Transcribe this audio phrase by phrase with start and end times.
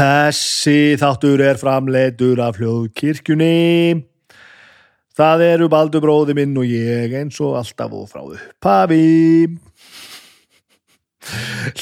[0.00, 3.98] Þessi þáttur er framleitur af hljóðkirkjunni.
[5.12, 9.50] Það eru Baldur bróði minn og ég eins og alltaf og frá uppafi.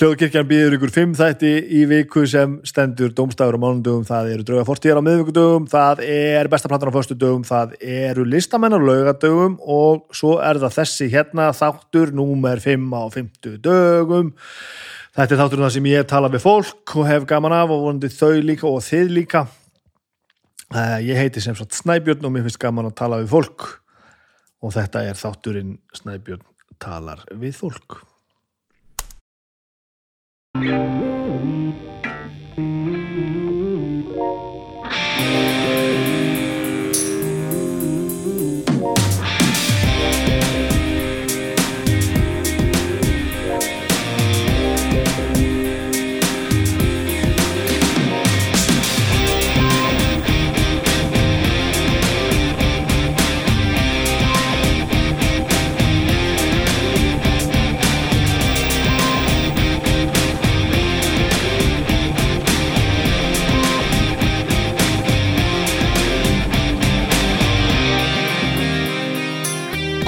[0.00, 4.66] Hljóðkirkjan býður ykkur fimm þætti í viku sem stendur domstafur á mánundum, það eru drauga
[4.66, 10.40] fortíðar á miðvíkudögum, það er bestaplantar á föstudögum, það eru listamennar á laugadögum og svo
[10.42, 14.34] er það þessi hérna þáttur númer fimm á fymtu dögum.
[15.18, 18.06] Þetta er þátturinn það sem ég tala við fólk og hef gaman af og vonandi
[18.14, 19.40] þau líka og þið líka.
[20.70, 23.66] Uh, ég heiti sem sagt Snæbjörn og mér finnst gaman að tala við fólk
[24.62, 26.46] og þetta er þátturinn Snæbjörn
[26.78, 27.98] talar við fólk.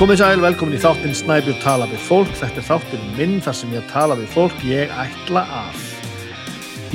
[0.00, 2.30] Komið sæl, velkomin í þáttinn Snæbjörn tala við fólk.
[2.38, 4.62] Þetta er þáttinn minn þar sem ég tala við fólk.
[4.64, 5.82] Ég ætla að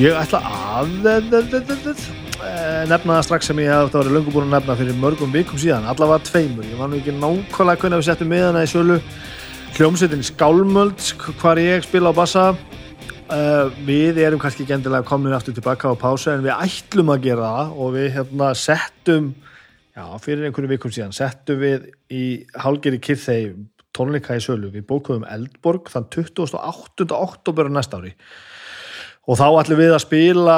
[0.01, 4.97] ég ætla að eh, nefna strax sem ég hef verið löngu búin að nefna fyrir
[4.97, 6.65] mörgum vikum síðan allavega tveimur.
[6.65, 8.97] Ég nú ekki nákvæmlega hvernig við settum miðana í sölu
[9.77, 11.05] hljómsveitin Skálmöld
[11.43, 12.49] hvar ég spila á bassa
[13.25, 17.23] Uh, við erum kannski ekki endilega komin aftur tilbaka á pása en við ætlum að
[17.23, 19.31] gera það og við hérna settum
[19.95, 22.25] já, fyrir einhvern vikum síðan settum við í
[22.59, 23.55] Hálgeri Kirþei
[23.95, 27.07] tónleika í sölu, við bókuðum Eldborg þann 28.
[27.15, 28.13] oktober næsta ári.
[29.25, 30.57] Og þá ætlum við að spila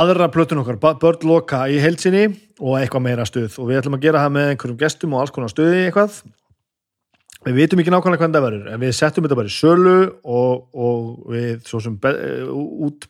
[0.00, 2.28] aðra plötun okkar Börn Loka í heilsinni
[2.60, 3.58] og eitthvað meira stuð.
[3.60, 6.20] Og við ætlum að gera það með einhverjum gestum og alls konar stuði eitthvað.
[7.44, 10.64] Við vitum ekki nákvæmlega hvernig það verður en við settum þetta bara í sölu og,
[10.76, 13.06] og við svo sem út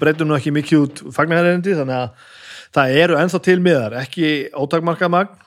[0.00, 2.39] breytum nú ekki mikið út fagnarherendi þannig að
[2.74, 5.38] það eru ennþá til miðar ekki ótakmarkað magn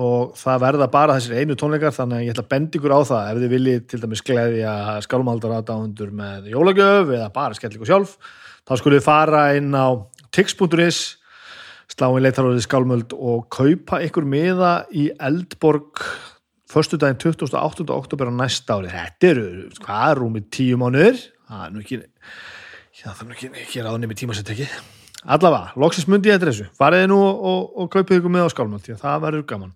[0.00, 3.00] og það verða bara þessir einu tónleikar þannig að ég ætla að benda ykkur á
[3.10, 3.30] það.
[3.30, 4.74] Ef þið viljið til dæmis gleðja
[5.04, 8.14] skálmaldara dáundur með jólagjöf eða bara skell ykkur sjálf
[8.64, 9.88] þá skulum við fara inn á
[10.32, 11.00] tix.is
[11.90, 16.00] sláin leitarorðið skálmöld og kaupa ykkur miða í Eldborg
[16.70, 17.84] förstu daginn 28.
[17.90, 18.92] oktober á næsta ári.
[18.94, 19.48] Þetta eru,
[19.82, 21.18] hvað rúmið tíu mánuður
[21.50, 22.00] það er nú ekki
[23.02, 24.70] það er nú ekki, ekki ráðinni með tímasettekki
[25.24, 26.68] allavega, loksins myndi ég þetta þessu.
[26.80, 29.72] Fariði nú og, og, og kaupið ykkur með á skálmöld því að það verður gaman.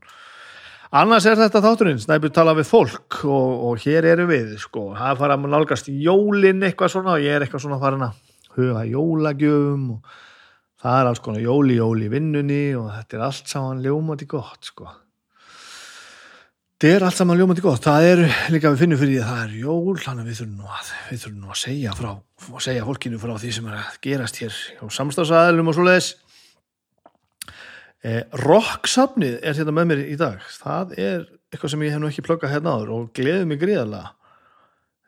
[0.95, 5.17] Annars er þetta þátturinn, snæpið tala við fólk og, og hér eru við sko, það
[5.19, 8.21] fara að nálgast jólin eitthvað svona og ég er eitthvað svona farin að
[8.55, 10.13] huga jólagjöfum og
[10.85, 14.87] það er alls konar jóli jóli vinnunni og þetta er allt saman ljómandi gott sko.
[16.75, 17.83] Þetta er allt saman ljómandi gott.
[17.83, 18.25] Það er
[18.55, 21.23] líka við finnum fyrir því að það er jól þannig við þurfum nú að, við
[21.25, 22.11] þurfum nú að segja frá
[22.53, 26.11] og segja fólkinu frá því sem er að gerast hér á samstafsæðilum og svo leiðis
[28.05, 30.45] eh, Rocksafnið er hérna með mér í dag.
[30.61, 34.13] Það er eitthvað sem ég hef nú ekki plöggað hérna áður og gleðið mig gríðarlega.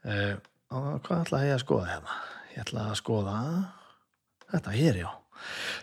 [0.06, 0.34] Eh,
[0.70, 2.18] hvað ætla ég að skoða hérna?
[2.54, 3.38] Ég ætla að skoða
[4.52, 5.08] þetta hér já.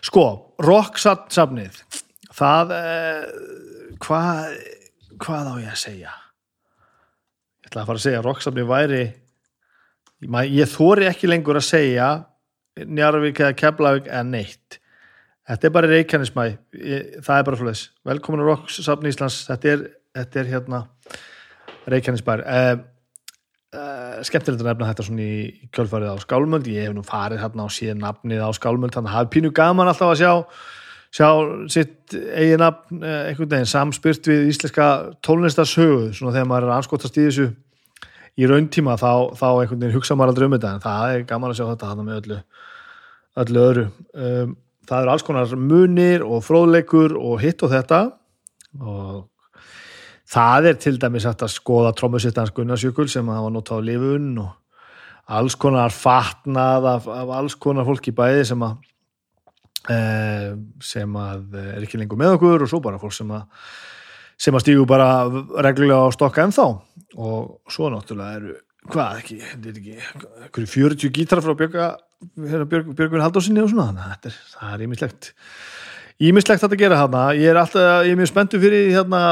[0.04, 0.24] Sko,
[0.64, 1.82] Rocksafnið
[2.34, 3.26] það eh,
[4.02, 4.56] hvað
[5.20, 6.14] hvað á ég að segja?
[7.62, 9.04] Ég ætla að fara að segja að Rocksafni væri
[10.24, 12.08] ég þóri ekki lengur að segja
[12.74, 14.80] Njarvík eða Keflavík eða neitt.
[15.44, 16.44] Þetta er bara Reykjanesmæ
[17.22, 19.42] það er bara flöðs, velkomin á Rocksafni Íslands.
[19.46, 19.84] Þetta er,
[20.16, 20.80] þetta er hérna
[21.92, 22.42] Reykjanesbær.
[22.42, 22.72] Uh,
[23.76, 26.70] uh, skemmtilegt að nefna þetta svona í, kjölfarið á Skálmöld.
[26.72, 28.96] Ég hef nú farið hérna á síðan nafnið á Skálmöld.
[28.96, 30.32] Þannig að er pínu gaman alltaf að sjá
[31.14, 31.28] sjá
[31.70, 34.86] sitt eigin nafn einhvern veginn samspyrt við íslenska
[35.22, 37.46] tónlistarsögu svona þegar maður er anskotast í þessu
[38.34, 41.52] í rauntíma þá, þá einhvern veginn hugsa maður aldrei um þetta en það er gaman
[41.52, 42.40] að sjá þetta hann með öllu,
[43.44, 43.84] öllu öðru.
[44.14, 44.56] Um,
[44.88, 48.00] það eru alls konar munir og fróðleikur og hitt og þetta.
[48.80, 49.22] Og
[50.34, 54.52] það er til dæmis að skoða trómusittans Gunnarsjökul sem hafa notað á lifun og
[55.34, 58.82] alls konar fatnað af, af alls konar fólki bæði sem að
[59.84, 63.42] Eh, sem að er ekki lengur með okkur og svo bara fólk sem að
[64.40, 65.08] sem að stígu bara
[65.64, 66.66] reglulega á stokka ennþá.
[67.14, 68.56] Og svo náttúrulega eru
[68.90, 71.94] hvað ekki, þetta er ekki 40 gítar frá Björga
[72.36, 75.30] Björg, Björgvin Haldósinni og svona þannig að það er ímislegt
[76.24, 79.22] ímislegt að þetta gera hérna ég er alltaf, ég er mjög spenntu fyrir hérna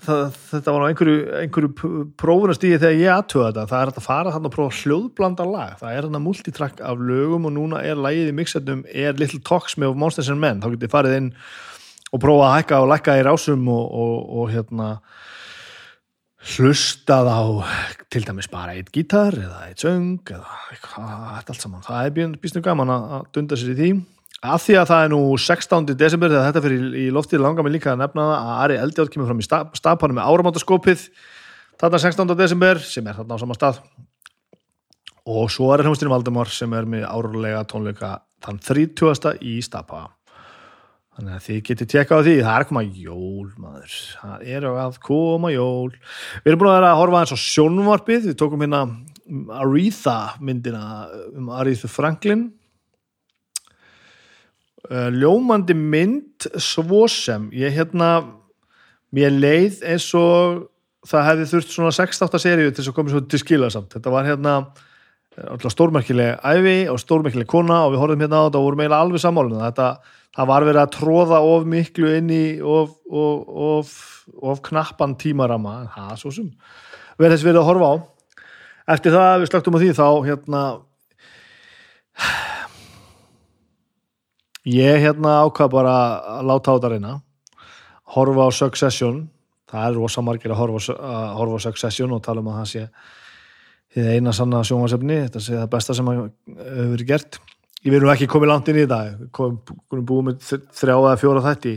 [0.00, 1.72] það, þetta var á einhverju, einhverju
[2.20, 3.66] prófunastíði þegar ég aðtöða þetta.
[3.72, 5.74] Það er að fara þannig að prófa hljóðblanda lag.
[5.80, 9.76] Það er að multitrack af lögum og núna er lagið í mixetum, er Little Talks
[9.80, 11.30] með Monsters and Men, þá getur þið farið inn
[12.12, 14.88] og prófa að hækka og lækka í rásum og, og, og hérna
[16.52, 17.42] hlustað á
[18.12, 22.64] til dæmis bara eitt gítar eða eitt söng eða eitthvað allt saman, það er býstnum
[22.64, 23.92] gaman að dunda sér í því
[24.42, 25.84] Af því að það er nú 16.
[25.94, 29.28] desember þegar þetta fyrir í loftið langar mig líka að nefna að Ari Eldjátt kemur
[29.28, 31.04] fram í stafpannu með áramátaskópið
[31.78, 32.32] þarna 16.
[32.40, 33.78] desember sem er þarna á sama stað
[35.30, 39.38] og svo er hljómsdýrin Valdemar sem er með árlega tónleika þann 30.
[39.46, 40.08] í stafpa
[41.16, 43.96] þannig að þið getur tjekka á því það er að koma jól maður.
[44.16, 45.92] Það er að koma jól.
[46.42, 48.28] Við erum búin að vera að horfa eins á sjónvarpið.
[48.30, 48.82] Við tókum hérna
[49.60, 50.84] Aretha myndina
[51.36, 52.46] um Aretha Franklin.
[54.88, 57.50] Uh, ljómandi mynd svo sem.
[57.54, 58.14] Ég hérna
[59.12, 60.64] mér leið eins og
[61.08, 63.92] það hefði þurft svona 6-8 seríu til að koma svo til skila samt.
[63.94, 64.56] Þetta var hérna
[65.72, 69.22] stórmerkileg æfi og stórmerkileg kona og við horfum hérna á þetta og vorum eiginlega alveg
[69.22, 69.86] sammálinu þetta,
[70.36, 73.92] það var verið að tróða of miklu inn í of, of, of,
[74.40, 76.48] of knappan tímarama en það svo sem
[77.18, 77.94] verður þess verið að horfa á.
[78.92, 80.62] Eftir það við slögtum á því þá hérna
[84.72, 85.96] ég hérna ákvað bara
[86.38, 87.14] að láta á þetta reyna.
[88.12, 89.24] Horfa á Succession.
[89.72, 92.72] Það er rosa margir að horfa, að horfa á Succession og tala um að það
[92.72, 92.86] sé
[93.92, 97.38] þið eina sanna sjónvarsefni þetta sé það besta sem hefur verið gert
[97.82, 99.28] ég verðum ekki komið langt inn í þetta.
[99.34, 100.48] Komum búið með
[100.78, 101.76] þrjá eða fjóra þætti.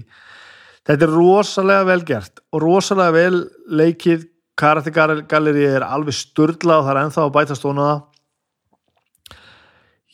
[0.85, 3.43] Þetta er rosalega vel gert og rosalega vel
[3.81, 4.31] leikið.
[4.55, 7.95] Karaktergalleri er alveg störla og það er enþá að bæta stónaða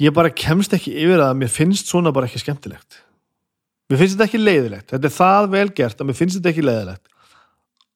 [0.01, 3.01] ég bara kemst ekki yfir að mér finnst svona bara ekki skemmtilegt.
[3.91, 4.87] Mér finnst þetta ekki leiðilegt.
[4.89, 7.03] Þetta er það vel gert að mér finnst þetta ekki leiðilegt.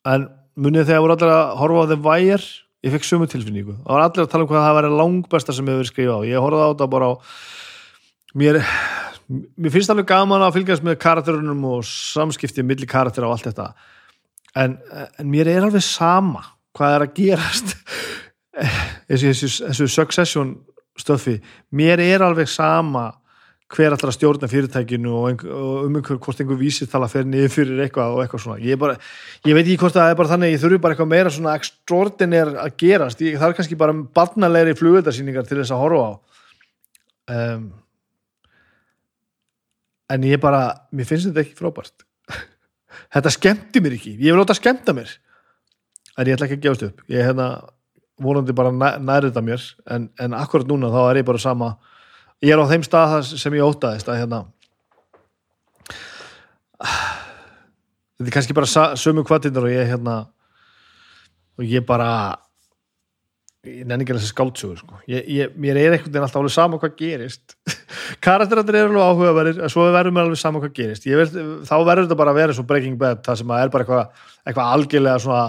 [0.05, 0.27] En
[0.59, 2.47] munið þegar voru allir að horfa á þeim vægir
[2.85, 3.77] ég fekk sumu tilfinningu.
[3.81, 6.27] Það var allir að tala um hvað það væri langbæsta sem hefur skrifað á.
[6.29, 7.13] Ég horfaði á þetta bara á
[8.37, 8.61] mér,
[9.31, 13.71] mér finnst alveg gaman að fylgjast með karakterunum og samskiptið millir karakter og allt þetta.
[14.55, 14.77] En,
[15.19, 16.45] en mér er alveg sama
[16.75, 17.75] hvað er að gerast.
[19.05, 20.53] Þessu, þessu succession
[20.95, 21.35] stöfi
[21.75, 23.09] mér er alveg sama
[23.75, 27.25] hver allar að stjórna fyrirtækinu og, einhver, og um einhver hvort einhver vísir tala fyrir
[27.27, 28.59] niður fyrir eitthvað og eitthvað svona.
[28.61, 28.95] Ég, bara,
[29.43, 32.51] ég veit ekki hvort það er bara þannig ég þurfi bara eitthvað meira svona extraordinær
[32.61, 33.23] að gerast.
[33.25, 36.13] Ég, það er kannski bara barnalegri flugöldarsýningar til þess að horfa á.
[37.35, 37.65] Um,
[40.11, 40.63] en ég bara
[40.95, 42.05] mér finnst þetta ekki frábært.
[43.13, 44.15] Þetta skemmti mér ekki.
[44.19, 45.09] Ég vil láta skemmta mér.
[46.15, 47.01] En ég ætla ekki að gefast upp.
[47.11, 47.47] Ég hérna
[48.21, 49.65] vonandi bara nærið þetta mér.
[49.91, 51.73] En, en akkurat núna þá er ég bara sama.
[52.43, 54.45] Ég er á þeim stað sem ég ótaðist að hérna
[58.15, 60.15] þetta er kannski bara sömu kvartindur og ég hérna
[61.55, 62.35] og ég bara
[63.69, 64.99] ég nenni ekki að þessi skáltsögur sko.
[65.05, 67.55] mér er einhvern veginn alltaf alveg sama hvað gerist.
[68.25, 71.07] Karakterandir eru alveg áhugaverðir en svo verður mér alveg sama hvað gerist.
[71.07, 74.27] Vil, þá verður þetta bara að vera svo breaking bad það sem er bara eitthvað,
[74.45, 75.45] eitthvað algjörlega svona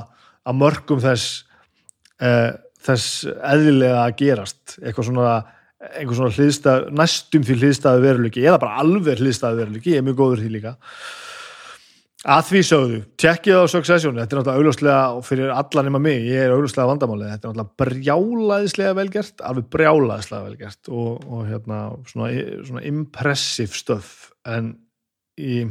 [0.46, 1.28] að mörgum þess
[2.22, 2.50] uh,
[2.86, 4.78] þess eðlilega að gerast.
[4.80, 5.36] Eitthvað svona,
[6.08, 10.44] svona hliðstað, næstum því hliðstæðu veruleiki eða bara alveg hliðstæðu veruleiki, ég er mjög góður
[10.44, 10.76] því líka
[12.26, 16.46] að því sögðu tjekkið á Succession, þetta er náttúrulega augljóslega fyrir allan nema mig, ég
[16.46, 22.33] er augljóslega vandamálið þetta er náttúrulega brjálaðislega velgert alveg brjálaðislega velgert og, og hérna svona,
[22.66, 24.16] svona impressive stöf
[24.49, 24.75] en
[25.38, 25.71] ég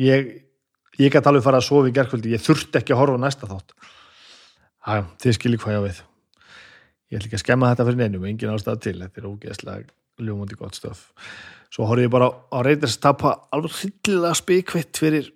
[0.00, 0.32] ég,
[1.00, 3.76] ég gæti alveg fara að sofa í gerðkvöldi, ég þurfti ekki að horfa næsta þátt
[4.86, 6.00] Já, þið skilir hvað ég á við.
[7.10, 10.58] Ég ætl ekki að skemma þetta fyrir neinum, engin ástæða til, þetta er ógeðslega ljómundi
[10.58, 11.00] gott stöf.
[11.72, 15.30] Svo horfið ég bara á Raiders tappa alveg hlillega spikvitt fyrir,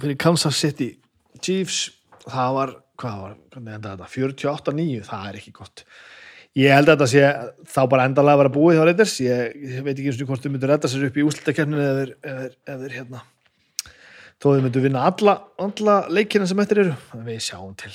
[0.00, 0.94] fyrir Kansas City
[1.40, 1.86] Chiefs.
[2.24, 4.10] Það var, var, hvernig enda þetta?
[4.14, 5.84] 48-9, það er ekki gott.
[6.54, 9.14] Ég held að þetta sé þá bara endalega að vera búið hjá Raiders.
[9.24, 12.50] Ég, ég veit ekki eins og hvort þau myndu redda sér upp í úslutakerninu eða
[12.74, 13.24] eða hérna
[14.42, 16.94] þó þau myndu vinna alla, alla leikina sem eftir eru.
[17.24, 17.94] Við sjáum til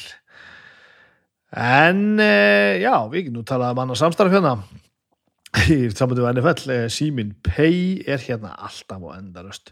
[1.49, 4.59] en e, já, við nú talaðum annars samstarf hérna
[5.73, 9.71] í sambandu við NFL e, símin Pay er hérna alltaf á endaröst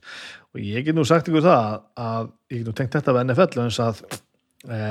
[0.53, 3.63] og ég get nú sagt ykkur það að ég get nú tengt þetta við NFL
[3.65, 4.81] eins að e,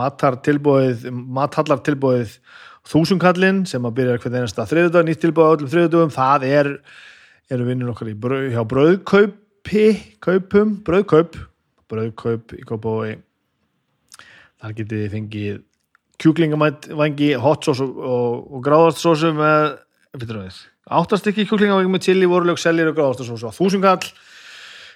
[0.00, 2.38] matartilbóið matallartilbóið
[2.88, 6.70] þúsunkallin sem að byrja hvernig einasta þriðudag, nýtt tilbóið öllum þriðudagum, það er
[7.50, 9.86] eru vinnir okkar bröð, hjá bröðkaupi
[10.24, 11.36] kaupum, bröðkaup
[11.90, 13.18] bröðkaup í Kópavói
[14.60, 15.60] þar getið þið fengið
[16.20, 19.78] kjúklingamængi, hot sauce og, og, og gráðarsósu með
[20.90, 24.10] áttastikki kjúklingamængi með chili, vorulög, sellir og gráðarsósu á þúsungall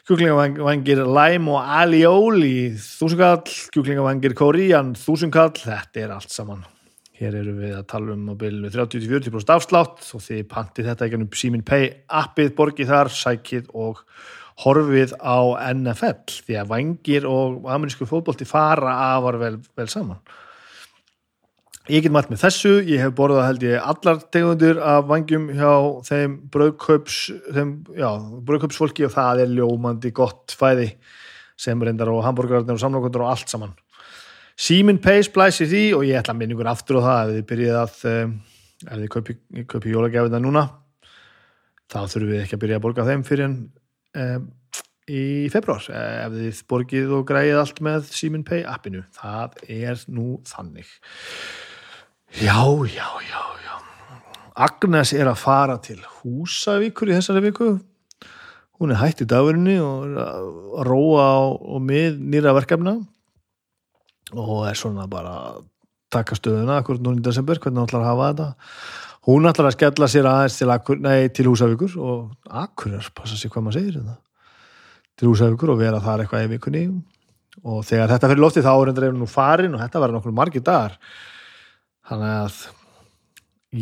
[0.05, 6.65] kjúklingavangir lime og alioli þúsundkall, kjúklingavangir korean þúsundkall, þetta er allt saman
[7.15, 11.21] hér eru við að tala um á bylnu 30-40% afslátt og þið pantið þetta ekki
[11.21, 14.03] um Simin Pay appið, borgið þar, sækið og
[14.65, 15.39] horfið á
[15.71, 20.19] NFL því að vangir og amerísku fótbólti fara afar vel, vel saman
[21.93, 26.01] Ég get mælt með þessu, ég hef borðað held ég allar tegundir af vangjum hjá
[26.07, 30.97] þeim bröðköpsfólki og það er ljómandi gott fæði
[31.61, 33.77] sem reyndar og hambúrgararnir og samlokundur og allt saman.
[34.57, 37.45] Simin Pace blæsir því og ég ætla að minna ykkur aftur á það ef þið
[37.53, 38.33] byrjið að um,
[38.87, 39.33] ef þið kaupi,
[39.75, 40.65] kaupi jólagefina núna
[41.93, 43.59] þá þurfum við ekki að byrja að borga þeim fyrir en
[44.25, 44.49] um,
[45.05, 49.05] í februar ef þið borgið og græðið allt með Simin Pay appinu.
[49.21, 50.89] Það er nú þannig.
[52.35, 53.75] Já, já, já, já.
[54.55, 57.69] Agnes er að fara til Húsavíkur í þessari viku.
[58.75, 60.49] Hún er hætt í dagurinni og er að
[60.89, 62.97] róa og með nýra verkefna
[64.35, 65.61] og er svona bara að
[66.11, 68.49] taka stöðuna akkur núna í desember, hvernig hún ætlar að hafa þetta.
[69.31, 73.53] Hún ætlar að skella sér aðeins til, Akur, nei, til Húsavíkur og Akureyrar, passa sér
[73.55, 74.17] hvað maður segir þetta.
[75.15, 76.83] Til Húsavíkur og vera þar eitthvað í vikunni
[77.63, 80.67] og þegar þetta fyrir lofti þá er hendur nú farin og þetta var nokkur margir
[80.67, 80.99] dagar
[82.09, 82.59] þannig að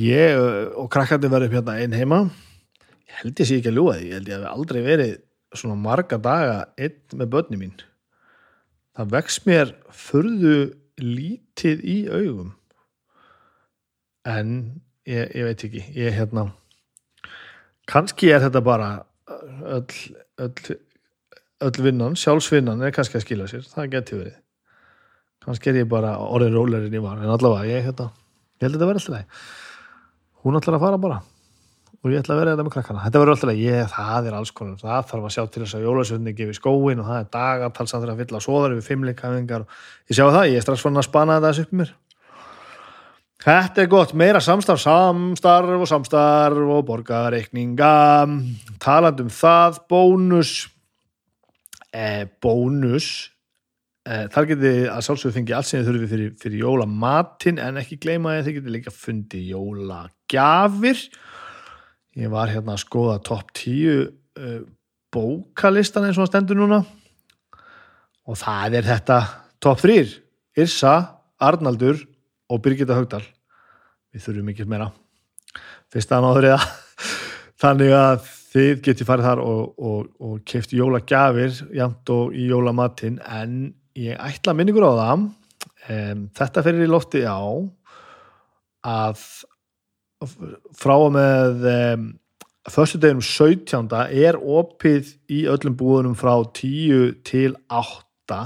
[0.03, 0.41] ég
[0.79, 2.23] og krakkandi verður upp hérna einn heima.
[3.09, 4.09] Ég held ég sé ekki að ljúa því.
[4.09, 5.15] Ég held ég að við aldrei verið
[5.53, 7.75] svona marga daga einn með börni mín.
[8.97, 10.57] Það vex mér förðu
[11.01, 12.55] lítið í augum.
[14.29, 14.57] En
[15.09, 15.85] ég, ég veit ekki.
[15.97, 16.51] Ég hérna
[17.91, 18.91] kannski er þetta bara
[19.67, 20.77] öll, öll,
[21.67, 23.67] öll vinnan sjálfsvinnan er kannski að skila sér.
[23.67, 24.39] Það getur verið
[25.45, 28.11] kannski er ég bara orðin rólerinn í var en allavega ég, hérna,
[28.59, 29.45] ég held að þetta verði alltaf leið
[30.43, 31.23] hún ætlar að fara bara
[32.03, 33.03] og ég ætla að vera þetta með krakkana.
[33.05, 35.77] Þetta verður alltaf leið, ég, það er alls konar það þarf að sjá til þess
[35.79, 39.77] að jólasvöldinni gefi skóin og það er dagatalsandur að fylla svoðar við fimmleikafingar og
[40.11, 41.93] ég sjá það, ég er strax fann að spana þetta þessu upp mér.
[43.43, 47.95] Þetta er gott, meira samstarf, samstarf og samstarf og borgareikninga
[48.83, 50.57] talandum það, bónus.
[51.93, 53.32] Eh, bónus
[54.03, 58.01] þar getið þið að sjálfsögðu fengið allt sem þið þurfið fyrir, fyrir jólamatinn en ekki
[58.03, 61.03] gleyma að þið getið líka fundið jólagjafir.
[62.19, 64.57] Ég var hérna að skoða top 10 uh,
[65.15, 66.81] bókalistan eins og það stendur núna.
[68.27, 69.19] Og það er þetta
[69.63, 70.03] top 3
[70.63, 70.97] Irsa,
[71.43, 72.03] Arnaldur
[72.53, 73.23] og Birgitta Haugdal
[74.13, 74.91] við þurfum ekki meira.
[75.93, 76.65] Fyrst að náður eða
[77.63, 83.21] þannig að þið getið farið þar og, og, og keift jólagjafir jæmt og í jólamatinn
[83.25, 83.55] en
[83.99, 87.43] ég ætla minningur á það um, þetta ferir í lofti á
[88.83, 89.23] að
[90.79, 92.09] frá og með um,
[92.71, 93.91] fyrstu deginum 17.
[94.15, 98.43] er opið í öllum búðunum frá 10 til 8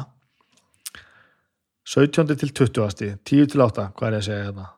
[1.87, 2.35] 17.
[2.35, 3.19] til 20.
[3.23, 4.71] 10 til 8, hvað er ég að segja hérna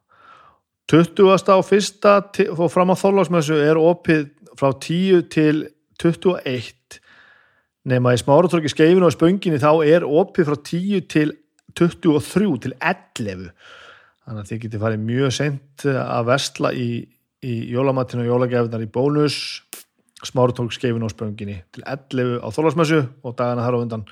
[0.89, 1.53] 20.
[1.53, 2.15] á fyrsta
[2.57, 5.67] og fram á þorlásmessu er opið frá 10 til
[6.01, 6.78] 21
[7.88, 11.35] nema í smáratröki skeifinu og spönginni þá er opið frá 10 til
[11.78, 13.50] 23 til 11
[14.28, 16.90] þannig að þið getur farið mjög sent að vestla í,
[17.45, 19.38] í jólamatinu og jólagefinar í bónus.
[20.26, 24.09] Smáratröki skeifinu og spönginni til 11 á þólasmessu og dagana þar á undan.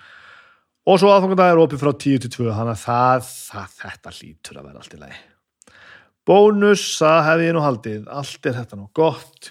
[0.86, 4.60] Og svo aðfangandag er opið frá 10 til 2 þannig að það, það, þetta hlýtur
[4.60, 5.18] að vera allt í lagi.
[6.26, 8.06] Bónus, það hefði ég nú haldið.
[8.10, 9.50] Allt er þetta nú gott.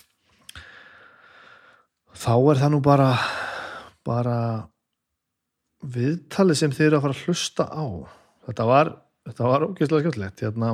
[2.16, 3.10] Þá er það nú bara
[4.06, 4.40] bara
[5.86, 7.86] viðtali sem þið eru að fara að hlusta á.
[8.46, 8.92] Þetta var,
[9.30, 10.44] þetta var ógeðslega skemmtilegt.
[10.46, 10.72] Hérna,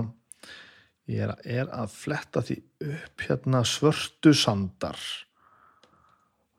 [1.12, 2.58] ég er, er að fletta því
[2.88, 5.00] upp hérna svörtu sandar.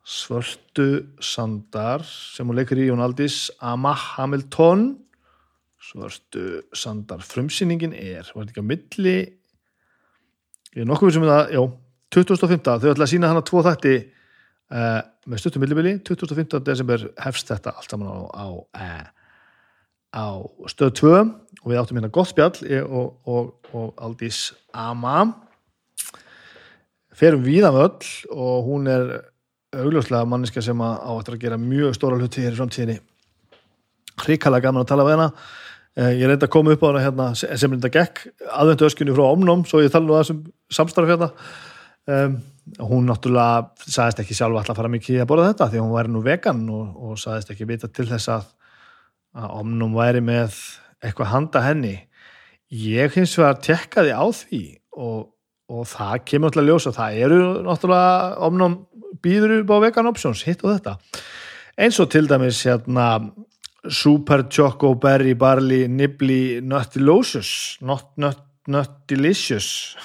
[0.03, 0.89] Svörtu
[1.23, 4.89] sandar sem hún leikur í Jón Aldís Ama Hamilton.
[5.83, 7.23] Svörtu sandar.
[7.27, 9.17] Frumsýningin er, var þetta ekki á milli?
[10.73, 11.63] Ég er nokkuð sem um það, já
[12.13, 13.95] 2015, þau ætla að sína hana tvo þætti
[14.73, 16.59] uh, með stuttum millibili 25.
[16.67, 19.07] desember hefst þetta allt saman á, á, uh,
[20.13, 20.27] á
[20.73, 21.13] stöð 2
[21.63, 25.31] og við áttum hérna gott spjall og, og, og Aldís Ama.
[27.13, 29.11] Ferum við af öll og hún er
[29.73, 32.99] augljóslega manniska sem á að gera mjög stóra hluti hér í framtíðinni.
[34.23, 35.29] Hrikalega gaman að tala við hana.
[35.97, 39.25] Eh, ég reyndi að koma upp á hana hérna, sem reynda gekk aðvendu öskunni frá
[39.29, 41.29] omnum svo ég tala nú að þessum samstarf hérna.
[42.09, 42.39] Um,
[42.79, 46.13] hún náttúrulega sagðist ekki sjálf alltaf að fara mikið að borða þetta því hún væri
[46.15, 48.49] nú vegan og, og sagðist ekki vita til þess að,
[49.35, 50.57] að omnum væri með
[51.03, 51.97] eitthvað handa henni.
[52.73, 54.63] Ég hins vegar tekkaði á því
[54.95, 55.33] og,
[55.73, 58.79] og það kemur náttúrulega ljós og það eru náttúrulega omnum
[59.23, 60.97] býður upp á vegan options hitt og þetta.
[61.83, 63.09] Eins og til dæmis hérna
[63.91, 68.39] Super Choco Berry Barley Nibbly Nuttilicious Not, not,
[68.71, 69.97] Nuttilicious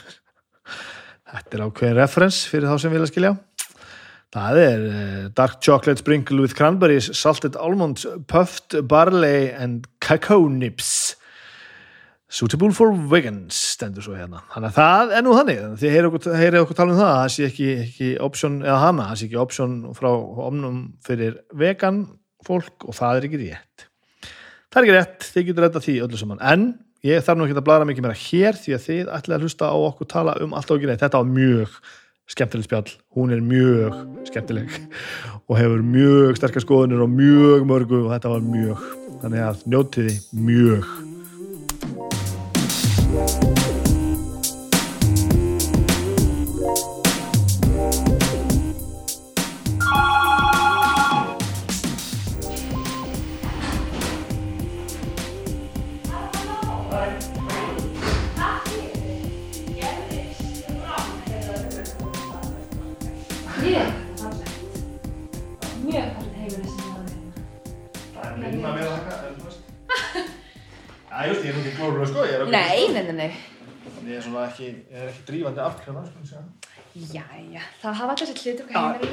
[1.28, 3.36] Þetta er ákveðin reference fyrir þá sem vilja skilja.
[4.38, 11.16] Það er uh, Dark Chocolate Sprinkle with Cranberries Salted Almonds Puffed Barley and Cacao Nips.
[12.28, 14.42] Suitable for Vegans stendur svo hérna.
[14.52, 15.62] Þannig að það er nú þannig.
[15.80, 19.28] Þið heyrið okkur, tala um það það sé ekki, ekki option, eða hana, það sé
[19.30, 20.10] ekki option frá
[20.48, 22.02] omnum fyrir vegan
[22.48, 23.88] fólk og það er ekki rétt.
[24.68, 26.68] Það er ekki rétt, þið getur redda því öllu saman, en
[27.06, 29.70] ég þarf nú ekki að blara mikið meira hér því að þið ætlaði að hlusta
[29.70, 31.80] á okkur tala um allt og ekki rétt, þetta var mjög
[32.27, 34.80] skemmtileg spjall, hún er mjög skemmtileg
[35.48, 38.88] og hefur mjög sterkar skoðunir og mjög mörgu og þetta var mjög,
[39.24, 40.89] þannig að njótiði Mjög
[75.68, 76.42] er afkjöna, sko.
[76.98, 78.66] Jæja, það hafa allir sitt hlutur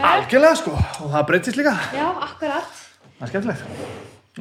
[0.08, 0.73] algjörlega sko,
[1.04, 1.75] og það breytist líka.
[1.92, 2.70] Já, akkurat.
[3.18, 3.62] Það er skemmtilegt.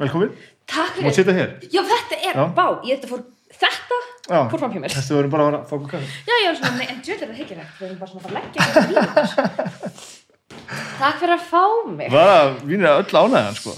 [0.00, 0.30] Velkomin,
[0.66, 1.16] Takk þú mátt fyrir.
[1.18, 1.50] sitja hér.
[1.74, 2.44] Já, þetta er, Já.
[2.56, 3.20] bá, ég þetta fór,
[3.52, 4.94] þetta Já, fór fram hjá mér.
[4.96, 6.08] þessu verðum bara að að fá okkur kaffi.
[6.24, 7.72] Já, ég var svona, nei, en djöðlega er það hyggilegt.
[7.78, 10.14] Við erum bara svona að fara að leggja þess.
[10.98, 11.62] Takk fyrir að fá
[11.98, 12.08] mig.
[12.14, 13.76] Bara, vínir að öll ánægðan sko.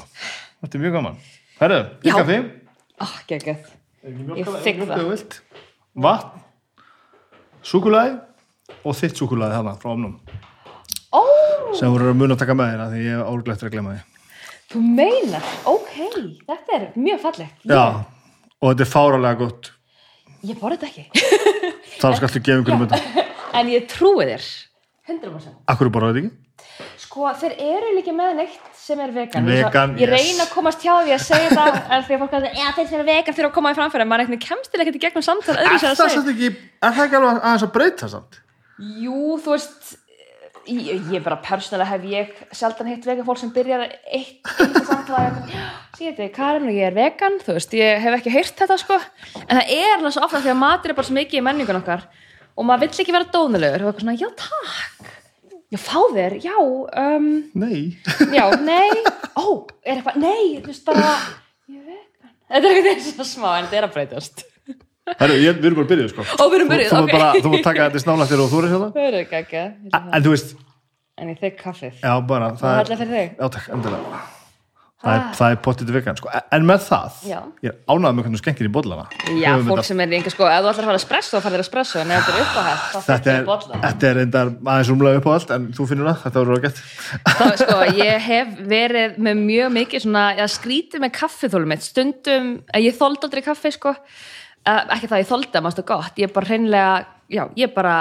[0.62, 1.18] Þetta er mjög gaman.
[1.58, 2.06] Herðu, Já.
[2.06, 2.38] í kaffi.
[2.96, 3.58] Ó, geggjað.
[4.06, 5.36] Ég þigg það.
[6.06, 6.40] Vatn,
[7.66, 8.14] súkulæði
[8.82, 10.16] og þitt súkulæði þarna frá omnum.
[11.14, 11.20] Ó,
[11.78, 14.04] Sem voru að muna að taka með þér því ég er árglegt að glemma því.
[14.72, 15.92] þú meinar, ok,
[16.46, 17.66] þetta er mjög fallegt.
[17.70, 17.82] Já,
[18.60, 19.70] og þetta er fáralega gott.
[20.46, 21.04] Ég borði þetta ekki.
[22.00, 23.24] Það skaltu gefa einhverjum þetta.
[23.56, 24.42] En ég trúi þér.
[25.08, 25.54] 100%.
[25.72, 26.42] Akkur bara þetta ekki?
[27.00, 29.46] Sko, þeir eru líka með neitt sem er vegan.
[29.48, 30.10] Vegan, ég, yes.
[30.12, 32.88] reyna að komast hjá því að segja það en því að fólk að já, þeir
[32.90, 35.02] sem eru vegan þurfa að koma í framfæri en maður eitthvað kemst til ekkert í
[35.06, 36.10] gegnum samtal Er það að segja.
[36.18, 36.50] samt ekki,
[36.84, 38.38] er það ekki alveg aðeins að breyta samt?
[38.76, 39.94] Jú, þú veist,
[40.68, 45.16] ég, ég bara persónulega hef ég sjaldan hitt vegan fólk sem byrjar eitt einhver samtal
[45.20, 45.38] að
[45.96, 48.98] síðan þetta Karin og ég er vegan, þú veist, ég hef ekki heyrt þetta sko,
[49.46, 51.80] en það er alveg svo ofta því að matur er bara svo mikið í menningun
[51.80, 52.04] okkar
[52.56, 55.14] og maður vill ekki vera dónulegur og eitthvað svona, já takk,
[55.72, 57.80] já fá þér, já, um, Nei.
[58.36, 58.90] Já, nei,
[59.40, 59.46] ó,
[59.84, 61.16] er eitthvað, nei, þú veist bara,
[61.72, 62.36] ég er vegan.
[62.52, 64.44] Þetta er eitthvað svona smá, en þetta er að breytast.
[65.06, 66.24] Herru, ég, við erum bara byrjuð sko.
[66.36, 67.08] Ó, við erum byrjuð, Þú, þú, ok.
[67.08, 67.18] okay.
[67.20, 68.88] bara, þú mátt taka þetta snálættir og þú er hérna.
[68.96, 69.66] Það er ekki ekki,
[69.96, 70.56] En þú veist,
[71.18, 72.00] en ég þig kaffið.
[72.02, 74.24] já bara, Það er já takk, endilega.
[75.06, 75.32] Það er, Ah.
[75.36, 76.30] það er pottit vegan sko.
[76.50, 77.38] En með það, Já.
[77.62, 79.02] ég er ánægð með hvernig þú skengir í bollana.
[79.38, 81.62] Já, Höfum fólk sem er einhver sko, ef þú ætlar að fara espresso, þá farðir
[81.62, 83.80] espresso, en ef þetta er uppáhætt, þá Þetta fyrir er, bolla.
[83.84, 86.80] þetta er reyndar aðeins umlega upp á allt, en þú finnur það, þetta voru gett.
[87.28, 87.52] Það
[94.66, 96.94] eh, ekki það ég þóldi að maður stóð gott, ég bara hreinlega,
[97.32, 97.96] já, ég bara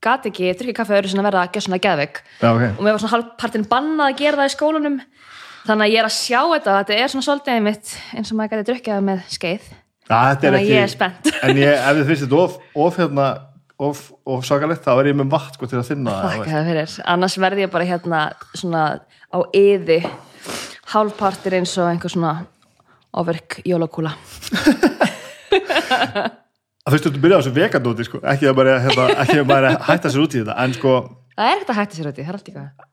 [0.00, 2.22] gat ekki, ég drukki kaffi öðru sinna verða að gera svona geðveik.
[2.40, 2.64] Já, ok.
[2.70, 4.96] og mér var svona halvpartin bannað að gera það í skólanum.
[5.66, 8.54] Þannig að ég er að sjá þetta þetta er svona svolítið mitt eins og maður
[8.54, 9.68] gæti drukkið það með skeið.
[10.10, 11.30] Er þannig að ég er spennt.
[11.44, 13.26] En ég, ef þið finnst þetta of, of hérna,
[13.76, 16.96] of, of sakalegt, þá er ég með vatn sko til að þinna það.
[17.12, 18.22] Annars verði ég bara hérna
[18.56, 18.86] svona
[19.30, 20.00] á yði
[20.90, 22.34] hálfpartir eins og einhver svona
[23.20, 24.16] ofirk jólakúla
[25.50, 29.48] Það finnst þú að byrja á þessu vegandóti sko, ekki að bara, hérna, ekki að
[29.50, 30.94] bara hætta sér út í þetta, en sko,
[31.36, 32.86] það er ekkert að hætta sér út í, það er allt í hvað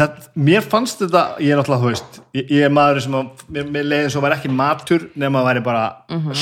[0.00, 0.14] það,
[0.50, 3.68] mér fannst þetta, ég er náttúrulega, þú veist, ég, ég er maður sem að, mér,
[3.76, 5.84] mér leiði svo væri ekki matur nema að væri bara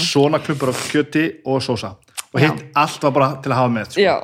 [0.03, 1.91] svona klumpur af kjöti og sósa.
[2.33, 4.01] Og hitt allt var bara til að hafa með, sko.
[4.01, 4.15] Já,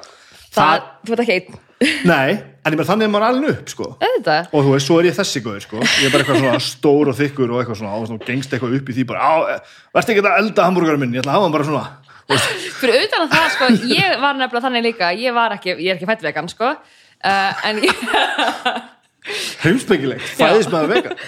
[0.49, 1.61] það, Það- þú veit ekki einn
[2.07, 3.89] Nei, en ég bara þannig er maður alveg upp, sko.
[3.99, 5.83] auðvitað, Og þú veist, svo er ég þessi góður, sko.
[5.83, 8.79] Ég er bara eitthvað svona stór og þykkur og eitthvað svona, og svona gengst eitthvað
[8.79, 9.33] upp í því bara, á,
[9.97, 11.85] verðst ekki að elda hambúrgarum minn, ég ætla að hafa hann bara svona.
[12.25, 15.75] Þú veist, fyrir utan að það sko, ég var nefnilega þannig líka, ég var ekki,
[15.77, 16.71] ég er ekki fætt vegan sko
[17.25, 17.95] uh, en ég
[19.65, 21.21] heimspekilegt, fæðist maður vegan.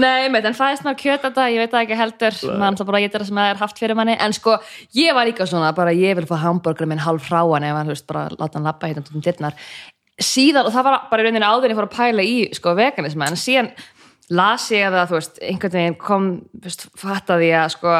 [0.00, 2.38] Nei, meit, en fæðist maður kjöt þetta, ég veit það ekki heldur.
[2.60, 4.14] Mann það bara getur það sem það er haft fyrir manni.
[4.26, 4.56] En sko,
[4.96, 7.96] ég var líka svona, bara ég vil fá hambúrgur minn hálf hráan ef hann, þú
[7.96, 9.58] veist, bara láta hann lappa hérna um dyrnar.
[10.14, 13.28] Síðan, og það var bara í rauninni áður ég fór að pæla í, sko, veganisma
[13.28, 13.72] en síðan
[14.32, 17.96] las ég að það, þú veist einhvern veginn kom, þú veist, fattaði að sko,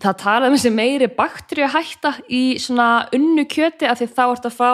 [0.00, 4.50] það talaði um þessi meiri bakteríu hætta í svona unnu kjöti af því þá ertu
[4.50, 4.70] að fá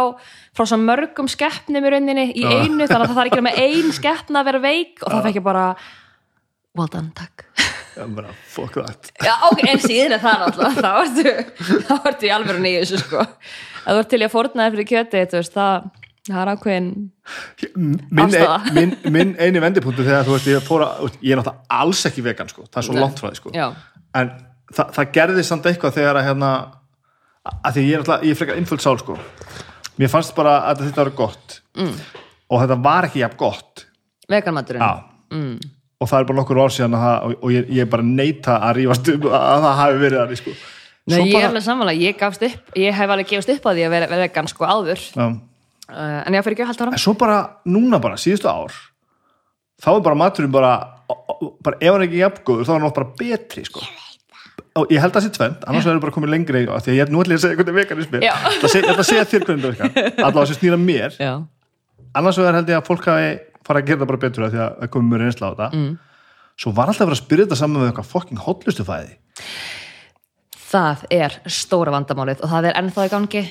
[0.56, 3.60] frá svo mörgum skeppnum í rauninni í einu, þannig að það þarf ekki að með
[3.64, 5.66] ein skeppna að vera veik og það fekk ég bara
[6.76, 7.46] well done, takk.
[7.96, 9.12] Já, bara, fuck that.
[9.24, 12.98] Já, ok, en síðan er það náttúrulega þá ertu, þá ertu í alvöru nýju þessu
[13.00, 13.22] sko.
[13.86, 15.86] Að þú ert til í að fórna þér fyrir kjöti veist, það,
[16.28, 16.90] það er ákveðin
[17.76, 21.80] minn, ein, minn, minn eini vendipunktu þegar þú veist ég fór að, ég er náttúrulega
[21.80, 23.54] alls ekki vegan sko, það er svo langt frá því sko.
[24.20, 24.34] En
[24.72, 26.50] það, það gerði samt eitthvað þegar að hérna
[27.46, 29.16] að því ég er náttúrulega, ég er frekar innfullt sál sko.
[29.96, 31.61] Mér fannst bara að þetta var gott.
[31.76, 31.96] Mm.
[32.46, 33.83] og þetta var ekki jafn gott.
[34.31, 35.02] Veganmaturinn
[35.35, 35.57] mm.
[36.00, 38.57] og það er bara nokkur ár síðan að það, og, og ég, ég bara neita
[38.64, 40.55] að rífast um að það hafi verið þannig sko.
[41.07, 43.85] Nei, ég er alveg samanlega, ég gafst upp ég hef alveg gefist upp á því
[43.87, 45.05] að vera, vera vegan sko áður.
[45.12, 45.26] Já.
[45.26, 47.37] uh, en ég fyrir ekki að halda ára en svo bara,
[47.70, 48.74] núna bara, síðustu ár
[49.83, 50.72] þá er bara maturinn bara
[51.62, 53.85] bara ef hann er ekki jafngóður þá er hann bara betri sko
[54.90, 56.97] ég held að það sé tvend, annars verður bara komið lengri í- af því að
[56.97, 59.45] ég er nú ég að segja hvernig veganismi það sé- ég ætla að segja þér
[59.47, 61.33] hvernig það virkar allavega sem snýra mér, Já,
[62.14, 63.31] annars vegar held ég að fólk hafi
[63.66, 65.69] fara að gera það bara betur af því að það komið mjög reynsla á þetta.
[65.77, 65.99] Mm.
[66.57, 69.16] svo var alltaf verið að spyrja þetta saman með eitthvað fucking hotlustufæði
[70.71, 73.42] það er stóra vandamálið og það er ennþá í gangi.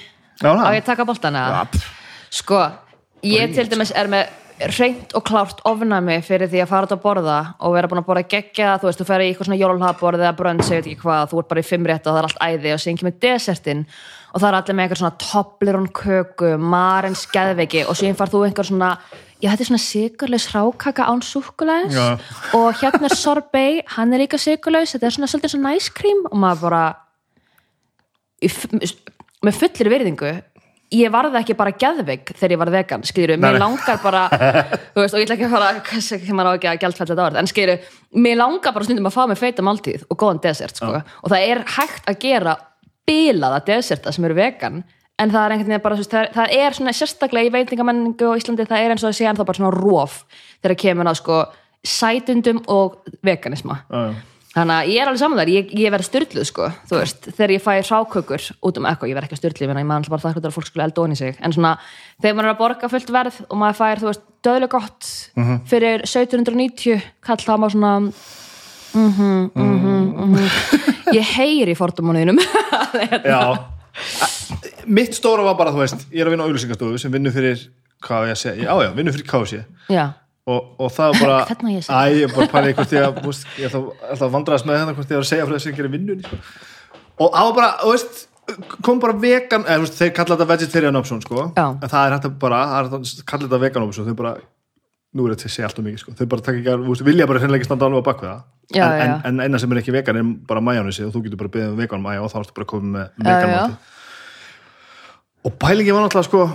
[0.41, 0.73] Já, á það.
[0.75, 1.05] ég að taka
[1.71, 1.85] pff.
[2.35, 2.59] sko,
[3.23, 7.01] ég til dæmis er með reynt og klárt ofnæmi fyrir því að fara út að
[7.03, 10.23] borða og vera búin að borða geggja þú veist, þú fer í eitthvað svona jólunhaðborð
[10.23, 12.29] eða brönds, ég veit ekki hvað, þú ert bara í fimm rétt og það er
[12.29, 13.83] allt æði og síðan kemur desertinn
[14.31, 18.45] og það er allir með eitthvað svona Toblerone köku, marins geðveiki og síðan far þú
[18.47, 18.91] einhver svona
[19.43, 22.07] já þetta er svona sigurlaus hrákaka án súkulæðis Já.
[22.55, 26.37] og hérna er sorbet, hann er líka sigurlaus þetta er svona svolítið svona cream og
[26.39, 26.83] maður bara
[29.43, 30.31] með fullir virðingu
[30.93, 34.25] ég varði ekki bara geðveik þegar ég var vegan, skýru, mér langar bara
[34.93, 37.25] þú veist, og ég ætla ekki að fara hvað maður á ekki að gjaldfælla þetta
[37.25, 37.77] orð, en skýru
[38.25, 41.47] mér langar bara stundum að fá mig feita máltíð og góðan desert, sko, og það
[41.49, 42.55] er hægt að gera
[43.05, 44.83] bilaða deserta sem eru vegan,
[45.21, 48.37] en það er einhvern veginn bara það, er, það er svona sérstaklega í veitingamenningu á
[48.37, 50.21] Íslandi, það er eins og að segja en þá bara svona róf
[50.61, 51.41] þegar kemur að sko
[51.85, 53.81] sætundum og veganisma.
[53.89, 54.34] Já.
[54.55, 57.51] Þannig að ég er alveg saman þar, ég, ég verð styrluð sko, þú veist, þegar
[57.51, 60.55] ég fæ rákökur út um eitthvað, ég verð ekki styrluð, ég man bara þakklútt að
[60.55, 61.73] fólk skulle elda onni sig, en svona
[62.23, 65.09] þegar maður er að borga fullt verð og maður fær, þú veist, döðlega gott
[65.67, 67.93] fyrir 1790 kall það maður svona
[68.95, 70.91] mhm, mhm, mhm.
[71.15, 72.39] Ég heyri fordómanuðinum
[73.27, 73.41] Já.
[74.87, 77.67] Mitt stóra var bara, þú veist, ég er að vinna á auðlýsingastofu sem vinnur fyrir,
[78.05, 80.05] hvað ég að segja, já, já, vinnur fyrir KFC Já,
[80.45, 81.57] og, og það var bara?
[81.99, 85.19] Æ, ég er bara pælið hvort ég ég ætla að vandrast með þetta hvort ég
[85.19, 86.39] var að segja fyrir þess að gera vinnunni sko.
[87.17, 88.25] og það var bara, þú veist
[88.85, 91.65] kom bara vegan, eða þú veist, þeir kalla þetta vegetarian option, sko, Já.
[91.73, 92.59] en það er hægt að bara,
[93.25, 94.33] kalla þetta vegan option þau bara,
[95.15, 96.93] nú er þetta að segja allt um mikið, sko þau bara taka ekki að, þú
[96.93, 99.15] veist, vilja bara hreinlega ekki standa alveg á bak við það Já, en, já.
[99.15, 101.73] En, en eina sem er ekki vegan er bara majónisi og þú getur bara beðið
[101.73, 103.57] um vegan majó og þá ertu bara komið með Já, vegan já.
[103.57, 103.91] mátti
[105.45, 106.45] og pælingi var náttúrulega sko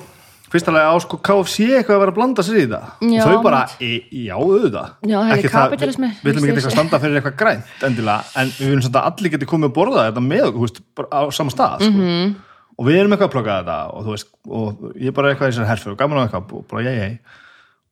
[0.51, 2.85] fyrstulega á sko KFC eitthvað að vera að blanda sér í það
[3.15, 3.91] Já, þau bara, e,
[4.27, 4.89] já, auðvitað
[5.37, 8.99] Ekki það- við, viljum ekki eitthvað standa fyrir eitthvað grænt endilega, en við viljum samt
[9.01, 11.91] að allir geti komið að borða þetta með veist, á sama stað sko.
[11.91, 12.01] Mhm.
[12.01, 12.35] -hmm.
[12.79, 15.53] og við erum eitthvað að plugga þetta og veist, og ég er bara eitthvað í
[15.53, 17.19] þessari herfur og gaman á eitthvað, og bara ég, ég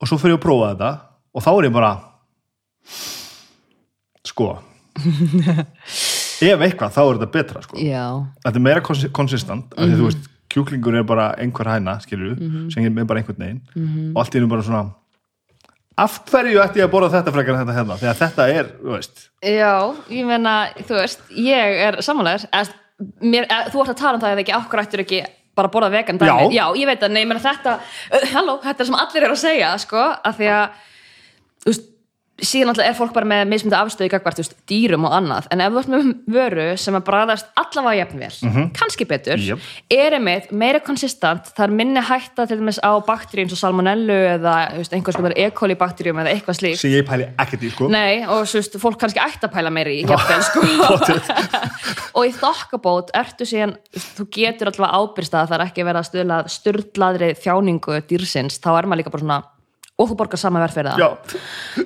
[0.00, 0.90] og svo fyrir ég að prófa þetta
[1.34, 1.92] og þá er ég bara
[4.26, 4.48] sko
[6.48, 7.78] ef eitthvað, þá er þetta betra sko
[8.44, 10.28] þetta er meira konsi- konsistant mm -hmm.
[10.58, 12.70] Kjúklingur er bara einhver hæna skilur, mm -hmm.
[12.74, 14.90] sem er bara einhvern veginn og allt í einu bara svona
[15.98, 18.92] af hverju ætti ég að borða þetta frekar en þetta hérna, þegar þetta er, þú
[18.96, 22.70] veist já, ég meina þú veist, ég er samanlegar
[23.72, 25.24] þú ert að tala um það eða ekki okkur ættir ekki
[25.58, 26.28] bara að borða vegan dæmi.
[26.28, 26.50] Já.
[26.54, 27.78] já, ég veit að, nei, menn þetta
[28.34, 30.82] halló, þetta er sem allir eru að segja, sko að því að,
[31.64, 31.88] þú veist
[32.38, 35.62] síðan alltaf er fólk bara með mismundi afstöðu gagvart, þú veist, dýrum og annað, en
[35.64, 39.66] ef þú ert með vöru sem að bræðast allavega jafn vel kannski betur, Jöp.
[39.90, 44.54] er einmitt meira konsistant, það er minni hætta til dæmis á bakteríum og salmonellu eða
[44.76, 45.50] þú veist, einhvers konar E.
[45.50, 46.80] coli bakteríum eða eitthvað slíkt.
[46.82, 47.90] Sem ég pæli ekkert í, sko.
[47.92, 50.64] Nei, og svo veist, fólk kannski ætti að pæla meiri í jafnvel, sko.
[52.18, 56.50] Og í þokkabót ertu síðan þú getur alltaf ábyrst að það er ekki verið að
[56.54, 59.38] styrlaðri þjáningu dýrsins, þá er maður líka bara svona
[59.98, 61.02] og þú borgar sama verð fyrir það.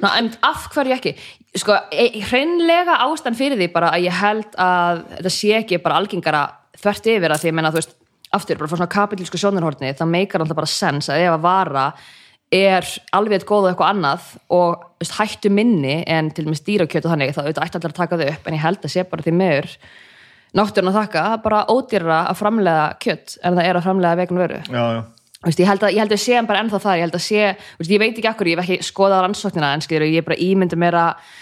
[0.03, 1.15] Ná, en af hverju ekki?
[1.57, 5.99] Sko, e- hreinlega ástand fyrir því bara að ég held að þetta sé ekki bara
[6.01, 6.43] algengara
[6.83, 7.95] þvert yfir að því ég meina þú veist
[8.33, 11.87] aftur, bara frá svona kapitílsku sjónarhorni það meikar alltaf bara sens að ef að vara
[12.53, 16.61] er alveg eitt góð og eitthvað annað og veist, hættu minni en til og með
[16.61, 19.05] stýrakjötu þannig þá auðvitað ætti allir að taka þau upp en ég held að sé
[19.09, 19.73] bara því meður
[20.53, 24.63] náttúrun að þakka bara ódýrra að framlega kjött en það er að framlega vegan vöru.
[24.69, 25.03] Já, já
[25.43, 27.47] Veist, ég, held að, ég sé hann bara ennþá það ég held að sé,
[27.81, 30.39] veist, ég veit ekki akkur, ég hef ekki skoðað rannsóknina en skilur, ég er bara
[30.39, 31.33] ímyndi mér að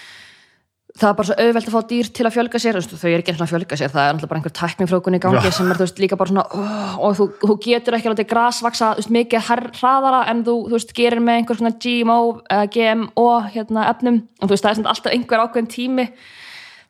[1.01, 2.79] það er bara svo auðvelt að fá dýr til að fjölga sér.
[2.79, 5.17] Veist, þau er ekki eins og að fjölga sér, það er náttúrulega bara einhver tæknifrókun
[5.17, 5.55] í gangi Já.
[5.57, 8.91] sem er líka bara svona oh, og þú, þú getur ekki að láta gras vaksa
[8.97, 13.87] þú veist, mikið hraðara en þú, þú gerir með einhver svona GMO, uh, GMO hérna,
[13.93, 16.09] efnum, og þú veist, það er alltaf einhver ákveðin tími.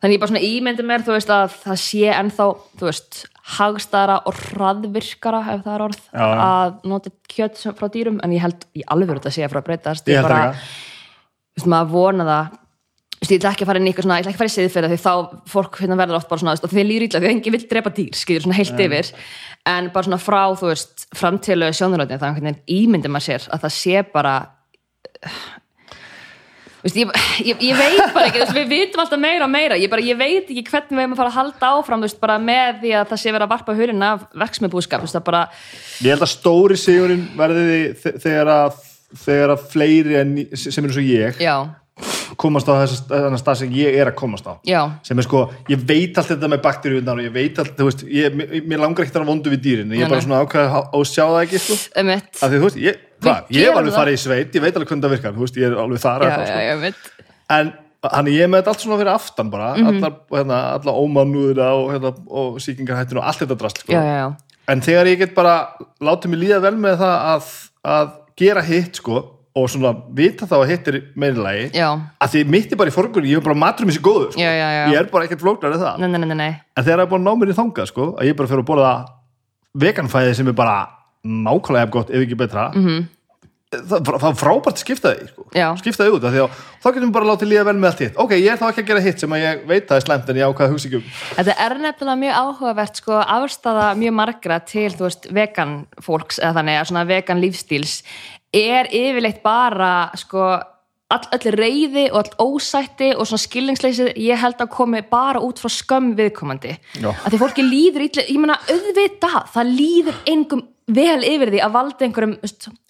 [0.01, 2.49] Þannig ég bara svona ímyndi mér, þú veist, að það sé ennþá,
[2.81, 3.23] þú veist,
[3.57, 6.41] hagstæðara og hraðvirkara, ef það er orð Já, já.
[6.47, 9.61] að nota kjöt sem- frá dýrum en ég held í alveg þetta sé að frá
[9.63, 10.09] að breytast.
[10.09, 12.59] Ég held bara, þú veist, maður vona það.
[13.21, 14.45] Þú veist, ég ætla ekki að fara inn í eitthvað svona, ég ætla ekki að
[14.45, 15.15] fara í siðferði því þá
[15.53, 18.15] fólk hérna verður oft bara svona, og því líður illa því enginn vill drepa dýr,
[18.17, 19.11] skilur svona heilt yfir.
[19.69, 23.67] En bara svona frá, þú veist, framtílu sjónurlöðin, er einhvern veginn ímyndir maður sér að
[23.67, 24.35] það sé bara
[26.81, 27.11] þú veist, ég,
[27.51, 30.49] ég, ég veit bara ekki, við vitum alltaf meira og meira, ég, bara, ég veit
[30.49, 33.35] ekki hvernig við erum að fara að halda áfram, bara með því að það sé
[33.35, 35.43] verið að varpa hulinn af verksmiðbúskap, bara
[36.01, 38.81] Ég held að stóri sigurinn verði þe- þegar að
[39.21, 41.55] þegar að fleiri en, sem eru svo ég já,
[42.41, 44.55] komast á þess að stað sem ég er að komast á.
[44.67, 47.89] Já, sem er sko, ég veit allt þetta með bakteríunar og ég veit allt, þú
[47.91, 50.79] veist, ég, mér, mér langar ekkert að vondu við dýrin, ég er bara svona ákveð
[50.81, 51.79] að sjá það ekki, sko.
[52.01, 54.01] Að því, þú veist, ég, hvað, ég gerum alveg það.
[54.01, 56.25] farið í sveit ég veit alveg hvernig það virkar, þú veist, ég er alveg þar
[56.25, 56.61] já, já, sko.
[56.65, 56.97] já, um mitt
[57.51, 57.73] en
[58.11, 59.87] hann ég með þetta allt svona fyrir aftan bara, Mhm.
[59.99, 63.93] allar, hérna, allar ómannúðina og, hérna, og sýkingarhættinu og allt þetta drast, sko.
[63.93, 64.37] Já, já, já,
[64.73, 65.69] en þegar ég get bara
[66.01, 67.51] látið mig líða vel með það að,
[67.85, 68.11] að
[68.41, 69.19] gera hitt sko
[69.57, 73.33] og svona vita þá að hitt er meðlagi að því mitt er bara í forgrunni,
[73.33, 74.43] ég er bara maturum þessi góður sko.
[74.43, 74.83] Já, já, já.
[74.93, 77.11] ég er bara ekkert flóknar en það nei, nei, nei, nei en þegar það er
[77.11, 78.93] búin að ná mér í þangað sko að ég bara fyrir að borða
[79.85, 80.77] veganfæði sem er bara
[81.27, 83.09] nákvæmlega jafn gott ef ekki betra mm -hmm.
[83.71, 85.45] Það, er frábært að skipta því sko.
[85.55, 85.67] Já.
[85.79, 86.39] skipta því út að
[86.81, 88.83] þá getum við bara látið líða vel með allt hitt ok, ég er þá ekki
[88.83, 90.75] að gera hitt sem að ég veit að það er slemt en ég ákvað að
[90.75, 91.07] hugsa ekki um
[91.37, 97.01] Þetta er nefnilega mjög áhugavert sko, afstæða mjög margra til veist, vegan fólks eða þannig
[97.05, 97.97] að vegan lífstíls
[98.51, 100.51] er yfirleitt bara sko,
[101.15, 105.63] all, öll reyði og all ósætti og svona skilningsleysi ég held að komi bara út
[105.63, 107.11] frá skömm viðkomandi Já.
[107.13, 111.75] að því fólki líður illa, ég meina auðvitað það líður engum vel yfir því að
[111.75, 112.37] valda einhverjum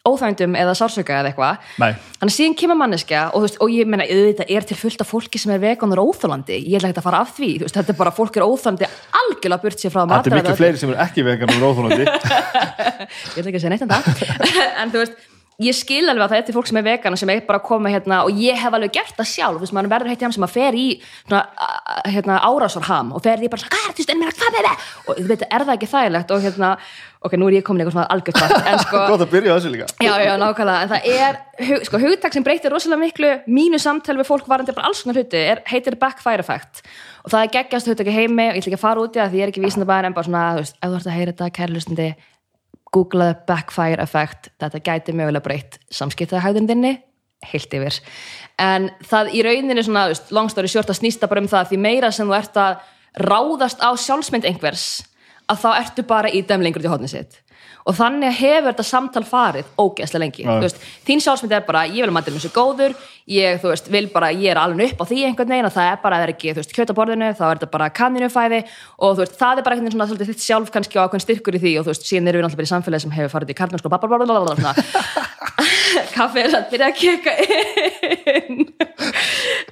[0.08, 1.64] óþægndum eða sársöka eða eitthvað.
[1.76, 5.10] Þannig að síðan kemur manneskja og, veist, og ég meina, auðvitað er til fullt af
[5.10, 7.98] fólki sem er veganur óþólandi, ég ætla ekki að fara af því veist, þetta er
[7.98, 8.88] bara, fólk er óþólandi
[9.20, 12.14] algjörlega burt sér frá þetta er miklu fleiri sem er ekki vegan og róðhólandi öllu.
[13.36, 14.24] ég ætla ekki að segja neitt um það
[14.80, 15.20] en þú veist,
[15.60, 17.66] ég skil alveg að það er til fólk sem er vegan sem er bara að
[17.68, 20.30] koma hérna og ég hef alveg gert það sjálf, þú veist, maður verður heitt hjá
[20.36, 21.42] sem að fer í svona,
[22.08, 24.88] hérna, árásarham og fer í bara, hvað er þetta, en mér hvað er það?
[25.04, 26.32] Og þú veit, er það ekki þægilegt?
[26.34, 26.70] Og hérna,
[27.20, 29.74] ok, nú er ég komin í eitthvað svona algjört en sko, gott að byrja þessu
[29.74, 29.90] líka.
[30.00, 34.30] Já, já, nákvæmlega, en það er sko, hugtak sem breytir rosalega miklu mínu samtal við
[34.30, 36.84] fólk varandi bara alls konar hluti er, heitir backfire effect.
[37.20, 39.20] Og það er geggjast hugtak í heimi og ég ætla ekki að fara út í
[39.20, 41.18] það því ég er ekki vísindabæðin en bara svona, þú veist, ef þú ert að
[41.18, 42.06] heyra þetta kærlustandi,
[42.94, 45.78] googlaðu backfire effect, þetta gæti mögulega breytt
[46.70, 46.96] þinni
[47.50, 48.00] heilt yfir,
[48.60, 52.10] en það í rauninni svona, long story short að snýsta bara um það því meira
[52.12, 52.82] sem þú ert að
[53.16, 54.88] ráðast á sjálfsmynd einhvers
[55.50, 57.40] að þá ertu bara í dæmlingur til hodni sitt.
[57.88, 60.50] Og þannig hefur þetta samtal farið ógeðslega lengi, Já.
[60.52, 62.96] þú veist, þín sjálfsmynd er bara, ég vil að maður er svo góður
[63.30, 65.90] ég, þú veist, vil bara, ég er alveg upp á því einhvern veginn og það
[65.92, 68.60] er bara, það er ekki, þú veist, kjötaborðinu þá er þetta bara kaninufæði
[68.98, 71.58] og þú veist, það er bara einhvern veginn svona þitt sjálf kannski og ákveðin styrkur
[71.58, 73.54] í því og þú veist, síðan erum við náttúrulega bara í samfélagi sem hefur farið
[73.54, 75.28] í karnarskóla, babbarborðinu
[76.14, 78.60] kaffið er alltaf byrjað að keka inn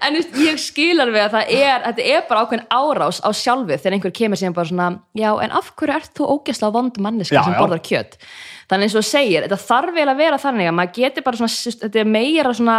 [0.04, 3.82] en veist, ég skilar við að það er þetta er bara ákveðin árás á sjálfið
[3.82, 7.42] þegar einhver kemur síðan bara svona, já, en af hverju ert þú ógesla vond manneska
[7.44, 8.18] sem borðar kjött
[8.70, 11.76] þannig eins og segir, þetta þarf vel að vera þannig að maður getur bara svona,
[11.84, 12.78] þetta er meira svona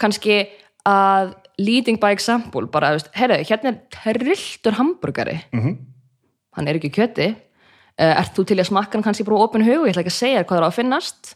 [0.00, 0.42] kannski
[0.88, 5.40] að leading by example, bara, veist, heyrðu, hérna er trilltur hambúrgari.
[5.52, 5.78] Mhm.
[6.54, 7.34] hann er ekki kjöti.
[7.98, 10.18] Uh, ert þú til að smakka hann kannski bara opin hug ég ætla ekki að
[10.18, 11.34] segja hvað það er á að finnast.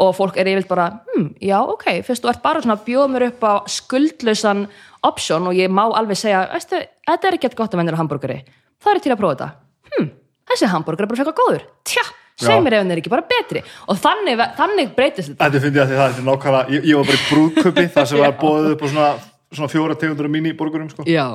[0.00, 3.10] Og fólk er yfirleitt bara, hm, já, ok fyrst þú ert bara svona að bjóða
[3.12, 4.64] mér upp á skuldlausan
[5.06, 8.38] option og ég má alveg segja, veistu, þetta er ekki eitthvað gott að vennilega hambúrgari,
[8.82, 9.48] það er til að prófa þetta.
[9.94, 10.08] Hm,
[10.50, 11.62] þessi hambúrgar er bara frekar góður.
[11.84, 12.02] Tja,
[12.34, 12.48] Já.
[12.48, 13.62] seg mér ef hann er ekki bara betri.
[13.86, 15.44] Og þannig, þannig breytist þetta.
[15.44, 18.22] Þetta finnst ég að það er nákvæmlega, ég, ég var bara í brúðköpi þar sem
[18.24, 19.08] var bóðið upp á svona,
[19.54, 21.26] svona fjóra tegundur af míniborgurum sko, já,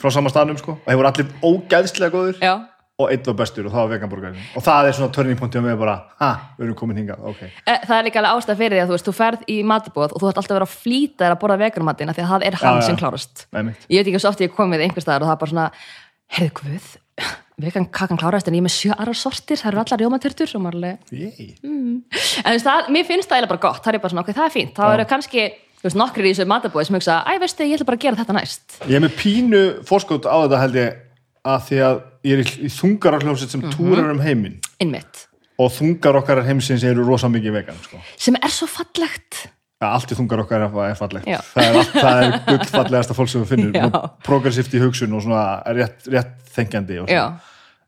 [0.00, 2.54] frá sama staðnum sko, og hefur allir ógæðslega góður já,
[3.02, 4.48] og einn var bestur og það var veganborgarinn.
[4.56, 7.44] Og það er svona turning point hjá mig bara, ha, við erum komin hingað, ok.
[7.66, 10.12] E, það er líka alveg ástæð fyrir því að þú veist, þú ferð í matabóð
[10.16, 12.46] og þú ætti alltaf að vera að flýta þér að borða veganumatina því að það
[12.48, 13.46] er hann sem klárast.
[13.52, 15.68] Ég veit ekki svo oft ég kom við einhver staðar og það er bara svona
[16.36, 16.92] heyrðu guð,
[17.60, 20.62] vegan kakan klárast en ég er með sjö aðra sortir, það eru allar rjómatertur og
[20.64, 21.50] maður alveg, Yey.
[21.62, 24.46] en veist, það, mér finnst það eiginlega bara gott, það er bara svona, ok, það
[24.48, 24.74] er fínt.
[24.78, 25.44] Þá eru kannski,
[25.84, 28.36] veist, nokkrir í þessu matabóð sem hugsa, æ, veistu, ég ætla bara að gera þetta
[28.38, 28.78] næst.
[28.88, 31.00] Ég er með pínu fórskot á þetta held ég
[31.52, 34.60] að því að ég er í, í þungararhljómsett sem túrar um heiminn.
[35.62, 37.98] Og þungar okkar heimsins eru rosa mikið vegan sko.
[38.18, 39.44] sem er svo fallegt
[39.82, 41.28] ja, allt í þungar okkar er, fallegt.
[41.28, 41.40] Já.
[41.52, 43.78] það er, allt, það er gullfallegasta fólk sem við finnum.
[43.88, 47.16] Og progressíft í hugsun og svona rétt, rétt þengjandi og.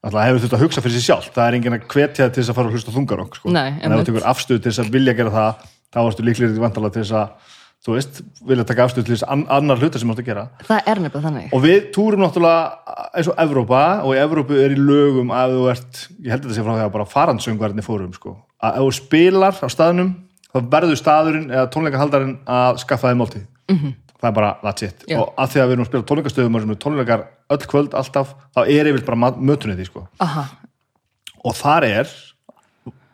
[0.04, 2.52] Alltaf hefur þurft að hugsa fyrir sér sjálf það er enginn að hvetja til þess
[2.52, 3.52] að fara að hlusta á þungarokk sko.
[3.54, 5.62] Nei, en ef þú tekur afstöðu til þess að vilja gera það
[5.94, 7.54] þá varstu líklegir vandalega til þess að
[7.84, 10.44] þú veist, vilja taka afstöðu til þess an annar hluta sem þú átt að gera.
[10.68, 11.48] Það er nefnilega þannig.
[11.56, 15.66] Og við túrum náttúrulega eins og Evrópa og í Evrópu er í lögum að þú
[15.72, 18.84] ert, ég held að þetta sé frá því að bara farandsöngvarnir fórum sko, að ef
[18.84, 20.14] þú spilar á staðnum
[20.54, 23.46] þá verður staðurinn eða tónleikahaldarinn að skaffa þið máltíð.
[23.70, 23.94] -hmm.
[24.20, 25.04] það er bara that's it.
[25.08, 25.18] Já.
[25.20, 28.60] og að því að við erum að spila tónleikastöðum og tónleikar öll kvöld alltaf þá
[28.66, 30.06] er yfir bara mötunni því sko.
[31.44, 32.14] Og þar er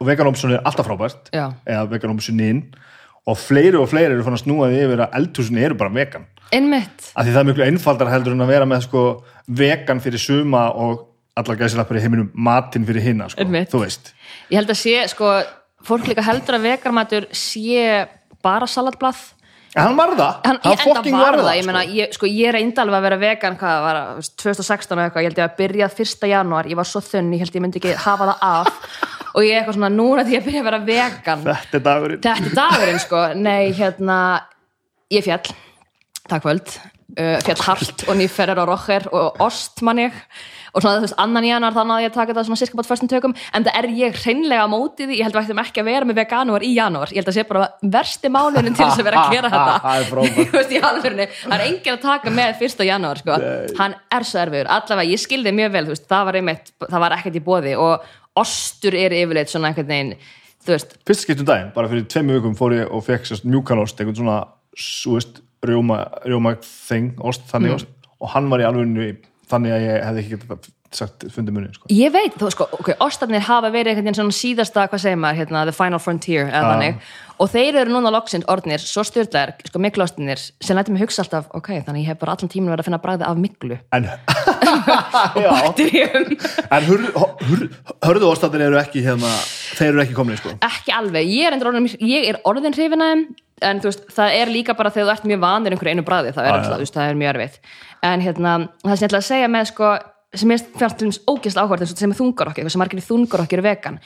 [0.00, 1.30] og veganómsun er alltaf frábært.
[1.32, 1.52] Já.
[1.66, 2.62] eða veganómsunin
[3.28, 6.26] og fleiri og fleiri eru fann að snúa því yfir að eldhúsin eru bara vegan.
[6.50, 7.12] Einmitt.
[7.14, 9.04] Að því það er miklu einfaldar heldur en að vera með sko
[9.46, 11.06] vegan fyrir suma og
[11.38, 14.12] allar gæsilappar í heiminum matinn fyrir hinna sko, þú veist.
[14.50, 15.30] Ég held að sé, sko,
[15.86, 18.06] fólk líka heldur að vegarmatur sé
[18.44, 19.20] bara salatblað.
[19.70, 21.94] En hann var það, hann, hann fucking var það, ég meina, sko.
[21.94, 25.02] ég, sko, ég reyndi alveg að vera vegan, hvað var það, þú veist, 2016 og
[25.04, 26.26] eitthvað, ég held ég að byrjað 1.
[26.32, 28.72] janúar, ég var svo þunn, ég held ég myndi ekki hafa það af.
[29.30, 31.44] Og ég eitthvað svona, núna því ég byrja að vera vegan.
[31.46, 32.22] Þetta er dagurinn.
[32.24, 34.16] Þetta er dagurinn, sko, nei, hérna
[35.14, 35.52] ég fjall,
[36.26, 36.72] takk kvöld.
[37.14, 40.18] Uh, fjall hart og nýferðar og rocher og ost mann ég
[40.74, 43.10] og svona þú veist, annan januar þannig að ég taka þetta svona sirka bát fyrstum
[43.10, 45.82] tökum, en það er ég hreinlega á móti því, ég held að við ættum ekki
[45.82, 49.02] að vera með veganúar í janúar, ég held að sé bara versti mánuðin til þess
[49.02, 49.76] að vera að gera þetta.
[49.84, 50.08] Það er
[51.50, 53.38] það enginn að taka með fyrsta janúar, sko,
[53.80, 54.70] hann er svo erfiður.
[54.76, 57.76] Allavega, ég skildi mjög vel, þú veist, það var einmitt það var ekkert í bóði
[57.80, 58.08] og
[58.40, 60.12] ostur er yfirleitt svona einhvern veginn
[60.60, 64.00] þú veist, fyrst skipt um daginn, bara fyrir tveimur vikum fór ég og fekk mjúkanost,
[64.00, 64.36] einhvern svona
[64.76, 67.50] þú veist, rjóma, rjóma þing, ost, Mm.
[67.52, 67.90] þannig ost.
[68.20, 68.86] Og hann var í alveg
[69.50, 71.88] þannig að ég hefði ekki getað sagt fundið munni sko.
[71.94, 75.38] Ég veit, þú sko, ok, ostarnir hafa verið einhvern veginn svona síðasta, hvað segir maður,
[75.40, 77.04] hérna, the final frontier, eða þannig,
[77.40, 81.46] og þeir eru núna loksins orðnir, svo styrlaðir, sko, miklostinir, sem lætur mig hugsa alltaf,
[81.56, 83.78] ok, þannig ég hef bara allan tíminn verið að finna bragði af miklu.
[83.94, 84.08] en
[85.44, 86.26] já, Bakteríum.
[86.66, 87.06] en hur,
[87.46, 87.64] hur,
[88.08, 89.30] hörðu ástættir eru ekki hérna,
[89.78, 90.56] þeir eru ekki komni sko.
[90.66, 93.24] Ekki alveg, ég er, orðin, ég er orðin hrifin að þeim,
[93.66, 96.34] en þú veist, það er líka bara þegar þú ert mjög vanir einhverju einu bragði,
[96.36, 97.72] það er Já, alltaf, veist, það er mjög erfitt.
[98.10, 99.92] En hérna, það sem ég ætla að segja með, sko,
[100.40, 103.66] sem ég til þess ógeðslega áhverð, sem er þungar okkur, sem margir þungar okkur eru
[103.66, 103.98] vegan.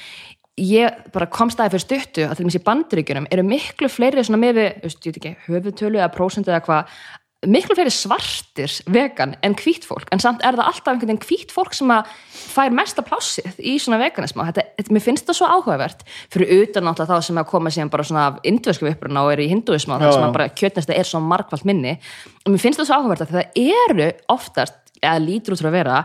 [0.64, 4.38] Ég bara komst aðeins fyrir stuttu að til dæmis í bandaríkjunum eru miklu fleiri svona
[4.38, 6.92] með við, ég veit ekki, höfutölu eða prósentu eða hvað,
[7.50, 11.54] miklu fleiri svartir vegan en hvít fólk en samt er það alltaf einhvern veginn hvít
[11.54, 12.10] fólk sem að
[12.54, 16.04] fær mesta plássið í svona veganisma þetta, þetta, mér finnst það svo áhugavert.
[16.32, 19.46] Fyrir utan náttúrulega þá sem að koma síðan bara svona af indvesku uppruna og eru
[19.46, 21.96] í hinduisma þar sem að bara kjötnesta er svo margvalt minni.
[22.44, 25.78] Og mér finnst það svo áhugavert að það eru oftast, eða lítur út frá að
[25.78, 26.04] vera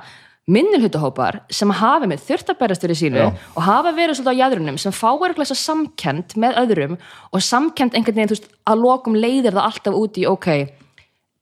[0.49, 3.27] minnulhutahópar sem hafi með þurft að berast fyrir sínu Já.
[3.53, 6.95] og hafa verið svolítið á jæðrunum sem fá er að samkend með öðrum
[7.29, 10.49] og samkend einhvern veginn, þú veist, að lokum leiðir það alltaf út í, ok,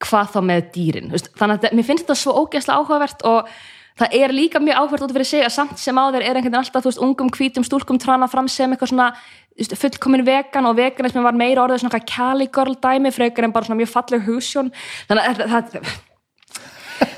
[0.04, 3.52] hvað þá með dýrin, veist, þannig að mér finnst þetta svo ógeðslega áhugavert og
[3.98, 6.52] það er líka mjög áhugavert út fyrir sig að samt sem á þeir er einhvern
[6.52, 9.10] veginn alltaf, veist, ungum hvítum stúlkum trana fram sem eitthvað svona
[9.58, 13.82] veist, fullkomin vegan og veganismi var meira orðið svona girl dæmi frekar en bara svona
[13.82, 14.70] mjög falleg húsjón
[15.10, 15.98] þannig að það,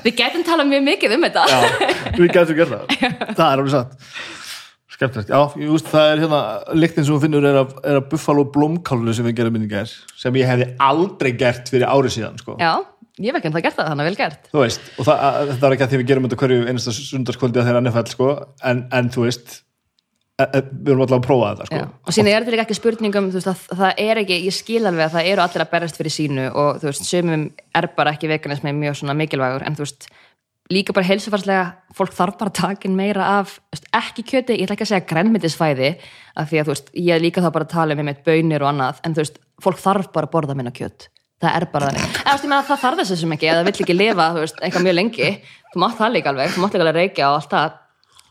[0.04, 1.46] við getum talað mjög mikið um þetta.
[1.50, 1.58] Já,
[2.16, 2.84] við gætum gert það.
[3.38, 4.39] Það er alveg satt
[5.00, 6.40] skemmtilegt, já, ég veist það er hérna
[6.76, 9.88] lyktin sem þú finnur er af, er af buffalo blómkálu sem við gerum minni gær
[10.20, 12.58] sem ég hefði aldrei gert fyrir árið síðan sko.
[12.60, 12.74] Já,
[13.20, 15.24] ég veit ekki en það gert það, þannig að vel gert þú veist, og það,
[15.30, 18.14] að- þetta er ekki að því við gerum þetta hverju einasta sundarskvöldi að þeirra NFL
[18.14, 18.30] sko,
[18.70, 19.56] en, en þú veist
[20.40, 21.82] e, e, við erum alltaf að prófa þetta sko.
[22.06, 25.04] Og síðan er þetta ekki spurningum þú veist, að það er ekki, ég skil alveg
[25.08, 26.86] að það eru allir að berast fyrir sínu og þú
[29.84, 30.08] veist,
[30.70, 33.56] líka bara heilsufarslega fólk þarf bara að taka inn meira af
[33.96, 35.90] ekki kjöti, ég ætla ekki að segja grænmyndisfæði
[36.38, 38.70] af því að þú veist, ég líka þá bara að tala um með bönir og
[38.70, 41.08] annað, en þú veist, fólk þarf bara að borða minna kjöt.
[41.40, 43.66] Það er bara þannig, eða þú veist, ég meina það þarf þess sem ekki, eða
[43.66, 45.30] vill ekki lifa, þú veist, eitthvað mjög lengi.
[45.70, 47.78] Þú mátt það líka alveg, þú mátt líka alveg reykja og allt það.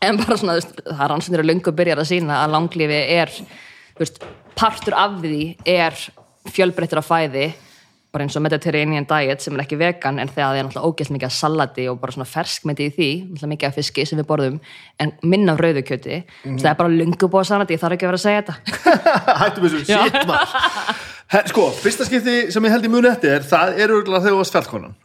[0.00, 3.00] En bara svona, þú veist, það er rannsóknir að löngu byrjar að sína að langlífi
[3.18, 4.22] er þú veist,
[4.56, 5.98] partur af því er
[6.54, 7.50] fjölbreyttur af fæði
[8.10, 11.12] bara eins og Mediterranean diet sem er ekki vegan en þegar það er náttúrulega ógæst
[11.14, 14.26] mikið af salati og bara svona ferskmyndi í því, náttúrulega mikið af fiski sem við
[14.30, 14.56] borðum,
[15.02, 16.56] en minna af rauðukjöti mm.
[16.58, 18.56] það er bara lungu búið salati, ég þarf ekki að vera að segja þetta.
[19.44, 21.06] Hættum þessu, shit maður.
[21.52, 24.58] Sko, fyrsta skipti sem ég held í muni eftir það er örgulega þegar þú varst
[24.58, 24.98] fjallkonan.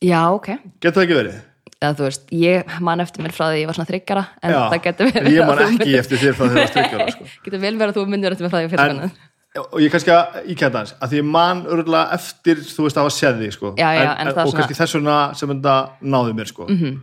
[0.00, 1.38] Já, ok, getur það ekki verið?
[1.78, 4.58] eða þú veist, ég man eftir mér frá því ég var svona þryggjara, en Já,
[4.72, 7.26] það getur verið ég að man ekki eftir þér frá þegar þú varst þryggjara sko.
[7.44, 9.12] getur vel verið að þú myndir eftir mér frá því fyrir en,
[9.56, 13.06] og ég kannski að íkjönda hans að því ég man örgulega eftir þú veist að
[13.06, 13.72] hafa séð því sko.
[13.78, 16.66] Já, já, en en, það og svona- kannski þess vegna sem þetta náði mér sko.
[16.68, 17.00] -hmm.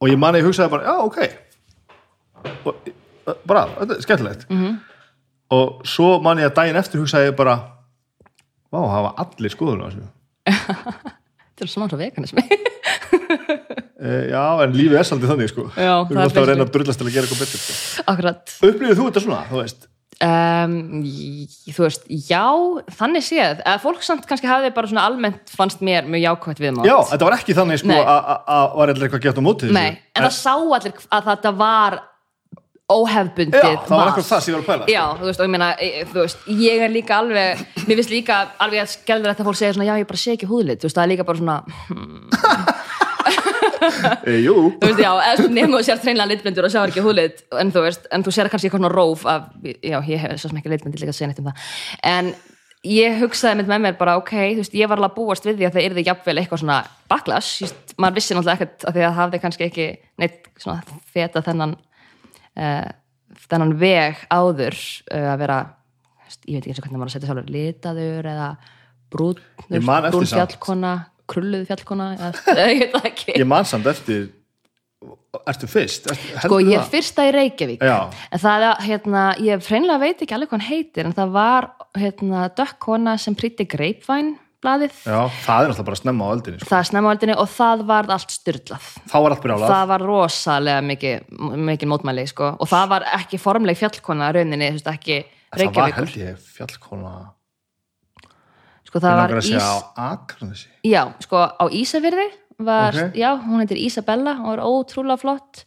[0.00, 1.18] og ég man að ég hugsaði bara, já, ok
[2.66, 2.74] og,
[3.46, 4.76] bara, þetta er skemmtilegt -hmm.
[5.50, 7.72] og svo man ég að daginn eftir hugsaði ég bara
[8.72, 10.02] Vá, hafa allir skoðun á þessu
[11.56, 12.42] þetta er svona svo veganismi
[14.06, 16.48] e, Já, en lífið er svolítið þannig sko Já, Við það erum er alltaf að
[16.50, 18.02] reyna að drullast til að gera eitthvað betur sko.
[18.06, 19.88] akkurat Upplifið þú þetta svona, þú veist
[20.24, 20.74] um,
[21.68, 22.44] þú veist, já
[22.98, 26.82] þannig séð, eða fólk samt kannski hafði bara svona almennt fannst mér mjög jákvæmt við
[26.88, 29.76] Já, þetta var ekki þannig sko að að- að var eitthvað gett á mótið þessu.
[29.76, 31.98] Nei, en það sá allir að þetta var
[32.86, 34.92] óhefbundið Já, það var eitthvað það sem ég var að pæla sko.
[34.94, 38.12] Já, þú veist, og ég meina, e- þú veist, ég er líka alveg, mér finnst
[38.14, 40.86] líka alveg að skelður þetta fólk segja svona, já, ég bara sé ekki húðlit, þú
[40.86, 41.56] veist, það er líka bara svona,
[44.26, 45.12] e, Jú, þú veist, já,
[45.46, 48.50] nefnum þú sér treinlega litblindur og sjá ekki húðlit, en þú veist, en þú sér
[48.52, 51.30] kannski eitthvað svona róf af, já, ég hef svo sem ekki litblindur líka að segja
[51.30, 51.72] neitt um það,
[52.12, 52.30] en
[52.86, 55.68] ég hugsaði með mér bara, ok, þú veist, ég var alveg að búast við því
[55.68, 56.78] að það yrði jafnvel eitthvað svona
[57.10, 59.88] backlash, just, maður vissi náttúrulega ekkert að því að það hafði kannski ekki
[60.22, 61.74] neitt svona feta þennan
[62.60, 62.86] uh,
[63.46, 67.10] þennan veg áður uh, að vera þú veist, ég veit ekki eins og hvernig maður
[67.10, 68.48] að setja sjálfur litaður eða
[69.12, 70.94] brún, brún fjallkona
[71.30, 72.10] krulluð fjallkona
[72.80, 74.28] ég það ég man samt eftir
[75.46, 76.06] Ertu fyrst?
[76.08, 76.78] Ertu, sko ég það?
[76.80, 77.96] er fyrsta í Reykjavík Já.
[78.32, 81.66] en það er hérna, ég hreinlega veit ekki alveg hvað hann heitir en það var
[82.00, 84.32] hérna dökkona sem prýtti greipvæn
[84.64, 86.68] blaðið, Já, það er náttúrulega bara snemma á öldinni sko.
[86.72, 89.86] það er snemma á öldinni og það var allt styrlað Þá var allt brjálað það
[89.92, 91.30] var rosalega mikið,
[91.68, 92.48] mikið mótmæli sko.
[92.56, 95.20] og það var ekki formleg fjallkona rauninni, þú veist, ekki
[95.56, 97.12] Það var held ég fjallkona
[98.96, 99.68] sko, það var ís
[100.06, 100.66] Akranesi.
[100.86, 102.26] Já, sko, á Ísafirði
[102.58, 103.14] var, Ok.
[103.20, 105.64] já, hún heitir Ísabella og er ótrúlega flott.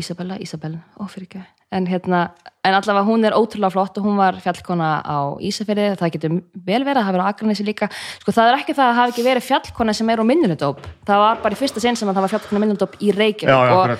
[0.00, 1.42] Ísabella, Ísabella, ó fyrir ekki.
[1.72, 2.32] En hérna,
[2.64, 5.96] en allavega hún er ótrúlega flott og hún var fjallkona á Ísafirði.
[5.96, 7.88] Það getur vel verið að hafa verið á Akranesi líka.
[8.20, 11.16] Sko það er ekki það að hafa ekki verið fjallkona sem er á minnulindóp, það
[11.24, 13.96] var bara í fyrsta sinn sem að það var fjallkona minnulindóp í Reykjavík og,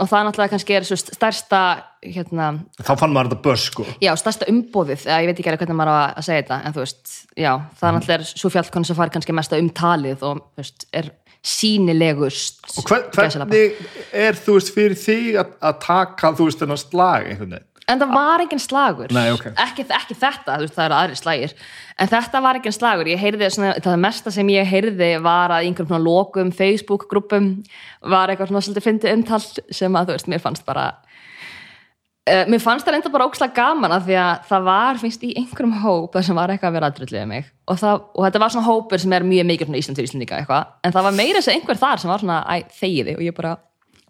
[0.00, 1.60] og það náttúrulega kannski er stærsta
[2.02, 2.46] hérna,
[2.80, 3.84] Þá fann maður þetta börs sko.
[4.00, 6.72] Já, stærsta umbóðið, ég veit ekki alveg hvernig maður á að- að segja þetta, en
[6.76, 10.86] þú veist, já, það náttúrulega er svo fjallkona sem fær kannski mesta umtalið og, veist,
[10.92, 13.78] er sínilegust Og hver, hvernig
[14.12, 17.66] er þú veist fyrir þig að, að taka þú veist þennan slag einhvern veginn?
[17.90, 19.50] En það var engin slagur, Nei, ok.
[19.64, 21.54] ekki, ekki þetta, veist, það eru aðri slagir,
[21.98, 25.66] en þetta var engin slagur, ég heyrði svona, það mesta sem ég heyrði var að
[25.66, 27.52] í einhverjum svona lokum Facebook-grúpum
[28.12, 30.84] var eitthvað svona svolítið fyndi umtal sem að, þú veist, mér fannst bara,
[32.30, 35.32] uh, mér fannst það enda bara ókslega gaman að því að það var, finnst, í
[35.40, 37.50] einhverjum hóp þar sem var eitthvað að vera aðdrullið um mig.
[37.70, 40.38] Og, það, og þetta var svona hópur sem er mjög mikið svona Ísland fyrir Íslandíka
[40.38, 43.36] eitthvað, en það var meira að einhver þar sem var svona, æ, þegiði og ég
[43.36, 43.56] bara,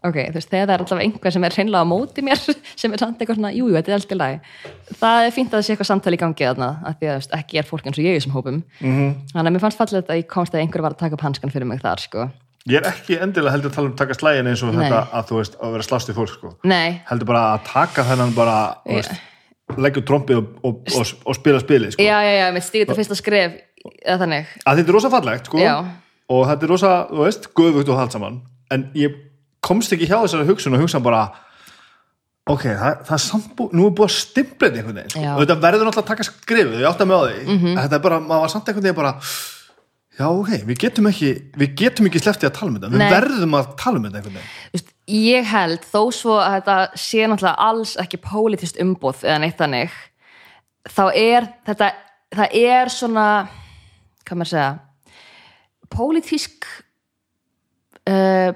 [0.06, 2.42] ok, þú veist, þegar það er alltaf einhver sem er hreinlega á móti mér,
[2.80, 4.38] sem er samt eitthvað svona, jú, jú, þetta er alltaf lagi.
[5.00, 7.34] Það er fínt að það sé eitthvað samtali í gangi þarna, af því að veist,
[7.40, 8.62] ekki er fólk eins og ég í þessum hópum.
[8.80, 9.10] -hmm.
[9.32, 11.52] þannig að mér fannst fallið að ég komst að einhver var að taka upp hanskan
[11.52, 12.30] fyrir mig þar, sko.
[12.68, 14.82] Ég er ekki endilega heldur að tala um taka slægin eins og Nei.
[14.84, 16.50] þetta að þú veist að vera slást í fólk sko.
[16.68, 19.14] Nei, heldur bara að taka þennan bara þú veist,
[19.80, 22.04] leggja trompið og, og, og, og spila spilið sko.
[22.04, 23.56] Já, já, já, mitt stíði þetta fyrsta skref
[24.04, 25.62] eða þannig, að þetta er rosa fallegt sko.
[25.62, 25.74] Já.
[26.36, 28.38] og þetta er rosa, þú veist, göfugt og haldt saman
[28.76, 29.16] en ég
[29.60, 31.22] komst ekki hjá þessari hugsun og hugsa bara
[32.50, 35.22] ok, það, það er samt nú er búið að stimpla þetta einhvern veginn sko.
[35.22, 35.32] Já.
[35.36, 37.72] og þetta verður náttúrulega að taka skrifið, ég átta með á því Mhm.
[37.76, 39.12] að þetta er bara, maður var samt einhvern veginn bara
[40.20, 41.30] já, ok, við getum ekki
[41.60, 43.10] við getum ekki sleftið að tala um þetta við Nei.
[43.14, 47.64] verðum að tala um þetta einhvern veginn ég held þó svo að þetta sé náttúrulega
[47.70, 49.90] alls ekki pólitískt umbóð eða neitt þannig
[50.90, 51.92] þá er þetta
[52.36, 53.26] það er svona
[54.24, 54.78] hvað maður að segja
[55.90, 56.66] pólitísk
[58.08, 58.52] uh,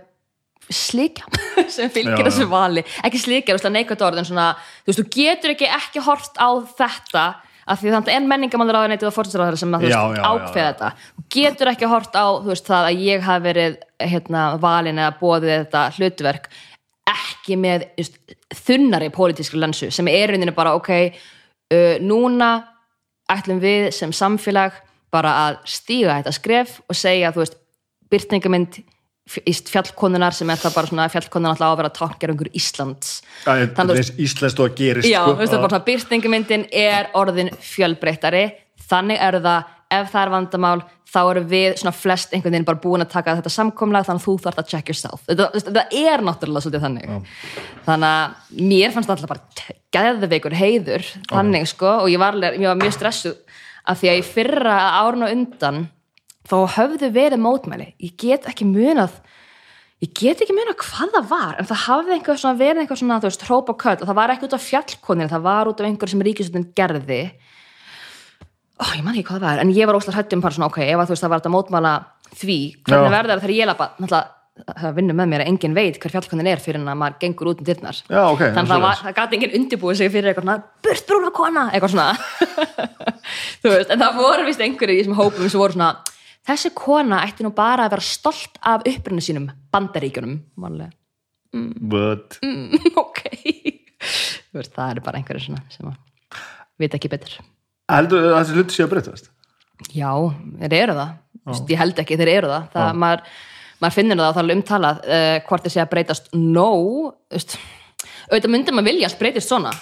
[0.72, 1.26] slikja
[1.74, 2.84] sem fylgir Já, þessu vali.
[3.06, 4.50] Ekki slikja, þú veist, neikvægt orð en svona,
[4.84, 6.48] þú veist, þú getur ekki ekki hort á
[6.78, 7.24] þetta
[7.64, 10.68] af því þannig er menningamálur á og fórstinsráður sem að, þú Já, veist, já, ákveða
[10.68, 10.90] þetta.
[11.14, 15.54] Þú getur ekki hort á veist, það að ég hafi verið hérna, valin eða bóðið
[15.54, 16.50] þetta hlutverk
[17.10, 18.18] ekki með veist,
[18.64, 22.50] þunnari pólitískri lensu sem er rauninni bara ok uh, núna
[23.32, 24.76] ætlum við sem samfélag
[25.14, 27.58] bara að stíga þetta skref og segja þú veist,
[28.12, 28.80] byrtingamind
[29.24, 33.14] fjallkonunar sem er það bara svona fjallkonunar alltaf á að vera Íslands.
[33.44, 35.30] Það Þannig er íslenskt og að gerist Já, sko.
[35.32, 38.44] þú veist það bara svona byrtingamyndin er orðin fjölbreyttari.
[38.84, 42.82] Þannig er það, ef það er vandamál þá eru við svona flest einhvern veginn bara
[42.82, 45.24] búin að taka þetta samkomlega þannig að þú þarf að check yourself.
[45.28, 47.34] Þetta, þú er náttúrulega svolítið þannig.
[47.86, 51.06] Þannig að mér fannst alltaf bara geðveikur heiður.
[51.30, 55.26] Þannig sko og ég var, ég var mjög stressuð af því að í fyrra árun
[55.26, 55.84] og undan
[56.48, 59.16] þá höfðu verið mótmæli ég get ekki munað
[60.04, 63.18] ég get ekki meina hvað það var en það hafði einhver svona verið einhver svona
[63.22, 65.80] þú veist, hróp og köll og það var ekki út af fjallkonir það var út
[65.80, 67.22] af einhver sem ríkisvöldin gerði.
[68.74, 70.80] Ó, ég man ekki hvað það var en ég var óslega hættum bara svona, ok,
[70.84, 71.92] ef að þú veist það var þetta mótmála
[72.34, 74.24] því, hvernig verður það þegar ég lappa náttúrulega
[74.54, 77.48] það vinnur með mér að enginn veit hver fjallkonin er fyrir en að maður gengur
[77.50, 77.96] út um dyrnar.
[78.06, 81.64] Já, ok, þannig að það, gati enginn undirbúið sig fyrir eitthvað svona burt brúna kona,
[81.74, 82.12] eitthvað svona.
[83.64, 85.90] Veist, en það voru vist einhverju í þessum hópum sem voru svona
[86.48, 90.38] þessi kona ætti nú bara að vera stolt af upprunni sínum bandaríkjunum.
[90.60, 90.92] Vanlega,
[91.54, 92.74] But, mm,
[93.04, 93.20] ok.
[94.54, 95.92] Veist, það eru bara einhverju svona sem
[96.82, 97.36] vita ekki betur.
[97.90, 99.30] Heldur að þessi hluti sé að breytast?
[99.94, 100.10] Já,
[100.62, 101.12] þeir eru það.
[101.44, 103.24] Vist, ég held ekki, þeir eru það, það maður,
[103.82, 106.30] maður finnir það það er umtalað uh, hvort þeir sé að breytast.
[106.34, 106.68] No
[107.32, 107.56] veist,
[108.30, 109.74] auðvitað myndi maður vilja að breytist svona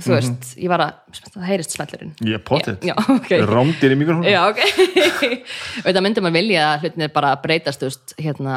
[0.00, 2.78] þú veist, ég var að það heyrist smellurinn Ég er potið.
[2.88, 3.30] Já, ok.
[3.50, 4.30] Rámdir í mikrofónu.
[4.32, 4.62] Já, ok
[5.84, 8.56] auðvitað myndi maður vilja að hlutinir bara breytast þú veist, hérna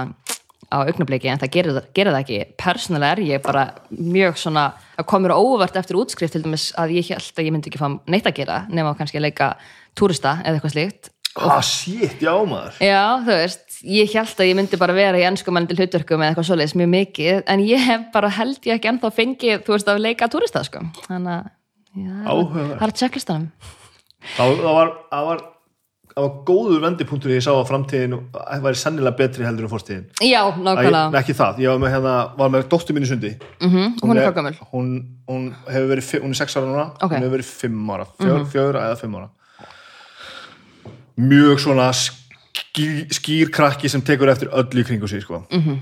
[0.66, 4.64] á augnabliki en það gerir, það- gerir það ekki persónulega er ég bara mjög svona
[4.98, 7.90] að komur óvart eftir útskrift til dæmis að ég held að ég myndi ekki fá
[8.10, 9.52] neitt að gera nema kannski að leika
[9.96, 12.78] túrista eða eitthvað slíkt Ah, shit, já maður.
[12.80, 16.48] Já, þú veist, ég held að ég myndi bara vera í ennskumælandi hlutverkum eða eitthvað
[16.50, 20.00] svoleiðis mjög mikið, en ég hef bara held ég ekki ennþá fengið, þú veist, að
[20.06, 20.82] leika túrista, sko.
[21.08, 21.52] Þannig að,
[21.96, 22.32] það
[22.82, 23.52] er að.
[24.36, 25.44] Það, það, var, það, var,
[26.16, 28.16] það var góður vendipunktur ég sá að framtíðin
[28.66, 30.06] væri sennilega betri heldur en fórstíðin.
[30.26, 31.20] Já, nákvæmlega.
[31.22, 34.32] ekki það, ég var með, hérna, var með dóttur mín í sundi Mm hún er
[34.32, 34.56] hvað gömul.
[34.72, 34.90] hún,
[35.30, 37.12] hún hefur verið, fi- hún er sex ára núna Ok.
[37.12, 37.16] Mhm.
[37.16, 39.30] hún hefur verið fimm ára, fjör, fjögur eða fimm ára
[41.18, 41.92] mjög svona
[42.76, 45.46] skýr, skýr krakki sem tekur eftir öllu í kringu sig sko.
[45.52, 45.80] Mhm.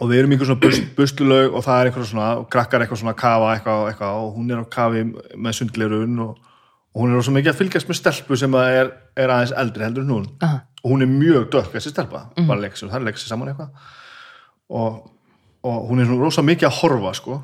[0.00, 2.98] og við erum einhver svona bust, bustulaug og það er einhver svona, og krakkar eitthvað
[2.98, 5.02] svona að kafa eitthvað, eitthvað og hún er á kafi
[5.38, 6.32] með sundleirun og,
[6.90, 9.86] og hún er rosa mikið að fylgjast með stelpu sem að er, er aðeins eldri
[9.86, 10.58] heldur en hún Aha.
[10.82, 13.52] og hún er mjög dökk þessi stelpa, bara leik sér, það er leik sér saman
[13.52, 13.70] eitthvað
[14.74, 14.98] og,
[15.62, 17.38] og hún er svona rosa mikið að horfa sko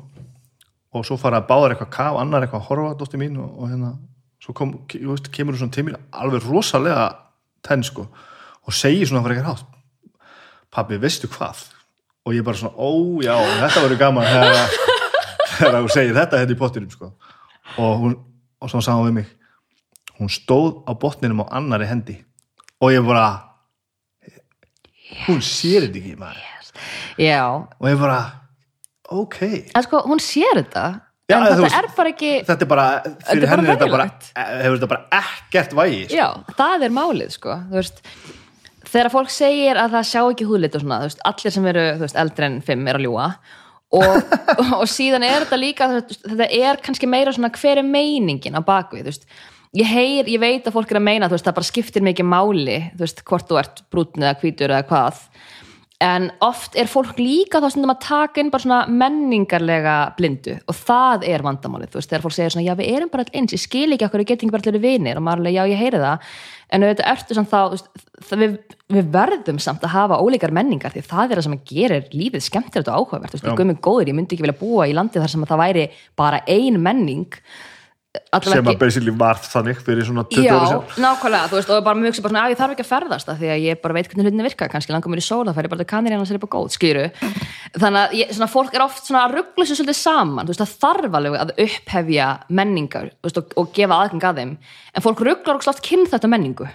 [0.97, 3.71] og svo fara að báðar eitthvað kaf, annar eitthvað að horfa dóttir mín og, og
[3.71, 3.93] hérna
[4.43, 7.07] svo kom, veist, kemur hún svona til mín alveg rosalega
[7.63, 8.09] tenn sko
[8.67, 9.73] og segir svona fyrir eitthvað hátt
[10.77, 11.63] pabbi, veistu hvað?
[12.27, 12.89] Og ég bara svona, ó
[13.23, 17.13] já, þetta verður gaman þegar, hún segir þetta hérna í pottinum sko.
[17.79, 18.17] Og hún,
[18.61, 19.33] og svo sagði hún við mig
[20.17, 22.15] hún stóð á botninum á annari hendi
[22.81, 23.27] og ég bara
[25.27, 26.43] hún sér þetta ekki maður.
[27.21, 27.41] Já,
[27.79, 28.17] og ég bara,
[29.13, 29.37] ok.
[29.85, 30.83] Sko, hún sér þetta,
[31.27, 32.87] Já, þetta veist- er bara ekki, þetta er bara,
[33.27, 34.27] fyrir henni þetta bara, venjulegt.
[34.35, 36.15] hefur þetta bara ekkert vægi sko.
[36.19, 36.27] já,
[36.59, 38.01] það er málið, sko, veist,
[38.87, 41.85] þegar fólk segir að það sjá ekki húðlit og svona, þú veist, allir sem eru,
[42.01, 43.31] veist, eldri en fimm er að ljúga.
[43.97, 44.17] Og,
[44.75, 48.61] og síðan er þetta líka, veist, þetta er kannski meira svona hver er meiningin á
[48.67, 49.29] bakvið, þú veist,
[49.79, 52.27] ég heyr, ég veit að fólk er að meina, þú veist, það bara skiptir mikið
[52.27, 55.21] máli, þú veist, hvort þú ert brútn eða hvítur eða hvað,
[56.03, 60.75] en oft er fólk líka þá stundum að taka inn bara svona menningarlega blindu og
[60.77, 63.55] það er vandamálið, þú veist, þegar fólk segir svona já við erum bara allir eins,
[63.55, 65.17] ég skil ekki okkur, við getum bara allir vinir.
[65.17, 66.35] Og maður er alveg, já ég heyri það.
[66.67, 67.89] En auðvitað ertu samt þá, þú veist,
[68.27, 68.53] það, við,
[68.97, 72.91] við verðum samt að hafa ólíkar menningar því það er það sem gerir lífið skemmtilegt
[72.91, 73.49] og áhugavert, þú veist, Já.
[73.49, 75.87] ég guðminn góður, ég myndi ekki vilja búa í landi þar sem að það væri
[76.19, 77.41] bara ein menning
[78.47, 81.83] sem að basically var þannig fyrir svona 20 Já, ára sér nákvæmlega, þú veist, og
[81.85, 83.81] bara mjög sem bara svona, að ég þarf ekki að ferðast það því að ég
[83.83, 86.15] bara veit hvernig hlutinni virka, kannski langar mér í sól, það færi bara til kanir
[86.15, 87.05] en það er bara góð, skýru
[87.77, 90.63] þannig að ég, svona, fólk er oft svona að ruggla sér svolítið saman, þú veist,
[90.63, 92.27] það þarf alveg að upphefja
[92.59, 94.53] menningar, veist, og, og gefa aðgang að þeim,
[94.93, 96.69] en fólk rugglar okkur slátt kynnt þetta menningu,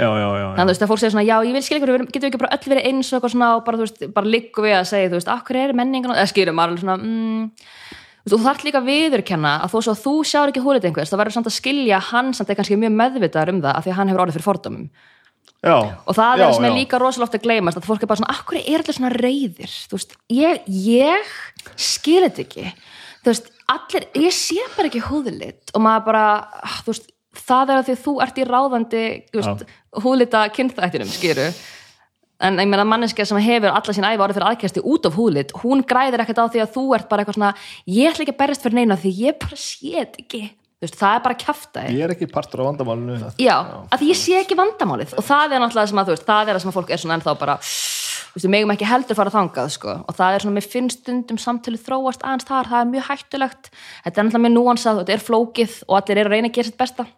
[0.00, 0.48] já, já, já, já.
[0.56, 2.30] þannig að þú veist, að fólk segir svona, já, ég vil skilja ykkur, getum við
[2.30, 5.12] ekki bara öll verið eins og eitthvað svona og bara, bara liggu við að segja,
[5.12, 7.70] þú veist, akkur er menningan, eða skýru, maður alveg svona, mm,
[8.30, 11.16] Þú þarf líka að viðurkenna að þó svo að þú sjáur ekki húlit einhvers, þá
[11.20, 13.92] verður samt að skilja að hann samt er kannski mjög meðvitaður um það af því
[13.92, 14.84] að hann hefur orðið fyrir fordómum.
[15.60, 15.76] Já,
[16.08, 18.32] og það já, er sem er líka rosalóft að gleymast að fólk er bara svona,
[18.32, 21.34] akkur er allir svona reyðir veist, ég, ég
[21.76, 22.70] skil þetta ekki.
[23.26, 26.22] Veist, allir, ég sé bara ekki húðlit og maður bara,
[26.64, 29.04] ah, veist það er að því að þú ert í ráðandi
[30.00, 31.50] húðlita kynþættinum, skýru
[32.40, 35.52] en ég meina manneskja sem hefur alla sín æfi orðið fyrir aðkjæsti út af húðlit
[35.62, 37.52] hún græðir ekkert á því að þú ert bara eitthvað svona
[37.86, 40.42] ég ætla ekki að berjast fyrir neina því ég bara sé þetta ekki
[40.80, 43.40] veist, það er bara kjafta ég er ekki partur á vandamálinu það.
[43.42, 43.56] Já,
[43.92, 45.14] að því ég sé ekki vandamálið.
[45.20, 47.02] Og það er náttúrulega sem að þú veist, það er það sem að fólk er
[47.02, 47.56] svona ennþá bara,
[48.54, 52.24] megum ekki heldur fara þangað, sko, og það er svona, mér finnst stundum samtölu þróast
[52.24, 53.70] aðeins þar, það er mjög hættulegt,
[54.06, 56.70] þetta er náttúrulega mjög núansað þetta er flókið og allir eru að reyna að gera
[56.70, 57.08] sitt besta.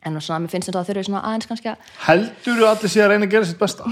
[0.00, 3.02] En svona, mér finnst þetta að þurfi svona aðeins kannski að heldur þú allir sé
[3.04, 3.90] að reyna að gera sitt besta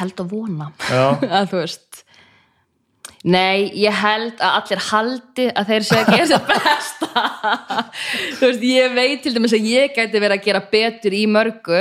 [0.00, 0.72] held að vona.
[1.38, 2.02] Að þú veist
[3.26, 7.22] Nei, ég held að allir haldi að þeir séu að gera sér besta.
[8.38, 11.80] Þú veist, ég veit til dæmis að ég gæti verið að gera betur í mörgu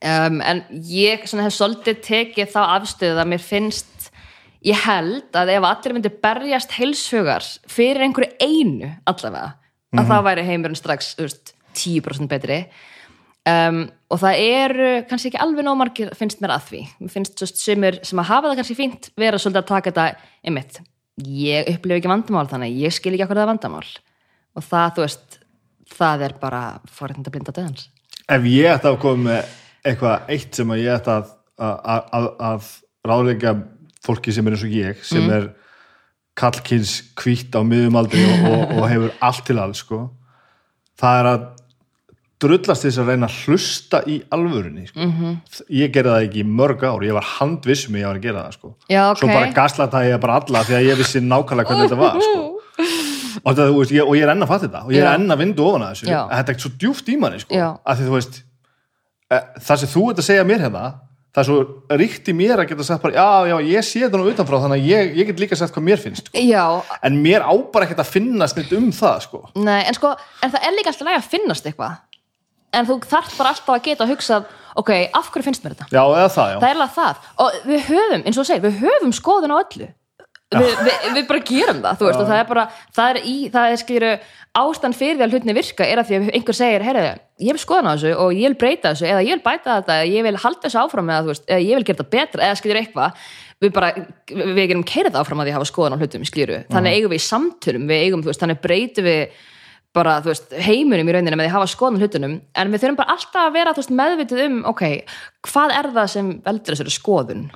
[0.00, 4.08] um, en ég svona hef svolítið tekið þá afstöðu að mér finnst
[4.66, 9.52] ég held að ef allir myndi berjast heilshugar fyrir einhverju einu allavega,
[9.92, 12.62] að það væri heimurinn strax veist, 10% betri.
[13.46, 16.82] Um, og það eru kannski ekki alveg nómargir finnst mér að því.
[17.00, 20.06] Mér finnst svo sumir sem að hafa það kannski fínt vera svolítið að taka þetta
[20.46, 20.80] einmitt,
[21.26, 23.84] ég upplifu ekki vandamál þannig ég skil ekki okkur það vandamál.
[24.56, 25.38] Og það, þú veist,
[25.96, 27.90] það er bara forréttinda blinda döðans
[28.26, 29.54] ef ég ætti að koma með
[29.86, 31.30] eitthvað eitt sem að ég ætti að,
[31.62, 32.70] að, að, að
[33.06, 33.54] ráðleika
[34.06, 35.48] fólki sem er eins og ég sem er
[36.36, 40.00] kallkins kvítt á miðum aldrei og, og, og hefur allt til alls sko.
[40.98, 41.46] það er að
[42.42, 45.06] drullast þess að reyna að hlusta í alvörunni sko.
[45.72, 48.26] ég gerði það ekki í mörg ár ég var handviss um að ég var að
[48.26, 48.72] gera það sko.
[48.92, 49.20] Já, ok.
[49.22, 52.44] svo bara gaslata ég bara alla því að ég vissi nákvæmlega hvernig þetta var sko.
[53.40, 55.14] og, það, veist, ég, og ég er enn að fatta þetta og ég er Já.
[55.16, 56.20] enn að vindu ofan að þessu Já.
[56.26, 57.64] að þetta er svo djúft í manni sko.
[57.72, 58.38] Að því veist
[59.32, 60.86] eh, það sem þú ert að segja mér hérna
[61.36, 64.20] það er svo ríkt í mér að geta sagt bara já, já, ég sé þetta
[64.20, 66.44] nú utanfrá þannig að ég, ég get líka sagt hvað mér finnst sko.
[67.04, 69.42] En mér á bara ekkert að finnast neitt um það sko.
[69.60, 71.98] nei, en sko en það er líka alltaf læg að finnast eitthvað
[72.76, 74.40] en þú þarf bara alltaf að geta að hugsa
[74.76, 75.88] ok, af hverju finnst mér þetta?
[75.90, 76.58] já, eða það, já.
[76.62, 77.28] Það er alveg það.
[77.42, 79.88] Og við höfum, eins og þú segir, við höfum skoðun á öllu.
[80.54, 82.64] Vi, við, við bara gerum það, þú veist, og það er bara
[82.94, 84.10] það er, í, það er skilju
[84.60, 87.08] ástand fyrir því að hlutinni virka er að því að einhver segir heyrðu,
[87.42, 89.96] ég vil skoðan á þessu og ég vil breyta þessu eða ég vil bæta þetta,
[89.96, 92.46] eða ég vil halda þessu áfram eða, þú veist, eða ég vil gera þetta betra
[92.46, 93.26] eða skilju eitthvað.
[93.66, 93.90] Við bara,
[94.30, 97.18] við gerum keirað áfram að því að hafa skoðan á hlutum skilju, þannig eigum við
[97.18, 99.44] í samtölum við eigum, þú veist, þannig breytum við
[99.96, 102.98] bara, þú veist, heiminum í rauninni með því að hafa skoðan hlutunum, en við þurfum
[103.00, 104.84] bara alltaf að vera veist, meðvitið um, ok,
[105.48, 107.46] hvað er það sem veldur þessari skoðun?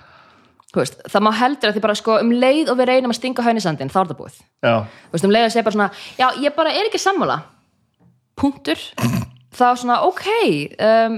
[0.77, 3.45] Veist, það má heldur að því bara sko um leið og við reynum að stinga
[3.47, 4.37] haun í sandin, þá er það búið.
[4.63, 5.89] Já, Þú veist, um leið að segja bara svona
[6.21, 7.41] já, ég bara er ekki sammála.
[8.39, 8.85] Punktur.
[9.59, 10.29] Þá svona, ok
[10.79, 11.17] um,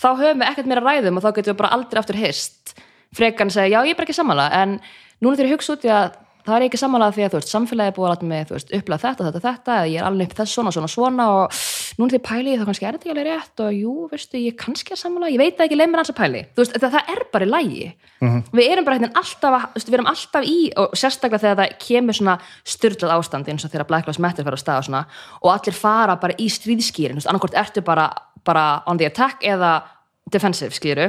[0.00, 2.74] þá höfum við ekkert meira ræðum og þá getum við bara aldrei aftur hist
[3.16, 4.76] frekan segja, já, ég er bara ekki sammála en
[5.20, 6.12] núna þegar ég hugsa út í að
[6.46, 9.02] það er ekki sammála því að þú veist, samfélagi er búið að láta mig upplega
[9.04, 11.60] þetta, þetta, þetta, eða ég er alveg upp þess svona, svona, svona og
[12.00, 14.94] núna þegar pæli þá kannski er þetta ekki alveg rétt og jú, veistu, ég kannski
[14.94, 16.42] er sammála, ég veit ekki, leið mér hans að pæli.
[16.54, 17.86] Þú veist, það, það er bara í lægi
[18.20, 22.36] við erum bara hérna alltaf, við erum alltaf í og sérstaklega þegar það kemur svona
[22.68, 25.02] styrlað ástand eins og þegar Black Lives Matter fara á stað og svona
[25.40, 28.10] og allir fara bara í stríðskýrin annarkort ertu bara,
[28.44, 29.80] bara on the attack eða
[30.30, 31.08] defensive skýru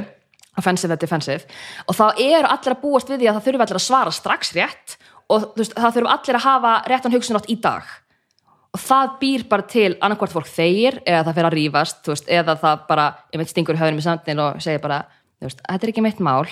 [0.60, 1.46] offensive eða defensive.
[1.88, 4.52] Og þá eru allir að búast við því að það þurfi allir að svara strax
[4.56, 4.96] rétt
[5.32, 7.88] og veist, það þurfi allir að hafa réttan hugsunátt í dag.
[8.72, 12.30] Og það býr bara til annarkvort fólk þegir eða það fer að rífast þú veist,
[12.38, 15.02] eða það bara, ég veit, stingur höfðum í sandin og segir bara,
[15.42, 16.46] þetta er ekki mitt mál.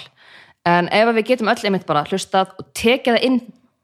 [0.68, 3.40] En ef við getum öll einmitt bara hlustað og tekið það inn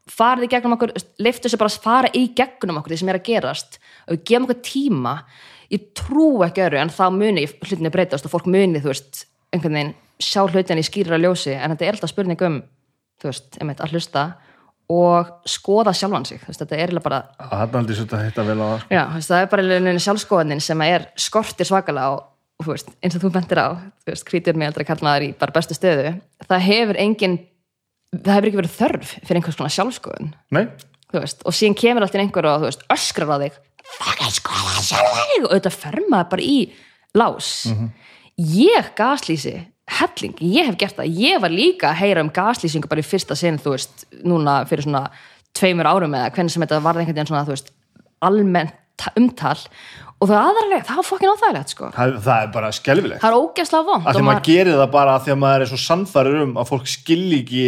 [0.07, 3.19] farið í gegnum okkur, leiftu þessu bara að fara í gegnum okkur því sem er
[3.19, 5.15] að gerast og við gefum okkur tíma
[5.73, 9.79] ég trú ekki öru en þá muni hlutinni breytast og fólk muni, þú veist, einhvern
[9.79, 11.53] veginn sjá hlutinni í skýra ljósi.
[11.55, 12.61] En þetta er alltaf spurning um,
[13.21, 14.27] þú veist, einmitt að hlusta
[14.87, 17.63] og skoða sjálfan sig, veist, þetta er bara það
[18.63, 18.95] að það sko.
[18.95, 19.65] Já, þú veist, það er bara
[20.05, 22.21] sjálfskoðanin sem er skortir svakalega og,
[22.61, 23.67] og veist, eins og þú bentir á,
[24.29, 26.13] krítur mig aldrei karlmaður í bara bestu stöðu,
[26.47, 27.37] það hefur engin,
[28.15, 30.31] það hefur ekki verið þörf fyrir einhvers konar sjálfskoðun,
[31.11, 33.59] og síðan kemur allt í einhver og öskrar á þig,
[35.47, 36.57] og fer maður bara í
[37.17, 37.51] lás.
[38.37, 39.57] Ég gaslýsi
[39.87, 43.37] helling, ég hef gert það, ég var líka að heyra um gaslýsingu bara í fyrsta
[43.39, 45.05] sinn, þú veist, núna fyrir svona
[45.57, 47.71] tveimur árum eða hvernig sem þetta varði einhvern veginn svona, þú veist,
[48.27, 49.57] almennt umtal
[50.17, 51.89] og það aðralega, það var fokkin óþægilegt sko.
[51.93, 54.89] það, það er bara skelfilegt Það er ógeðslega vond að því og maður gerir það
[54.95, 57.65] bara að maður er svo sannfærir um að fólk skilji ekki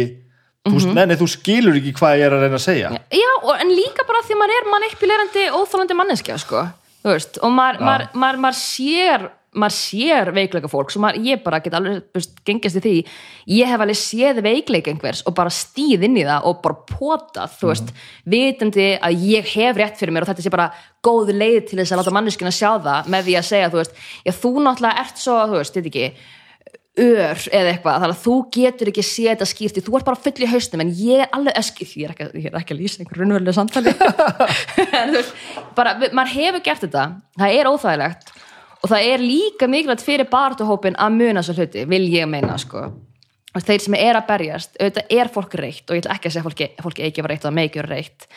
[0.66, 2.90] þú, veist, nei, nei, þú skilur ekki hvað ég er að reyna að segja
[3.20, 6.64] Já, og, en líka bara því að maður er manipulerandi, óþálandi manneskja, sko.
[7.06, 7.84] Og maður, Já.
[7.86, 12.36] maður, maður, maður sér maður sér veikleika fólks og maður, ég bara get alveg veist,
[12.46, 12.94] gengist í því.
[13.56, 17.56] Ég hef alveg séð veikleika einhvers og bara stíð inn í það og bara potað
[17.58, 17.94] þú veist,
[18.30, 20.70] vitandi að ég hef rétt fyrir mér og þetta sé bara
[21.02, 24.04] góð leið til þess að láta manneskina sjá það með því að segja, þú veist,
[24.26, 26.12] já þú náttúrulega ert svo, þú veist, þetta ekki
[27.00, 30.20] ör eða eitthvað, þannig að þú getur ekki séð þetta skýrt, því þú ert bara
[30.20, 33.00] full í haustum en ég er alveg ég er ekki, ég er ekki að lýsa
[33.00, 33.94] einhver raunverulegu samtali.
[35.78, 37.04] Bara, maður hefur gert þetta
[37.38, 38.34] það er óþægilegt
[38.80, 42.88] og það er líka mikilvægt fyrir baratuhópin að muna svo hluti, vil ég meina sko.
[43.50, 46.46] Þeir sem er að berjast auðvitað er fólk reitt og ég ætla ekki að segja
[46.46, 48.28] fólki, fólki ekki var reitt og að meikjur reitt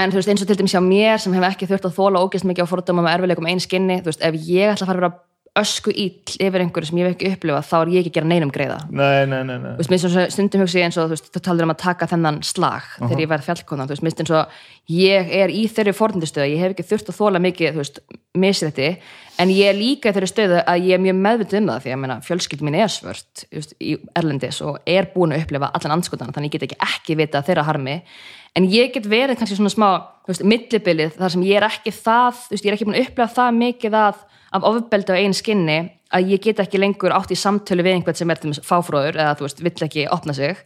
[0.00, 2.22] en þú veist eins og til dæmis hjá mér sem hef ekki þurft að þóla
[2.24, 4.98] ógeðst mikið á fordóma með erfileikum einn skinni, þú veist, ef ég ætla að fara
[4.98, 5.12] að vera
[5.54, 8.28] ösku ill yfir einhverju sem ég hef ekki upplifað þá er ég ekki að gera
[8.32, 8.78] neinum greiða.
[8.90, 11.82] Nei, nei, nei, veist, stundum hugsi ég eins og þú veist, þú talar um að
[11.84, 15.54] taka þennan slag þegar ég verð fjallkona, þú veist, mér finnst eins og ég er
[15.54, 18.02] í þeirri fornindistöðu, ég hef ekki þurft að þóla mikið, þú veist,
[18.34, 18.90] misið þetta
[19.44, 21.94] en ég er líka í þeirri stöðu að ég er mjög meðvitið um það því
[21.94, 25.96] að meina, fjölskyld mín er svört veist, í Erlendis og er búin að upplifa allan
[26.00, 28.00] anskotan, þannig ég get ekki ekki vita þeirra harmi,
[28.58, 29.88] en ég get verið kannski svona smá,
[30.42, 33.58] millibilið þar sem ég er ekki það, veist, ég er ekki búin að upplifa það
[33.62, 34.22] mikið að
[34.54, 35.78] af ofbeldi á einn skinni
[36.14, 39.34] að ég get ekki lengur átt í samtölu við einhvern sem er til fáfróður eða
[39.38, 40.60] þú veist, vill ekki opna sig.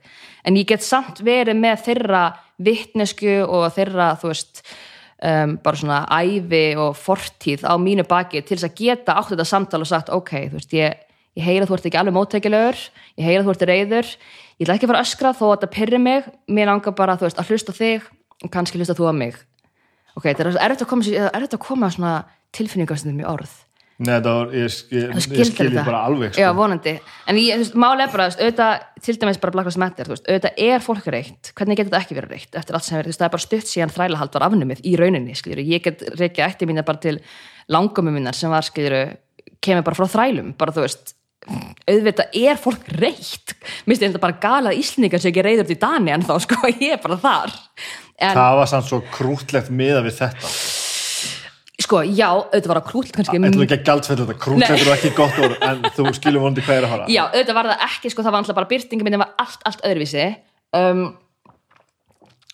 [0.45, 2.22] En ég get samt verið með þeirra
[2.61, 4.62] vittnesku og þeirra þú veist
[5.22, 9.49] um, bara svona ævi og fortíð á mínu baki til þess að geta átt þetta
[9.49, 11.01] samtal og sagt ok, þú veist, ég,
[11.39, 12.84] ég heyra að þú ert ekki alveg móttækilegur,
[13.16, 14.12] ég heyra að þú ert reyður
[14.59, 17.16] ég ætla ekki að fara að öskra þó að þetta pyrri mig mér langar bara,
[17.16, 18.09] þú veist, að hlusta þig
[18.45, 19.39] og kannski hlusta þú á mig.
[20.18, 22.14] Ok, þetta er erfitt að koma, erfitt að koma
[22.57, 23.55] tilfinningastundum í orð
[23.99, 26.57] Nei, var, ég, skil, ég skil ég bara alveg Já, sko.
[26.61, 26.92] vonandi,
[27.26, 30.62] en ég, þú veist, máli er bara auðvitað, til dæmis bara Matter þú veist, auðvitað
[30.68, 33.22] er fólk reitt, hvernig getur þetta ekki verið reitt eftir allt sem verið, þú veist,
[33.24, 36.70] það er bara stutt síðan þrælahald var afnumið í rauninni, skiljur, ég get reykja eftir
[36.70, 37.18] mína bara til
[37.74, 39.16] langömmu minnar sem var, skiljur,
[39.64, 40.55] kemur bara frá þrælum.
[40.59, 41.14] Bara þú veist,
[41.88, 43.55] auðvitað er fólk reitt,
[43.86, 47.03] minnst þetta bara galað íslendingar sem ekki reyður til Dani en þá, sko, ég er
[47.03, 47.57] bara þar.
[48.18, 50.53] En, Það var samt svo krútlegt miða við þetta
[51.79, 54.93] sko, já, auðvitað var að krúlt kannski Þetta er ekki að gjaldfell þetta, krútlegt er
[54.97, 57.09] ekki gott orð en þú skilur vonandi hvað er að fara.
[57.12, 59.85] Já, auðvitað var það ekki, sko, það var alltaf bara byrtingin minni var allt, allt
[59.87, 60.26] öðruvísi.
[60.79, 61.05] Um,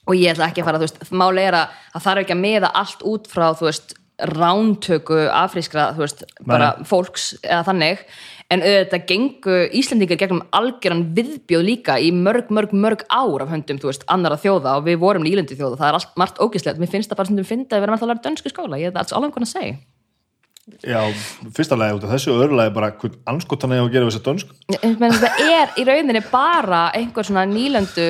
[0.05, 2.43] og ég ætla ekki að fara, þú veist, máli er að það þarf ekki að
[2.45, 3.97] meða allt út frá, þú veist
[4.35, 8.05] rántöku afrískra, þú veist, bara fólks eða þannig,
[8.53, 13.81] en auðvitað gengu Íslendingar gegnum algjöran viðbjóð líka í mörg, mörg, mörg ár af höndum,
[13.81, 16.93] þú veist, annara þjóða og við vorum nýlendi þjóða, það er allt margt ógislegt mér
[16.93, 18.81] finnst það bara stundum finna að við erum alltaf að læra dönsku skóla.
[18.81, 19.79] Ég er that's all I'm gonna say.
[20.81, 21.01] Já,
[21.53, 24.15] fyrsta lagi út af þessu og öðru lagi bara hvern anskotan er að gera við
[24.15, 24.55] þessa dönsku?
[24.73, 28.07] Ég meina, það er í rauninni bara einhver svona nýlendu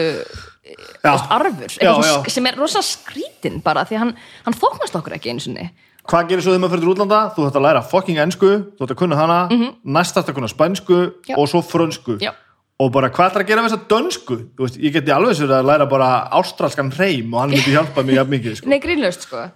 [0.64, 1.74] Já, veist, arfur.
[1.82, 2.14] Já, já.
[2.30, 4.12] sem er rosa skrítin bara því að hann,
[4.47, 5.66] hann þóknast okkur ekki einu sinni
[6.05, 7.21] Hvað gerir svo þegar maður fyrir útlanda?
[7.35, 9.39] Þú ætti að læra fucking ensku, þú ætti að kunna hana
[9.97, 10.99] næst ætti að kunna spænsku.
[11.29, 11.37] Já.
[11.39, 12.35] og svo frönsku Já.
[12.81, 14.37] og bara hvað ætlar að gera við þessa dönsku?
[14.53, 18.05] Þú Veist, ég geti alveg sér að læra bara ástralskan hreim og hann myndi hjálpa
[18.05, 18.69] mig jafn mikið sko.
[18.69, 19.49] Nei, grínlaust sko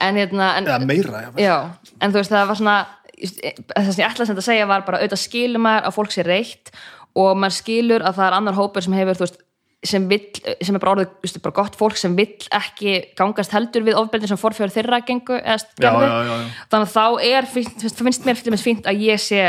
[0.00, 1.30] en, hérna, en, eða meira já.
[1.40, 1.56] já,
[2.00, 2.78] en þú veist það var svona
[3.20, 6.24] það sem ég ætla sem að segja var bara auðvitað skilur maður að fólk sé
[6.24, 6.72] reitt
[7.20, 9.40] og maður skilur að það er annar hópur sem hefur þú veist
[9.86, 10.28] sem, vill,
[10.60, 13.96] sem er bara orðið þú veist, bara gott fólk sem vill ekki gangast heldur við
[14.00, 15.90] ofbeldin sem forfjör þeirra gengu já, já,
[16.28, 16.36] já.
[16.68, 19.46] þannig að þá er það finnst mér fyrir mig fínt að ég sé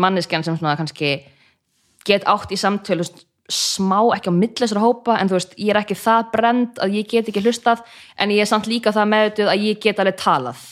[0.00, 1.18] manneskjan sem svona kannski
[2.08, 3.04] get átt í samtölu
[3.52, 6.96] smá ekki á milli þessara hópa en þú veist, ég er ekki það brend að
[6.96, 7.84] ég get ekki hlustað
[8.16, 10.64] en ég er samt líka það meðutuð að ég get alveg talað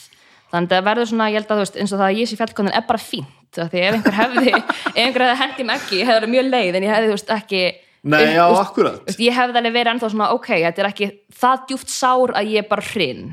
[0.51, 2.31] þannig að það verður svona, ég held að þú veist eins og það að ég
[2.31, 4.51] sé fjallkonin er bara fínt því ef einhver hefði,
[4.97, 6.33] ef einhver hefði hendi mig ekki ég hefði
[8.05, 9.01] Nei, já, akkurat.
[9.01, 11.09] þú veist, ég hefði alveg verið ennþá svona ok, þetta er ekki
[11.41, 13.25] það djúft sár að ég er bara hrinn.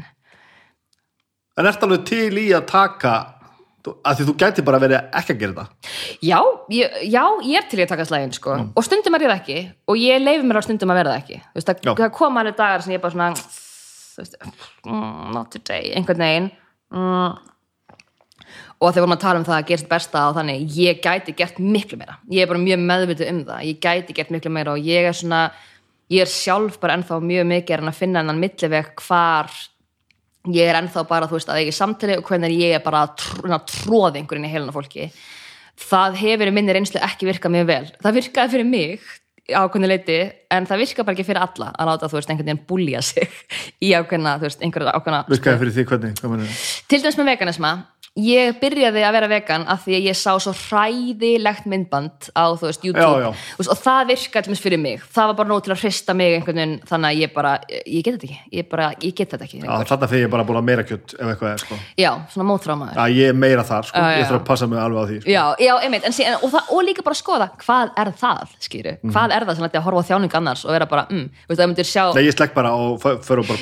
[1.59, 3.13] En ert alveg til í að taka
[3.81, 6.37] að því þú gæti bara verið ekki að gera þetta Já,
[6.69, 8.57] ég, já, ég er til í að taka slægin sko.
[8.77, 9.59] og stundum er ég það ekki.
[9.89, 11.39] Og ég leifi mér á stundum að vera það ekki.
[11.41, 14.37] Þú veist, það, það koma alveg dagar sem ég bara svona þú veist,
[14.85, 16.51] mm, not today, einhvern veginn.
[16.91, 17.50] Mm.
[18.81, 21.35] Og þegar vorum að tala um það að gera sitt besta og þannig, ég gæti
[21.37, 22.17] gert miklu meira.
[22.33, 23.65] Ég er bara mjög meðvitið um það.
[23.67, 25.41] Ég gæti gert miklu meira og ég er svona
[26.11, 29.53] ég er sjálf bara ennþá mjög mikið en að finna hennan milliveg hvar
[30.49, 33.05] ég er ennþá bara, þú veist, að ég er samtali og hvernig ég er bara
[33.05, 35.11] að tr tróði einhverjum í heiluna fólki.
[35.81, 37.83] Það hefur í minni reynslu ekki virkað mjög vel.
[38.01, 39.11] Það virkaði fyrir mig
[39.49, 40.17] ákveðinu leiti
[40.53, 43.39] en það virkar bara ekki fyrir alla að láta þú veist einhvern veginn búlja sig
[43.85, 46.21] í ákveðna, þú veist, einhverja ákveðna Virkaði fyrir því hvernig,
[46.87, 47.73] til dæmis með veganisma
[48.19, 52.67] ég byrjaði að vera vegan af því að ég sá svo hræðilegt myndband á þú
[52.67, 53.29] veist YouTube Já, já.
[53.55, 56.15] Veist, og það virkaði til dæmis fyrir mig það var bara nóg til að hrista
[56.19, 57.53] mig einhvern veginn þannig að ég bara,
[57.87, 59.87] ég get þetta ekki ég, bara, ég get þetta ekki lengur.
[59.87, 61.79] þarna þegar ég bara búin að meira kjött ef eitthvað er sko.
[62.03, 64.03] já, svona mótrámaður Já, ég er meira þar, sko.
[64.03, 65.31] Já, ég þarf að passa mig alveg á því sko.
[65.31, 68.93] Já, já, einmitt, en, síðan, og, það, og líka bara skoða hvað er það, skýru,
[68.99, 69.15] Mhm.
[69.15, 72.27] hvað er það sem að horfa þjáning annars og vera bara, mm, veist, sjá Nei,
[72.27, 73.57] ég slekk bara og f- fer og bara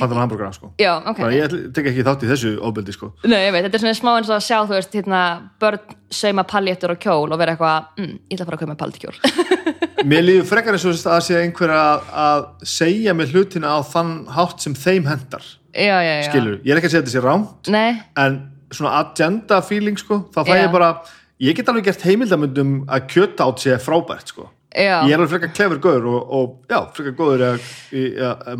[4.39, 5.21] er að sjá, þú veist, hérna,
[5.61, 8.73] börn sauma paljettur og kjól og vera eitthvað, mm, ég ætla að fara að kaupa
[8.73, 9.15] með paljettkjól
[10.09, 13.79] Mér líður frekar eins og þess að sé einhver að, að segja með hlutina á
[13.83, 16.29] þann hátt sem þeim hendar Já, já, já.
[16.31, 18.39] Skilur, ég er ekki að segja þetta sé rámt Nei, en
[18.73, 20.55] svona agenda feeling sko, þá Já.
[20.63, 20.93] ég bara
[21.41, 25.32] ég get alveg gert heimildamöndum að kjöta átt sé frábært sko já, ég er alveg
[25.32, 27.70] frekar klefur góður og, og já, frekar góður að,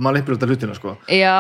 [0.02, 0.96] manipulata hlutina sko.
[1.14, 1.36] Já.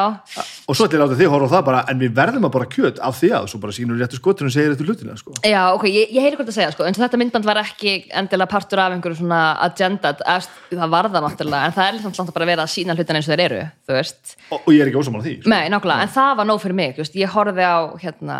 [0.69, 2.67] Og svo ætla ég að þig horfa á það bara en við verðum að bara
[2.69, 5.33] kjöt af því að svo bara sínur réttu skotinu og segir réttu hlutina sko.
[5.41, 8.51] Já, ok, ég, ég heyri hvort að segja, sko, og þetta myndband var ekki endilega
[8.51, 12.37] partur af einhverju svona agenda, það var það náttúrulega, en það er líka langt að
[12.37, 14.35] bara vera að sína hlutina eins og þeir eru, þú veist.
[14.49, 15.53] og, og ég er ekki ósamála því sko.
[15.55, 18.37] Nei, nákvæmlega, en það var nóg fyrir mig, ég horfði á, hérna,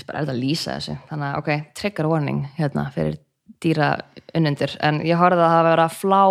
[0.00, 3.20] bara, er þetta að lýsa þessu, þannig að, ok, trigger warning, hérna, fyrir
[3.64, 3.88] dýra
[4.34, 6.22] unnundir, en ég horfði að það vera að flá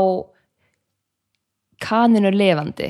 [1.84, 2.90] kaninu lifandi.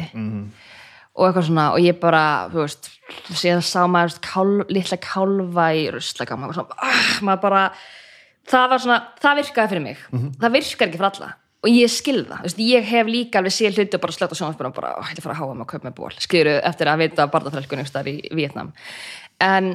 [1.14, 2.89] Og eitthvað svona og ég bara, þú veist
[3.38, 7.64] síðan sá maður kálf, litla kálfa í ruslaka maður, svona, ah, maður bara
[8.50, 10.04] það var svona, það virkaði fyrir mig.
[10.41, 11.34] Það virkar ekki fyrir alla.
[11.64, 14.34] Og ég skil það, þú veist, ég hef líka alveg séð hluti og bara slögt
[14.34, 16.56] á sjónvarpinu og bara, ætla að fara að háa mig að kaupa með ból, skrifu
[16.60, 18.74] eftir að vita barðafrælkunni þar í Vietnam
[19.44, 19.70] en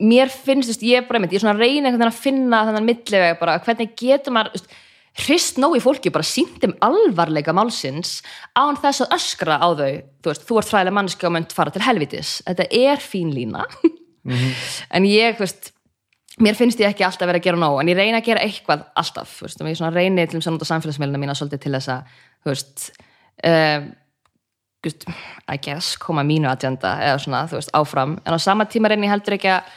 [0.00, 2.22] mér finnst, veist, ég er bara einmitt, ég er svona að reyna einhvern veginn að
[2.24, 4.78] finna þannig milliveg bara, hvernig getur maður, veist,
[5.20, 8.20] hrist nóg í fólki bara sýndum alvarleika málsins
[8.56, 9.90] án þess að öskra á þau
[10.22, 13.66] þú veist, þú ert fræðilega mannski og mönd fara til helvitis þetta er fín lína.
[14.92, 15.70] En ég, þú veist
[16.44, 18.82] mér finnst ég ekki alltaf vera að gera nóg en ég reyna að gera eitthvað
[19.00, 21.72] alltaf, þú veist, og ég svona reyni til þess að nota samfélagsmiðluna mína svolítið til
[21.76, 22.84] þess að þú veist
[23.50, 23.88] uh,
[25.50, 28.14] I guess, koma mínu agenda eða svona, þú veist, áfram.
[28.24, 29.72] En á sama tíma reyni ég heldur ekki að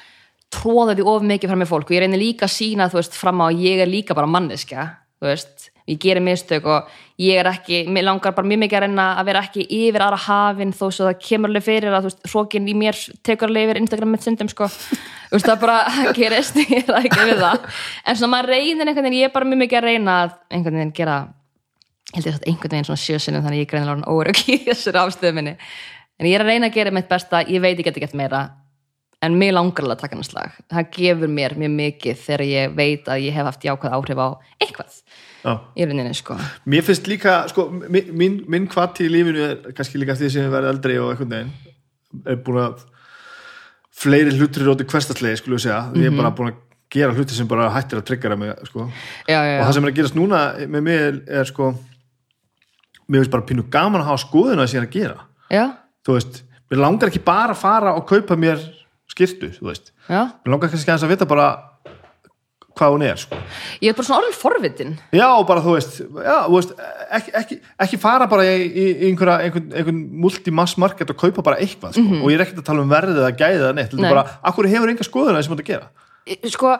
[0.53, 1.89] tróða því of mikið fram með fólk.
[1.89, 4.29] Og ég reyni líka að sína, þú veist, fram á að ég er líka bara
[4.29, 4.87] manneskja,
[5.19, 5.69] þú veist.
[5.83, 6.87] Ég gerir mistök og
[7.19, 10.19] ég er ekki mér langar bara mjög mikið að reyna að vera ekki yfir aðra
[10.23, 12.95] hafin þó svo það kemur alveg fyrir að þú veist, hrókin í mér
[13.27, 14.69] tekur alveg yfir Instagram með sundum sko.
[15.33, 17.59] Þú veist, það bara það gerist, ég er ekki við það.
[18.07, 20.79] En svona maður reynir einhvern veginn, ég er bara mjög mikið að reyna að einhvern
[20.79, 21.17] veginn gera
[22.13, 23.67] held ég að einhvern veginn svona sjösunum þannig að ég
[28.39, 28.62] er
[29.23, 30.55] en ég ég ég mér langar alveg að taka hann slag.
[30.69, 34.27] Það gefur mér mjög mikið þegar ég veit að ég hef haft jákvæð áhrif á
[34.59, 34.97] eitthvað.
[35.43, 35.59] Já.
[35.75, 36.37] í rauninni sko.
[36.65, 40.45] Mér finnst líka, sko, mi- mín, minn kvati í lífinu er kannski líka því sem
[40.45, 41.51] ég verði eldri og einhvern veginn
[42.25, 42.85] er búin að
[43.91, 45.91] fleiri hlutur róti hverstaslegi, skulle við segja.
[45.95, 49.27] Ég er bara búin að gera hluti sem bara hættir að tryggjara mig, sko, og
[49.27, 49.63] já, já, já.
[49.65, 51.73] það sem er að gerast núna með mig er, er sko
[53.09, 55.25] mér finnst bara pínu gaman að hafa skoðuna að sér að gera.
[55.51, 55.65] Já,
[56.05, 58.63] þú veist, mér langar ekki bara að fara og kaupa mér
[59.13, 59.93] skirtu, þú veist.
[60.09, 61.51] Mér langar kannski aðeins að vita bara
[62.73, 63.37] hvað hún er, sko.
[63.85, 64.93] Ég er bara svona orðin forvitin.
[65.13, 66.71] Já, bara þú veist, já, þú veist
[67.19, 71.59] ekki, ekki, ekki fara bara í, í einhverja, einhvern, einhvern multimass market og kaupa bara
[71.61, 74.01] eitthvað, sko, og ég er ekkert að tala um verðið eða gæðið eða neitt, Mhm.
[74.01, 74.09] Nei.
[74.09, 75.91] heldur bara akkur hefur enga skoðuna þessum að gera?
[76.49, 76.71] Sko,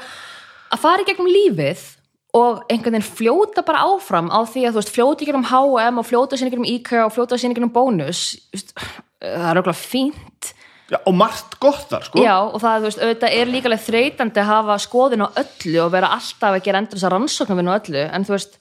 [0.74, 1.86] að fara í gegnum lífið
[2.34, 6.00] og einhvern veginn fljóta bara áfram á því að þú veist, fljóta í gegnum H&M
[6.02, 7.70] og fljóta sér í gegnum IKEA og fljóta sér í gegnum
[8.02, 8.74] veist,
[9.22, 10.54] það er okkur fínt
[10.92, 12.20] Já, og margt gott þar, sko.
[12.22, 16.58] Já, og það, veist, er líka þreytandi að hafa skoðun á öllu og vera alltaf
[16.58, 18.60] að gera endur þess að rannsóknum á öllu, en þú veist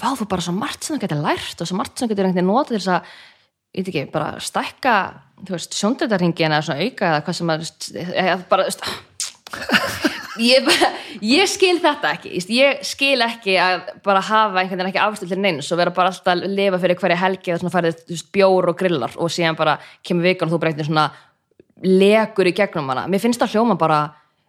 [0.00, 2.30] vá, þú bara svo margt sem þú getur lært og svo margt sem þú getur
[2.34, 3.14] til þess að
[3.74, 4.96] ég veit ekki, bara stækka
[5.44, 7.64] þú veist, sjóndöldarringin eða svona auka eða hvað sem að,
[8.14, 10.10] eða bara, þú veist
[10.42, 10.90] ég, bara,
[11.22, 15.40] ég skil þetta ekki ég, skil ekki að bara hafa einhvern veginn ekki afstil til
[15.42, 19.14] neins og vera bara alltaf að lifa fyrir hverja helgi svona færið bjór og grillar
[19.16, 21.08] og síðan bara kemur vikan og þú breytir svona
[21.84, 23.08] legur í gegnum hana.
[23.10, 23.98] Mér finnst það hljóma bara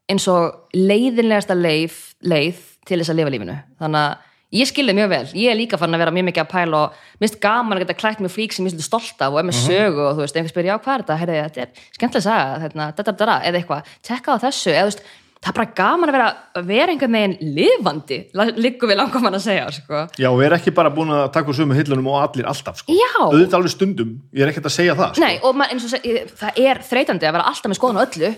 [0.10, 1.98] eins og leiðinlegasta leið,
[2.30, 3.58] leið til þess að lifa lífinu.
[3.82, 6.52] Þannig að ég skilði mjög vel, ég er líka fann að vera mjög mikið að
[6.54, 9.42] pæla og minnst gaman að geta klætt með flík sem ég er stolt af og
[9.42, 11.98] er með sögu og þú veist, einhver spyr, já hvað er þetta, heyrði, þetta er
[11.98, 13.94] skemmtilega saga, þetta, þetta, þetta, eða eitthvað.
[14.06, 15.04] Tekka á þessu, eða þú veist
[15.44, 18.18] það er bara gaman að vera, að vera einhvern veginn lifandi,
[18.58, 20.02] líku við langum hann að segja sko.
[20.22, 22.96] Já, og er ekki bara búin að taka úr sömu hillunum og allir alltaf, sko.
[23.22, 25.28] Auðvitað alveg stundum, ég er ekkert að segja það, sko.
[25.28, 26.10] Nei, og eins og seg,
[26.42, 28.32] það er þreytandi að vera alltaf með skoðun á öllu.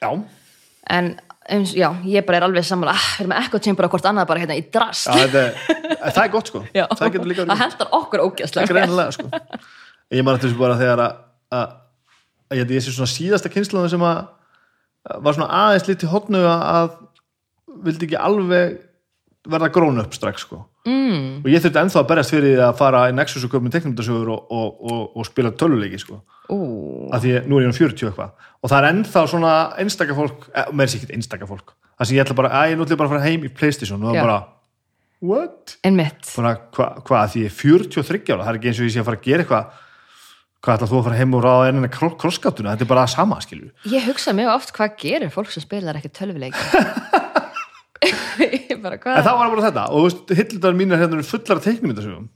[0.00, 0.10] Já,
[0.96, 1.10] en
[1.50, 4.28] eins, já, ég bara er alveg saman ah, við erum ekko tímpur á hvort annað
[4.30, 5.08] bara hérna í drast.
[5.08, 6.62] Já þetta er, það er gott, sko.
[6.78, 6.84] Já.
[6.92, 8.24] Það það hendar okkur
[8.68, 9.30] greinilega sko.
[10.16, 11.16] ég man eftir þessu bara þegar að,
[11.56, 11.74] að,
[12.50, 14.39] að ég, sé svona síðasta kynsluðum sem að að
[15.08, 16.96] var svona aðeins lítið hotnu að
[17.84, 18.78] vildi ekki alveg
[19.50, 20.66] verða grón upp strax sko.
[20.84, 21.40] mm.
[21.44, 24.52] og ég þurfti ennþá að berjast fyrir að fara í Nexus og köpum teknumdasögur og,
[24.52, 26.20] og, og, og spila töluleiki sko.
[26.50, 26.58] Ú,
[27.14, 30.48] af því nú er ég um 40 eitthvað og það er ennþá svona einstaka fólk
[30.50, 32.96] eh, með þessi ekkert einstaka fólk það sem ég ætla bara, að ég nú ætla
[32.96, 34.24] ég bara að fara heim í Playstation og það Já.
[34.26, 34.38] bara,
[35.30, 35.76] what?
[35.86, 38.94] einmitt bara hvað, hva, því ég er 43 ára það er ekki eins og ég
[38.94, 39.86] sé að fara að gera eitthvað
[40.60, 43.70] hvað ætla þú að fara heim og ráða ennina krosskatuna þetta er bara sama skilju
[43.92, 46.60] ég hugsa mjög oft hvað gerir fólk sem spilar ekki tölvuleiki?
[48.40, 51.60] Ég bara en það var bara þetta og þú veist, hillundar mínar hérna eru fullar
[51.60, 52.28] af teiknum þetta sögum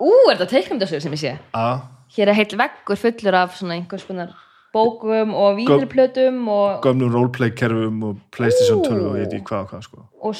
[0.00, 1.36] ú, er þetta teiknumdasögur sem ég sé?
[1.56, 1.84] Að
[2.16, 4.34] hér er heill veggur fullur af svona einhvers konar
[4.76, 8.88] bókum og vínirplötum og, gömnum roleplay kerfum og playstation Ú.
[8.88, 10.02] 12 og ég veit ekki hvað og hvað sko.
[10.26, 10.36] Og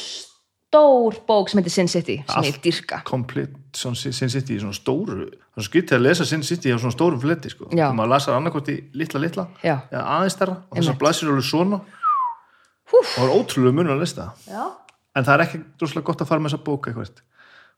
[0.66, 2.46] stór bók sem heitir Sin City sem Allt.
[2.46, 6.42] ég dyrka complete svona Sin City í svona stóru það er skyttið að lesa Sin
[6.42, 7.68] City á svona stórum fletti sko.
[7.70, 7.90] Já.
[7.94, 9.78] maður lasar annarkvort í litla litla Já.
[9.90, 11.80] eða aðeins stærra og þess að blæsir alveg svona.
[12.86, 14.64] Og það er ótrúlega munur að já.
[15.16, 17.22] en það er ekki droslega gott að fara með þessa bók eitthvað.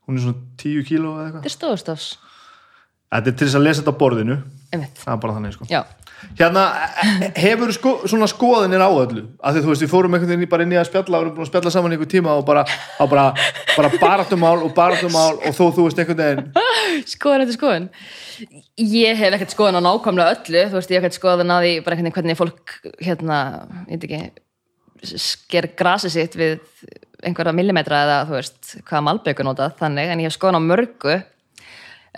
[0.08, 1.44] Hún er svona 10 kíló eða eitthvað.
[1.44, 2.08] Þetta er stóðstofs
[3.08, 4.34] Þetta er til þess að lesa þetta á borðinu.
[4.68, 4.98] Einmitt.
[5.00, 5.66] Það er bara þannig sko.
[5.70, 5.78] Já,
[6.38, 6.64] Hérna,
[7.38, 9.24] hefur sko, svona skoðinir á öllu?
[9.38, 11.36] Af því þú veist, við fórum einhvern veginn bara inn í að spjalla og erum
[11.36, 13.26] búin að spjalla saman einhver tíma og bara, á bara,
[13.76, 17.88] bara baráttumál og baráttumál og þó þú veist einhvern veginn skoðun eftir skoðun.
[18.82, 21.72] Ég hef ekkert skoðun á nákvæmlega öllu þú veist, ég hef ekkert skoðun á því
[21.86, 23.40] bara einhvern veginn hvernig fólk hérna,
[23.86, 26.58] ég veit ekki sker grasi sitt við
[27.22, 31.20] einhverja millimetra eða þú veist hvaða malbyggur notað þannig, en ég hef skoðun á mörgu.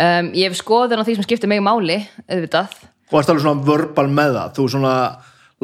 [0.01, 1.99] Um, ég hef skoðun á því sem skiptir mig máli,
[2.31, 2.79] auðvitað
[3.11, 4.53] og varst alveg svona verbal með það.
[4.57, 4.95] Þú svona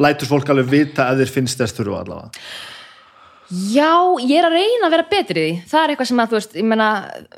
[0.03, 2.47] lætur fólk alveg vita ef þér finnst þess þurfa allavega.
[3.47, 3.91] Já,
[4.27, 5.67] ég er að reyna að vera betri í því.
[5.71, 6.87] Það er eitthvað sem að, þú veist, ég meina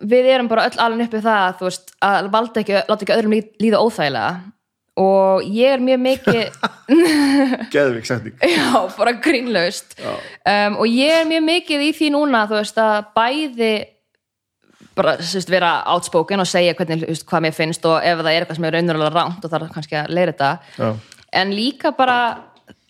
[0.09, 3.35] við erum bara öll alveg uppið það, þú veist að valda ekki, láta ekki öðrum
[3.35, 4.31] lí- líða óþægilega.
[4.99, 6.57] Og ég er mjög mikið
[7.75, 8.33] Geðvik setning.
[8.57, 9.93] Já, bara grínlaust.
[10.01, 13.71] Um, og ég er mjög mikið í því núna þú veist, að bæði
[14.99, 18.43] bara, veist, vera outspoken og segja hvernig, veist, hvað mér finnst og ef það er
[18.45, 20.89] eitthvað sem er raunverulega ránt og þarf kannski að leira þetta Já.
[21.41, 22.17] en líka bara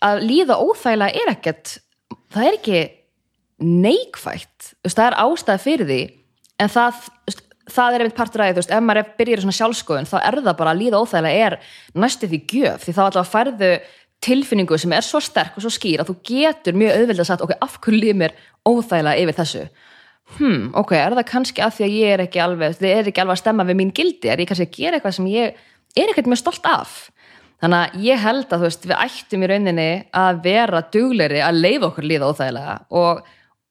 [0.04, 1.76] að líða óþægilega er ekkert
[2.34, 2.80] það er ekki
[3.60, 6.00] neikvætt Þú veist, það er ástæða fyrir því
[6.60, 7.00] en það,
[7.70, 10.56] það er einmitt partur að ef maður er- byrjar í svona sjálfskoðun þá er það
[10.60, 11.56] bara að líða óþægilega er
[11.94, 13.70] næstu því gjöf því þá allavega færðu
[14.20, 17.54] tilfinningu sem er svo sterk og svo skýr að þú getur mjög auðvitað sagt ok,
[17.64, 18.34] af hverju líður mér
[18.68, 19.62] óþægilega yfir þessu
[20.38, 23.22] hmm, ok, er það kannski að því að ég er ekki alveg, þið er ekki
[23.24, 25.58] alveg að stemma við mín gildi, er ég kannski að gera eitthvað sem ég
[25.98, 26.96] er ekkert mjög stolt af
[27.60, 31.60] þannig að ég held að þú veist, við ættum í rauninni að vera dugleiri að
[31.60, 33.20] leiða okkur líða óþægilega og,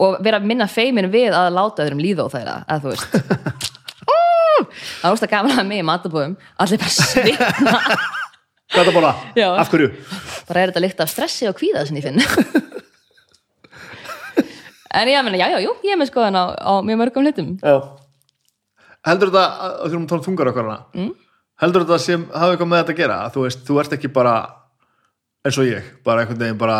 [0.06, 3.06] og vera minna feimin við að láta öðrum líða óþægilega, að þú veist
[5.24, 7.78] það gaman að mig í matabóðum allir bara svitna?
[9.34, 9.48] Já.
[9.58, 9.90] Af hverju?
[10.46, 12.22] bara er þetta lykt af stressi og kvíða sem ég finn
[14.94, 17.50] en ég meina, já, já, jú, ég er með skoðan á, á mjög mörgum hlutum
[17.62, 17.76] Já.
[19.08, 21.12] Heldur þetta, þú erum að tala um þungar okkar mm.
[21.60, 24.36] Heldur þetta sem hafa eitthvað með þetta að gera þú veist, þú ert ekki bara
[25.46, 26.80] eins og ég, bara einhvern veginn bara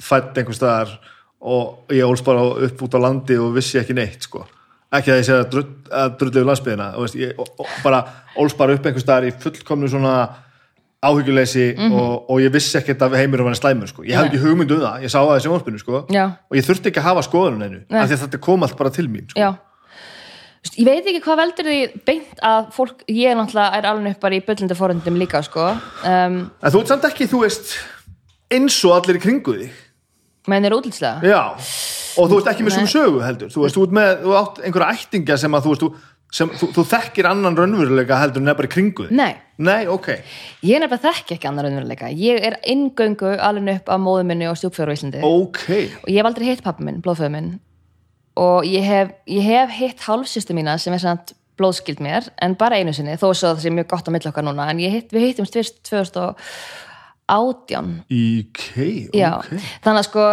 [0.00, 0.94] fætt einhvers staðar
[1.40, 4.44] og ég óls bara upp út á landi og vissi ekki neitt sko
[4.90, 7.74] ekki að ég segja að drull- að drullu við landsbyðina þú veist, ég, og, og
[7.84, 8.00] bara
[8.42, 10.14] óls bara upp einhvers staðar í fullkomnu svona
[11.00, 14.04] áhyggjuleysi og, og ég vissi ekkert að heimur var slæmur sko.
[14.04, 16.00] ég hafði ekki hugmyndu um það, ég sá það í sjónvarpinu sko.
[16.12, 16.24] Já.
[16.50, 18.92] og ég þurfti ekki að hafa skoðunum einu af því að þetta kom allt bara
[18.92, 19.40] til mín sko.
[20.60, 21.78] veist, ég veit ekki hvað veldur því
[22.10, 26.36] beint að fólk, ég náttúrulega er alveg upp bara í byllandi forundum líka sko um,
[26.60, 27.72] En þú ert samt ekki, þú veist,
[28.52, 29.80] eins og allir í kringu þig.
[30.52, 31.42] menn er útlitslega Já.
[32.18, 33.50] Og þú ert ekki með svona sögu heldur.
[33.54, 35.90] Þú veist, þú ert með, þú átt einhverja ættinga sem að þú veist, þú,
[36.36, 36.84] sem, þú, þú
[39.60, 39.62] í.
[39.68, 40.08] Nei, ok.
[40.64, 44.46] ég er nefnilega þekki ekki annar raunveruleika ég er inngöngu alveg upp af móðu minni
[44.50, 45.66] og stjúpfjör á Íslandi Ok.
[46.02, 47.50] og ég hef aldrei hitt pappa minn, blóðföðu minn
[48.40, 52.76] og ég hef, ég hef hitt hálfsýstu mína sem er samt blóðskild mér en bara
[52.80, 55.26] einu sinni, þó að það sé mjög gott á milli okkar núna, en hitt, við
[55.28, 56.38] hittumst fyrst 2018
[57.30, 58.64] Ok,
[59.14, 59.52] Já, ok.
[59.84, 60.24] þannig að sko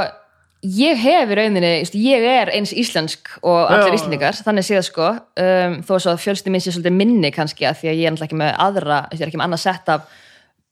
[0.76, 3.98] ég hef í rauninni, ég er eins íslensk og allir Já.
[4.00, 5.10] íslendingar þannig séð sko,
[5.44, 8.30] um, þó að fjölsti minn sé svolítið minni kannski að því að ég er náttúrulega
[8.30, 10.08] ekki með aðra, ég er ekki með annað sett af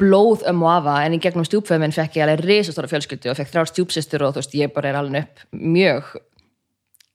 [0.02, 3.38] blóð um og afa en í gegnum stjúpföðu minn fekk ég alveg risastóra fjölskyldu og
[3.40, 6.12] fekk þrjár stjúpsistur og þú veist, ég bara er alveg upp mjög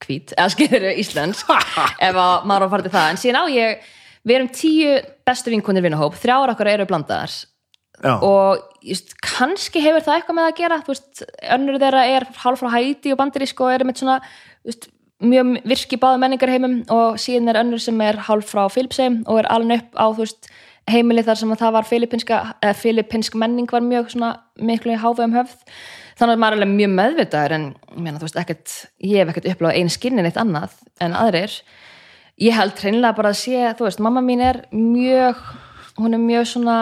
[0.01, 1.51] hvít, eða skilur íslensk
[2.09, 3.09] ef að maður á að fara til það.
[3.11, 3.89] En síðan á ég,
[4.25, 4.97] við erum tíu
[5.29, 7.37] bestu vinkunir vinahóp, þrjár okkar eru blandaðar
[8.01, 8.15] Já.
[8.17, 11.23] og just, kannski hefur það eitthvað með að gera veist,
[11.57, 14.17] önnur þeirra er hálf frá Hæti og bandirísk og er með svona
[14.65, 14.89] veist,
[15.21, 19.51] mjög virki báðu menningarheimum og síðan er önnur sem er hálf frá Filipsheim og er
[19.53, 20.49] alveg upp á veist,
[20.89, 21.91] heimili þar sem að það var
[22.81, 25.77] filipinsk menning var mjög svona miklu háfum höfð
[26.17, 27.69] þannig að maður er alveg mjög meðvitaður en
[28.17, 28.75] þú veist, ekkert,
[29.05, 31.61] ég hef ekkert uppláð einn skinnin eitt annað en aðrir
[32.41, 35.41] ég held hreinlega bara að sé þú veist, mamma mín er mjög
[36.01, 36.77] hún er mjög svona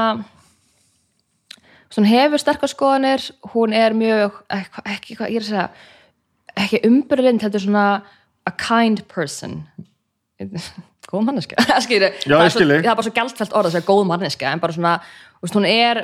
[1.97, 3.25] hún hefur sterkar skoðanir
[3.55, 5.69] hún er mjög ekki, hvað ég er að segja
[6.59, 7.87] ekki umbyrlind, heldur svona
[8.49, 9.63] a kind person.
[11.09, 12.13] Góð manneska Skilurðu?
[12.29, 14.61] Já, það, er svo, það er bara svo gjaldfælt orð að segja góð manneska en
[14.61, 14.91] bara svona,
[15.55, 16.03] hún er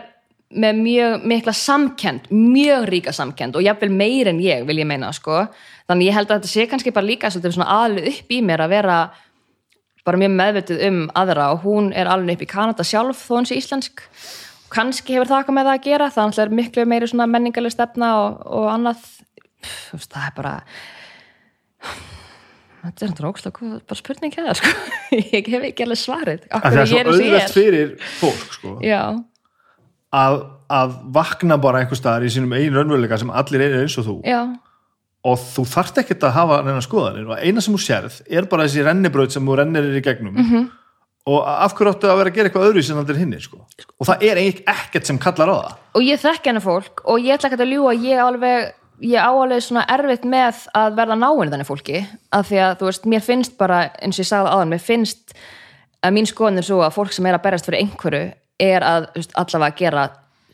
[0.54, 5.10] með mjög mikla samkend mjög ríka samkend og jafnvel meir en ég vil ég meina,
[5.12, 5.42] sko.
[5.90, 8.64] Þannig ég held að þetta sé kannski bara líka svolítið svona aðlu upp í mér
[8.64, 8.98] að vera
[10.04, 13.48] bara mjög meðvitið um aðra og hún er alveg upp í Kanada sjálf þó hún
[13.48, 14.04] sé íslensk
[14.74, 18.10] kannski hefur það eitthvað með það að gera það er miklu meiri svona menningarleg stefna
[18.22, 19.06] og, og annað
[19.64, 20.54] Pff, það er bara
[22.84, 24.72] þetta er náttúrulega ógslag bara spurning hér sko.
[25.36, 26.98] ég hef ekki alveg svarið það er svo
[27.38, 28.74] er fyrir fólk, sko,
[30.14, 30.36] að,
[30.80, 34.16] að vakna bara einhver staðar í sínum eigin raunveruleika sem allir eru eins og þú
[34.28, 34.40] já,
[35.24, 38.66] og þú þarft ekkert að hafa neina skoðanir og eina sem þú sérð er bara
[38.68, 40.50] þessi rennibraut sem þú rennir í gegnum Mhm.
[40.50, 40.72] -hmm.
[41.24, 43.64] Og af hverju áttu að vera að gera eitthvað öðru sem allir hinni sko.
[43.98, 45.76] og það er ekkert sem kallar á það.
[45.96, 48.72] Og ég þekki henni fólk og ég ætla ekki að ljúga ég alveg
[49.04, 52.04] ég á alveg svona erfitt með að verða náinn þannig fólki.
[52.30, 55.34] Af því að þú veist, mér finnst bara eins og ég sagði áðan, mér finnst
[56.04, 58.22] að mín skoðan er svo að fólk sem er að berast fyrir einhverju
[58.64, 60.04] er að veist, allavega gera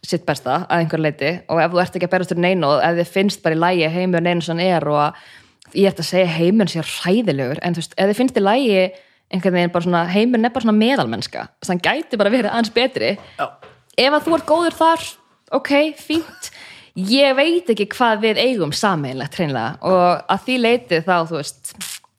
[0.07, 2.83] sitt besta að einhver leiti og ef þú ert ekki að berast fyrir neinu og
[2.87, 5.21] ef þið finnst bara í lægi heimur neinu sem er og
[5.77, 8.85] ég ætti að segja heimur sé hræðilegur en þú veist, ef þið finnst í lægi
[9.31, 12.51] einhvern veginn bara svona heimur er bara svona meðalmennska þess að hann gæti bara verið
[12.51, 13.13] aðeins betri.
[13.39, 13.47] Já.
[13.97, 15.07] ef að þú ert góður þar
[15.59, 16.51] ok, fínt.
[17.01, 21.75] Ég veit ekki hvað við eigum sameinlegt hreinlega og að því leiti þá þú veist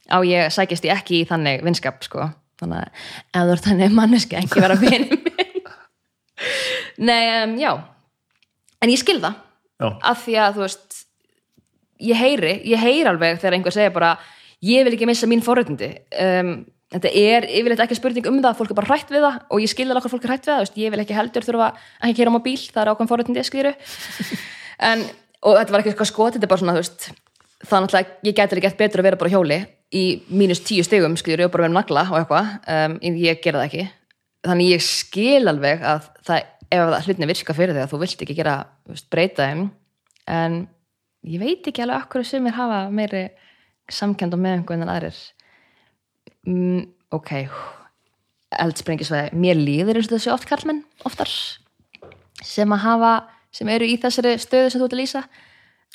[0.07, 2.29] á ég sækist ég ekki í þannig vinskap sko.
[2.61, 5.61] Þannig að ef þú ert þannig manneski ekki vera vinur minn.
[7.01, 7.71] Nei, um, já.
[8.81, 9.39] En ég skil það.
[9.81, 10.99] Af því að þú veist
[12.01, 14.11] ég heyri, ég heyri alveg þegar einhver segir bara
[14.65, 15.91] ég vil ekki missa mín forréttindi.
[16.21, 16.53] Um,
[16.91, 19.71] þetta er yfirleitt ekki spurning um það fólk er bara hrætt við það og ég
[19.71, 21.71] skilði okkur fólk er hrætt við það ég vil ekki heldur þurfa
[22.01, 23.73] ekki kera á bíl það er ákveðum forréttindi skýru
[24.89, 25.05] en,
[25.41, 27.11] og þetta var ekki eitthvað skot þetta er bara svona, þú veist
[27.61, 29.59] er náttúrulega, ég gæti ekki gett betur að vera bara hjóli
[29.91, 33.61] í mínus tíu stigum, skýru, og bara vera með nagla og eitthvað, um, ég gera
[33.61, 33.87] það ekki.
[34.47, 38.23] Þannig ég skil alveg að það, ef það hlutinni virka fyrir þig að þú vilt
[38.25, 38.55] ekki gera,
[38.89, 39.65] veist, breyta þeim.
[40.31, 40.57] En
[41.27, 43.25] ég veit ekki alveg okkur sem er hafa meiri
[43.91, 45.19] samkend og meðengu en aðrir
[46.47, 47.31] ok.
[48.61, 51.29] Eldsprengisvæði, mér líður eins og þessi oft kallmenn oftar
[52.43, 53.11] sem að hafa,
[53.53, 55.21] sem eru í þessari stöðu sem þú ert að lýsa.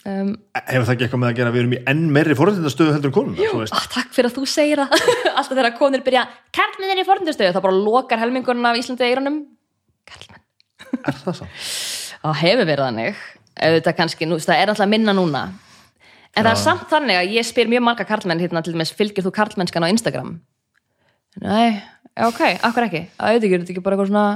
[0.06, 3.10] Um, Hefur það ekki eitthvað með að gera við erum í enn meiri forréttindastöðu heldur
[3.10, 3.74] en konuna, þú veist?
[3.74, 5.06] Ó, takk fyrir að þú segir það.
[5.40, 6.24] Alltaf þegar konur byrja,
[6.54, 9.40] kallmenn er í forndastöðu þá bara lokar helmingurinn af Íslandi eirunum
[10.06, 10.44] kallmenn
[11.10, 11.48] Er það svo?
[12.22, 13.22] Það hefur verið þannig.
[13.66, 15.46] Auðvitað kannski, nú, það er alltaf minna núna
[16.36, 19.24] en það er samt þannig að ég spyr mjög marga karlmenn hérna til dæmis, fylgir
[19.26, 20.34] þú karlmennskan á Instagram?
[21.42, 21.80] Nei,
[22.28, 23.02] ok, akkur ekki.
[23.18, 24.26] Auðvitað er þetta ekki bara eitthvað svona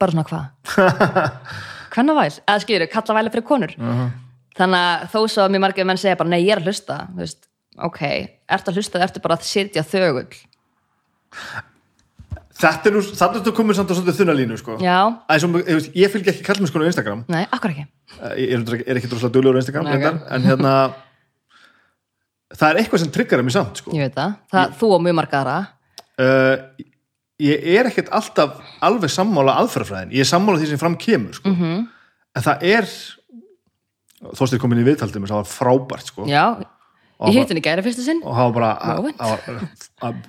[0.00, 1.20] bara svona hvað?
[1.96, 2.32] Hvenna væl?
[2.44, 3.76] Eða skilur, kalla væla fyrir konur.
[4.56, 6.98] Þannig að þó svo að mjög margir menn segja bara nei, ég er að hlusta,
[7.12, 7.48] þú veist
[7.86, 8.02] ok,
[8.56, 10.36] ertu að hlusta, ertu bara að sitja þögull?
[12.56, 14.76] Þetta er nú, þannig að þú komur samt á svolítið þunna línu, sko.
[14.80, 14.96] Já,
[15.28, 15.60] Æ, svo,
[15.92, 17.24] ég, fylg ekki kallmennskonu á Instagram.
[17.28, 17.84] Nei, akkur ekki.
[18.40, 20.06] Ég er, er ekki droslega duglegur á Instagram Nei, ok.
[20.06, 20.72] reyndar, en hérna
[22.54, 25.14] það er eitthvað sem triggar mig samt, sko ég veit það, það þú og mjög
[25.18, 25.56] marga aðra
[26.20, 26.56] uh,
[27.42, 31.48] ég er ekkert alltaf alveg sammála aðferðafræðin ég er sammála því sem fram kemur sko.
[31.50, 31.86] Mhm.
[32.36, 32.86] en það er
[34.36, 36.24] þóstir komin í viðtaldum það var frábært sko.
[36.30, 36.44] já,
[37.26, 38.70] ég hitt henni gæri fyrsta sinn og það var bara
[40.00, 40.22] að,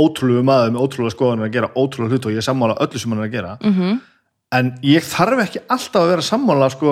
[0.00, 3.10] ótrúlegu maður með ótrúlega skoðanir að gera ótrúlega hlut og ég er sammála öllu sem
[3.14, 3.80] hann er að gera Mhm.
[3.80, 4.00] -hmm.
[4.52, 6.90] en ég þarf ekki alltaf að vera sammála sko,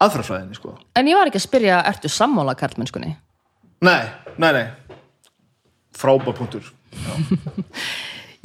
[0.00, 0.78] aðferðafræðinni sko.
[0.96, 3.16] en ég var ekki að spyrja, ertu sammála karlmennskunni?
[3.84, 4.02] Nei,
[4.36, 4.66] nei, nei.
[5.96, 6.68] Frábær punktur.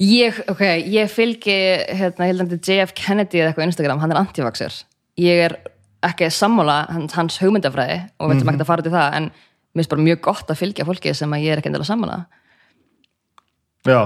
[0.01, 1.53] Ég, ok, ég fylgi
[1.93, 4.79] hérna, heldandi JF Kennedy eða eitthvað á Instagram, hann er antivaxer
[5.19, 5.55] ég er
[6.05, 9.93] ekki sammála hans, hans hugmyndafræði og veitum ekki að fara til það en mér finnst
[9.93, 12.17] bara mjög gott að fylgja fólki sem að ég er ekki endilega sammála.
[13.87, 14.01] Já,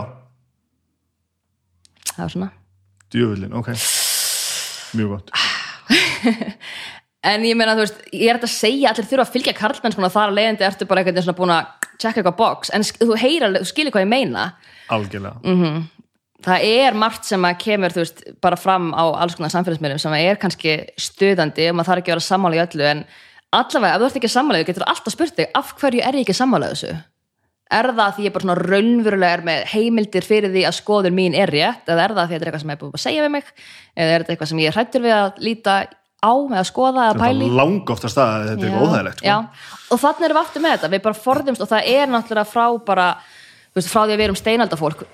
[2.12, 2.50] það er svona.
[3.16, 3.72] Djöfullin, ok.
[4.96, 5.32] Mjög gott
[7.26, 10.12] en ég meina, þú veist, ég er þetta að segja allir þurfa að fylgja karlmennskuna
[10.14, 12.72] þar að leiðandi ertu bara eitthvað svona búin að checka eitthvað box.
[12.76, 14.48] En þú alveg, þú skilir hvað ég meina.
[14.94, 15.40] Algjörlega.
[15.44, 15.84] Mhm.
[16.46, 20.14] það er margt sem að kemur þú veist, bara fram á alls konar samfélagsmiðlum sem
[20.14, 22.86] er kannski stuðandi og maður þarf ekki að vera sammála í öllu.
[22.86, 23.06] En
[23.52, 26.22] allavega, ef þú ert ekki sammála þú getur alltaf spurt þig, af hverju er ég
[26.22, 26.94] ekki sammála þessu?
[27.74, 31.34] Er það því ég bara svona raunverulega er með heimildir fyrir því að skoður mín
[31.34, 31.88] er rétt?
[31.90, 33.32] Eða er það því að þetta er eitthvað sem ég er búin að segja við
[33.34, 33.48] mig?
[33.96, 35.78] Eða er þetta eitthvað sem ég er hrættur við að líta
[36.26, 39.38] á eða skoða eða pæli lang ofta stað að þetta er eitthvað óþægilegt sko.
[39.94, 42.66] og þannig erum við aftur með þetta við bara forðumst og það er náttúrulega frá
[42.90, 43.08] bara,
[43.78, 45.08] veist, frá því að við erum steinaldafólk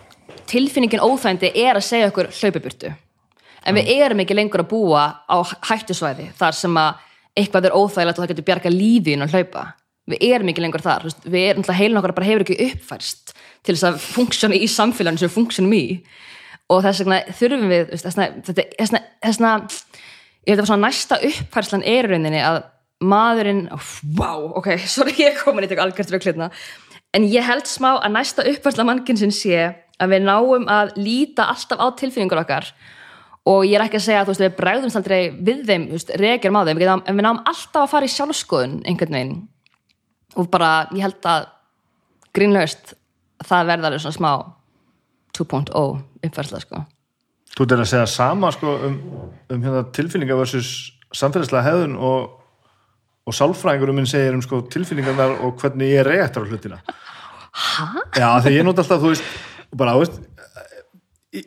[0.51, 2.95] tilfinningin óþægindi er að segja okkur hlaupiburtu
[3.61, 5.37] en við erum ekki lengur að búa á
[5.69, 7.07] hættusvæði þar sem að
[7.37, 9.67] eitthvað er óþægilegt og það getur bjarga lífin að hlaupa.
[10.11, 13.75] Við erum ekki lengur þar, veist, við erum heilin okkar bara hefur ekki uppfærst til
[13.75, 15.85] þess að funksjona í samfélaginu sem við funksjonum í.
[16.71, 18.17] Og þess vegna þurfum við þess
[19.37, 19.53] vegna,
[20.45, 22.63] ég held að svona næsta uppfærslan er rauninni að
[23.01, 23.67] maðurinn
[24.17, 26.51] wow, ok, sorry ég er komin í þetta algjört rauklitna
[27.17, 29.69] en ég held smá að næsta uppfærsla mannkinsinn sé
[30.01, 32.69] að við náum að líta alltaf á tilfinningur okkar.
[33.49, 35.87] Og ég er ekki að segja að veist, við bregðumst aldrei við þeim,
[36.21, 36.81] regjum á þeim.
[37.09, 39.35] En við náum alltaf að fara í sjálfskoðun einhvern veginn.
[40.37, 41.49] Og bara, ég held að
[42.37, 42.95] grínlaust,
[43.43, 44.31] það verða alveg svona smá
[45.37, 45.85] 2.0
[46.21, 46.85] uppfærsla, sko
[47.61, 48.93] Þú ert að segja sama sko, um,
[49.53, 50.69] um hérna, tilfinningar versus
[51.13, 52.31] samfélagslega hefðun og,
[53.29, 56.79] og sálfræðingurum minn segir um sko, tilfinningarnar og hvernig ég reaktar á hlutina
[57.51, 57.85] Hæ?
[58.15, 59.29] Já, þegar ég nota alltaf, þú veist,
[59.77, 60.17] bara, þú veist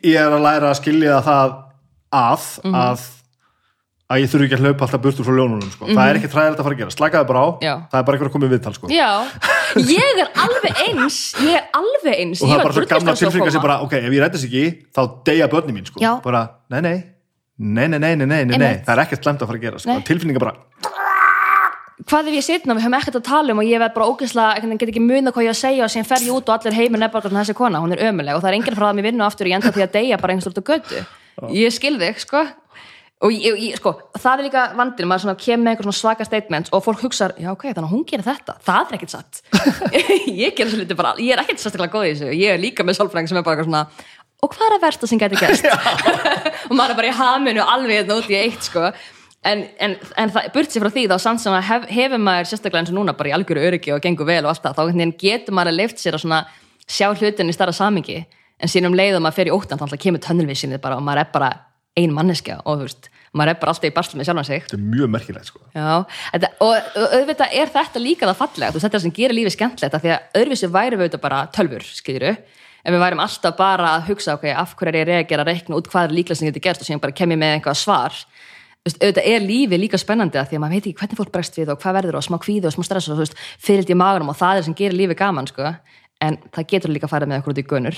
[0.05, 1.57] ég er að læra að skilja það
[2.15, 3.05] að að
[4.05, 5.87] að ég þurfi ekki að hlaupa alltaf burtur frá ljónunum sko.
[5.89, 7.47] það er ekki træðilegt að fara að gera, slakaði bara á.
[7.49, 7.65] Mhm.
[7.65, 7.73] Já.
[7.89, 8.89] það er bara eitthvað að koma í viðtal sko.
[8.93, 9.09] Já,
[9.95, 11.17] ég er alveg eins.
[11.41, 12.41] Ég er alveg eins.
[12.41, 14.45] Og það Ég er bara svo gamla að tilfinninga sem bara, ok, ef ég rættist
[14.45, 16.95] ekki þá deyja börni mín, sko, bara, nei, nei.
[17.57, 19.97] Nei, nei, nei, nei, nei, nei, það er ekkert slemt að fara að gera, sko,
[20.05, 20.55] tilfinninga bara
[22.05, 24.57] Hvað ef ég sitna, við höfum ekkert að tala um og ég verð bara ógeðslega,
[24.57, 26.49] einhvern veginn get ekki muna hvað ég á að segja og síðan fer ég út
[26.51, 28.97] og allir heimur nefnir þessi kona, hún er ömuleg og það er enginn frá það
[28.99, 30.99] mér vinnu aftur ég enda því að deyja bara einhvers út á götu.
[31.55, 32.43] Ég skil þig, sko
[33.25, 36.73] og ég, ég, sko, það er líka vandinn maður kemur með einhver svona svaka statements
[36.75, 38.57] og fólk hugsa, já ok, þannig að hún gerir þetta.
[38.65, 39.41] Það er ekkert satt.
[40.45, 42.31] Ég bara, ég er ekkert sérstaklega góð í þessu.
[42.37, 43.83] Ég er líka með sálfræðing sem er bara eitthvað svona
[44.45, 45.67] og hvað er að versta sem gæti gerst?
[46.69, 48.91] Og maður er bara í haminu alveg hérna út í eitt sko.
[49.45, 52.49] En, en, en það, burt sér frá því þá samt sem að hef, hefur maður
[52.49, 55.11] sérstaklega eins og núna bara í algjöru öryggi og gengur vel og allt það þá
[55.21, 56.49] getur maður að leift sér að
[56.89, 59.97] sjá hlutin í starra samingi en síðan um leið og maður fer í óttan þá
[60.01, 61.51] kemur tönnulvísinni bara og maður er bara
[61.99, 64.63] ein manneskja og þú veist, maður er bara alltaf í barslu með sjálfan sig.
[64.65, 65.61] Þetta er mjög merkilegt, sko.
[65.75, 69.97] Já, þetta, og og auðvitað er þetta líka það fallega, þetta sem gerir lífið skemmtilegt
[69.97, 72.33] af því að öðruvísi væri við auðvitað bara tölfur, skiljuru,
[72.85, 75.89] ef við værum alltaf bara að hugsa, ok, af hverju er ég að reikna út
[75.91, 78.21] hvað er líklega sem getur gerst og síðan bara kem ég með einhvað svar.
[78.85, 81.71] Auðvitað er lífið líka spennandi af því að maður veit ekki hvernig fólk bregst við
[81.73, 84.59] og hvað verður og smá kvíði og smá stress og fyrild í magunum og það
[84.59, 85.71] er sem gerir lífið gaman, sko.
[86.21, 87.97] En það getur líka farið með okkur út í gönur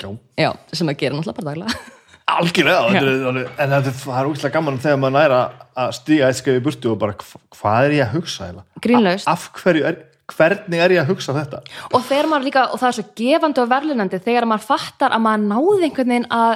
[0.00, 0.08] Já.
[0.40, 1.72] já, sem það gerir náttúrulega bara daglega
[2.28, 5.40] algjörlega, en er, það er úrslega gaman þegar maður næra
[5.82, 8.48] að stíga eitt skeið í burtu og bara, hva- hvað er ég að hugsa?
[8.82, 9.28] Grínlaust.
[9.28, 9.98] Af hverju er,
[10.32, 11.60] hvernig er ég að hugsa þetta
[11.92, 15.24] og þegar maður líka, og það er svo gefandi og verðlunandi þegar maður fattar að
[15.26, 16.52] maður náði einhvern veginn að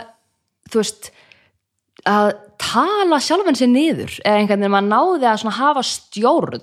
[0.72, 1.10] þú veist
[2.06, 2.28] að
[2.62, 6.62] tala sjálfan sér niður eða einhvern veginn maður náði að hafa stjórn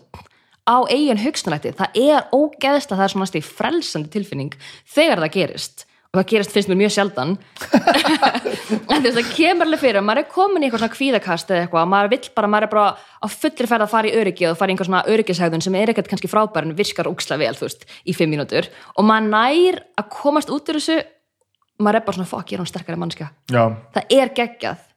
[0.63, 4.53] á eigin hugsunætti það er ógeðsla, það er svona stíð frelsandi tilfinning
[4.95, 7.31] þegar það gerist og það gerist finnst mér mjög sjaldan.
[8.93, 11.63] En þess að kemur alveg fyrir að maður er komin í eitthvað svona kvíðakast eða
[11.63, 14.57] eitthvað, maður vill bara, maður er bara á fullri ferð að fara í öryggi og
[14.59, 17.65] fara í einhver svona öryggishægðun sem er ekkert kannski frábær en virkar úksla vel, þú
[17.65, 18.69] veist, í fimm mínútur.
[18.97, 20.99] Og maður nær að komast út úr þessu
[21.81, 23.63] maður er bara svona, fokk, ég er hann sterkari mannska já,
[23.97, 24.87] það er geggjað.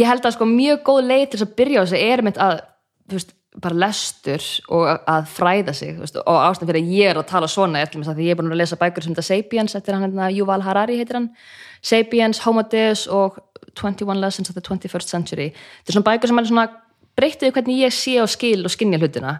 [0.00, 2.40] Ég held að sko mjög góð leið til þess að byrja á þessu er mitt
[2.42, 2.54] að
[3.04, 4.42] þú veist, bara lestur
[4.74, 7.90] og að fræða sig veist, og ástæðan fyrir að ég er að tala svona er
[7.90, 10.06] til þess að því ég er búin að lesa bækur sem þetta Sapiens eftir hann
[10.08, 11.28] hérna Yuval Harari heitir hann.
[11.84, 13.38] Sapiens, Homo Deus og
[13.78, 15.48] 21 Lessons of the 21st Century.
[15.54, 16.66] Þetta er svona bækur sem er svona
[17.14, 19.38] breytið hvernig ég sé og skil og skinja hlutina.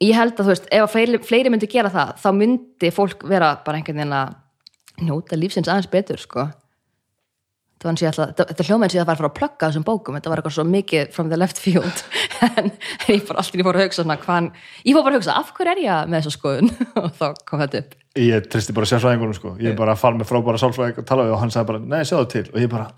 [0.00, 3.54] Ég held að þú veist, ef fleiri, fleiri myndi gera það þá myndi fólk vera
[3.64, 7.73] bara einhvern veginn að njóta lífsins aðeins betur sko þetta var eins og ég ætla,
[7.73, 10.32] þetta, þetta hljóma eins og ég það var að fara að plugga þessum bókum, þetta
[10.32, 12.04] var eitthvað svo mikið from the left field.
[12.44, 12.70] En
[13.08, 14.48] ég fór alltaf, ég fór að hugsa svona hvaðan,
[14.84, 16.72] ég fór bara að hugsa, af hverju er ég með þessa skoðun?
[17.02, 17.94] Og þá kom þetta upp.
[18.20, 19.54] Ég tristi bara sérfræðingunum sko.
[19.62, 22.02] ég bara að fara með frábæra sálfræðing og tala við og hann sagði bara, nei,
[22.06, 22.44] sjáðu til.
[22.52, 22.90] Og ég bara,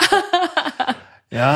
[1.38, 1.52] já.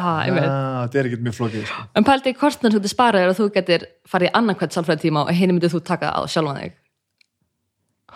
[0.00, 1.86] Ah, já, þetta er ekkert mjög flókið sko.
[1.98, 5.72] en kostnum sem þú sparaðir og þú getur farið annan hvert sálfræðtíma og henni myndir
[5.72, 6.78] þú taka á sjálfan þig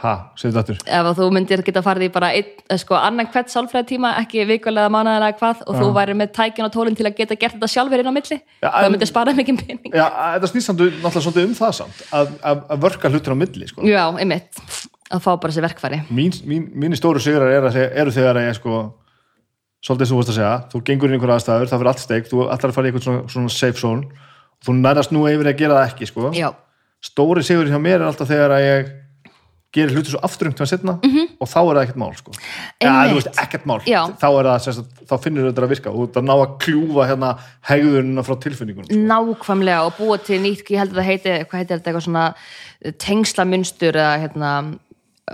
[0.05, 0.79] ha, segðu þetta aftur.
[0.99, 4.93] Ef þú myndir geta farið í bara einn, eh, sko, annan hvert sálfræðtíma ekki vikulega
[4.93, 8.03] mánaðilega hvað og þú væri með tækin og tólinn til að geta gert þetta sjálfur
[8.03, 9.95] inn á milli, Já, það myndir spara mikið pening.
[9.95, 13.43] Já, þetta snýst samt náttúrulega svolítið um það samt að, að, að vörka hlutur á
[13.45, 13.87] milli sko.
[13.89, 14.65] já, einmitt,
[15.11, 16.03] að fá bara sér verkfæri.
[16.11, 18.85] Mín, mín, mínir stóru sigrar er eru þegar að ég sko
[19.85, 22.03] svolítið sem þú veist að segja, þú gengur inn í einhverja aðstæður það fyrir allt
[22.03, 24.31] steik, þú ætlar að fara í eitthvað svona, svona safe zone
[24.65, 26.31] þú nærast nú yfir að gera það ekki sko.
[26.33, 26.49] já,
[27.05, 28.93] stóri sigur hjá mér er alltaf þegar að ég
[29.75, 32.35] gerir hluti svo afturum til að setna og þá er það ekkert mál sko.
[32.85, 34.01] ja, veist, ekkert mál Já.
[34.23, 37.33] þá, er það, sérst, þá finnur þetta að virka og það ná að kljúfa hérna
[37.71, 39.03] hegðunina frá tilfinningunum sko.
[39.11, 42.27] nákvæmlega og búa til nýtt, ég held að það heiti hvað heitir þetta, eitthvað svona
[43.05, 44.51] tengslamunstur eða hérna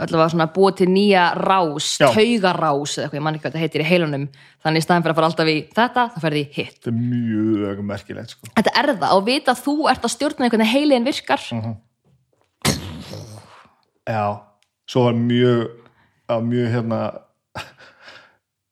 [0.00, 2.06] allavega svona búa til nýja rás Já.
[2.14, 4.26] taugarás eða eitthvað, ég man ekki hvað þetta heitir í heilunum
[4.62, 6.76] þannig í staðin fyrir að fara alltaf í þetta þá ferði í hitt.
[6.78, 8.50] þetta er mjög merkilegt sko.
[8.54, 11.74] Þetta er það og vita að þú ert að stjórna einhvern veginn heilin virkar Mhm.
[14.10, 14.24] Já,
[14.90, 15.66] svo var mjög
[16.30, 17.00] að mjög hérna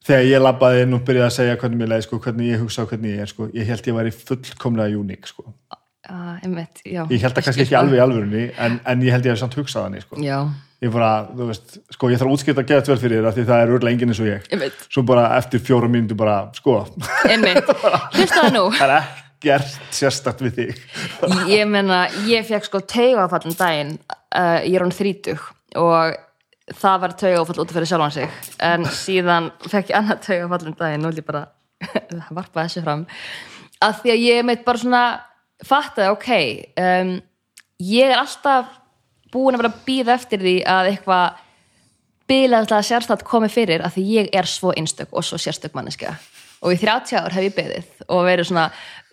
[0.08, 2.84] þegar ég labbaði inn og byrjaði að segja hvernig mér leið, sko, hvernig ég hugsa
[2.84, 5.44] og hvernig ég er, sko, ég held ég væri fullkomlega uník, sko.
[6.08, 7.02] uh, einmitt, já.
[7.12, 9.58] Ég held það kannski ekki alveg í alvörunni, en, en ég held ég hef samt
[9.58, 10.22] hugsað hann, sko.
[10.24, 10.40] Já,
[10.78, 13.34] Ég bara, þú veist, sko, ég þarf að útskipta að geða vel fyrir þér af
[13.34, 14.44] því það er örlega enginn eins og ég.
[14.54, 16.76] einmitt, Svo bara eftir fjóra mínútu bara, sko,
[17.26, 17.72] einmitt
[18.14, 19.08] hlusta það nú það er
[19.38, 20.80] ekkert sérstakt við þig.
[21.50, 23.94] ég meina, ég fekk sko taugafall um daginn,
[24.34, 25.44] uh, ég er hann þrítug
[25.78, 26.16] og
[26.78, 28.40] það var taugafall út af fyrir sjálfan sig.
[28.58, 31.46] En síðan fekk ég annað taugafall um daginn og ég bara
[32.36, 33.06] varpa þessu fram.
[33.84, 35.04] Að því að ég meitt bara svona
[35.64, 36.30] fattaði, ok
[36.82, 37.12] um,
[37.82, 38.74] ég er alltaf
[39.32, 41.44] búin að vera að býða eftir því að eitthvað
[42.28, 46.16] bilaðslega sérstætt komi fyrir að því ég er svo einstök og svo sérstök manneskja
[46.62, 48.64] og í 30 ár hef ég beðið og verið svona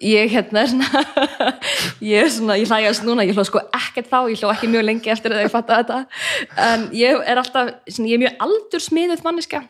[0.01, 1.03] ég hérna svona
[2.11, 4.87] ég er svona, ég hlægjast núna, ég hló sko ekkert þá ég hló ekki mjög
[4.87, 5.99] lengi eftir að ég fatta þetta.
[6.65, 9.63] En ég er alltaf, svona, ég er mjög aldur smiðuð manniska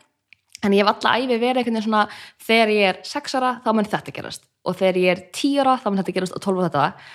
[0.66, 2.06] en ég hef alltaf æfi verið einhvern veginn svona
[2.48, 4.48] þegar ég er 6 ára þá mun þetta gerast.
[4.66, 7.12] Og þegar ég er 10 ára þá mun þetta gerast og 12 ára þetta.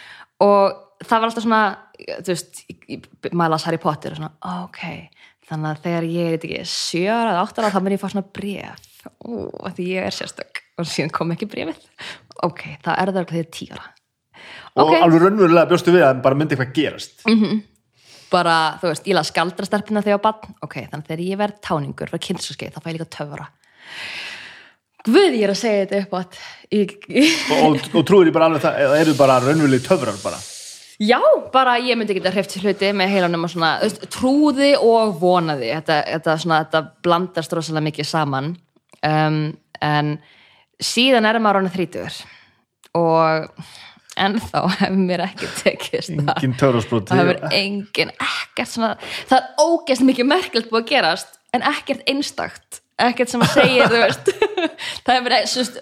[0.47, 1.65] Og það var alltaf svona
[2.21, 2.63] þú veist,
[3.33, 4.33] maður las Harry Potter og svona,
[4.67, 4.83] ok,
[5.51, 8.09] þannig að þegar ég er ekki 7 ára eða 8 ára þá mun ég fá
[8.13, 8.87] svona bref
[9.67, 10.61] af því ég er sérstök.
[10.81, 11.81] Og síðan kom ekki brefið
[12.47, 13.89] ok, það er það þegar ég er 10 ára.
[14.81, 14.95] Og Ok.
[15.03, 17.25] alveg raunverulega bjóstu við að bara myndi eitthvað gerast.
[18.31, 21.39] Bara, þú veist, ég las galdrastelpina þegar ég var bann ok, þannig að þegar ég
[21.41, 23.47] verð táningur verð kynnsaskeið, þá fæ ég líka töfra
[25.01, 26.37] Guð, ég er að segja þetta upp átt
[26.77, 26.93] ég,
[27.57, 30.39] og, og, og trúir ég bara alveg það eða eru bara raunverulegi töfrar bara
[31.01, 31.21] Já,
[31.53, 33.71] bara ég myndi geta hreift hluti með heilanum og svona,
[34.13, 38.51] trúði og vonaði, þetta, þetta, svona, þetta blandast rosalega mikið saman.
[39.07, 39.39] Um,
[39.81, 40.19] en
[40.77, 42.19] síðan er maður rána þrítugur.
[43.01, 43.49] Og
[44.21, 48.93] ennþá hefur mér ekki tekist engin töfrarsbroti það hefur engin, ekkert svona
[49.31, 53.89] það er ógeðst mikið merkjöld búið að gerast en ekkert einstakt ekkert sem að segja,
[53.91, 54.31] þú veist.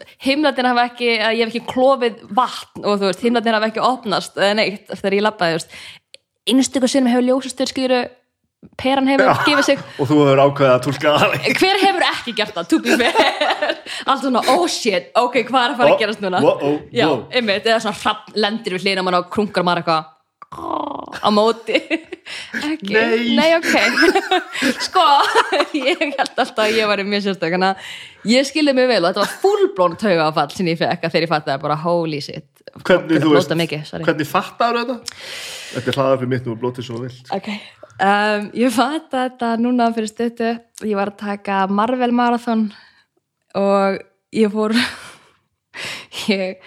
[0.27, 4.39] Himnatinn hafa ekki ég hef ekki klofið vatn og þú veist, himnatinn hafa ekki opnast
[4.39, 5.77] eða neitt þegar ég veist.
[6.49, 8.03] Einstöku sinnum hefur ljósastur skýru
[8.78, 9.82] peran hefur gefið sig.
[10.01, 13.81] Og þú hefur ákveðið að tólka það hver hefur ekki gert það, to be fair?
[14.09, 16.40] Allt svona, oh shit, ok, hvað er að fara Oh, að gerast núna?
[16.43, 17.07] wow, oh, já,
[17.39, 20.09] einmitt, eða svona hrapp lendir við hlýna mann og krunkar maður eitthvað
[20.49, 21.77] á móti.
[22.57, 22.95] Ekki,
[23.37, 23.51] Nei.
[23.59, 23.75] ok.
[24.87, 25.05] Sko,
[25.77, 29.11] ég held alltaf að ég var mjög sérstök, þannig að ég skildi mig vel og
[29.11, 32.49] þetta var fullblón taugafall sem ég fekk að þegar ég fattaði bara holy shit.
[32.79, 34.99] Hvernig, þú veist, mikið, hvernig fattar þetta?
[35.75, 37.31] þetta er hlaðað fyrir mitt og blótið svo vilt.
[37.35, 37.49] Ok,
[38.09, 40.53] um, ég fatt þetta núna fyrir stuttu,
[40.85, 42.69] ég var að taka Marvel Marathon
[43.59, 44.01] og
[44.37, 44.77] ég fór
[46.29, 46.59] ég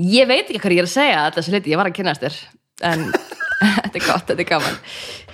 [0.00, 2.24] ég veit ekki hvað ég er að segja þetta þessu hluti, ég var að kynast
[2.24, 2.40] þér
[2.86, 3.08] en
[3.84, 4.78] þetta er gott, þetta er gaman.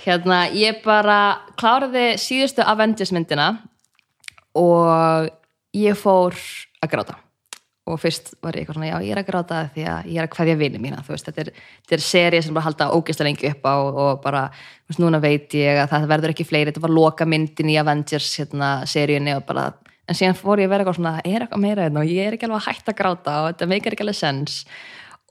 [0.07, 1.19] Hérna, ég bara
[1.59, 3.53] kláraði síðustu Avengers myndina
[4.57, 5.31] og
[5.75, 6.37] ég fór
[6.83, 7.17] að gráta.
[7.87, 10.25] Og fyrst var ég eitthvað svona, já ég er að gráta því að ég er
[10.27, 11.51] að kveðja vini mína, þú veist, þetta er,
[11.95, 14.41] er serið sem bara halda ógeðslega lengi upp á og bara,
[14.83, 17.77] þú veist, núna veit ég að það verður ekki fleiri, þetta var loka myndin í
[17.79, 19.69] Avengers hérna, seríunni og bara
[20.07, 22.03] en síðan fór ég að vera eitthvað svona, er eitthvað meira hérna?
[22.03, 24.59] Og ég er ekki alveg að hætta að gráta og þetta meikar ekki alveg sens.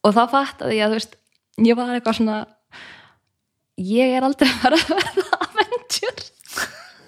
[0.05, 1.17] Og þá fattaði ég að, þú veist,
[1.65, 2.39] ég var eitthvað svona
[3.77, 6.31] ég er aldrei að fara að verða Avengers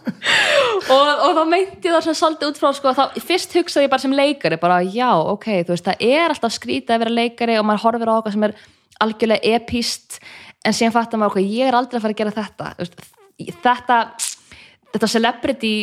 [0.94, 4.04] og, og þá meinti það svona svolítið út frá sko, þá, fyrst hugsaði ég bara
[4.04, 7.68] sem leikari bara já, ok, þú veist, það er alltaf skrítið að vera leikari og
[7.68, 8.56] maður horfir á okkar sem er
[9.04, 10.18] algjörlega epíst
[10.66, 13.06] en síðan fattar maður, ok, ég er aldrei að fara að gera þetta veist,
[13.62, 14.00] þetta
[14.94, 15.74] þetta celebrity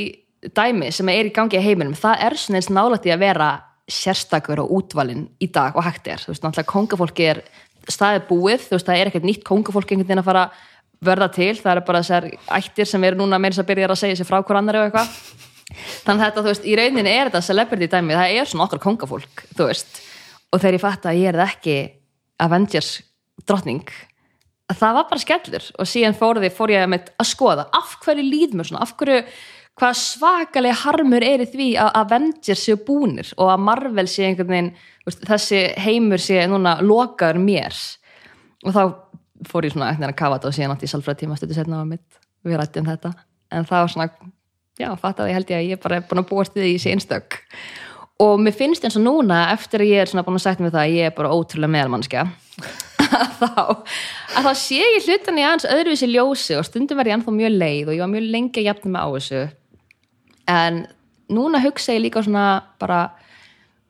[0.55, 3.49] dæmi sem er í gangi í heiminum, það er svona eins nálægt í að vera
[3.85, 7.41] sérstakur og útvalinn í dag og hægt er, þú veist, náttúrulega kongafólki er
[7.91, 10.45] staðið búið, þú veist, það er ekkert nýtt kongafólki einhvern veginn að fara
[11.05, 14.19] verða til það er bara þessar ættir sem eru núna meira að byrja að segja
[14.21, 15.13] sér frá hver annari og eitthvað.
[16.05, 18.83] Þannig að þetta, þú veist, í rauninni er þetta celebrity dæmi, það er svona okkar
[18.83, 20.01] kongafólk þú veist,
[20.53, 21.77] og þegar ég fatt að ég er ekki
[22.45, 22.91] Avengers
[23.45, 23.89] drottning
[24.73, 25.67] það var bara skellur.
[25.79, 29.21] Og síðan fór, því, fór ég að skoða af hverju líð mér svona, af hverju
[29.79, 34.53] hvað svakalega harmur er í því að Avengers séu búnir og að Marvel sé einhvern
[34.53, 34.69] veginn,
[35.07, 37.75] veist, þessi heimur sé núna lokaður mér?
[38.65, 38.83] Og þá
[39.49, 41.81] fór ég svona ekkert að kafa þetta og síðan átti ég salfræð tíma stöðu setna
[41.83, 43.11] á mitt, við rættum þetta.
[43.51, 44.31] En það var svona,
[44.79, 46.95] já, fattaði held ég að ég bara er búin að búast við því í sé
[46.95, 47.41] einstök.
[48.23, 50.77] Og mér finnst eins og núna eftir að ég er svona búin að sagt með
[50.77, 52.23] það að ég er bara ótrúlega meðalmannskja
[53.41, 53.49] þá,
[54.39, 57.57] að þá sé ég hlutan í aðeins öðruvísi ljósi og stundum verð ég ennþá mjög
[57.59, 59.41] leið og ég var mjög lengi að jafna mig á þessu
[60.51, 60.85] en
[61.31, 63.07] núna hugsa ég líka svona bara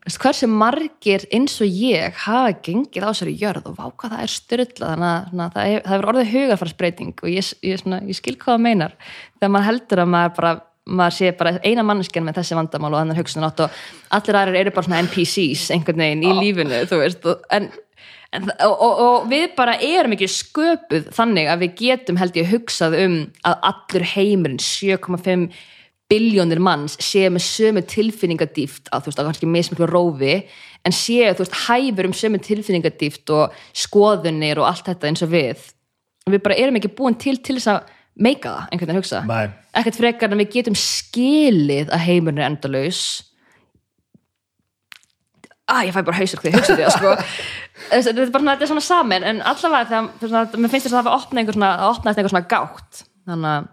[0.06, 4.92] hversu margir eins og ég hafa gengið á þessari jörð og váka það er styrla
[4.94, 8.54] þannig að það, hef, það hefur orðið hugarfarsbreyting og ég, ég, svona, ég skil hvað
[8.54, 8.96] það meinar.
[9.40, 10.54] Þegar maður heldur að maður bara
[10.86, 13.80] maður sé bara eina manneskjan með þessi vandamál og þannig hugsun átt og
[14.14, 17.72] allir aðrir eru bara svona NPCs einhvern veginn í lífinu þú veist og, en,
[18.38, 22.52] en, og, og, og við bara erum ekki sköpuð þannig að við getum held ég
[22.54, 23.18] hugsað um
[23.50, 25.48] að allur heimurinn 7,5
[26.12, 30.36] biljónir manns séu með sömu tilfinningadýft að þú veist, að kannski mismiklu rófi
[30.86, 35.32] en séu, þú veist, hæfur um sömu tilfinningadýft og skoðunir og allt þetta eins og
[35.34, 35.64] við.
[36.30, 39.22] Við bara erum ekki búin til til þess að meika það, einhvern veginn að hugsa.
[39.28, 39.46] Nei.
[39.76, 43.02] ekkert frekar en við getum skilið að heimurinn er endalaus.
[45.66, 47.16] Að ég fæ bara hausur því, hugsa því að sko.
[47.90, 50.94] Þetta er bara þetta er svona samin en allavega þegar, fyrir svona, mér finnst þess
[50.94, 53.02] að það var opna einhver svona, að opnaðist einhver svona gátt.
[53.28, 53.66] Þannig að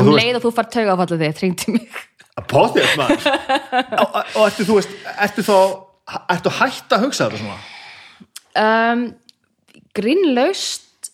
[0.00, 1.98] um veist, leið og þú fær taugafallið þig, tringdi mig.
[2.40, 3.26] Að potið maður.
[4.02, 4.94] Og, og ertu þú veist,
[5.26, 5.56] ertu þá
[6.32, 7.58] ertu hætt að hugsa þetta svona?
[8.62, 9.02] Um,
[9.96, 11.10] grínlaust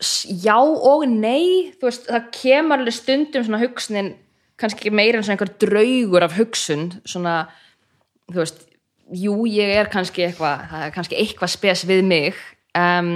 [0.00, 1.72] s- já og nei.
[1.80, 4.12] Þú veist, það kemur alveg stundum svona hugsunin,
[4.60, 7.36] kannski meira en svona einhver draugur af hugsun svona,
[8.30, 8.62] þú veist
[9.14, 12.38] jú, ég er kannski eitthvað það er kannski eitthvað spes við mig.
[12.76, 13.12] Um,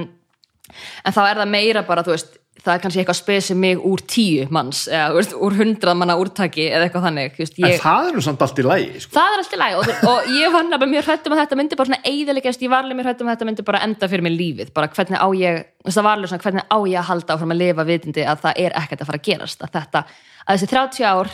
[1.07, 4.03] en þá er það meira bara, þú veist það er kannski eitthvað spesið mig úr
[4.11, 7.83] tíu manns eða veist, úr hundrað manna úrtaki eða eitthvað þannig, þú veist, en ég
[7.83, 9.13] það er nú samt allt í lægi sko.
[9.17, 11.91] það er alltaf læg og, og ég var nefnilega mjög hrættum að þetta myndi bara
[11.91, 14.73] svona eiðilegast, ég var alveg mjög hrættum að þetta myndi bara enda fyrir mig lífið,
[14.77, 17.63] bara hvernig á ég það var alveg svona hvernig á ég að halda áfram að
[17.63, 20.05] lifa vitindi að það er ekkert að fara að gerast að þetta,
[20.45, 21.33] að þessi 30 ár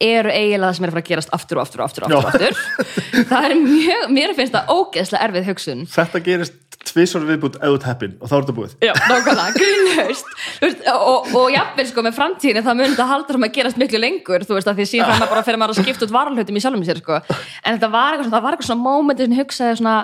[0.00, 2.28] eru eiginlega það sem er að fara að gerast aftur og aftur og aftur og
[2.30, 3.24] aftur, aftur.
[3.30, 5.86] það er mjög, mér finnst það ógeðslega erfið hugsun.
[5.92, 8.76] Þetta gerist tvisvar viðbútt eða heppin og þá er þetta búið.
[8.80, 10.30] Já, nákvæmlega, grínhaust
[10.62, 14.00] veist, og, og jafnvel sko með framtíðinu þá mun þetta haldur um að gerast miklu
[14.00, 16.64] lengur þú veist að því síðan maður bara fyrir maður að skipta út varalhutum í
[16.64, 17.20] sjálfum sér sko.
[17.60, 19.98] En þetta var eitthvað það var eitthvað svona mómenti sem hugsaði svona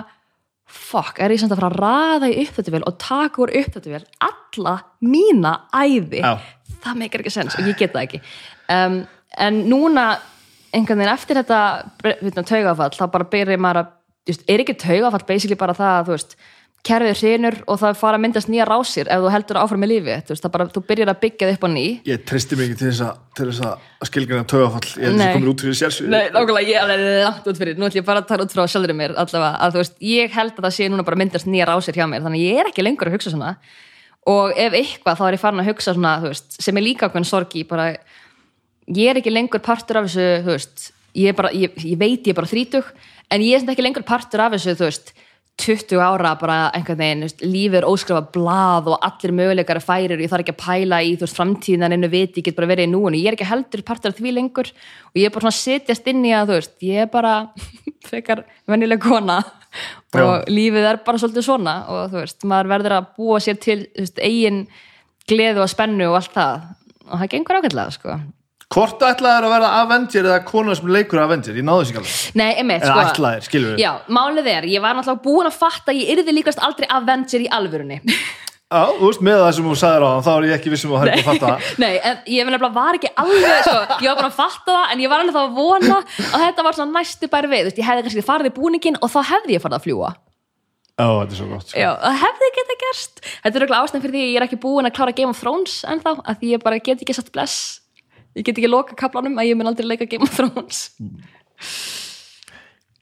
[0.67, 4.77] fuck, er ég samt að fara að raða í uppþættuvel og taka úr uppþættuvel alla
[5.01, 6.33] mína æði Já.
[6.83, 8.21] það meikar ekki sens og ég get það ekki.
[8.67, 8.97] Um,
[9.37, 10.09] en núna
[10.75, 13.95] einhvern veginn eftir þetta taugafall, þá bara byrja maður að
[14.27, 16.39] just, er ekki taugafall basically bara það að þú veist
[16.87, 20.17] kerfið hrinur og það fara að myndast nýja rásir ef þú heldur áfram með lífi
[20.27, 21.85] þú, veist, bara, þú byrjar að byggja það upp á ný.
[22.07, 25.25] Ég tristi mikið til þess að, þess skilgjana tögafall, ég held Nei.
[25.25, 27.79] að komin út fyrir sérsvið Nei, nákvæmlega, ég er langt út fyrir.
[27.79, 30.55] Nú ætlum ég bara að tala út frá sjálfur mér allavega, að veist, ég held
[30.55, 33.11] að það sé núna bara myndast nýja rásir hjá mér, þannig ég er ekki lengur
[33.11, 33.57] að hugsa svona.
[34.27, 37.27] Og ef eitthvað þá er ég farin að hugsa svona, veist, sem er líka okkur
[37.27, 37.93] sorg í bara,
[38.95, 42.33] ég er ekki lengur partur af þessu, þú veist ég, bara, ég, ég veit ég
[42.33, 42.91] er bara þrítug
[43.33, 45.15] en ég er ekki lengur partur af þessu, þú veist
[45.57, 50.13] 20 ára bara einhvern veginn veist, lífið er óskrifa blað og allir möguleikar er færir
[50.13, 52.85] og ég þarf ekki að pæla í þú veist, framtíðin en ég get bara verið
[52.85, 55.57] í núinu ég er ekki heldur partur af því lengur og ég er bara svona
[55.57, 57.33] setjast inn í að þú veist, ég er bara
[58.11, 59.39] fekar venjuleg kona
[60.13, 63.79] og lífið er bara svolítið svona og þú veist, maður verður að búa sér til
[63.97, 64.67] veist, eigin
[65.27, 66.67] gleðu og spennu og allt það
[67.07, 68.19] og það gengur ágætlega sko.
[68.73, 72.17] Hvort ætlaðir að vera Avenger eða kona sem leikur Avenger, ég náðu þess ekki alveg.
[72.41, 73.13] Nei, einmitt, eða sko.
[73.13, 76.35] ætlaðir, skilur við Já, málið er, ég var náttúrulega búin að fatta að ég yrði
[76.35, 78.01] líkast aldrei Avenger í alvörunni.
[78.67, 80.91] Já, þú veist, með það sem þú sagðir á hann, þá er ég ekki vissum
[80.91, 81.67] að búin að fatta það.
[81.85, 85.13] Nei, en ég var ekki alveg sko, ég var bara að fatta það, en ég
[85.13, 88.07] var alveg þá að vona að þetta var svona næstu bæri við, veist, ég hefði
[88.09, 90.11] kannski farið í búningin og þá hefði ég farið að fljúa
[90.97, 91.67] Já, þetta er svo gott.
[91.69, 91.77] Sko.
[91.77, 93.19] Já, það hefði geta gerst.
[93.27, 95.41] Þetta er auðvitað ástæðan fyrir því að ég er ekki búin að klára Game of
[95.43, 97.57] Thrones ennþá, að því ég bara get ekki satt bless,
[98.37, 100.87] ég get ekki loka kaplanum að ég mun aldrei leika Game of Thrones.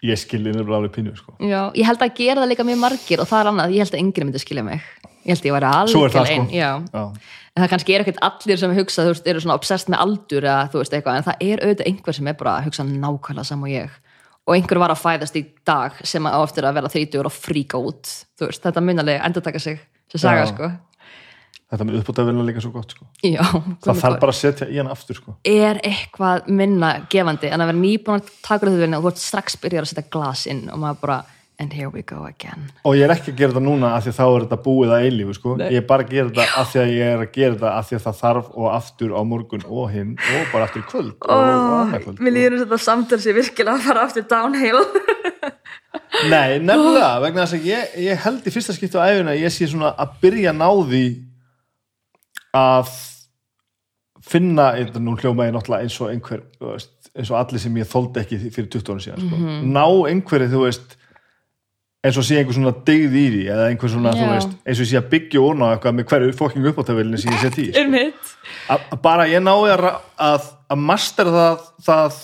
[0.06, 1.34] Ég skilði nefnilega alveg pínu, sko.
[1.42, 3.96] Já, ég held að gera það líka mjög margir og það er annað, ég held
[3.96, 4.86] að enginn myndi skilja mig.
[5.26, 7.06] Ég held að ég væri alveg það, sko.
[7.56, 10.46] en það kannski er ekkert allir sem hugsa þú veist, eru svona obsessed með aldur
[10.46, 13.66] eða veist eitthvað, en það er auðvitað einhver sem er bara að hugsa nákvæmlega sam
[13.66, 13.96] og ég.
[14.46, 17.82] Og einhver var að fæðast í dag sem á eftir að vera þrítugur og fríka
[17.82, 18.12] út
[18.44, 19.80] veist, þetta munalega endur taka sig
[20.12, 20.52] sem saga Já.
[20.52, 20.70] sko
[21.72, 23.08] Þetta með uppbútavilna líka svo gott, sko.
[23.26, 23.42] Já,
[23.82, 25.34] Það þarf bara að setja í hann aftur, sko.
[25.50, 29.24] er eitthvað minna gefandi en að vera nýbúin að taka þetta vilja og þú ert
[29.24, 31.18] strax byrjar að setja glas inn og maður bara,
[31.58, 34.14] and here we go again Og ég er ekki að gera þetta núna af því
[34.20, 35.56] þá er þetta búið að eilífu, sko.
[35.64, 37.90] Ég er bara að gera þetta af því að ég er að gera þetta af
[37.90, 41.14] því að það þarf og aftur á morgun og hinn og bara aftur í kvöld
[41.16, 42.22] og, og annað kvöld.
[42.22, 44.84] Mér líður þetta samtal sér virkilega að fara aftur downhill
[46.30, 49.54] Nei, nefnilega, vegna þess að ég, ég held í fyrsta skipti á æfina að ég
[49.54, 51.02] sé svona að byrja að ná því
[52.56, 52.92] að
[54.26, 57.90] finna, nú hljóma ég náttúrulega eins og einhver, þú veist, eins og allir sem ég
[57.90, 59.40] þóldi ekki fyrir 20 ára síðan, sko.
[59.42, 59.74] Mhm.
[59.76, 60.96] ná einhverju, þú veist
[62.06, 64.32] eins og sé einhver svona degð í því eða einhver svona, þú Já.
[64.34, 67.42] veist, eins og sé að byggja og ná eitthvað með hverju fokking uppáttavillinni sem ég
[67.42, 68.98] set í, sko.
[69.02, 69.86] Bara ég nái að,
[70.22, 72.20] að, að mastera það, það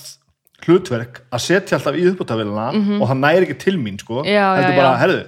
[0.62, 2.68] hlutverk að setja alltaf í uppbúttavélina
[3.02, 4.22] og það næri ekki til mín sko.
[4.26, 5.02] Já, já, heldur bara, já.
[5.02, 5.22] herðu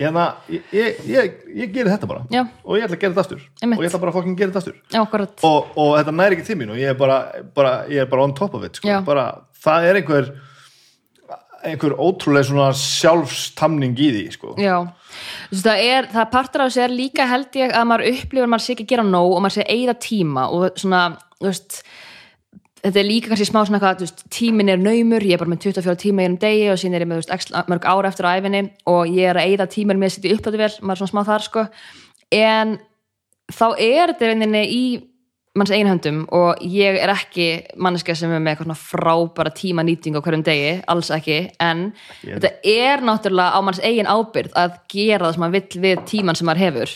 [0.00, 0.20] ég,
[0.50, 2.26] ég, ég, ég, ég geri þetta bara.
[2.32, 2.42] Já.
[2.64, 3.42] og ég ætla að gera þetta aftur.
[3.68, 4.78] Og ég ætla bara að fokkin gera þetta aftur.
[4.94, 5.00] Já,
[5.50, 7.18] og, og þetta næri ekki til mín og ég er bara,
[7.56, 8.88] bara, ég er bara on top of it sko.
[9.06, 9.26] Bara,
[9.60, 10.32] það er einhver
[11.60, 14.54] einhver ótrúlega svona sjálfstamning í því sko.
[15.52, 18.64] Það er, það partur af þessu er líka held ég að maður upplifur að maður
[18.64, 21.02] sé ekki að gera nóg og maður sé að eigða tíma og svona,
[21.36, 21.80] þú veist
[22.84, 25.96] þetta er líka kannski smá svona veist, tíminn er naumur, ég er bara með 24
[26.00, 28.62] tíma í einum degi og síðan er ég með, veist, mörg ára eftir á æfinni
[28.88, 31.22] og ég er að eigða tíminn með að setja upplætu vel, maður er svona smá
[31.28, 31.66] þar, sko.
[32.30, 32.74] En
[33.50, 34.82] þá er þetta reyninni í
[35.58, 37.46] manns eigin höndum og ég er ekki
[37.82, 41.88] manneska sem er með eitthvað svona frábæra tímanýting á hverjum degi, alls ekki en
[42.22, 46.04] Ég- þetta er náttúrulega á manns eigin ábyrgð að gera það sem maður vill við
[46.06, 46.94] tíman sem maður hefur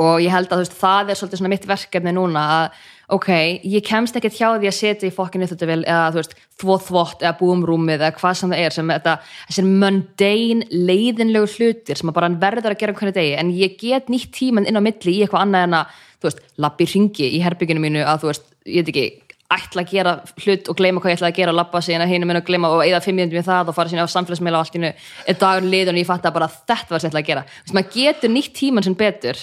[0.00, 2.82] og ég held að þú veist, það er svolítið svona mitt verkefni núna að
[3.12, 3.28] ok,
[3.68, 6.84] ég kemst ekkert hjá því að setja í fokkinu þetta vel eða þú veist, þvóð
[6.86, 9.16] þvott eða búum rúmið eða hvað sem það er sem þetta,
[9.48, 13.34] þessir mundane leiðinlegu hlutir sem að bara verður að gera hvernig degi.
[13.40, 16.46] En ég get nýtt tíman inn á milli í eitthvað annað en að, þú veist,
[16.64, 19.06] lappi ringi í herbygginu mínu að þú veist, ég veit ekki
[19.52, 22.28] ætla að gera hlut og gleyma hvað ég ætla að gera lappa síðan að hinu
[22.28, 24.64] minn og gleyma og eða fimm minúti með það og fara síðan á samfélagsmiðla og
[24.64, 24.92] allt innu
[25.28, 27.42] er dagur liður og ég fatt að bara þetta var sem ég ætla að gera.
[27.44, 29.42] Þú veist, maður getur nýtt tíman sem betur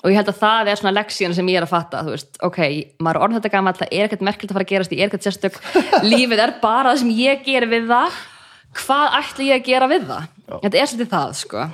[0.00, 2.30] og ég held að það er svona leksíðan sem ég er að fatta þú veist,
[2.46, 2.60] ok,
[3.04, 5.10] maður er orðin þetta gammal það er ekkert merkilegt að fara að gerast, ég er
[5.10, 5.58] ekkert sérstök.
[6.10, 8.20] Lífið er bara það sem ég ger við það.
[8.80, 10.30] Hvað ætla ég að gera við það?
[10.62, 11.66] Þetta er svolítið það, sko.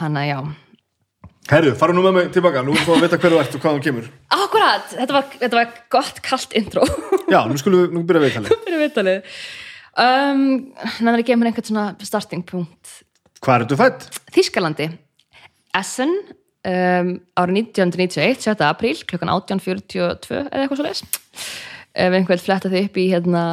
[0.00, 0.38] Hanna, já.
[1.50, 3.62] Herru, fara nú með mig tilbaka, nú erum við að vita hver þú ert og
[3.64, 4.08] hvað þú kemur.
[4.36, 6.86] Akkurat, þetta var, þetta var gott kallt intro.
[7.26, 9.30] Já, nú skulum við, nú byrja við talið fyrir viðtalið.
[10.00, 10.42] Um,
[11.02, 12.92] Nennar ég kemur einhvern svona starting punkt.
[13.42, 14.06] Hvað ertu fætt?
[14.36, 14.86] Þískalandi
[15.76, 16.12] Essen
[16.68, 18.66] um, árið 1991, 7.
[18.66, 21.02] apríl klukkan 18.42 eða eitthvað svo leis
[21.90, 23.44] ef einhvern fletta þið upp í hérna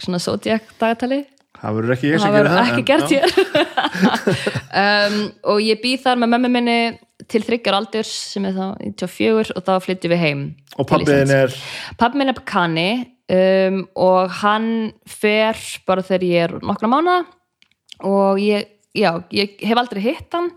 [0.00, 1.24] svona Zodiac dagatali
[1.56, 3.30] Það verður ekki ég sem var það ekki gert hér.
[4.76, 5.14] Um,
[5.48, 6.80] og ég býð þar með mömmu minni
[7.32, 10.42] til þryggjar aldurs sem er þá 94 og þá flyttum við heim
[10.76, 11.32] Og Íslands.
[11.32, 12.12] er?
[12.12, 12.90] Minn er kanni
[13.32, 14.68] um, og hann
[15.08, 15.56] fer
[15.88, 17.16] bara þegar ég er nokkra mánu
[18.04, 20.50] og ég, já, ég hef aldrei hitt hann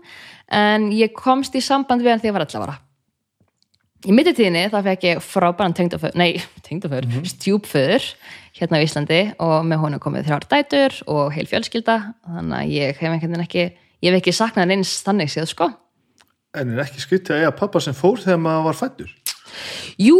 [0.50, 2.78] en ég komst í samband við hann þegar ég var 11 ára.
[4.00, 8.06] Í mittitíðinni þá fekk ég frábæran tengdaföður, nei, tengdaföður, mm stjúpföður
[8.56, 12.98] hérna á Íslandi og með honum komið þrjár dætur og heil fjölskylda þannig að ég
[12.98, 13.64] hef einhvern veginn ekki
[14.00, 15.70] ég hef ekki saknað hann eins þannig séð sko
[16.58, 19.10] En er ekki skyttið að eiga pappa sem fór þegar maður var fættur?
[20.02, 20.18] Jú,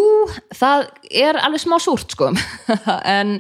[0.55, 2.31] það er alveg smá súrt sko
[3.17, 3.39] en,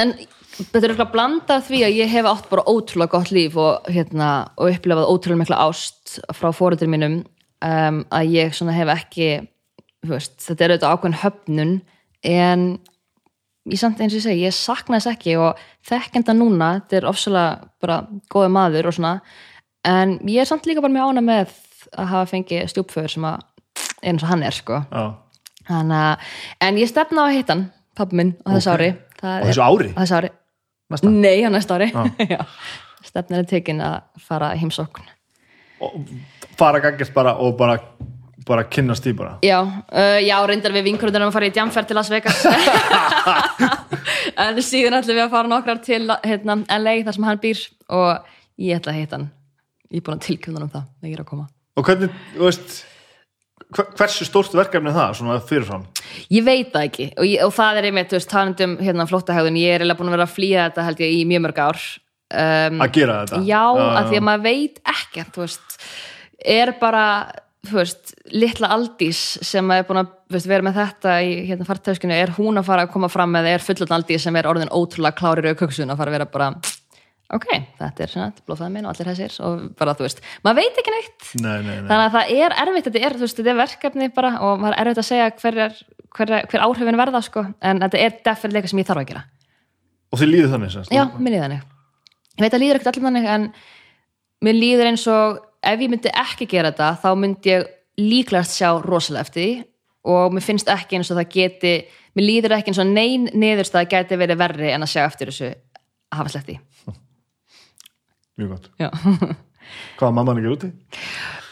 [0.00, 0.14] en
[0.58, 4.30] þetta er eitthvað blandað því að ég hef átt bara ótrúlega gott líf og, hérna,
[4.56, 7.20] og upplefað ótrúlega mikla ást frá fóröldur mínum
[7.64, 9.28] um, að ég hef ekki
[10.08, 11.74] veist, þetta er auðvitað ákveðin höfnun
[12.26, 12.66] en
[13.70, 17.08] ég samt eins og ég segi, ég sakna þess ekki og þekkenda núna, þetta er
[17.10, 18.00] ofsalega bara
[18.32, 19.14] góði maður og svona
[19.86, 21.54] en ég er samt líka bara mjög ána með
[21.98, 23.40] að hafa fengið stjúpföður sem að
[24.02, 24.80] er eins og hann er sko.
[25.68, 26.30] Þannig að,
[26.66, 27.64] en ég stefna á að hitta hann,
[27.98, 28.74] pappi minn, á þessu Ok.
[28.74, 28.88] ári.
[29.22, 29.90] Það Á þessu ári?
[29.92, 30.30] Á þessu ári.
[30.94, 31.10] Næsta?
[31.10, 31.90] Nei, á næsta ári.
[33.08, 35.06] Stefna er tekin að fara heimsókn.
[35.82, 35.96] Og
[36.58, 37.78] fara gangast bara og bara,
[38.46, 41.98] bara kynnast því bara Já, uh, já, reyndar við vinkurundunum að fara í djamferð til
[41.98, 42.44] Las Vegas.
[44.44, 48.32] en síðan ætlum við að fara nokkrar til hérna, LA þar sem hann býr og
[48.62, 49.28] ég ætla að hitta hann.
[49.92, 51.50] Ég er búin að tilkynna um það, þegar ég er að koma.
[51.76, 52.78] Og hvernig, þú veist
[53.72, 55.84] hversu stórt verkefni er það, svona fyrirfram?
[56.32, 57.08] Ég veit það ekki.
[57.16, 60.00] Og, ég, og það er einmitt, þú veist, talandi um hérna, flóttahægðun, ég er eiginlega
[60.00, 61.84] búin að vera að flýja þetta held ég í mjög mörg ár.
[62.32, 63.40] Um, að gera þetta?
[63.48, 65.78] Já, að því að maður veit ekkert, þú veist,
[66.56, 67.06] er bara,
[67.68, 72.16] þú veist, litla Aldís sem er búin að veist, vera með þetta í hérna fartæskinu,
[72.16, 75.18] er hún að fara að koma fram eða er fullotn Aldís sem er orðin ótrúlega
[75.20, 76.50] klárir auðköksun að fara að vera bara,
[77.36, 77.48] ok,
[77.80, 80.94] þetta er svona, blóðfæða minn og allir þessir og bara, þú veist, maður veit ekki
[80.94, 84.08] neitt Nei, nei, nei þannig að það er erfitt, þetta er, veist, þetta er verkefni
[84.16, 85.78] bara og maður er erfitt að segja hver, er,
[86.16, 89.24] hver, hver áhrifin verða, sko, en þetta er definilega eitthvað sem ég þarf að gera.
[90.12, 90.92] Og þið líður þannig semst?
[90.92, 91.68] Já, mér líður þannig.
[92.32, 93.46] Ég veit að líður ekkert allir þannig en
[94.44, 97.68] mér líður eins og ef ég myndi ekki gera þetta þá myndi ég
[98.00, 99.52] líklegast sjá rosalega eftir því
[100.12, 101.74] og mér finnst ekki eins og það geti
[102.18, 105.50] mér líður ekki eins og nein niðurstað geti verið verri en að sjá eftir þessu
[105.52, 106.58] að hafa sleppti.
[108.40, 108.90] Mjög gott Já.
[109.96, 110.68] Hvað var mamman ekki úti?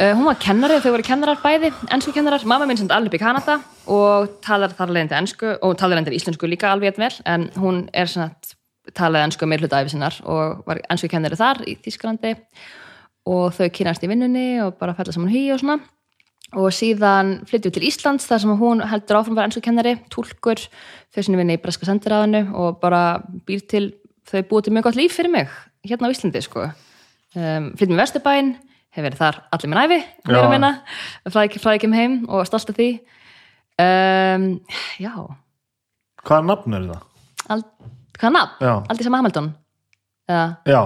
[0.00, 3.18] Uh, hún var kennari, þau voru kennarar bæði, ennsku kennarar, mamma minn sem alveg upp
[3.18, 7.12] í Kanada og talar þar leiðandi ennsku og talar leiðandi íslensku líka alveg jafn vel
[7.30, 8.32] en hún er svona
[8.96, 12.34] talaði ennsku meir hluta æfi sinnar og var ennsku kennari þar í Þísklandi
[13.30, 15.78] og þau kynast í vinnunni og bara falla saman hí og svona
[16.58, 20.58] og síðan flyttu til Íslands þar sem hún heldur áfram bara ennsku kennari, túlkur
[21.14, 23.84] þau sinni vinni í Breska sendiráðinu og bara býr til,
[24.26, 25.52] þau búið til mjög gott líf fyrir mig
[25.86, 28.50] hérna á Íslandi sko um, flyttum í Vesturbæinn
[28.90, 30.00] hef verið þar allir minn æfi
[30.66, 32.90] að fræði fræði kem heim og stolt af því
[33.80, 34.50] um,
[35.00, 35.14] já
[36.20, 37.04] Hvaða nafn er það?
[37.54, 37.68] Ald,
[38.18, 38.66] hvað nafn?
[38.92, 39.54] Aldrei sama Hamilton
[40.28, 40.82] eða, Já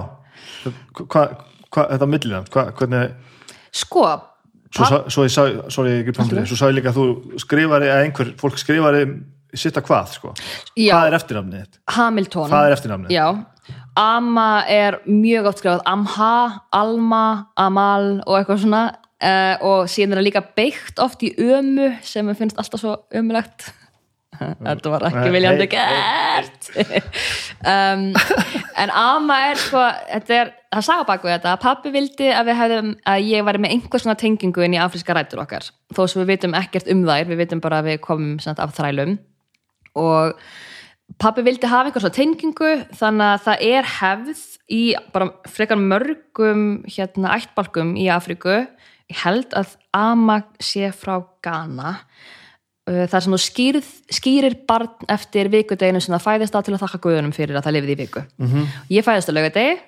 [0.95, 1.33] Hvað,
[1.73, 3.11] hva, þetta millina, hva, hvernig
[3.75, 4.05] sko
[4.75, 8.03] Svo, svo, svo ég sá, sorry, ég svo sá ég líka að þú skrifari, eða
[8.03, 9.05] einhver, fólk skrifari
[9.55, 10.31] sitta hvað, sko?
[10.75, 10.97] Já.
[10.97, 11.77] Hvað er eftirnafnið?
[11.95, 13.13] Hamilton Hvað er eftirnafnið?
[13.15, 15.85] Já, Amma er mjög oft skrifað.
[15.87, 16.35] Amha,
[16.75, 18.83] Alma, Amal og eitthvað svona.
[19.23, 23.69] Uh, og síðan er það líka beikt oft í ömu sem finnst alltaf svo ömulegt.
[24.35, 26.69] Þetta var ekki viljandi gert.
[27.65, 28.11] Um,
[28.77, 31.53] en ama er sko er, það sagði baku þetta.
[31.55, 34.81] Að pappi vildi að við hefðum, að ég væri með einhvers svona tengingu inn í
[34.83, 35.65] afríska rætur okkar.
[35.95, 39.15] Þó sem við vitum ekkert um þær, við vitum bara að við komum af þrælum.
[39.97, 40.35] Og
[41.21, 44.81] pappi vildi hafa einhvers svona tengingu þannig að það er hefð í
[45.13, 48.63] bara frekar mörgum hérna ættbalkum í Afríku.
[49.11, 51.99] Ég held að ama sé frá Ghana.
[52.85, 56.83] Uh, þar sem þú skýrð, skýrir barn eftir vikudeginu sem það fæðist á til að
[56.83, 58.21] þakka guðunum fyrir að það lifið í viku.
[58.37, 58.67] Mhm.
[58.93, 59.79] ég fæðist á laugardegi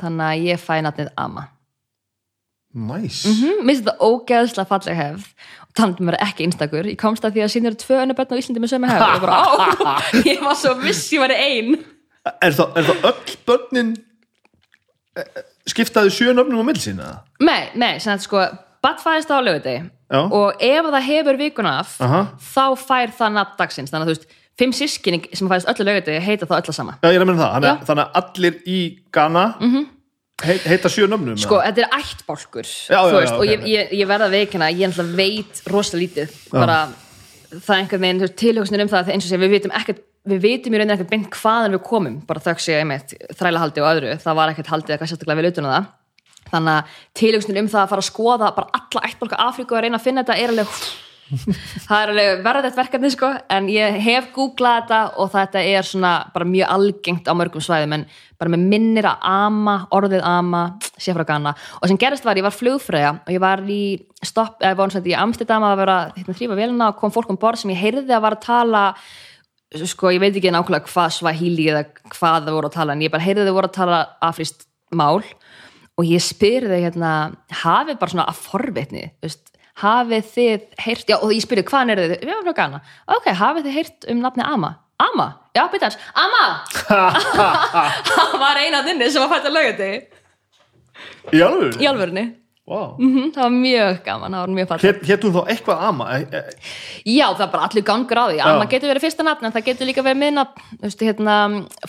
[0.00, 1.46] þannig að ég fæ nafnið Ama.
[2.72, 5.24] Næs mm, mér finnst þetta ógeðslega falleg hefð
[5.78, 8.40] þannig mér ekki einstakur ég komst að því að síðan eru tvö önnu börn á
[8.40, 9.94] Íslandi með sömu hefð og bara á,
[10.30, 11.78] ég var svo viss ég var ein
[12.22, 13.94] Er er það öll börnin
[15.18, 17.08] eh, eh, skiptaðu sjö nöfnum á mill sína?
[17.40, 18.44] nei, nei, sem þetta sko
[18.82, 19.38] barn fæðist á
[20.12, 20.20] Já.
[20.28, 22.20] og ef það hefur vikuna af Aha.
[22.36, 24.26] þá fær það nafn dagsins þannig að þú veist,
[24.60, 27.30] fimm sískinni sem fæðist öllu laugardegi heita þá öll að sama Já, ég er að
[27.30, 28.80] meina það, þannig, að- að allir í
[29.14, 29.44] Ghana
[30.44, 33.92] heit, heita sjö nöfnum sko, þetta er ættbálkur Já, já, veist, já, og ok, ég,
[33.98, 36.38] ég, verða veikina ég náttúrulega veit rosalega lítið.
[36.52, 36.78] Bara
[37.52, 40.74] það er einhvern veginn tilhjóksnir um það eins og sé við vitum ekkert við vitum
[40.74, 44.38] í rauninni ekkert beint hvaðan við komum bara þöggs ég einmitt þrælahaldi og öðru það
[44.38, 45.88] var ekkert haldið eitthvað sérstaklega við utan það.
[46.52, 49.98] Þannig að tilhjóksnir um það að fara að skoða bara alla ættbálka Afríku og reyna
[49.98, 50.78] að finna þetta er alveg
[51.86, 56.12] það er alveg verðið verkefni sko en ég hef googlað þetta og þetta er svona
[56.34, 58.06] bara mjög algengt á mörgum svæðum en
[58.40, 60.62] bara með minnir að ama, orðið ama
[60.96, 61.54] sé frá Ghana.
[61.80, 63.82] Og sem gerist var, ég var flugfröja og ég var í
[64.22, 67.62] stopp, eða var í Amsterdam að vera hérna þrýfa vélina og kom fólk um borð
[67.62, 68.82] sem ég heyrði að var að tala
[69.88, 73.12] sko ég veit ekki nákvæmlega hvað Swahili eða hvað það voru að tala en ég
[73.12, 75.22] bara heyrði þau voru að tala afríst mál.
[76.00, 77.12] Og ég spyrði hérna
[77.62, 82.08] hafið bara svona að forvitni veist, hafið þið heyrt já, og ég spyrði hvaðan eru
[82.10, 82.80] þið, við erum frá Ghana.
[83.16, 84.74] Ok, hafið þið heyrt um nafni Ama?
[85.02, 85.26] Ama,
[85.56, 86.44] já, byrja hans, Ama!
[88.12, 91.80] Það var eina þinni sem var fætt að lauga þig Í alveg?
[91.82, 92.24] í alvörunni,
[92.62, 92.92] Wow.
[93.00, 96.06] Mhm, það var mjög gaman það var mjög fætt Hét, hétum þá eitthvað ama?
[97.02, 98.36] Já, það er bara allir gangur á því.
[98.46, 100.20] Amma getur verið fyrsta nafn en það getur líka verið
[100.80, 101.36] veist, hérna,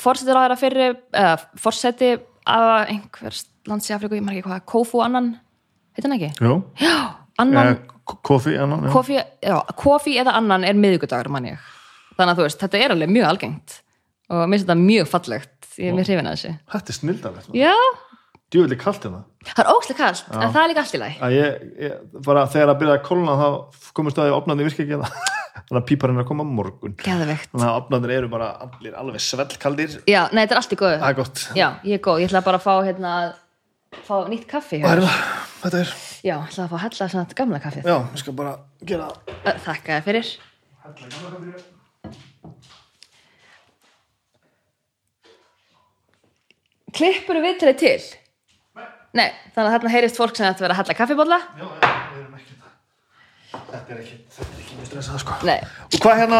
[0.01, 2.09] fórsetir á þeirra fyrir, eða fórseti
[2.49, 5.29] af einhvers lands í Afríku, ég ekki hvað, Kofu annan,
[5.93, 6.31] heit hann ekki?
[6.41, 6.97] Jú, Já,
[7.41, 9.19] annan, e, kofi
[9.79, 11.69] kofi eða annan er miðvikudagur, mann ég.
[12.17, 13.77] Þannig að þú veist, þetta er alveg mjög algengt.
[14.29, 16.55] Og mér finnst þetta mjög fallegt, ég er mér hrifin að þessu.
[16.73, 17.75] Þetta er snildalegt Já,
[18.53, 19.23] Djúvillig kalt hérna.
[19.47, 20.99] Það er óslega kallt, en það er líka allt í
[22.27, 23.47] bara þegar að byrja að kólna þá
[23.97, 25.15] komist að ég opnaði virka ekki það
[25.55, 26.93] þannig að píparinn er að koma morgun.
[27.01, 27.49] Geðvegt.
[27.49, 29.95] þannig að opnaðir eru bara allir alveg svellkaldir.
[30.05, 30.99] Já, nei, þetta er allt í góðu.
[31.01, 31.19] það er
[31.57, 33.15] Já, ég er góð, ég ætla bara að fá, hérna,
[34.05, 34.83] fá nýtt kaffi.
[34.99, 35.25] er það,
[35.63, 37.87] þetta er Já, ég ætla að fá að hella svona gamla kaffið.
[37.89, 38.53] já, ég skal bara
[38.87, 39.09] gera
[39.43, 40.29] Ö, Þakka þér fyrir.
[46.93, 48.83] Klippur við til þig til?
[49.13, 51.37] Nei, þannig að þarna heyrist fólk sem þetta verið að hella kaffibólla?
[51.59, 52.55] já, við erum ekki
[53.53, 56.39] þetta er ekki, þetta er ekki mjög stressað sko Nei, og hvað hérna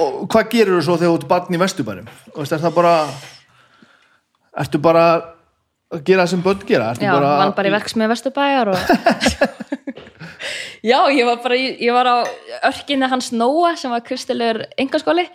[0.00, 2.76] og hvað gerir þú svo þegar þú ert barn í vesturbænum og veist, er það
[2.78, 2.94] bara
[4.64, 5.04] ertu bara
[5.90, 6.90] að gera það sem börn gera?
[6.94, 8.78] Ertu já, bara, vann bara í verksmiði Vesturbæjar og...
[10.80, 12.16] Já, ég var bara, í- ég var á
[12.70, 15.26] örkinni hans Nóa sem var kristilegur engaskóli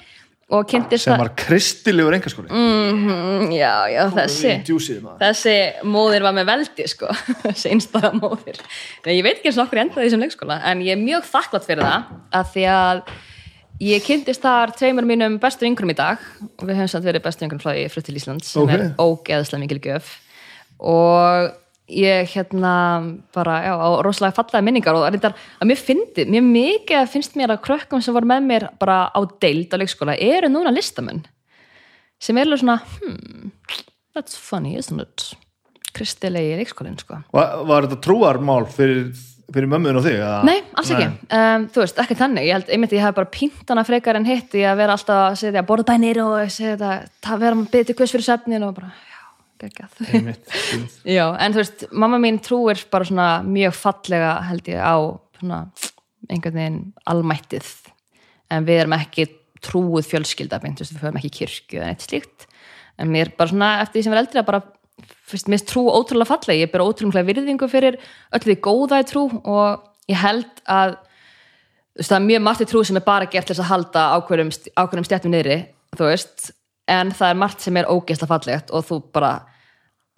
[0.50, 2.50] og kynntist sem var kristilegur engaskóli?
[2.50, 5.20] Mm, já, já, þessi djúsið maður.
[5.22, 5.54] þessi
[5.94, 7.12] móðir var með veldi sko,
[7.46, 8.58] þessi einstæða móðir.
[9.06, 11.30] Nei, ég veit ekki eins og okkur endaði í þessum leikskóla en ég er mjög
[11.30, 12.12] þakklátt fyrir það
[12.42, 13.06] að því að
[13.86, 16.22] ég kynntist þar tveimur mínum bestu yngrum í dag.
[16.58, 18.74] Og við höfum samt verið bestu yngrum frá ég frutt til Íslands sem Ok.
[18.74, 20.14] er ógeðslega mikil gjöf
[20.80, 21.54] og
[21.86, 22.74] ég hérna
[23.34, 27.54] bara, já, á rosalega fallaði minningar og reyndar að mér fyndi, mér mikið finnst mér
[27.54, 31.22] að krökkum sem voru með mér bara á deild á leikskóla eru núna listamenn.
[32.22, 33.54] Sem er alveg svona hmm,
[34.16, 35.36] that's funny, isn't it?
[35.96, 37.22] Kristilegi leikskólinn, sko.
[37.36, 39.12] Var, var þetta trúarmál fyrir,
[39.54, 40.18] fyrir mömmuðin og þig?
[40.20, 40.40] eða?
[40.48, 42.48] Nei, alls ekki, um, þú veist, ekki þannig.
[42.50, 45.22] Ég held, einmitt ég hef bara pínt hana frekar en hitt í að vera alltaf
[45.30, 48.76] að segja borðbænir og segja þetta, það vera að byrja til hvers fyrir svefnin og
[48.82, 49.15] bara, já,
[49.62, 49.98] geggjað.
[51.18, 54.96] Já, en þú veist, mamma mín trúir bara svona mjög fallega held ég á
[55.40, 55.60] svona
[56.30, 56.80] einhvern veginn
[57.10, 57.72] almættið.
[58.54, 59.28] En við erum ekki
[59.66, 62.48] trúið fjölskylda beint, þú veist, við förum ekki kirkju eða eitt slíkt,
[63.02, 64.62] en mér bara svona eftir því sem er eldri að bara,
[65.32, 67.98] fyrst, mér trú ótrúlega falleg, ég ber ótrúlega virðingu fyrir
[68.36, 72.66] öllu því góða í trú og ég held að þú veist, það er mjög margt
[72.66, 75.60] í trú sem er bara gert til að halda ákveðum, ákveðum stjættum niðri,
[75.96, 76.52] þú veist
[76.92, 79.34] en það er margt sem er ógeðslega fallegt og þú bara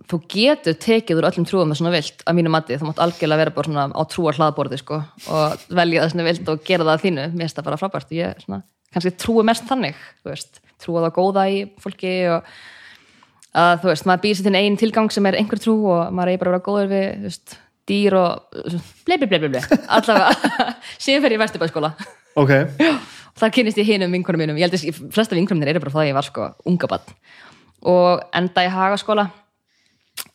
[0.06, 3.41] þú getur tekið úr öllum trúum það svona vilt að mínu mati, þú mátt algjörlega
[3.41, 4.99] vera bara svona á trúar hlaðborði sko
[5.34, 7.27] og velja það svona vilt og gera það að þínu.
[7.34, 8.11] Mér finnst það bara frábært.
[8.11, 8.60] Og ég svona,
[8.94, 12.52] kannski trúi mest þannig þú veist, trúa það góða í fólki og
[13.57, 16.35] að þú veist, maður býr sér til einn tilgang sem er einhver trú og maður
[16.35, 17.57] er bara að vera góður við þú veist,
[17.89, 18.61] dýr og
[19.07, 19.64] blei, blei, blei, blei,
[19.98, 20.68] allavega.
[21.02, 21.94] Síðan fer ég í Vesturbæðskóla
[22.38, 22.53] ok,
[23.39, 24.59] þar kynnist ég hinum vinkunum mínum.
[24.59, 26.89] Ég held að flesta vinkunum mínir eru bara frá því að ég var sko unga
[26.93, 27.11] bann
[27.88, 29.27] og enda í Hagaskóla.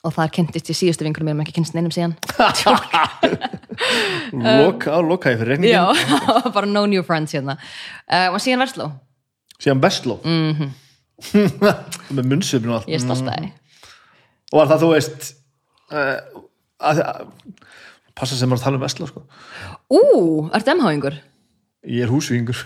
[0.07, 2.15] Og þar kynntist ég síðustu vinkunum mínum ekki kynnst neinum síðan.
[4.33, 5.85] Loka, loka ég fyrir reyningin já,
[6.55, 7.57] bara no new friends hérna.
[8.07, 8.87] Uh, og síðan Versló,
[9.63, 10.21] síðan Vestló?
[10.23, 10.71] Mm Mhm.
[12.17, 12.89] með munnsöfn og allt.
[12.91, 13.51] Ég stolt að því
[14.53, 15.27] og var það þú veist
[15.93, 16.41] uh,
[16.83, 17.29] að, að,
[18.19, 19.23] passa sem að tala um Vestló sko.
[19.87, 20.01] ú,
[20.51, 21.21] ertu MH-ingur?
[21.87, 22.59] ég er húsvíðingur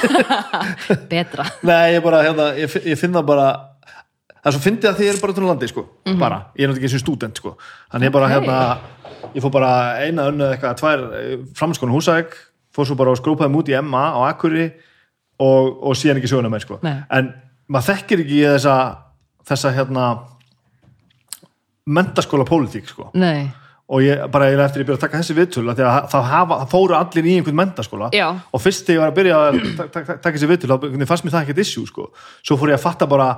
[1.12, 3.46] betra nei, ég bara, hérna, ég, ég finn það bara
[4.42, 5.84] það er svo fyndið að þið eru bara á landi sko.
[6.18, 7.54] bara, ég er náttúrulega ekki sem stúdent sko.
[7.92, 8.36] þannig ég bara, Mhm.
[8.36, 8.46] Ok.
[8.46, 8.78] hérna
[9.36, 11.04] ég fór bara eina önnu eitthvað, tvær
[11.54, 12.34] framskonu húsæk,
[12.74, 14.66] fór svo bara og skrúpaði út í MA á Akkurri
[15.38, 16.78] og, og síðan ekki söguna með sko.
[16.82, 17.02] Nei.
[17.10, 17.32] en
[17.70, 18.76] maður þekkir ekki þessa
[19.46, 20.04] þessa hérna
[21.86, 23.10] mentaskóla pólitík sko.
[23.14, 23.50] nei,
[23.92, 26.22] og ég bara eiginlega eftir ég byrja að taka þessi viðtöl af því að það,
[26.32, 28.28] hafa, það fóru allir í einhvern mentaskóla Já.
[28.52, 31.06] og fyrst þegar ég var að byrja að ta- ta- ta- taka þessi viðtöl þá
[31.10, 32.06] fannst mér það ekkert issue sko.
[32.40, 33.28] svo fór ég að fatta bara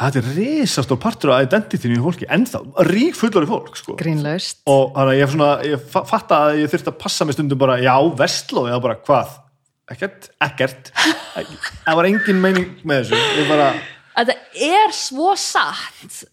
[0.00, 3.94] þetta er risastór partur af identitynu í fólki ennþá, rík fullori fólk sko.
[4.00, 7.34] grínlaust og þannig að ég, svona, ég fa- fatta að ég þurfti að passa mig
[7.36, 9.32] stundum bara, já, vestló eða bara, hvað,
[9.90, 10.92] ekkert, ekkert
[11.86, 13.70] það var engin meining með þessu ég bara,
[14.20, 14.34] Þetta
[14.66, 16.24] er svo satt.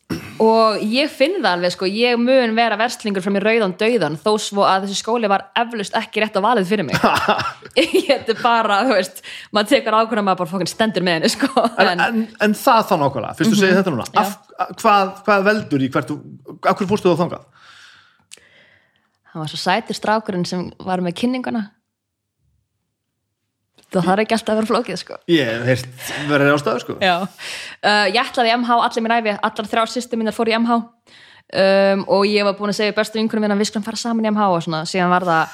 [0.44, 4.32] Og ég finn það alveg sko, ég mun vera verslingur frá mér rauðan dauðan þó
[4.42, 7.00] svo að þessi skóli var eflust ekki rétt á valið fyrir mig.
[7.78, 9.24] Ég er bara, þú veist
[9.56, 11.50] maður tekur ákvörðan maður bara fokkin stendur með henni sko.
[11.78, 14.36] en, en, en, en það þá nákvæmlega fyrst þú segir þetta núna, af,
[14.82, 16.14] hvað, hvað veldur í hvert,
[16.58, 17.46] af hverju fórstu þú þangað?
[19.38, 21.68] hann var svo sætur strákurinn sem var með kynninguna
[23.94, 25.18] það þarf ekki alltaf að vera flókið sko.
[25.32, 26.98] Ég hef heyrt verið ástæðu sko.
[27.02, 32.04] Uh, ég ætlaði MH allir mér æfi, allar þrjár sýstum mínar fór í MH um,
[32.18, 34.50] og ég var búin að segja bestu vinkunum að við skulum fara saman í MH
[34.52, 35.46] og svona, síðan var það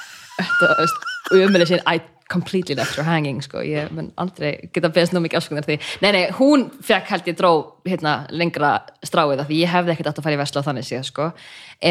[1.44, 2.02] umölu sín, I
[2.34, 6.12] completely left her hanging sko, ég mun aldrei geta beðist nú mikið afskunar því, nei
[6.16, 7.54] nei, hún fekk held ég dró
[7.88, 8.74] hérna lengra
[9.06, 11.30] stráið af því ég hefði ekkert átt að fara í vesla þannig séð sko,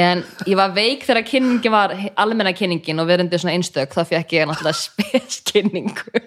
[0.02, 1.96] en ég var veik þegar kynningin var
[2.26, 6.24] almenna kynningin og verandi svona einstök, þá fekk ég náttúrulega speskynningu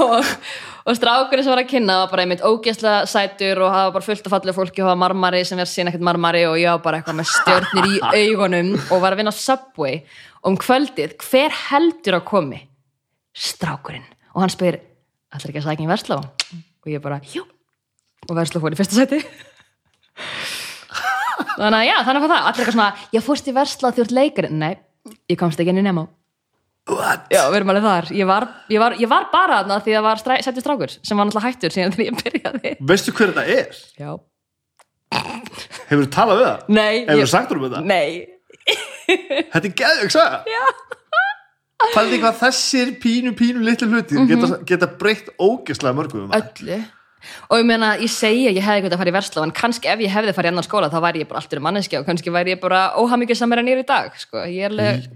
[0.00, 0.24] og,
[0.84, 4.26] og strákurinn sem var að kynna var bara einmitt ógeðslega sætur og hafa bara fullt
[4.28, 6.98] af fallegu fólki og hafa marmari sem er síðan ekkert marmari og ég var bara
[7.00, 9.94] eitthvað með stjörnir í augunum og var að vinna á Subway
[10.42, 12.58] og um kvöldið, hver heldur að komi?
[13.34, 14.04] Strákurinn.
[14.36, 14.76] Og hann spyr,
[15.32, 16.18] ætlar ekki að sækja í Versló?
[16.84, 17.46] og ég bara, jú.
[18.28, 19.22] Og Versló fór í fyrsta sæti.
[21.54, 22.42] Þannig að já, þannig að það.
[22.42, 24.74] Allir eitthvað svona, ég fórst í þú ert leikarinn, nei,
[25.32, 26.04] ég komst ekki inn í Nemo
[26.90, 27.22] What?
[27.32, 28.08] Já, við erum alveg þar.
[28.12, 30.90] Ég var, ég var, ég var bara þarna því að það var stræ, settur strákur
[31.00, 32.72] sem var náttúrulega hættur síðan þegar ég byrjaði.
[32.90, 33.78] Veistu hver þetta er?
[34.02, 34.10] Já.
[35.88, 36.68] Hefur þú talað við það?
[36.76, 36.94] Nei.
[37.08, 37.80] Hefur þú sagt um þetta?
[37.88, 38.26] Nei.
[39.06, 40.62] Þetta er geðvig saga Já
[41.94, 44.28] Pældi hvað þessir pínu pínu litlu hlutir Mhm.
[44.30, 46.78] geta, geta breytt ógeðslega mörgum um Öllu.
[47.50, 49.88] Og ég meina, ég segi að ég hefði eitthvað að fara í versló en kannski
[49.92, 52.32] ef ég hefði farið í annan skóla þá væri ég bara alltaf manneskja og kannski
[52.32, 54.44] væri ég bara óhamingið samar en ég er í dag, sko.
[54.48, 55.06] Ég er alveg,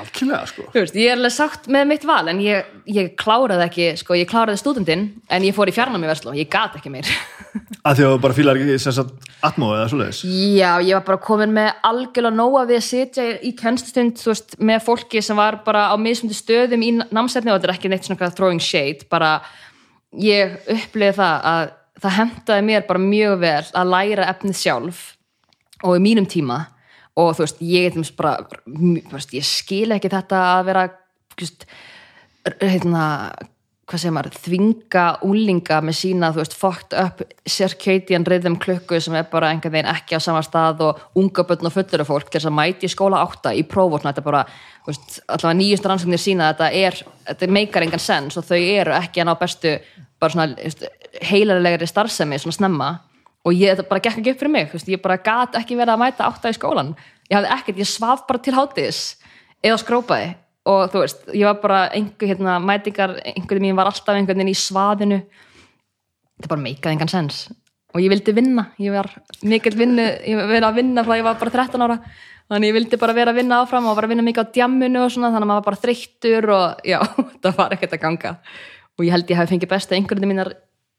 [0.00, 0.64] Algjörlega sko.
[0.72, 4.28] Veist, ég er alveg sátt með mitt val en ég, ég kláraði ekki, sko, ég
[4.30, 7.10] kláraði stúdendinn en ég fór í fjarnám í versló, ég gat ekki meir.
[7.86, 10.22] að því að þú bara fílar ekki sem sagt atmóðu eða svoleiðis?
[10.56, 14.56] Já, ég var bara komin með algjörlega nóga við að sitja í kennstustund þú veist,
[14.62, 18.08] með fólki sem var bara á mismundi stöðum í námsefni og þetta er ekki neitt
[18.08, 19.34] svona throwing shade, bara
[20.16, 25.02] ég upplifði það að það hentaði mér bara mjög vel að læra efnið sjálf
[25.82, 26.64] og í mínum tíma
[27.20, 28.36] og þú veist, ég, veist, bara,
[29.12, 30.84] veist, ég skil ekki þetta að vera
[31.38, 31.66] veist,
[32.62, 33.06] hérna
[33.92, 39.16] hvað segir maður, þvinga úlinga með sína, þú veist, fucked up circadian rhythm klukku sem
[39.18, 42.38] er bara einhvern veginn ekki á sama stað og unga börn og fullur fólk til
[42.38, 44.44] þess að mæti í skóla átta í prófórna, þetta er bara
[44.86, 46.98] þú veist, allavega nýjust rannsóknir sína þetta er,
[47.28, 49.76] þetta meikar engan sens og þau eru ekki að ná bestu
[50.22, 50.70] bara svona
[51.28, 52.92] heilalegri starfsemi svona snemma
[53.42, 55.96] og ég, þetta bara gekk ekki upp fyrir mig, veist, ég bara gat ekki verið
[55.96, 56.94] að mæta átta í skólan,
[57.30, 59.02] ég hafði ekkert, ég svaf bara til hátis
[59.62, 60.32] eða skrópaði.
[60.70, 64.52] Og þú veist, ég var bara einhver hérna, mætingar, einhverjum mín var alltaf einhvern veginn
[64.52, 65.18] í svaðinu.
[66.38, 67.40] Þetta bara meikaði engan sens.
[67.92, 69.08] Og ég vildi vinna, ég var
[69.44, 71.98] mikill vinnu ég var að vinna frá ég var bara 13 ára.
[72.52, 75.02] Þannig ég vildi bara vera að vinna áfram og var að vinna mikið á djamminu
[75.02, 76.98] og svona, þannig að maður var bara þreyttur og já,
[77.42, 78.32] það var ekkert að ganga.
[78.96, 80.52] Og ég held ég hafi fengið besta einhverjum mínar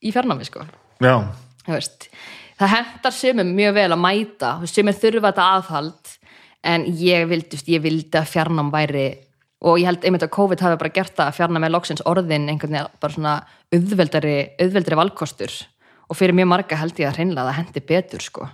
[0.04, 0.68] í fjarnámi sko.
[1.04, 1.16] Já,
[1.68, 2.08] veist,
[2.60, 6.16] það hendar sumum mjög vel að mæta sumir þurfa þetta aðhald
[6.74, 9.08] en ég vildi, ég vildi að fjarnám væri
[9.64, 12.50] og ég held einmitt að COVID hafi bara gert það að fjarnám er loksins orðin
[12.52, 13.36] einhvern veginn bara svona
[13.74, 15.56] auðveldari, auðveldari valkostur
[16.10, 18.50] og fyrir mjög marga held ég að hreinlega það hendi betur sko.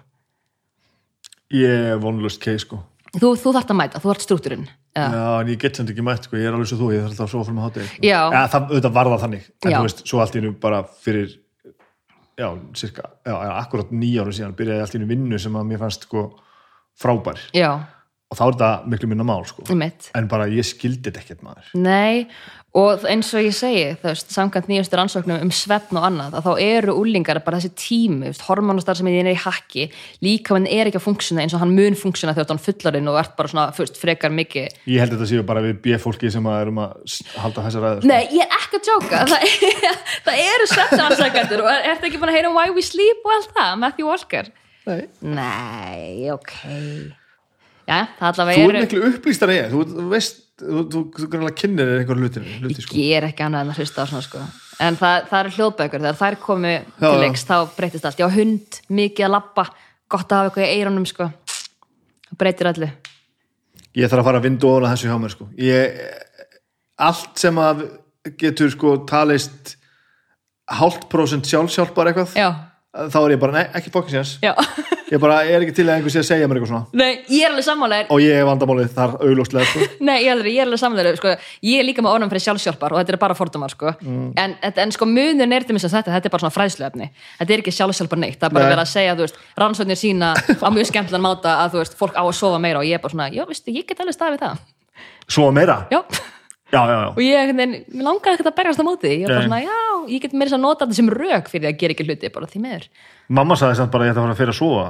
[1.54, 2.84] ég er vonlust kei sko
[3.18, 6.26] þú, þú þarft að mæta, þú þarft strúkturinn Já, en ég get sem ekki mætt,
[6.28, 7.90] sko, ég er alveg svo þú, ég þarf alltaf að sofa fyrir með hátegi.
[8.04, 8.20] Já.
[8.34, 9.76] Ja, það, var það þannig, en Já.
[9.78, 11.36] þú veist, svo allt í nú bara fyrir,
[12.40, 12.50] já,
[12.80, 16.30] cirka, já, akkurat nýjáru síðan byrjaði allt í nú vinnu sem að mér fannst, sko,
[17.00, 17.42] frábær.
[17.56, 17.72] já,
[18.30, 19.64] Og þá er þetta miklu minna mál, sko.
[19.74, 21.70] einmitt En bara ég skildi þetta ekkert maður.
[21.82, 22.28] Nei,
[22.78, 26.46] og eins og ég segi þú veist, samkvæmt nýjastu rannsóknum um svefn og annað, að
[26.46, 29.88] þá eru úlingar bara þessi tími, hormonastar sem er í hakki
[30.26, 33.20] líka hann er ekki að funksjona eins og hann mun funksjona þegar hann fullarinn og
[33.24, 34.78] ert bara svona fyrst frekar mikið.
[34.86, 38.04] Ég held að þetta séu bara við B-fólki sem að erum að halda þessa ræðu,
[38.04, 38.12] sko.
[38.14, 39.24] Nei, ég er ekki að djóka.
[39.30, 43.26] Það, það eru svefnarannsakandur og er þetta ekki bara að heyra um Why We Sleep
[43.26, 44.52] og allt það, Matthew Walker?
[44.90, 45.02] Nei.
[45.22, 46.54] Nei, ok.
[47.90, 51.02] Já, það allavega Þú er eru miklu upplýstar en ég, þú, þú veist, þú, þú,
[51.16, 52.98] þú grunlega kynnir þér einhver hluti, hluti, sko.
[53.00, 54.42] ég er ekki annað en að hlusta á svona sko.
[54.80, 57.22] En það, það eru hljóðbækur, þegar þær komu Já, til já.
[57.24, 58.22] leiks, þá breytist allt.
[58.22, 59.66] Ég á hund, mikið að labba,
[60.12, 61.30] gott að hafa eitthvað í eironum sko,
[62.30, 62.90] það breytir öllu.
[64.00, 65.50] Ég þarf að fara að vindu ofan að þessu hjá mér, sko.
[65.60, 66.00] Ég,
[67.10, 67.84] allt sem að
[68.40, 69.76] getur, sko, talist
[70.80, 72.50] hálft prósent sjálfsjálpar eitthvað, Já,
[72.90, 73.92] þá er ég bara, nei, ekki
[74.42, 74.54] já,
[75.10, 76.86] Ég bara er ekki til að einhver sé að segja mér eitthvað svona.
[76.98, 79.80] nei, ég er alveg sammálaðir Og ég er vandamálið þar auglóstlega, sko.
[80.08, 81.34] Nei, ég er alveg, ég alveg samlega sko.
[81.66, 83.94] ég er líka með orðan fyrir sjálfsjálpar og þetta er bara fordumar sko.
[84.06, 87.10] en, en sko munin er til þess að þetta þetta er bara svona fræðsluefni
[87.40, 88.74] þetta er ekki sjálfsjálpar neitt, það er bara Nei.
[88.74, 92.18] verið að segja þú veist, rannsóknir sína á mjög skemmtilegan máta að þú veist, fólk
[92.18, 93.74] á að sofa meira og ég er bara svona, já, veistu,
[96.70, 97.70] Svo já, Já, já, og ég, mér
[98.06, 99.48] langar ekkert að berjast á móti ég bara Nei.
[99.48, 99.78] svona, já,
[100.14, 102.62] ég get meira að nota þetta sem rök fyrir að gera ekki hluti, bara því
[102.62, 102.90] meður
[103.30, 104.86] Mamma sagði samt bara að ég ætti að fara fyrir að sofa.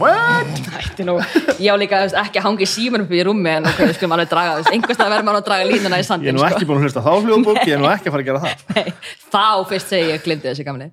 [0.00, 0.50] What?
[0.80, 1.14] Ætti nú,
[1.62, 4.30] ég á líka ekki að hangi símanum upp í rúmi en ok, við skulum alveg
[4.32, 6.80] draga, veist, einhverstað verður maður að draga línuna í Ég er sandin, nú ekki búin
[6.80, 8.64] að hlusta þá hljóðbók, ég er nú ekki að fara að gera það.
[8.74, 8.94] Nei,
[9.32, 10.90] þá fyrst segi ég glimti þessi gamli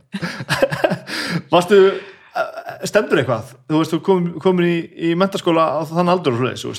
[1.54, 2.52] Varstu, uh,
[2.88, 3.56] stendur eitthvað?
[3.68, 4.76] Þú veist, þú kom, komin í,
[5.10, 6.76] í mentaskóla á þann aldur og svoleiðis, þú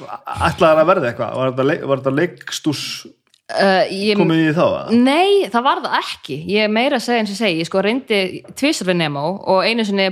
[0.00, 1.38] Ætlaðar að verða eitthvað?
[1.38, 4.64] Var þetta, þetta leikstús uh, ég, komið í þá?
[4.66, 5.00] eða?
[5.04, 8.20] Nei, það var það ekki Ég meira að segja eins og segi Ég sko reyndi
[8.58, 10.10] tvisar við Nemo og einu sinni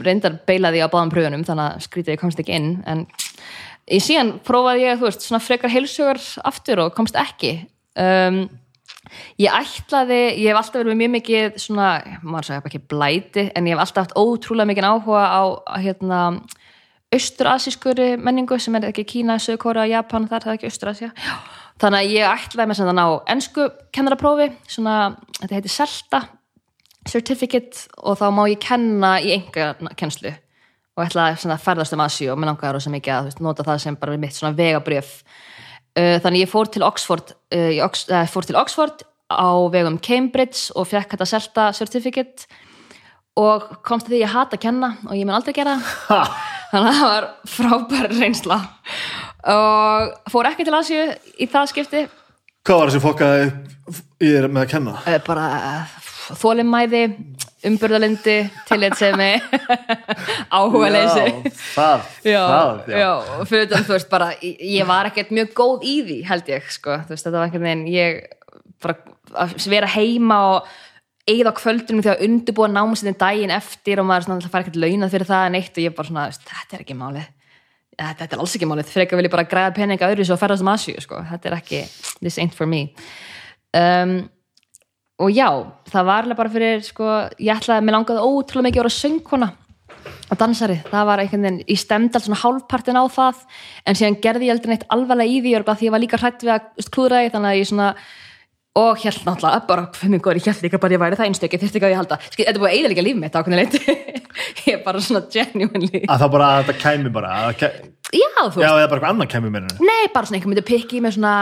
[0.00, 3.04] reyndar beilaði á báðum pröfunum þannig að skrítið ég komst ekki inn en
[3.90, 7.56] í síðan prófaði ég, þú veist, svona frekar heilsugar aftur og komst ekki
[7.98, 8.44] um,
[9.40, 11.90] ég ætlaði ég hef alltaf verið mjög mikið svona,
[12.22, 15.42] maður sagði ekki blæti en ég hef alltaf haft ótrúlega mikið áhuga á,
[15.82, 16.20] hérna
[17.14, 21.10] austur-asískuri menningu sem er ekki Kína, Söðkóra, Japan, þar það er ekki austur-asía.
[21.80, 24.96] Þannig að ég ætlaði með það ná ennsku kennaraprófi, svona
[25.40, 26.20] þetta heitir SELTA
[27.08, 30.32] certificate og þá má ég kenna í enga kennslu
[30.96, 33.82] og ætlaði að ferðast um Asíu og mér langaði rosa mikið að veist, nota það
[33.86, 38.58] sem bara mitt svona vegabrjöf uh, þannig ég fór til Oxford ég uh, fór til
[38.60, 42.50] Oxford á vegum Cambridge og fekk þetta SELTA certificate
[43.40, 46.34] og komst að því að ég hata að kenna og ég mun aldrei gera það
[46.70, 48.60] þannig að það var frábær reynsla.
[49.50, 51.04] Og fór ekki til Asíu
[51.40, 52.06] í það skipti.
[52.66, 53.50] Hvað var þessi fokkaði
[54.20, 54.96] í þér með að kenna?
[55.06, 55.46] uh, bara
[56.38, 57.04] þólimæði
[57.66, 58.36] umburðalindi,
[58.68, 59.30] tillitsemi
[60.56, 63.10] áhuga leysi Já, það, já, það, já,
[63.50, 66.96] þetta þú veist bara, ég ég var ekkert mjög góð í því held ég, sko,
[67.10, 68.22] veist, þetta var einhvern veginn ég
[68.80, 68.96] bara
[69.44, 70.70] að vera heima og
[71.30, 75.30] eigða kvöldunum þegar undirbúa námsinn daginn eftir og maður svona alltaf fara ekkert launað fyrir
[75.30, 77.30] það en eitt og ég bara svona, þetta er ekki málið.
[78.00, 80.42] Þetta, þetta er alls ekki málið, frekar vil ég bara græða peninga öðru svo að
[80.44, 81.80] ferðast um Asíu, sko, þetta er ekki
[82.20, 82.86] this ain't for me.
[83.76, 84.14] Um,
[85.20, 85.48] og já,
[85.92, 89.50] það var alveg bara fyrir, sko, ég ætlaði mér langaði ótrúlega mikið að vera söngkona
[90.30, 93.40] og dansari, það var einhvern veginn ég stemdi alls svona hálfpartin á það
[93.84, 96.44] en síðan gerði ég aldrei neitt alvarlega í því örugglega því ég var líka hrætt
[96.46, 97.88] við að klúðra því þannig að ég svona
[98.78, 101.28] og hélt náttúrulega bara, hvað minn góður, ég hélt líka bara að ég væri það
[101.30, 102.18] einstöki, þurfti ekki að ég halda.
[102.22, 103.80] Skil, þetta er búið að eiginlega líf mitt ákveðin leiti
[104.68, 107.70] ég er bara svona genuinely Að það bara, að þetta kæmi bara að, ke...
[108.14, 110.64] já, þú Já, veist, eða bara eitthvað annað kæmi henni nei, bara svona einhver myndi
[110.70, 111.32] pikki með svona,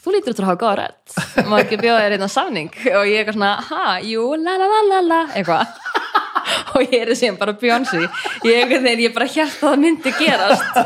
[0.00, 1.18] þú lítur út að hafa góða rödd.
[1.50, 2.72] Má ekki bjóða þér einna samning?
[2.94, 5.76] Og ég er eitthvað svona, ha, jú, la la la la la eitthvað.
[6.74, 8.00] Og ég er þessi bara Beyonce
[8.48, 10.80] ég, ég bara hélt að það myndi gerast.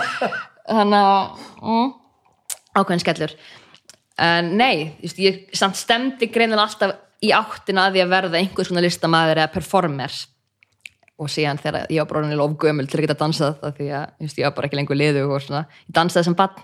[0.68, 1.88] Þannig að mm,
[2.78, 3.34] ákveðin skellur
[4.18, 8.86] en nei, just, ég samt stemdi greinin alltaf í áttina að að verða einhvers konar
[8.86, 10.14] listamæður eða performer.
[11.18, 14.26] Og síðan þegar ég var bróðinni lof gömul til að geta dansað það því að
[14.26, 16.62] just, ég var bara ekki lengur liðu og svona, ég dansaði sem bann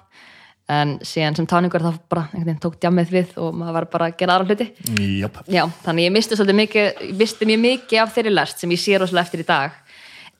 [0.74, 4.16] en síðan sem táningur þá bara veginn tók djammið við og maður var bara að
[4.20, 4.68] gera aðra hluti.
[5.20, 8.72] Jöp Já, þannig ég misti svolítið mikið, ég misti mjög mikið af þeirri lest sem
[8.72, 9.76] ég sé rosalega eftir í dag.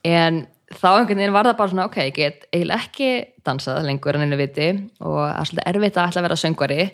[0.09, 0.41] En
[0.73, 3.11] þá einhvern veginn var það bara svona ok, ég get eiginlega ekki
[3.45, 4.71] dansað lengur en einu viti
[5.05, 6.87] og það er svolítið erfitt að ætla að vera söngvari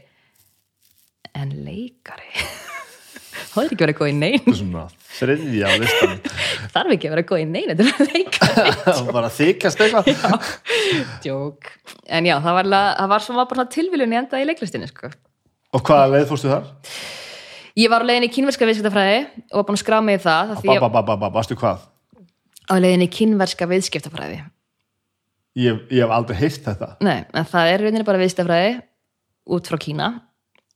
[1.39, 2.31] en leikari.
[3.51, 4.89] Það er ekki verið að góða í Þetta er svona
[5.21, 6.19] þriðja á listanum
[6.75, 8.51] þarf ekki að vera góð í neina til að leika
[9.17, 10.51] bara þykast eitthvað.
[11.27, 11.71] Jók.
[12.09, 15.11] en já, það var, það var svona bara tilviljun í enda í leiklistinni sko.
[15.77, 16.71] og hvaða leið fórstu þar?
[17.81, 19.19] ég var á leiðinni í kínverska viðskiptafræði
[19.51, 20.55] og var búin að skrá mig í það
[21.37, 21.85] varstu hvað?
[22.71, 24.43] á leiðinni í kínverska viðskiptafræði.
[25.59, 26.93] Ég, ég hef aldrei heyrt þetta.
[27.03, 28.77] Nei, en það er rauninni bara viðskiptafræði
[29.51, 30.11] út frá Kína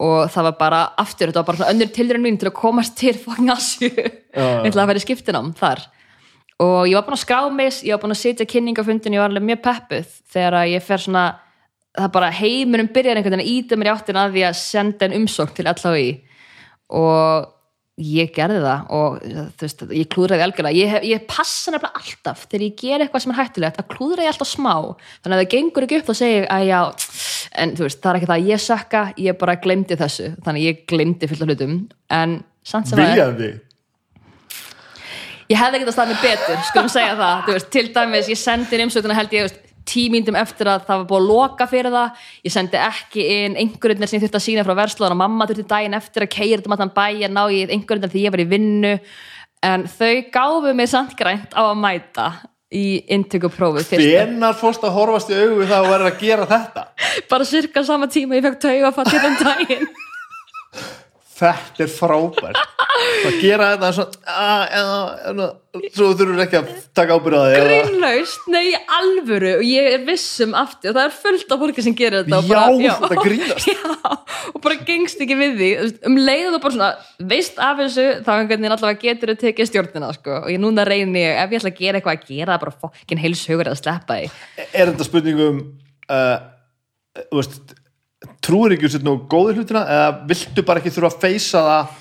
[0.05, 3.15] og það var bara aftur, þetta var bara önnur tilrun mín til að komast til
[3.19, 4.47] fokkin Asju Já.
[4.67, 5.87] ætla að vera í skiptinám þar.
[6.65, 9.33] Og ég var búin að skrá mig ég var búin að sitja kynningafundin, ég var
[9.33, 11.25] alveg mjög peppuð þegar ég fer svona
[11.95, 15.07] það bara heiminum byrjar einhvern veginn að íta mér í áttin að því að senda
[15.07, 16.09] en umsókn til LHI
[16.95, 17.51] og
[18.01, 20.79] ég gerði það og þú veist, ég klúðraði algjörlega.
[20.81, 24.33] Ég, ég passa nefnilega alltaf þegar ég ger eitthvað sem er hættulegt að klúðra ég
[24.33, 24.73] alltaf smá.
[25.23, 26.81] Þannig að það gengur ekki upp þá segi ég að já
[27.63, 30.65] en þú veist, það er ekki það að ég sökka ég bara glemdi þessu, þannig
[30.65, 31.79] að ég glemdi fullt af hlutum,
[32.19, 32.35] en
[32.67, 33.53] samt sem aðeins Viljaði
[35.51, 37.49] ég hefði ekki að staða mig betur, skulum segja það.
[37.51, 41.07] Veist, til dæmis, ég sendi inn umsökuna held ég, veist, tímíndum eftir að það var
[41.11, 44.65] búið að loka fyrir það, ég sendi ekki inn einhverjum sem ég þurfti að sína
[44.67, 47.61] frá verslóðan og mamma þurfti daginn eftir að keira þetta maður bæ að ná í
[47.69, 48.97] einhverjum því ég var í vinnu.
[49.65, 52.29] En þau gáfu mig samt grænt á að mæta
[52.75, 56.87] í inntökuprófið fyrsta, Hvenar fórst að horfast í augu við það að gera þetta?
[57.31, 59.89] bara cirka sama tíma ég fekk tauga að fatta um daginn
[61.35, 62.59] Þetta er frábært.
[63.27, 65.41] Að gera þetta svona að, að, að,
[65.97, 70.55] svo þurfur ekki að taka ábyrða þig eða- grínlaust, nei alvöru og ég er vissum
[70.57, 73.69] aftur og það er fullt af fólki sem gerir þetta Já, bara, þetta grínast.
[73.75, 74.15] Já,
[74.55, 75.71] og bara gengst ekki við því
[76.07, 76.93] um leiðu þú bara svona
[77.35, 80.39] veist af þessu þá einhvern veginn allavega getur þú tekið stjórnina sko.
[80.45, 83.25] og ég núna reyni ef ég ætla að gera eitthvað að gera það bara fokkin
[83.27, 84.31] heilshugur að sleppa því.
[84.71, 85.65] Er þetta spurningum
[86.15, 86.37] uh,
[87.27, 87.75] þú veist
[88.45, 92.01] trúir ekki úr sér nú góði hlutina eða viltu bara ekki þurfa að feysa það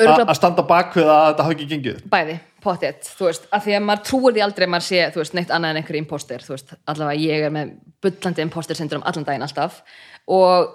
[0.00, 2.02] að standa bak við að þetta hafi ekki gengið?
[2.10, 5.22] Bæði, potið, þú veist af því að maður trúir því aldrei að maður sé þú
[5.22, 9.04] veist, neitt annað en einhver imposter, þú veist allavega ég er með bullandi imposter syndrom
[9.08, 9.82] allan daginn alltaf
[10.30, 10.70] og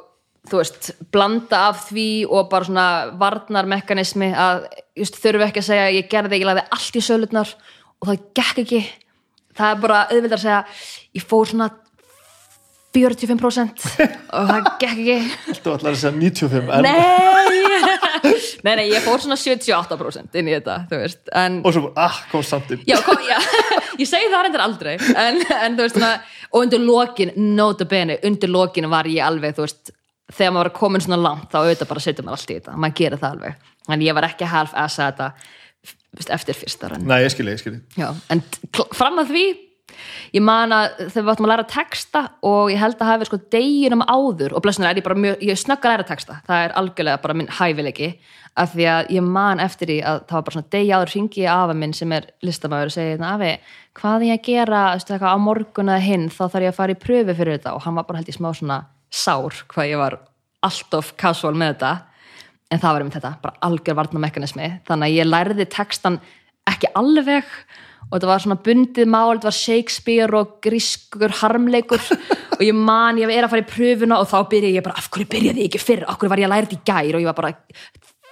[0.49, 2.89] þú veist, blanda af því og bara svona
[3.22, 4.68] varnarmekanismi að
[4.99, 7.56] just, þurfi ekki að segja ég gerði, ég lagði allt í sölutnar
[8.02, 8.84] og það gekk ekki.
[9.56, 10.61] Það er bara auðvitað að segja
[11.15, 11.69] ég fór svona
[12.95, 13.85] 45%
[14.38, 15.57] og það gekk ekki.
[15.61, 17.65] Þú ætlar að segja 95 en, nei.
[18.65, 22.15] Nei, nei, ég fór svona 78% inn í þetta, þú veist en og svo ah,
[22.31, 23.38] kom samt inn Já, kom, já,
[24.01, 26.13] ég segi það reyndar aldrei en, en þú veist svona
[26.49, 29.93] og undir lokin, nota bene, undir lokin var ég alveg, þú veist
[30.34, 32.80] þegar maður var komin svona langt, þá auðvitað bara setja maður allt í þetta.
[32.81, 35.30] Maður gerir það alveg, en ég var ekki half assa þetta
[35.85, 38.41] þú veist, eftir fyrsta rann Nei, ég skilji, ég skilji Já, en
[38.95, 39.45] fram að því
[40.34, 43.39] ég man að þegar við áttum að læra texta og ég held að hafi sko
[43.53, 46.39] deginum áður og blessunlega er ég bara mjög, ég snögg að læra texta.
[46.47, 48.10] Það er algjörlega bara minn hæfileiki
[48.56, 51.43] af því að ég man eftir því að það var bara svona degi áður ringi
[51.43, 53.52] ég afa minn sem er listamæður og segi, afi,
[53.99, 56.95] hvað er ég að gera eitthvað, á morgun eða hinn, þá þarf ég að fara
[56.95, 57.76] í pröfu fyrir þetta.
[57.76, 58.80] Og hann var bara held ég smá svona
[59.11, 60.19] sár hvað ég var
[60.65, 61.93] alltof casual með þetta.
[62.73, 66.18] En það var um þetta, bara algjör varnamekanismi þannig að ég lærði textan
[66.65, 67.52] ekki alveg
[68.06, 72.03] og þetta var svona bundið mál, þetta var Shakespeare og grískur harmleikur.
[72.56, 75.10] Og ég man, ég er að fara í pröfuna og þá byrja ég bara, af
[75.11, 76.06] hverju byrjaði ég ekki fyrr?
[76.07, 77.18] Af hverju var ég að læra þetta í gær?
[77.18, 77.49] Og ég var bara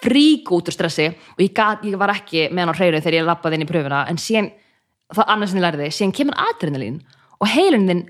[0.05, 1.09] frík út úr stressi.
[1.33, 3.67] Og ég, gat, ég var ekki með hann á hreinu þegar ég lappaði inn í
[3.67, 4.05] pröfuna.
[4.07, 4.47] En síðan,
[5.11, 7.01] það annars sem ég lærði síðan kemur adrenalín.
[7.43, 8.05] Og heilin þinn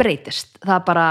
[0.00, 0.56] breytist.
[0.64, 1.06] Það er bara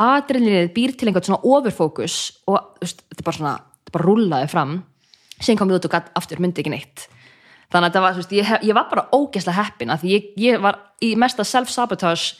[0.00, 2.18] adrenalinið býr til einhvern svona overfókus
[2.48, 4.76] og þetta er bara svona þetta bara rúlaði fram.
[5.36, 7.10] Síðan kom ég út og gatt aftur myndi ekki neitt
[7.70, 10.30] þannig að þetta var, þú veist, ég, ég var bara ógeðslega heppin að því ég,
[10.42, 12.38] ég var í mesta self-sabotage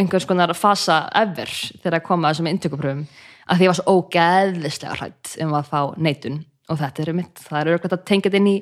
[0.00, 1.50] einhvers konar fasa ever
[1.82, 3.04] þegar að koma að þessum inntökupröfum.
[3.48, 6.42] Að því ég var svo ógeðslega hrætt um að fá neitun.
[6.68, 8.56] Og þetta er mitt, það er auðvitað að tengja þetta inn í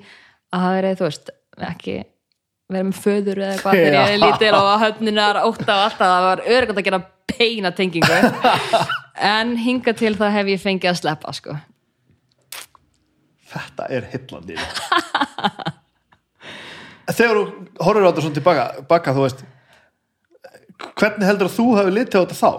[0.55, 1.33] að það er, þú veist,
[1.67, 1.97] ekki
[2.67, 6.27] vera með föður eða eitthvað þegar ég er lítil og höfninar óta og alltaf, það
[6.27, 7.03] var auðvitað að gera
[7.37, 8.21] beina tengingu.
[9.17, 11.55] En hinga til það hef ég fengið að sleppa sko.
[13.57, 14.57] Þetta er hillandi
[17.07, 17.43] Þegar þú
[17.87, 19.45] horfir á þetta svona tilbaka baka, þú veist
[20.97, 22.51] hvernig heldur að þú hefur litið á þetta þá?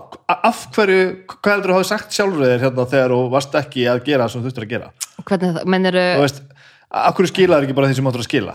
[0.47, 1.01] Af hverju,
[1.35, 4.27] hvað heldur að þú hafi sagt sjálfur þér hérna þegar þú varst ekki að gera
[4.31, 4.87] sem þú þurftir að gera?
[5.27, 5.97] hvernig það, mennir
[6.87, 8.53] Þú hverju skilaður ekki bara því sem áttur að skila?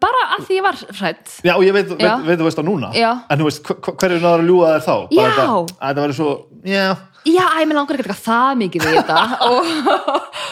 [0.00, 2.64] bara að því ég var hrætt Já, og ég veit, veit, veit þú veist á
[2.64, 3.10] núna Já.
[3.28, 4.96] en þú veist, hver- hver- hverju náður að ljúga þér þá?
[5.12, 5.36] Bara Já.
[5.36, 6.30] Þetta, að þetta væri svo,
[6.64, 6.86] já
[7.28, 9.20] já, æ, mér langar ekki eitthvað það mikið í þetta.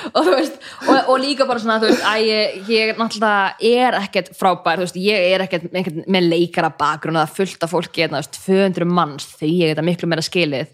[0.08, 4.30] Og, og veist og, og líka bara svona, veist, æ, ég, ég náttúrulega er ekkert
[4.38, 8.22] frábær veist, ég er ekkert, ekkert með leikara bakgrunn það er fullt af fólki, hérna,
[8.22, 10.72] þú veist, 200 manns því ég er þetta miklu meira skilið.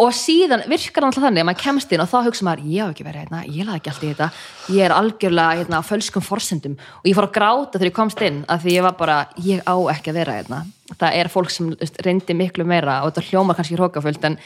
[0.00, 2.94] Og síðan virkar alltaf þannig að maður kemst inn og þá hugsa maður, ég hef
[2.94, 4.28] ekki verið hérna, ég laði ekki allt í þetta
[4.72, 6.78] ég er algjörlega hérna, á fölskum forsendum.
[7.02, 9.60] Og ég fór að gráta þegar ég komst inn af því ég var bara, ég
[9.68, 10.62] á ekki að vera hérna.
[10.92, 14.38] Það er fólk sem veist, reyndi miklu meira og þetta hljómar kannski hrókafullt en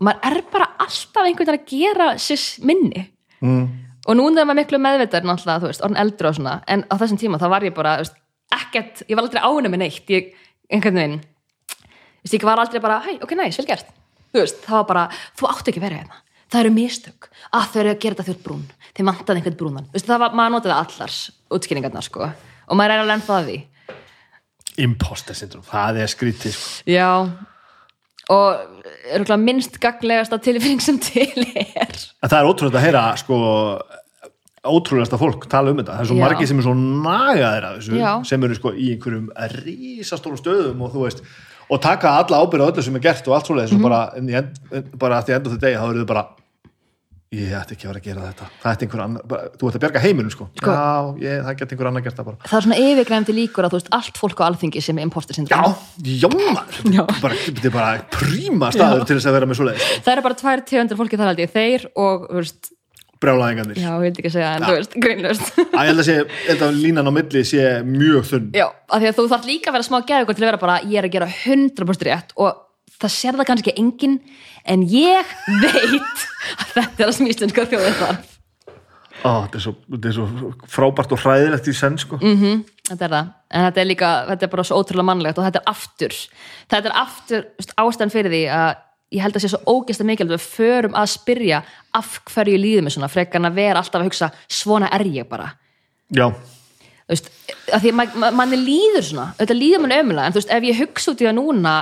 [0.00, 3.06] maður er bara alltaf einhvern veginn að gera sér minni.
[3.40, 3.68] Mm.
[4.04, 6.94] og núna er maður miklu meðvitað náttúrulega, þú veist, orðin eldri og svona en á
[7.00, 8.18] þessum tíma þá var ég bara, þú veist,
[8.52, 10.34] ekkert ég var aldrei ánum með neitt, ég,
[10.68, 11.22] einhvern veginn
[12.20, 13.88] þú veist, ég var aldrei bara, hei, ok, næs, vel gert.
[14.30, 15.06] Þú veist, það var bara,
[15.38, 16.20] þú áttu ekki vera hérna.
[16.50, 18.62] Það eru mistök, að þau eru að gera þetta þjótt brún.
[18.90, 19.88] Þeir mantaði einhvern brúnan.
[19.88, 21.18] Þú veist, það var, maður notaði allars
[21.56, 22.30] útskýringarnar sko.
[22.70, 23.16] og maður er alveg
[28.30, 33.38] og er minnst gaglegasta tilfinning sem til er En það er ótrúlega að heyra sko,
[34.70, 36.22] ótrúlegasta fólk tala um þetta það er svo Já.
[36.24, 38.10] margir sem er svo nagaðir af þessu Já.
[38.28, 41.22] sem eru sko í einhverjum rísastórum stöðum og þú veist
[41.70, 43.84] og taka alla ábyrða öllu sem er gert og allt svoleiðis Mhm.
[43.84, 44.00] og bara,
[45.00, 46.24] bara að því endur þetta degi þá eru þau bara
[47.30, 48.46] ég ætti ekki að vera að gera þetta.
[48.62, 50.72] Það ætti einhver annar, bara, þú ætti að bjarga heiminum sko, Sko.
[50.74, 52.38] já, ég, það geti einhver annar gert það bara.
[52.50, 55.38] Það er svona yfirgræmdi líkur að þú veist allt fólk á alþingi sem er imposter
[55.38, 55.62] já, syndrom
[56.02, 56.26] já
[56.96, 57.04] Já.
[57.22, 60.02] bara, þetta er bara príma staður til þess að vera með svoleiðis sko.
[60.08, 61.54] það eru bara tvær tegundir fólki þar ég.
[61.54, 62.26] Þeir og,
[63.20, 63.76] brjálæðingarnir.
[63.78, 64.66] Já, ég veit ekki að segja en Já.
[64.66, 66.14] þú veist, greinlust að ég held að sé,
[66.48, 68.46] held að línan á milli sé mjög þunn.
[68.56, 69.98] Já, af því að þú þarf líka að vera smá
[73.00, 73.48] geðugur til að vera bara, ég er að gera 100% rétt og það sér það
[73.50, 74.20] kannski enginn
[74.64, 75.24] en ég
[75.60, 78.36] veit að þetta er það sem íslenska þjóðin þarf.
[79.20, 82.20] Ó, þetta, er svo, þetta er svo frábært og hræðilegt í senn sko.
[82.20, 85.44] mm Þetta er það, en þetta er líka þetta er bara svo ótrúlega mannlegt og
[85.46, 86.14] þetta er aftur
[86.72, 87.44] þetta er aftur
[87.78, 88.70] ástæðan fyrir því að
[89.14, 91.60] ég held að sé svo ógeðslega mikilvægt að við förum að spyrja
[91.94, 95.28] af hverju líðum við svona frekar en að vera alltaf að hugsa svona er ég
[95.30, 95.52] bara.
[96.10, 97.30] Já, þú veist,
[97.70, 97.94] að því
[98.40, 101.28] manni líður svona, þetta líður manni ömulega en þú veist, ef ég hugsa út í
[101.30, 101.74] það núna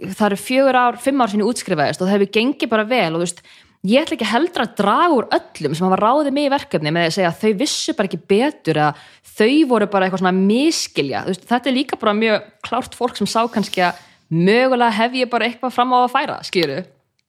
[0.00, 3.20] það eru fjögur ár, fimm ár sinni útskrifaðist og það hefur gengið bara vel og
[3.20, 3.44] þú veist
[3.84, 7.10] ég ætla ekki heldur að draga úr öllum sem hafa ráðið mig í verkefni með
[7.10, 9.04] að segja að þau vissu bara ekki betur að
[9.34, 13.28] þau voru bara eitthvað svona miskilja, veist, þetta er líka bara mjög klárt fólk sem
[13.28, 14.02] sá kannski að
[14.32, 16.80] mögulega hef ég bara eitthvað fram á að færa skýru,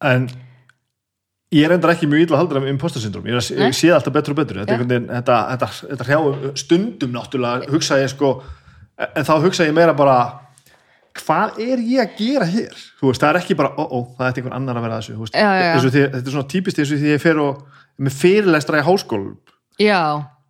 [0.05, 0.29] en
[1.55, 4.13] ég er endur ekki mjög illa að halda um imposter syndrom ég, ég sé alltaf
[4.15, 4.61] betur og betur.
[4.63, 4.83] Þetta, ja.
[4.83, 8.31] veginn, þetta, þetta, þetta hrjáum stundum náttúrulega hugsa ég sko.
[9.05, 10.17] En þá hugsa ég meira bara
[11.15, 12.85] hvað er ég að gera hér?
[12.99, 15.29] Þú veist, það er ekki bara, ó, ó, það er einhver annar að vera þessu
[15.31, 18.81] Já, já, því, þetta er svona típist eins og því ég fer og með fyrirlestra
[18.81, 19.35] í háskólu
[19.81, 20.01] já.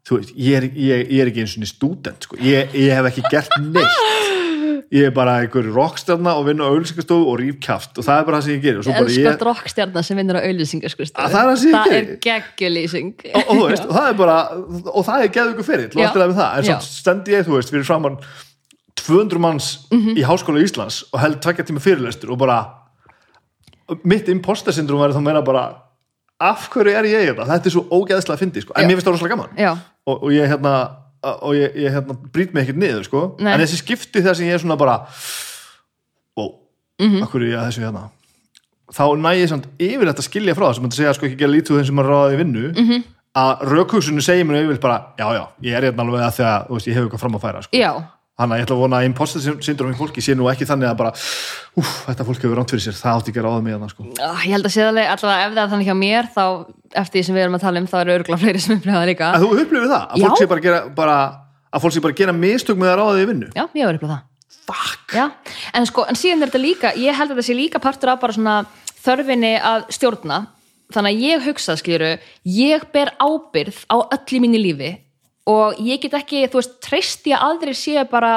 [0.05, 2.37] Þú veist, ég er, ég, ég er ekki eins og stúdent sko.
[2.41, 4.33] ég, ég hef ekki gert neitt.
[4.93, 8.27] Ég er bara einhver rockstjarna og vinna á auðlýsingastofu og ríf kjaft og það er
[8.27, 11.49] bara það sem ég gerir bara elskar ég, drokkstjarnar sem vinnur á auðlýsingaskustu Að það
[11.49, 13.09] er það ég það er geggjulýsing.
[13.31, 14.37] Og, og og það er bara
[14.93, 16.59] og það er ykkur fyrir, í lagi með það.
[16.59, 18.19] En svo stend ég, þú veist, fyrir framann
[18.95, 20.15] 200 manns Mhm.
[20.17, 22.59] í Háskóla Íslands og held tvekja tíma fyrirlestur og bara
[24.03, 25.65] mitt imposter syndrom væri þá meira bara
[26.41, 27.45] af hverju er ég þetta?
[27.47, 28.73] Þetta er svo ógeðslega að fyndi, sko.
[28.75, 28.87] en Já.
[28.87, 29.49] mér finnst það rosalega gaman
[30.07, 30.73] og, og ég hérna
[31.23, 33.35] og ég, ég hérna brýt mig ekkert niður sko.
[33.39, 34.97] En þessi skipti þess að ég er svona bara
[36.37, 36.43] ó,
[36.99, 37.07] mm.
[37.09, 37.23] -hmm.
[37.23, 38.09] akkur er ég að þessu hérna
[38.93, 41.71] þá næ ég samt yfirleitt að skilja frá þess að segja sko ekki gera lítið
[41.71, 42.91] úr þeim sem maður ráðið í vinnu Mhm.
[42.91, 43.03] -hmm.
[43.35, 46.69] að raukhugsunni segir mér yfirleitt bara já já, ég er hérna alveg að því að
[46.69, 47.77] veist, ég hef eitthvað fram að færa sko.
[48.35, 50.89] Þannig að ég ætla að vona að imposter syndrom í fólki sé nú ekki þannig
[50.89, 53.75] að bara úf, þetta fólk hefur ránt fyrir sér, það átti ekki að ráða mig
[53.75, 54.07] hérna, sko.
[54.19, 56.43] Ah, ég held að sé alveg, allavega ef það er þannig hjá mér þá,
[56.99, 59.09] eftir því sem við erum að tala um þá eru örgulega fleiri sem upplifa það
[59.11, 59.29] líka.
[59.31, 60.25] Að þú upplifir það, að Já.
[60.25, 61.15] fólk sé bara gera bara,
[61.71, 63.51] að fólk sé bara gera mistök með að ráða í vinnu?
[63.55, 65.31] Já, ég hefur upplifað það.
[65.77, 68.19] En sko, en síðan er þetta líka ég held að þetta sé líka partur af
[68.19, 68.57] bara svona
[69.05, 70.41] þörfinni að stjórna.
[70.93, 72.11] Þannig að ég hugsa, skiluru
[72.49, 74.91] ég ber ábyrð á öll í mínu lífi
[75.49, 78.33] og ég get ekki, þú veist, treysti að aðrir séu bara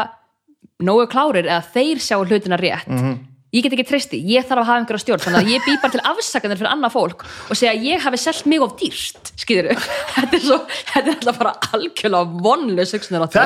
[0.85, 2.89] nógu klárir eða þeir sjá hlutina rétt.
[3.49, 5.95] Ég get ekki treysti, ég þarf að hafa einhverja stjórn þannig að ég bý bara
[5.95, 9.31] til afsakanir fyrir annað fólk og segja að ég hafi selt mig of dýrt.
[9.41, 9.71] Skýður
[10.19, 10.59] þetta er svo,
[10.91, 12.25] þetta er alltaf bara algjörlega á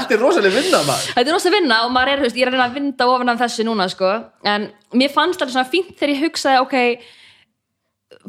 [0.03, 1.07] þetta er rosalega vinna maður.
[1.15, 3.09] Þetta er rosa vinna og maður er, þú veist, ég er að reyna að vinda
[3.15, 4.13] ofan af þessu núna, sko,
[4.57, 4.69] en
[4.99, 7.07] mér fannst alveg svona fínt þegar ég hugsaði, ok,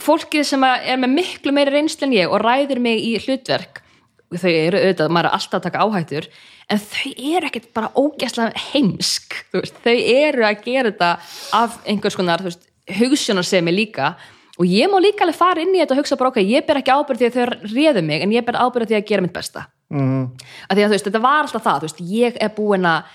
[0.06, 3.82] fólkið sem er með miklu meiri reynslu en ég og ræðir mig í hlutverk,
[4.42, 6.28] þau eru auðvitað, maður er alltaf að taka áhættur,
[6.72, 11.12] en þau eru ekkert bara ógæslega heimsk, veist, þau eru að gera þetta
[11.60, 12.46] af einhvers konar,
[13.00, 14.16] hugsunarsemi líka.
[14.62, 16.78] Og ég má líka alveg fara inn í þetta og hugsa bara, ok, ég ber
[16.78, 19.34] ekki ábyrð því að þau réðu mig, en ég ber ábyrð því að gera mitt
[19.34, 19.64] besta.
[19.90, 23.10] Að því að þú veist, þetta var alltaf það veist, ég er búin að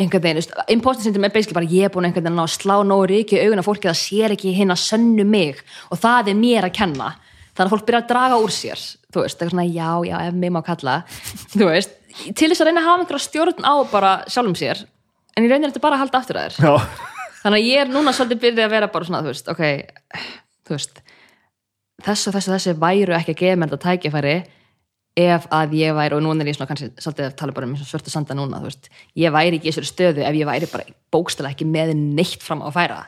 [0.00, 0.42] einhvern veginn,
[0.74, 2.76] imposter syndrom er basically bara ég er búin einhvern veginn að að slá
[3.06, 5.60] ríki augun af fólki það sér ekki hinn að sönnu mig
[5.90, 7.10] og það er mér að kenna
[7.54, 8.80] þannig að fólk byrja að draga úr sér
[9.14, 10.96] þú veist, eitthvað svona já, já, ef mig má kalla
[11.54, 11.94] þú veist,
[12.34, 14.82] til þess að reyna að hafa einhverja stjórn á bara sjálfum sér
[15.34, 16.66] en rauninni er þetta bara að halda aftur að þér.
[16.66, 16.74] Já,
[17.42, 19.62] þannig að ég er núna svolítið byrðið að vera bara svona, þú veist, ok
[20.64, 21.00] þú veist
[22.04, 24.36] þessu, þessu, þessu væru ekki að gefa mér þetta tækifæri
[25.14, 27.74] ef að ég væri, og núna er ég svona kannski svolítið að tala bara um
[27.78, 31.52] svörtu sanda núna, veist ég væri ekki í þessari stöðu ef ég væri bara bókstæla
[31.54, 33.02] ekki með neitt fram á að færa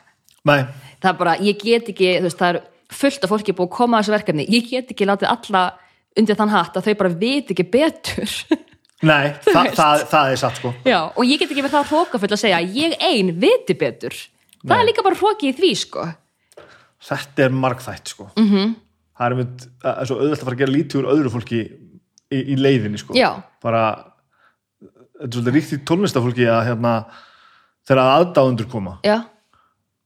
[0.47, 0.61] Nei,
[1.03, 2.61] það er bara, ég get ekki, þú veist, það er
[2.93, 5.65] fullt af fólki búið að koma að þessu verkefni, ég get ekki látið alla
[6.17, 8.37] undir þann hatt að þau bara veit ekki betur.
[9.11, 10.73] Nei þa það, það er satt sko.
[10.89, 14.17] Já, og ég get ekki verið það hrókafull að segja ég ein viti betur.
[14.63, 14.79] Það Nei.
[14.81, 16.07] er líka bara hróki í því, sko.
[17.07, 18.31] Þetta er margþætt sko.
[18.35, 18.49] Mhm.
[18.53, 18.75] -hmm.
[19.17, 21.61] Það er, mynd, það svo auðvelt að fara að gera lítið úr öðru fólki
[22.31, 23.15] í, í leiðinni sko.
[23.17, 23.31] Já.
[23.63, 23.83] bara
[25.17, 26.93] þetta er svolítið ríkt í tónlistafólki að hérna
[27.87, 28.99] þegar aðdáðundur koma.
[29.07, 30.06] Já, að bara, þú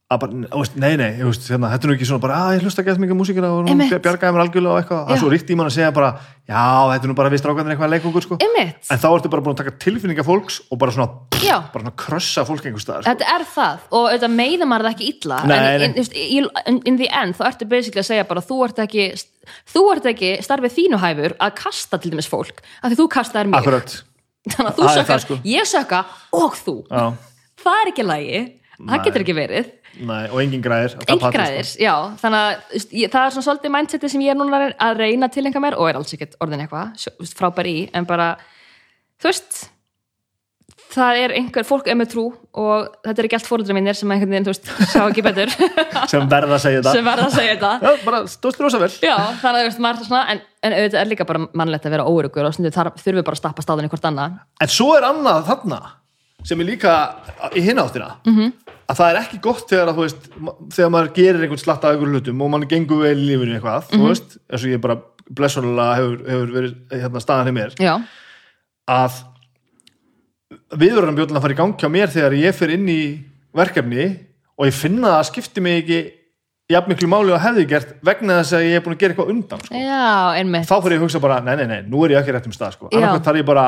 [0.81, 3.19] nei, nei, veist, hérna, þetta er nú ekki svona bara, að ég hlusta eitthvað mikið
[3.21, 5.91] músíkina og bjargaði mér algjörlega og eitthvað, það er svo ríkt í mann að segja
[5.95, 6.09] bara,
[6.51, 9.31] já, þetta er nú bara við strákandir eitthvað að leika okkur, sko, en þá ertu
[9.31, 11.07] bara búin að taka tilfinninga fólks og bara svona,
[11.41, 13.13] Já, bara svona krössa fólk einhver staðar, sko.
[13.15, 13.85] þetta er það.
[13.89, 15.39] Og auðvitað meiða maður það ekki illa.
[15.49, 18.59] Nei, en in, in, in, in the end þá ertu basically að segja bara þú
[18.67, 19.07] ert ekki
[19.73, 23.49] þú ert ekki starfið þínu hæfur að kasta til dæmis fólk af því þú kastaðir
[23.49, 23.65] mig
[24.51, 25.39] þannig að þú sökkar, sko.
[25.45, 26.03] ég sökka
[26.37, 26.75] og þú.
[26.89, 27.03] Já,
[27.61, 28.41] það er ekki lægi,
[28.81, 29.73] það getur ekki verið
[30.07, 30.95] nei, og engin græðir.
[31.05, 31.93] Engin græðir, já.
[32.21, 35.45] Þannig að ég, það er svona svolítið mindseti sem ég er núna að reyna til
[35.45, 38.33] einhver mér og er alls ekkert orðin eitthvað frábær í, en bara
[39.21, 39.61] þú veist
[40.91, 42.23] það er einhver, fólk er með trú
[42.57, 45.53] og þetta er ekki allt fóruldra mínir sem einhvern veginn, þú veist, sjá ekki betur.
[45.53, 48.81] Sko, sem verða að segja þetta, sem verða að segja þetta já, bara stóðst rosa
[48.81, 51.43] vel, já, þannig að þú veist, maður er svona en, en auðvitað er líka bara
[51.61, 54.37] mannlegt að vera óurugur og stundu þarf þurfum við bara að stappa stáðunni hvort annað.
[54.65, 55.81] En svo er annað þarna
[56.47, 56.97] sem er líka
[57.55, 58.35] í hináttina mm.
[58.35, 58.70] -hmm.
[58.91, 60.29] Að það er ekki gott þegar að, þú veist,
[60.75, 63.87] þegar maður gerir einhvern slatt af einhverjum hlutum og mann gengur vel í lífinu eitthvað,
[63.91, 64.01] Mhm.
[64.01, 64.97] þú veist eins og ég bara
[65.31, 67.93] blessunulega hefur, hefur verið hérna, staðan hjá mér, já,
[68.91, 69.19] að
[70.81, 73.01] viðurinn að fara í gangi á mér þegar ég fer inn í
[73.55, 74.07] verkefni
[74.57, 75.99] og ég finna að skipti mig ekki
[76.71, 79.31] jafn miklu máli og hefði gert vegna þess að ég er búin að gera eitthvað
[79.33, 79.75] undan sko.
[79.75, 82.47] já, þá fyrir ég að hugsa bara, nei, nei, nei, nú er ég ekki rétt
[82.47, 82.89] um stað sko.
[82.91, 83.65] Annarkvæmt þarf ég bara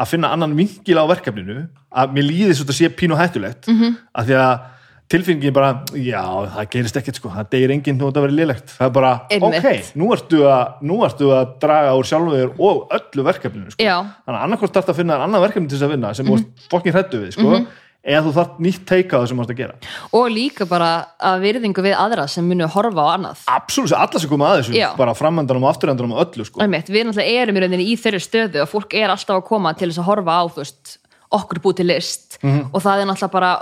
[0.00, 3.82] að finna annan vingil á verkefninu að mér líði svo að sé pínu hættulegt Mhm.
[3.82, 3.96] -hmm.
[4.18, 4.60] að því að
[5.08, 6.22] tilfinningin bara, já,
[6.54, 9.58] það gerist ekkert sko, það deyir enginn þú þetta verið lélegt það er bara, Einmitt.
[9.58, 13.84] ok, nú ertu, að, nú ertu að draga úr sjálfu þér og öllu verkefninu sko.
[14.24, 16.68] Þannig að annarkvæmt þarf að finna annan verkefni til þess að vinna sem mm -hmm.
[16.70, 17.66] fokkin hrættu við sko,
[18.04, 19.76] eða þú þarf nýtt teika það sem þú ert að gera
[20.18, 20.90] og líka bara
[21.30, 24.76] að virðingu við aðra sem munu horfa á annað absolutt, alla sem koma að þessu
[24.76, 24.90] Já.
[24.98, 26.60] bara framöndanum og afturöndanum og öllu sko.
[26.60, 29.72] Einmitt, við náttúrulega erum í rauninni í þeirri stöðu og fólk er alltaf að koma
[29.74, 30.96] til þess að horfa á veist,
[31.32, 32.70] okkur búið til list Mhm.
[32.74, 33.52] og það er náttúrulega bara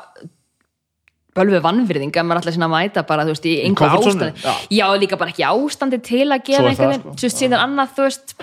[1.33, 4.67] bölvu vannvirðing að maður alltaf sinna að mæta bara, þú veist, í einhver ástandi zone,
[4.69, 4.87] já.
[5.01, 8.05] líka bara ekki ástandi til að Svo gera er einhvern veginn, veist, síðan annað, þú
[8.09, 8.35] veist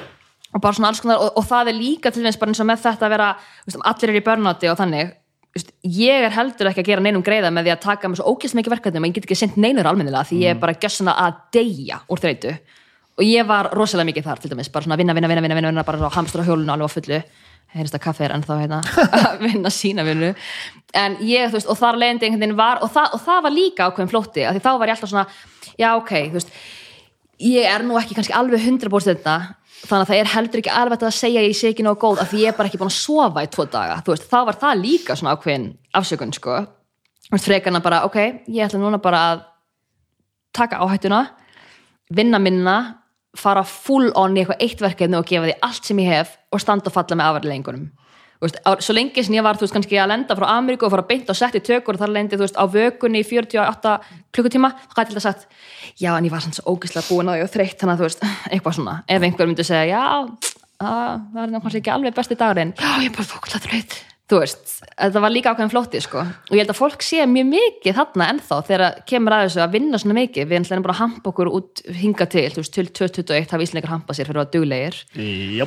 [0.49, 2.65] og bara svona alls konar, og, og það er líka til þess bara eins og
[2.71, 3.27] með þetta að vera,
[3.67, 5.11] veist, allir eru í börnáti og þannig,
[5.84, 8.57] ég er heldur ekki að gera neinum greiða með því að taka með svo ógæst
[8.57, 12.01] mikið verkefni, maður get ekki sendt neinur almennilega því ég er bara gjössuna að deyja
[12.07, 12.55] úr þreytu.
[13.19, 15.84] Og ég var rosalega mikið þar til dæmis, bara svona vinna, vinna, vinna, vinna, vinna,
[15.84, 17.21] bara á hjólinu alveg á fullu.
[17.69, 18.77] Heyrist að kaffi er ennþá hérna.
[19.30, 20.31] Að vinna sína vinnu.
[20.97, 23.53] En ég, þú veist, og þar leiðandi einhvern veginn var og það, og það var
[23.53, 25.26] líka ákveðin flótti af því þá var ég alltaf svona,
[25.77, 26.55] já ok, þú veist
[27.39, 29.35] ég er nú ekki kannski alveg 100% þetta
[29.84, 32.31] þannig að það er heldur ekki alveg að segja ég sé ekki nóg góð af
[32.31, 33.99] því ég er bara ekki búin að sofa í tvo daga.
[34.07, 36.57] Veist, þá var það líka svona ákveðin afsökun sko,
[37.38, 38.18] frekarna bara ok,
[38.49, 39.45] ég ætla núna bara að
[40.56, 41.22] taka áhættuna
[42.10, 42.77] vinna minna,
[43.38, 46.64] fara full on í eitthvað eitt verkefni og gefa því allt sem ég hef og
[46.64, 47.84] standa og falla með afverðilegingunum
[48.45, 50.94] veist, á, svo lengi sem ég var þú veist kannski að lenda frá Ameríku og
[50.94, 53.95] fara beint og sett í tökur og þar lendi þú veist á vökunni í 48
[54.36, 55.48] klukkutíma þá gæti þetta sagt,
[55.99, 58.10] já en ég var sann svo ógeðslega búin að því og þreytt þannig að þú
[58.10, 60.03] veist eitthvað svona, ef einhver myndi segja já,
[60.80, 62.78] að, það er náttúrulega ekki alveg besti dagurinn.
[62.80, 63.99] Já, ég er bara fókulega þreytt
[64.30, 66.22] þú veist, þetta var líka ákveðin flótti sko.
[66.22, 69.76] og ég held að fólk sé mjög mikið þarna ennþá þegar kemur að þessu að
[69.76, 70.49] vinna svona mikið.
[70.49, 73.93] Við erum bara að hampa okkur út hinga til þú veist, til 2021 hafa Íslandingar
[73.95, 74.99] hampað sér fyrir að duglegir.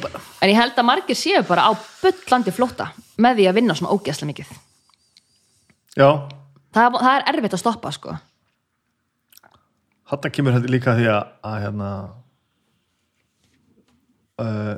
[0.02, 0.22] Bara.
[0.40, 3.96] en ég held að margir séu bara á bullandi flótta með því að vinna svona
[3.96, 4.54] ógeðslega mikið.
[5.98, 6.08] Já,
[6.72, 8.16] það, það er erfitt að stoppa sko.
[10.12, 11.90] Þarna kemur þetta líka því að, að hérna
[14.42, 14.74] uh,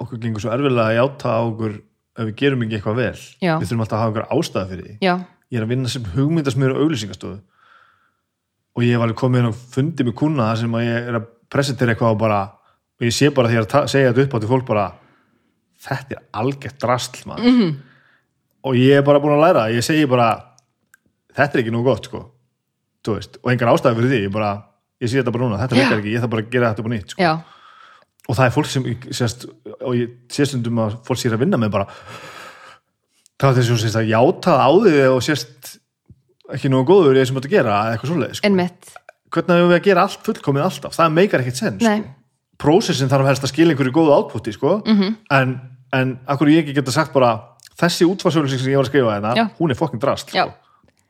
[0.00, 1.78] okkur gengur svo erfilega að játa okkur
[2.18, 3.54] ef við gerum ekki eitthvað vel Já.
[3.60, 4.94] við þurfum alltaf að hafa okkur ástæða fyrir því.
[5.04, 5.14] Já,
[5.50, 7.36] ég er að vinna sem hugmyndasmiður og auglýsingastofu
[8.76, 11.18] og ég hef alveg komið inn og fundið með kuna þar sem að ég er
[11.20, 12.40] að presentera eitthvað og bara
[13.00, 14.86] og ég sé bara því að ta- segja þetta upp á til fólk bara
[15.80, 17.46] þetta er algjört drastl maður.
[17.48, 17.60] Mhm.
[17.62, 17.74] -hmm.
[18.64, 19.70] og ég er bara búin að læra.
[19.72, 20.44] Ég segi bara
[21.34, 22.30] þetta er ekki nú gott sko.
[23.08, 24.20] Og engar ástæði fyrir því.
[24.26, 24.62] Ég, bara,
[25.00, 26.12] ég sé þetta bara núna, þetta virkar ekki.
[26.12, 27.22] Ég þarf bara að gera þetta bara nýtt sko.
[28.30, 29.48] Og það er fólk sem sérst,
[29.80, 31.88] og ég sést um að fólk sér að vinna með bara
[33.40, 35.74] það er þess að sérst að játa á því og sérst
[36.54, 38.46] ekki nógu góður í það sem þú ert að gera eitthvað svoleið sko.
[39.30, 41.98] hvernig hefur við að gera allt fullkomið alltaf, það meikar ekkert senn sko.
[42.60, 44.80] prósessin þarf helst að skila einhverju góðu átputti sko.
[44.84, 45.00] Mhm.
[45.02, 45.14] -hmm.
[45.38, 45.54] en,
[45.92, 47.34] en akkur ég ekki geta sagt bara
[47.80, 50.50] þessi útfarsölusin sem ég var að skrifa hérna hún er fokkin drast Já.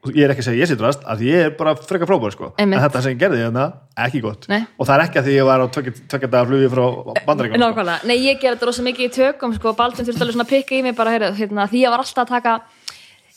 [0.08, 2.52] Ég er ekki að segja ég sé drast, því ég er bara frekar frábær sko.
[2.56, 3.66] en þetta sem ég gerði hérna,
[4.00, 4.62] ekki gott Nei.
[4.78, 6.84] og það er ekki að því ég var á tvekja dagar flugi frá
[7.26, 7.84] bandaríkjum sko.
[8.08, 10.78] Nei ég gerði þetta rosa mikið í tökum sko, Baldvin þurfti alveg svona að pikka
[10.78, 12.54] í mig bara, heyrðu, hérna, því ég var alltaf að taka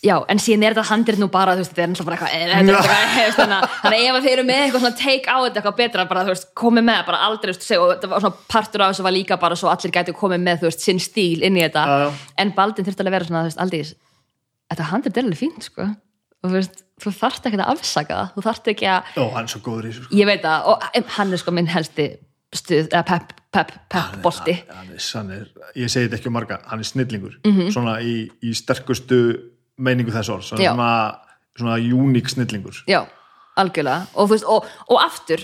[0.04, 3.14] já, en síðan er þetta handrið nú bara þú veist, þetta er náttúrulega bara eitthvað,
[3.18, 5.78] hefst, þannig að- að ef að þið eru með eitthvað svona take á þetta eitthvað
[5.80, 8.82] betra, bara þú veist, komið með bara aldrei, þú veist, og þetta var svona partur
[8.84, 11.56] af þessu var líka bara svo allir gætu komið með, þú veist, sinn stíl inn
[11.56, 12.12] í þetta, já.
[12.38, 13.84] en Baldvin þurfti alveg að vera svona, þú veist, aldrei
[14.74, 15.88] þetta handrið er alveg fínt, sko
[16.44, 18.34] og þú veist, þú þarft ekki að afsaka það.
[18.36, 20.16] Þú þarft ekki að, Ó, hann er svo góður í þessu sko.
[20.20, 20.68] ég veit það.
[20.68, 22.08] Og em, hann er sko minn helsti
[22.54, 24.54] stuð, eða pepp, pepp, pepp bolti.
[24.70, 27.72] hann er, hann er, ég segi þetta ekki um marga hann er snillingur, Mhm.
[27.74, 29.20] svona í, í sterkustu
[29.80, 31.18] meiningu þess orð svona, svona,
[31.58, 32.84] svona uník snillingur.
[32.88, 33.08] Já,
[33.58, 34.08] algjörlega.
[34.14, 35.40] Og, þú veist, og, og aftur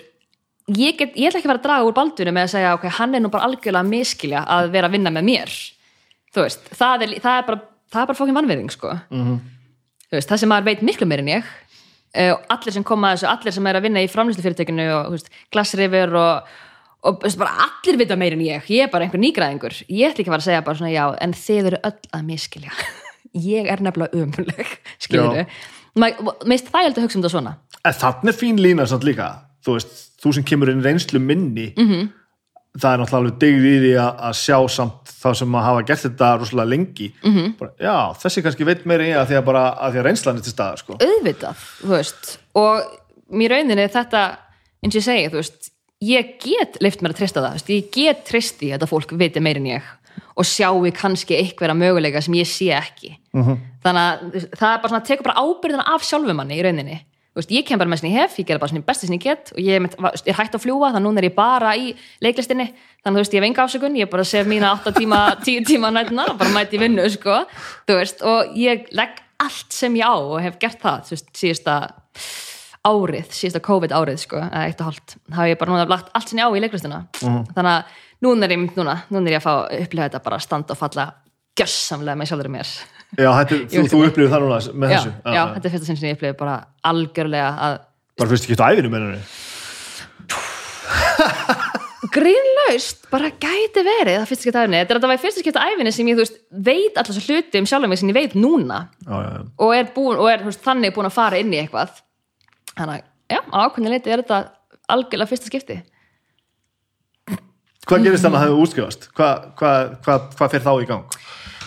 [0.70, 2.84] ég, get, ég ætla ekki að vera að draga úr baldunum með að segja ok,
[3.00, 5.50] hann er nú bara algjörlega að miskilja að vera að vinna með mér.
[6.36, 9.00] Þú veist, það er, það er bara það er bara fókin vannverðing sko.
[9.10, 9.40] Mhm.
[9.40, 9.59] þú
[10.12, 11.52] veist, það sem maður veit miklu meir en ég
[12.14, 14.44] eh, og allir sem koma þessu, allir sem er að vinna í framlýstu
[14.96, 15.20] og
[15.54, 16.54] glassrifur og,
[17.04, 18.70] og veist, allir vita meir en ég.
[18.70, 19.84] Ég er bara einhver nýgræðingur.
[19.88, 22.72] Ég ætla ekki að segja bara svona já, en þið eru öll að miskilja
[23.54, 25.46] ég er nefnilega umfulleg skilur þau
[26.48, 27.54] meist það ég held að hugsa um þetta svona.
[27.84, 29.30] Þannig er fín lína samt líka.
[29.66, 31.92] Þú veist, þú sem kemur inn reynslu minni Mhm.
[31.92, 32.08] -hmm.
[32.78, 35.86] Það er náttúrulega alveg digð í því að, að sjá samt þá sem að hafa
[35.90, 37.34] gert þetta rosalega lengi Mhm.
[37.38, 37.58] -hmm.
[37.58, 40.38] bara, já, þessi kannski veit meira í að því að bara að því að reynslan
[40.38, 40.98] er til staðar sko.
[41.00, 42.84] auðvitað, þú veist og
[43.32, 44.22] mér rauninni þetta
[44.84, 45.72] eins og ég segi, þú veist
[46.02, 49.12] ég get leift mér að treysta það, þú veist, ég get treyst í að fólk
[49.18, 49.82] viti meir en ég
[50.38, 53.18] og sjáu kannski einhverja möguleika sem ég sé ekki
[53.84, 56.64] þannig að þú veist, það er bara svona, tekur bara ábyrðina af sjálfum manni í
[56.64, 57.02] rauninni
[57.38, 59.16] veist, ég kem bara með sem ég hef, ég gera bara sem ég besti sem
[59.16, 61.76] ég get og ég er, er hægt að fljúa þannig að núna er ég bara
[61.78, 61.94] í
[62.26, 62.68] leiklistinni.
[63.04, 65.68] Þannig að þú veist, ég hef enga ásökun, ég bara sef mína 8 tíma, 10
[65.70, 67.42] tíma nættina og bara mæti vinnu, sko,
[67.88, 71.78] þú veist og ég legg allt sem ég á og hef gert það, veist, síðasta
[72.90, 76.32] árið, síðasta COVID árið, sko eitt og hálft, þá hef ég bara núna lagt allt
[76.32, 79.48] sem ég á í leiklistina, þannig að núna er ég núna, núna er ég að
[79.48, 81.06] fá að upplifa þetta bara að standa og falla
[81.60, 82.74] gjössamlega með sjálfur mér
[83.18, 85.12] já, þetta, er- þú, þú upplifir það núna með já, þessu.
[85.26, 86.56] Já, þetta er fyrsta sinn sem ég upplifi bara
[86.92, 87.78] algjörlega að
[88.20, 89.22] bara fyrst ekki eftir æfinu mennunni
[92.14, 95.66] grínlaust bara gæti verið það fyrsta skipta æfinni, þetta er að það var fyrsta skipta
[95.68, 98.80] æfinni sem ég veist, veit alltaf svo hluti um sjálfum mig sem ég veit núna.
[99.04, 99.42] Já, já, já.
[99.66, 102.00] og er, búin, og er veist, þannig búin að fara inn í eitthvað.
[102.78, 104.40] Þannig já, á ákveðin leiti er þetta
[104.96, 105.80] algjörlega fyrsta skipti.
[107.90, 109.10] Hvað gerist þannig að það hefur útskrifast?
[109.18, 109.76] Hvað hva,
[110.06, 111.20] hva, hva fer þá í gang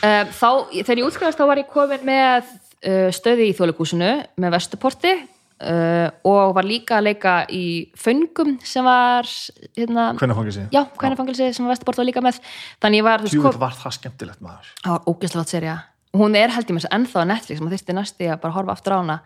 [0.02, 4.10] þá, þegar ég útskrifast þá var ég komin með uh, stöði í þjóðleikúsinu
[4.42, 7.64] með Vesturporti uh, og var líka að leika í
[7.98, 9.30] Föngum sem var
[9.78, 12.42] hérna, sig já, hvernig fangilsi sem var Vesturport var líka með.
[12.82, 14.76] Þannig ég var, þú veist, Tjúvill var það skemmtilegt maður.
[14.82, 15.78] Það var ógeðslega flott serja
[16.16, 18.56] hún er held ég með þess að ennþá á Netflix maður þyrfti næsti að bara
[18.56, 19.18] horfa aftur á hana.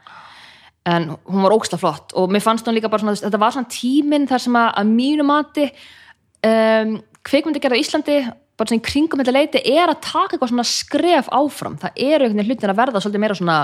[0.87, 2.15] En hún var ógeðslega flott.
[2.15, 4.93] Og mér fannst hún líka bara svona, þetta var svona tíminn þar sem að, að
[4.93, 5.67] mínu mati
[6.47, 6.93] um,
[7.27, 8.19] kveikmyndi gerða Íslandi
[8.57, 11.77] bara svona í kringum þetta leiti er að taka eitthvað svona skref áfram.
[11.81, 13.59] Það eru einhvern veginn hlutin að verða svolítið meira svona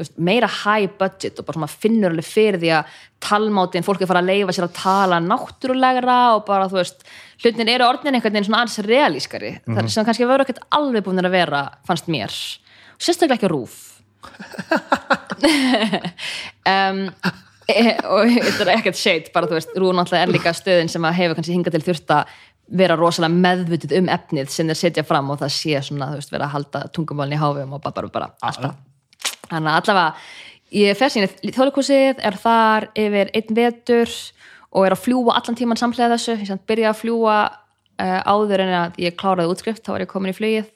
[0.00, 2.94] veist, meira high budget og bara svona finnur alveg fyrir því að
[3.26, 7.04] talmátin, fólk er fara að leifa sér að tala náttúrulegra og bara þú veist
[7.42, 9.52] hlutin eru orðin einhvern veginn svona aðeins realískari.
[9.66, 9.88] Mm -hmm.
[9.88, 12.32] sem kannski verður ekkert alveg búin að vera fannst mér,
[12.98, 13.90] sérstaklega ekki rúf
[16.66, 16.98] um,
[17.70, 21.06] e, og þetta er ekkert shade bara þú veist, Rú náttúrulega er líka stöðin sem
[21.06, 22.34] að hefur kannski hingað til þurft að
[22.70, 26.32] vera rosalega meðvutið um efnið sem þeir setja fram og það sé svona, þú veist,
[26.34, 28.76] vera að halda tungumálni í háfum og bara, bara, bara alltaf.
[29.48, 30.04] þannig að allavega
[30.80, 34.12] ég fer sín í þjóðleikúsið, er þar yfir einn vetur
[34.70, 38.64] og er að fljúa allan tíman samlega þessu, ég samt byrja að fljúa uh, áður
[38.66, 40.70] en að ég kláraði útskrift, þá var ég komin í flugið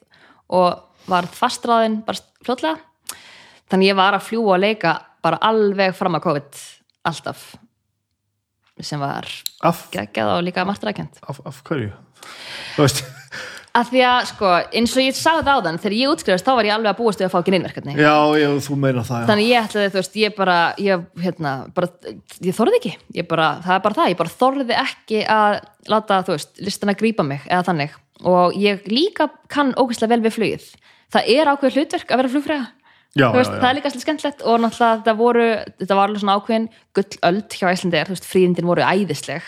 [0.55, 2.81] og var fastræðin bara fljótlega.
[3.71, 6.59] Þannig ég var að fljúa og leika bara alveg fram að COVID
[7.07, 7.45] alltaf
[8.83, 9.27] sem var
[9.93, 11.91] geggjað og líka margtrækjent af, af hverju?
[13.75, 14.49] Að því að sko,
[14.79, 16.99] eins og ég sagði það á þann þegar ég útskrifast þá var ég alveg að
[17.01, 19.27] búast við að fá ekki neinverkefni já, já, þú meina það já.
[19.29, 21.89] þannig ég ætlaði, þú veist, ég bara ég, hérna, bara,
[22.47, 22.93] ég þorði ekki.
[23.19, 25.57] Ég bara, það er bara það, ég bara þorði ekki að
[25.91, 27.99] láta, þú veist, listana grípa mig eða þannig,
[28.31, 30.71] og ég líka kann ógeðslega vel við flugið.
[31.15, 32.71] Það er ákveð hlutverk að vera flugfræða
[33.15, 33.77] já, veist, já, það er já.
[33.77, 35.47] líka svolítið skemmtilegt og náttúrulega þetta voru,
[35.79, 36.67] þetta var alveg svona ákveðin
[36.97, 39.43] gullöld hjá Íslandir, þú veist, fríðindin voru æðisleg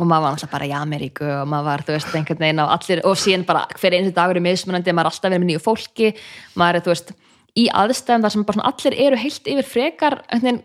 [0.00, 2.66] og maður var náttúrulega bara í Ameríku og maður var, þú veist, einhvern veginn á
[2.70, 5.64] allir og síðan bara hver einu dagur er mismunandi, maður er alltaf verið með nýju
[5.64, 6.08] fólki
[6.54, 7.14] maður er, þú veist,
[7.58, 10.14] í aðstæðum þar sem bara svona allir eru heilt yfir frekar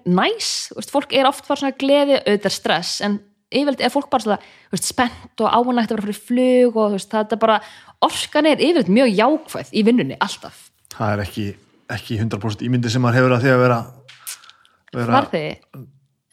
[0.05, 3.19] næs, þú veist, fólk er oft bara svona gleði, auðvitað stress, en
[3.49, 4.39] yfirleitt er fólk bara svona,
[4.69, 7.11] þú veist, spennt og ánægt að vera fyrir flug og þú veist,
[11.91, 13.79] ekki, ekki 100% ímyndi sem maður hefur að því að vera,
[14.95, 15.51] vera Var þið?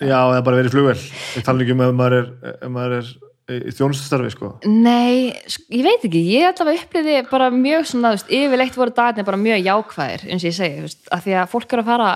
[0.03, 0.97] já, eða bara verið flugvel
[1.37, 3.13] ég tala ekki um ef maður er, ef maður er
[3.53, 4.49] í þjónustastarfi sko.
[4.71, 5.33] Nei,
[5.75, 9.41] ég veit ekki, ég allavega upplýði bara mjög svona, þú veist, yfirleitt voru dagarnir bara
[9.43, 12.11] mjög jákvæðir, eins og ég segi, þú veist, af því að fólk eru að fara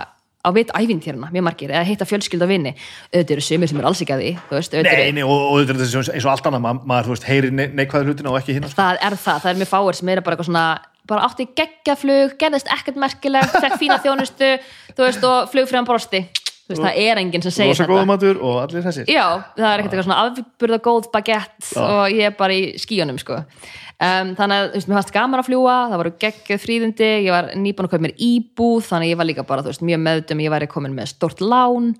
[0.46, 2.72] á vit ævintýrna, mjög margir, eða hitta fjölskylda vinni,
[3.10, 5.46] auðvitað eru sumir sem eru alls ekki að því, veist, auðvitað Nei, eru, nei, og,
[5.50, 8.30] og þetta er eins og allt annað ma- maður, þú veist, heyri ne neikvæður hlutina
[8.32, 10.64] og ekki hinn það er það, það er mjög fáir sem eru bara eitthvað svona,
[11.08, 14.50] bara átti geggjaflug, gerðist ekkert merkilegt, fekk fína þjónustu,
[14.96, 16.20] þú veist, og flugfræðan brosti,
[16.66, 17.88] þú veist, það er enginn sem segir þetta.
[17.92, 19.24] góða matur og allir þessir Já,
[19.56, 23.38] það er ekkert eitthvað svona afburða góð bagett og ég er bara í skíunum sko.
[23.42, 27.36] um, þannig að þú veist, mér fannst gaman að fljúa það voru geggjöð fríðindi, ég
[27.36, 30.02] var nýbúin að kaupa mér íbúð, þannig að ég var líka bara þú veist, mjög
[30.08, 31.92] meðdum, ég væri komin með stort lán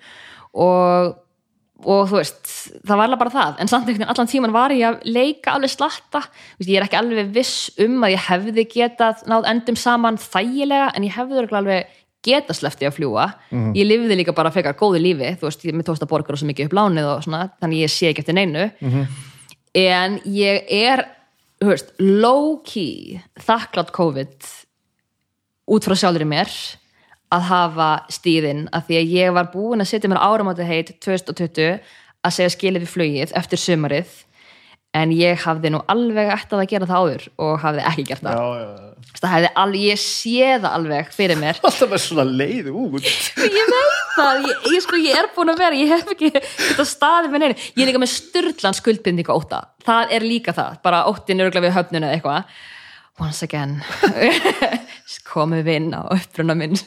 [0.56, 1.14] og,
[1.84, 2.40] og þú veist,
[2.86, 3.58] það var alveg bara það.
[3.60, 6.22] En samt einhvern veginn allan tíman var ég að leika alveg slatta,
[6.56, 10.88] veist, ég er ekki alveg viss um að ég hefði getað náð endum saman þægilega,
[10.96, 11.94] en ég hefði alveg
[12.26, 13.26] geta sleppti að fljúa
[13.76, 16.48] ég lifði líka bara fekar góðu lífi þú veist, ég mér tókst að borga svo
[16.48, 18.64] mikið upp lánið og svona, þannig ég sé ekki eftir neinu.
[19.76, 21.04] En ég er
[21.60, 24.48] þú veist, low key þakklátt COVID
[25.76, 26.50] út frá sjálfur í mér
[27.36, 31.76] að hafa stíðinn af því að ég var búin að setja mér áramáti heit 2020
[32.26, 34.22] að segja skilið við flugið eftir sumarið
[34.96, 38.38] en ég hafði nú alveg ættað að gera það áður og hafði ekki gert það.
[38.38, 39.16] Já, já, já.
[39.20, 41.60] það hefði alveg, ég sé það alveg fyrir mér.
[41.68, 43.10] Alltaf með svona leið út.
[43.58, 46.86] Ég veit það, ég, ég, sko, ég er búin að vera ég hef ekki þetta
[46.88, 47.58] staðið með neinu.
[47.76, 51.76] Ég er líka með styrlan skuldbindingu óta það er líka það, bara óttin örgulega við
[51.76, 52.56] höfnun eða eitthvað.
[53.16, 53.78] Once again
[55.26, 56.76] komum við inn á uppruna minn.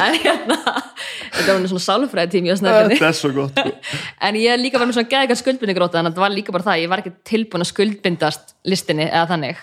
[0.00, 3.72] En hérna þetta var svona sálfræði tími Þetta er svo gott sko.
[4.26, 6.54] en ég er líka var með svona geðika skuldbindingur óta þannig að það var líka
[6.54, 9.62] bara það, ég var ekki tilbúin að skuldbindast listinni eða þannig.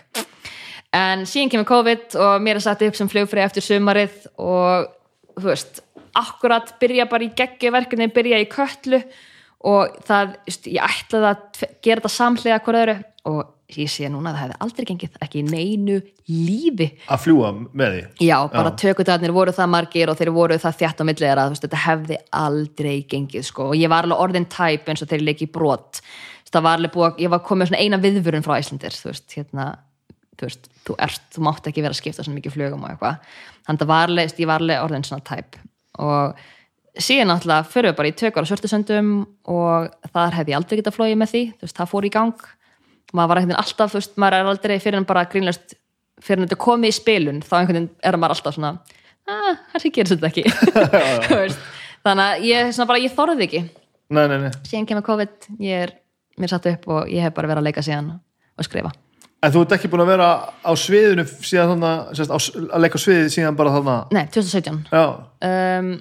[0.98, 4.88] En síðan kemur COVID og mér er satt upp sem flugfrið eftir sumarið og
[5.38, 5.82] þú veist,
[6.18, 9.02] akkurat byrja bara í geggi verkefni, byrja í köllu
[9.68, 10.38] og það,
[10.70, 12.98] ég ætlaði að gera þetta samhliða hver öðru
[13.28, 13.46] og
[13.76, 15.98] ég sé núna að það hefði aldrei gengið ekki neinu
[16.32, 16.88] lífi.
[17.12, 18.04] Að fljúa með því?
[18.28, 21.04] Já, bara tökutarnir voru það margir og þeir voru það þjætt
[21.50, 25.12] þú veist, þetta hefði aldrei gengið, sko, og ég var alveg orðin tæp eins og
[25.12, 26.00] þeir leiki brot.
[26.48, 29.28] Það var alveg búið, að- ég var komið svona eina viðvörun frá Íslandir, þú veist,
[29.36, 29.66] hérna
[30.38, 33.18] þú veist, þú ert, þú mátt ekki vera að skipta svona mikið flugum og eitthvað,
[33.68, 33.88] þannig að
[34.40, 35.58] ég var alveg orðin svona tæp.
[36.00, 36.36] Og
[36.98, 40.96] síðan náttúrulega fyrir við bara í tökur á svörtusöndum og þar hefði ég aldrei getað
[40.96, 42.48] flóið með því, þú veist, það fór í gang
[43.16, 45.78] maður var veginn alltaf, þú veist, maður er aldrei fyrir en bara grínlust,
[46.24, 48.74] fyrir en þetta komið í spilun, þá einhvern veginn er maður alltaf svona
[49.28, 50.46] að, þessi gerir þetta ekki.
[52.08, 53.64] Þannig að ég, svona bara, ég þorði ekki.
[54.16, 54.52] Nei, nei, nei.
[54.68, 55.98] Síðan kemur COVID, ég er
[56.40, 58.94] mér satt upp og ég hef bara verið að leika síðan og skrifa.
[59.46, 60.28] En þú ert ekki búin að vera
[60.66, 62.38] á sviðinu síðan þannig, sérst, á,
[62.74, 65.04] að leika á sviði síðan bara þannig nei, 2017 Já,
[65.50, 65.92] um,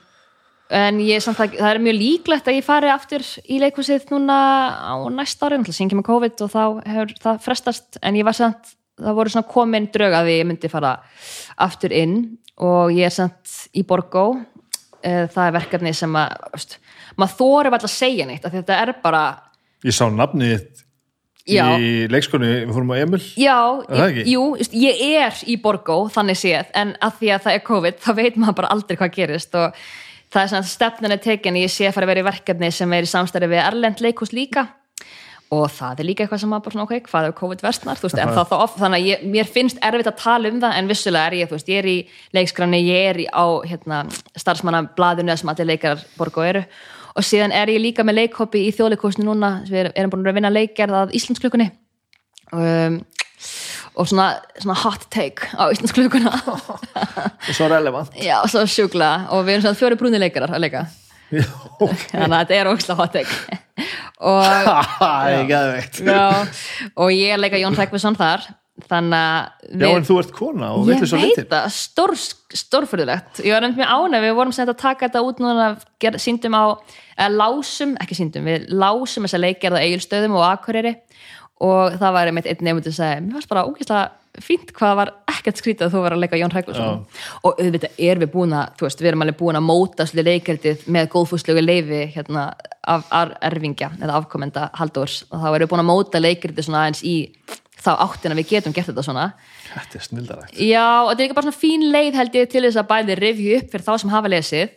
[0.74, 4.38] en ég samt að það er mjög líklegt að ég fari aftur í leikhúsið núna
[4.74, 8.00] á næsta ári, náttúrulega síðan kemur COVID og þá hefur það frestast.
[8.02, 10.96] En ég var samt, það voru svona komin drög að ég myndi fara
[11.66, 12.16] aftur inn
[12.56, 14.28] og ég er samt í Borgó.
[15.06, 16.78] Eh, það er verkefni sem að veist,
[17.20, 19.22] maður þóri bara að segja neitt að þetta er bara
[19.86, 20.82] ég sá nafnið
[21.46, 23.20] í leikskonu, við fórum á Emil.
[23.38, 24.24] Já, það ekki?
[24.32, 24.46] jú,
[24.82, 28.40] ég er í Borgó þannig séð, en að því að það er COVID þá veit
[28.40, 29.78] maður bara aldrei hvað gerist og
[30.32, 32.72] það er svona að stefnan er tekin ég sé að fara að vera í verkefni
[32.74, 34.66] sem er í samstæri við Erlend leikhús líka.
[35.54, 38.08] Og það er líka eitthvað sem maður bara svona, ok, hvað er COVID versnar, þú
[38.08, 40.78] veist, er það þá oft þannig að ég, mér finnst erfitt að tala um það
[40.80, 41.96] en vissulega er ég, þú veist, ég er í
[42.34, 44.00] leikskranni ég er í, á, hérna,
[44.34, 46.64] starfsmanna blaðinu sem allir leikar Borgó eru.
[47.14, 50.50] Og síðan er ég líka með leikhoppi í þjóðleikúsinu núna, við erum búin að vinna
[50.50, 51.70] leikgerð að Íslandsklukkunni.
[52.50, 52.98] Um,
[53.96, 54.26] og svona,
[54.60, 56.32] svona hot take á Íslandsklukuna
[57.48, 58.12] Svo relevant.
[58.20, 59.10] Já, svo sjúkla.
[59.32, 60.84] Og við erum svona fjóri brúni leikarar að leika.
[61.32, 61.46] Já,
[61.80, 62.04] ok.
[62.12, 63.62] Þannig að þetta er ógislega hot take.
[64.20, 64.44] Og,
[65.00, 65.98] Það er geðveikt.
[66.06, 66.28] Já,
[66.94, 68.46] og ég leika Jón Hrekkvisson þar.
[68.86, 72.12] Þannig að Já, en þú ert kona og ég veitir svo veit litir það, stór,
[72.60, 75.68] stórfyrðulegt ég var nefnt mjög ánæg, við vorum sem þetta að taka þetta út núna,
[76.04, 76.64] ger, síndum á
[77.16, 80.92] eða lásum, ekki síndum, við lásum þessa leikgerð á eigilstöðum og akureyri
[81.64, 84.06] og það var einmitt einn nefndur að segja, mér varst bara ógeðslega
[84.44, 87.04] fínt hvað var ekkert skrítið að þú var að leika Jón Hreggvarsson
[87.46, 90.28] og auðvitað er við búin að þú veist, við erum alveg búin að móta svolítið
[90.30, 92.46] leikgerðið með góðfúslegu leifi hérna,
[92.84, 93.06] af,
[93.48, 95.22] erfingja eða afkomenda Halldórs.
[95.30, 97.16] Og þá erum við búin að móta leikgerðið svona aðeins í
[97.86, 99.26] þá áttina við getum gert þetta svona.
[99.72, 100.56] Þetta er snildarægt.
[100.60, 103.20] Já, og þetta er ekki bara svona fín leið held ég til þess að bæði
[103.20, 104.74] revju upp fyrir þá sem hafa lesið.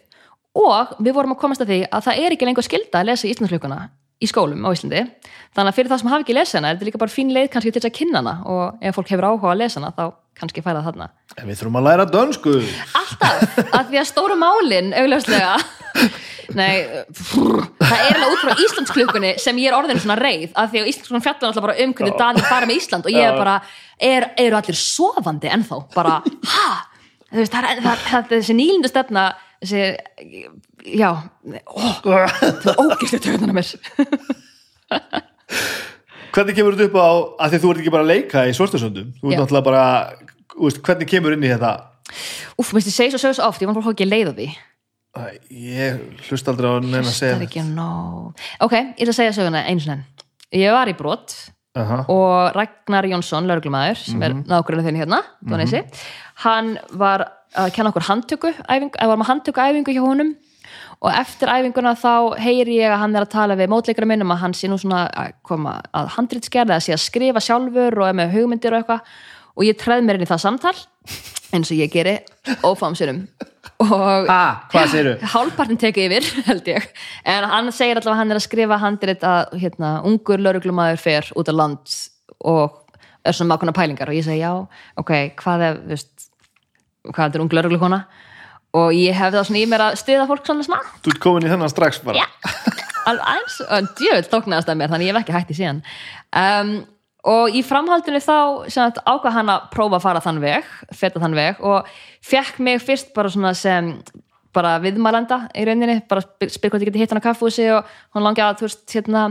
[0.59, 3.29] Og við vorum að komast að því að það er ekki lengur skilda að lesa
[3.29, 3.79] Íslandslökuna
[4.19, 5.03] í skólum á Íslandi.
[5.55, 7.51] Þannig að fyrir það sem hafa ekki lesið hana er þetta líka bara fín leið
[7.53, 8.33] kannski til þess að kynna hana.
[8.51, 10.03] Og ef fólk hefur áhuga að lesa hana þá
[10.39, 11.07] kannski færa það þarna.
[11.35, 12.55] En við þurfum að læra dönsku.
[12.99, 15.55] Alltaf, að því að stóru málin augljóslega.
[16.59, 20.47] Nei, frr, það er alveg út frá Íslandsklukkunni sem ég er orðin svona reið.
[20.57, 23.09] Að því að Íslandsklukkunni fjallar alltaf bara um hvernig Danir fara með Ísland.
[23.09, 23.57] Og ég er bara,
[24.09, 26.15] er, eru allir sofandi ennþá, bara,
[26.53, 26.69] ha?
[27.29, 29.27] Veist, það er, það, það, þessi nýlindu stefna
[29.61, 30.43] þessi,
[30.85, 31.09] já.
[31.65, 33.69] Ó, það er ógæslega tökunar mér.
[36.29, 37.09] Hvernig kemur þetta upp á,
[37.41, 39.83] að því þú ert ekki bara að leika í Svartasöndum, þú ert náttúrulega bara,
[40.59, 41.71] veist, hvernig kemur inn í þetta?
[42.61, 44.47] Úf, veist, ég segi svo sögur svo oft, ég var bara ekki að leiða því.
[45.17, 48.37] Æ, Ég hlust aldrei á neina að segja er ekki nóg.
[48.61, 50.05] Ok, ég ætla að segja söguna einu sinni
[50.55, 51.33] ég var í brot
[51.77, 52.03] Aha.
[52.09, 55.85] og Ragnar Jónsson, lauruglumæður sem er nákvæmlega þinn hérna mm
[56.39, 57.25] hann var
[57.57, 60.29] að kenna okkur handtöku æfingu, eða var með handtöku æfingu hjá honum
[60.99, 64.33] og eftir æfinguna þá heyri ég að hann er að tala við mótleikara minn um
[64.35, 68.09] að hann sé nú svona að koma að handritsgerða að sé að skrifa sjálfur og
[68.09, 69.13] er með hugmyndir og eitthvað.
[69.55, 70.75] Og ég treð mér inn í það samtal
[71.55, 72.17] eins og ég geri
[72.67, 73.23] ófamsurum
[73.79, 74.67] og Ah,
[75.33, 76.85] hálfpartin tekið yfir held ég.
[77.23, 81.31] En hann segir allavega að hann er að skrifa handrit að hérna, ungur lauruglumæður fer
[81.39, 81.95] út á land
[82.43, 82.75] og
[83.23, 84.11] er svona makuna pælingar.
[84.11, 84.51] Og ég segi já,
[84.99, 86.29] ok, hvað er veist,
[87.07, 88.03] hvað er ung lauruglukona
[88.77, 90.77] og ég hefði það svona í mér að stiða fólk svona smá.
[91.03, 92.27] Þú ert komin í þennan strax bara.
[93.09, 95.83] Alveg eins og djöfull tóknaðast að mér þannig ég hef ekki hætti síðan.
[96.37, 96.73] Um,
[97.27, 98.35] og í framhaldinu þá
[99.03, 101.87] ákvað hann að prófa að fara þann veg feta þann veg og
[102.23, 103.95] fekk mig fyrst bara svona sem
[104.55, 108.25] bara viðmælanda í rauninni, bara spyr hvort ég geti hitt hann á kaffúsi og hann
[108.25, 109.23] langi að þú veist, hérna,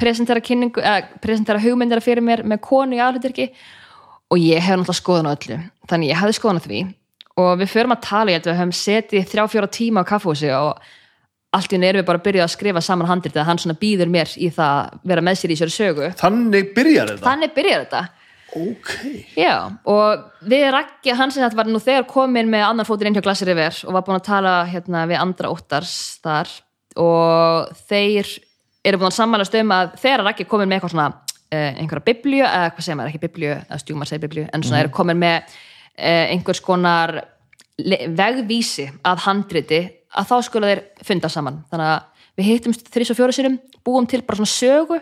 [0.00, 3.50] presentera kynningu eða presentera hugmyndira fyrir mér með konu í aðhluturki
[4.30, 6.82] og ég hef náttúrulega skoðun á öllu þannig ég hefði skoðun á því
[7.40, 10.10] og við förum að tala, ég held að við höfum setið þrjá fjóra tíma á
[10.10, 10.88] kaffúsi og
[11.56, 13.78] allt í einu erum við bara að byrja að skrifa saman handrit að hann svona
[13.80, 17.26] býður mér í það að vera með sér í sér sögu Þannig byrjar þetta?
[17.26, 18.02] þannig byrjar þetta
[18.50, 18.88] Ok.
[19.38, 23.14] já, og við Raggi hann sem þetta var nú þegar komin með annan fótinn inn
[23.14, 25.92] hjá Glassir River og var búin að tala hérna, við andra óttars
[26.24, 26.50] þar
[26.98, 28.26] og þeir
[28.82, 32.42] eru búin að sammælast um að þegar er komin með eitthvað svona uh, einhverja biblíu,
[32.42, 35.58] eða hvað segir maður, ekki biblíu eða stjúmar segir biblíu, en svona eru komin með
[36.00, 37.14] einhvers konar
[37.80, 41.60] vegvísi að handriti að þá skulu þeir funda saman.
[41.70, 45.00] Þannig að við hittumst þrís og fjóra sérum búum til bara svona sögu.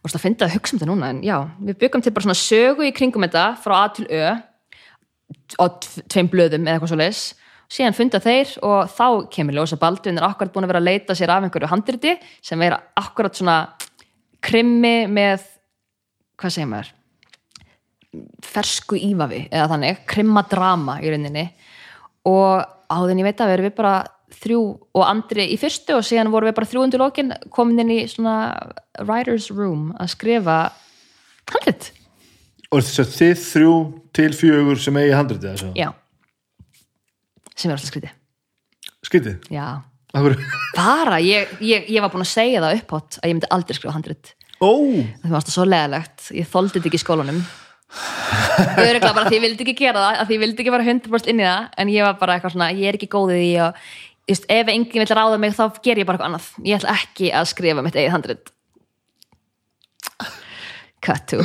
[0.00, 2.40] Og það finna að hugsa um þetta núna en já, við byggum til bara svona
[2.40, 4.30] sögu í kringum þetta frá A til Ö
[5.60, 7.20] á tv- tveim blöðum eða eitthvað svo leis
[7.70, 11.14] síðan funda þeir og þá kemur ljósa Baldvin er akkurat búin að vera að leita
[11.14, 13.58] sér af einhverju handriti sem er akkurat svona
[14.42, 15.44] krimmi með
[16.40, 16.90] hvað segir maður
[18.44, 21.46] fersku ívafi eða þannig, krimmadrama í rauninni.
[22.28, 23.94] Og áðin ég veit að erum við bara
[24.40, 24.60] þrjú
[24.96, 28.00] og andri í fyrstu og síðan vorum við bara þrjú undir lokin komin inn í
[28.10, 28.34] svona
[29.02, 30.58] writer's room að skrifa
[31.50, 31.90] handrit.
[32.70, 33.74] Og þess að þið þrjú
[34.14, 35.70] til fjögur sem eigi handritið þessu?
[35.78, 35.90] já.
[37.54, 38.12] Sem er alltaf skrítið.
[39.04, 39.48] Skritið?
[39.50, 39.66] já,
[40.76, 43.96] bara, ég, ég, ég var búin að segja það upphátt að ég myndi aldrei skrifa
[43.96, 44.32] handrit.
[44.60, 47.42] Ó, það var alltaf svo leðalegt, ég þoldi þetta ekki í skólanum
[47.90, 50.86] ég er ekki bara því ég vildi ekki gera það, að ég vildi ekki vera
[50.86, 53.50] 100% inn í það en ég var bara eitthvað svona, ég er ekki góðið í
[53.64, 53.84] og
[54.30, 57.32] just, ef enginn vil ráða mig þá ger ég bara eitthvað annað, ég ætla ekki
[57.34, 58.54] að skrifa mitt eigið handrit.
[61.00, 61.40] Cut to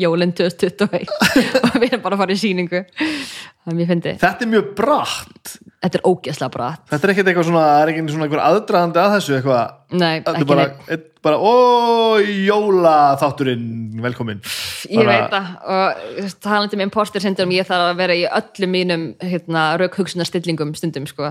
[0.00, 1.12] jólinn 2021
[1.68, 4.70] og við erum bara að fara í síningu það er mjög fyndi, þetta er mjög
[4.78, 5.52] bratt.
[5.84, 9.02] þetta er ógeðslega bara Þetta er ekkert eitthvað svona, það er ekki svona einhver aðdraðandi
[9.02, 9.74] að þessu eitthvað.
[10.02, 11.52] nei, ekki bara, neitt eitt, bara, ó,
[12.18, 13.68] jóla þátturinn,
[14.02, 14.40] velkomin.
[14.90, 18.74] Ég Bara- veit það og talandi með imposter syndrom ég þarf að vera í öllum
[18.74, 21.30] mínum hérna, raukhugsunarstillingum stundum sko.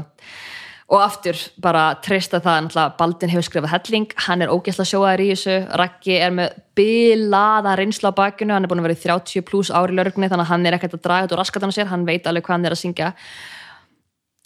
[0.92, 4.10] Og aftur bara treysta það náttúrulega Baldin hefur skrifað helling.
[4.26, 5.56] Hann er ógeðslega sjóaður í þessu.
[5.80, 8.56] Raggi er með bilaða reynsla á bakinu.
[8.58, 10.98] Hann er búin að vera í 30 pluss ári lörgni þannig að hann er ekkert
[11.00, 11.90] að draga þetta úr raskatan á sér.
[11.94, 13.12] Hann veit alveg hvað hann er að syngja.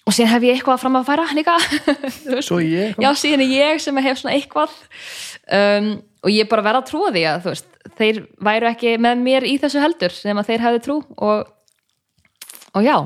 [0.06, 1.58] Og síðan hef ég eitthvað fram að færa líka.
[2.62, 4.76] Ég já, síðan er ég sem hef svona eitthvað.
[5.50, 5.88] Um,
[6.22, 9.56] og ég bara verða að trúa því að veist, þeir væru ekki með mér í
[9.62, 10.98] þessu heldur sem að þeir hefðu trú.
[11.26, 11.50] Og,
[12.78, 12.98] og já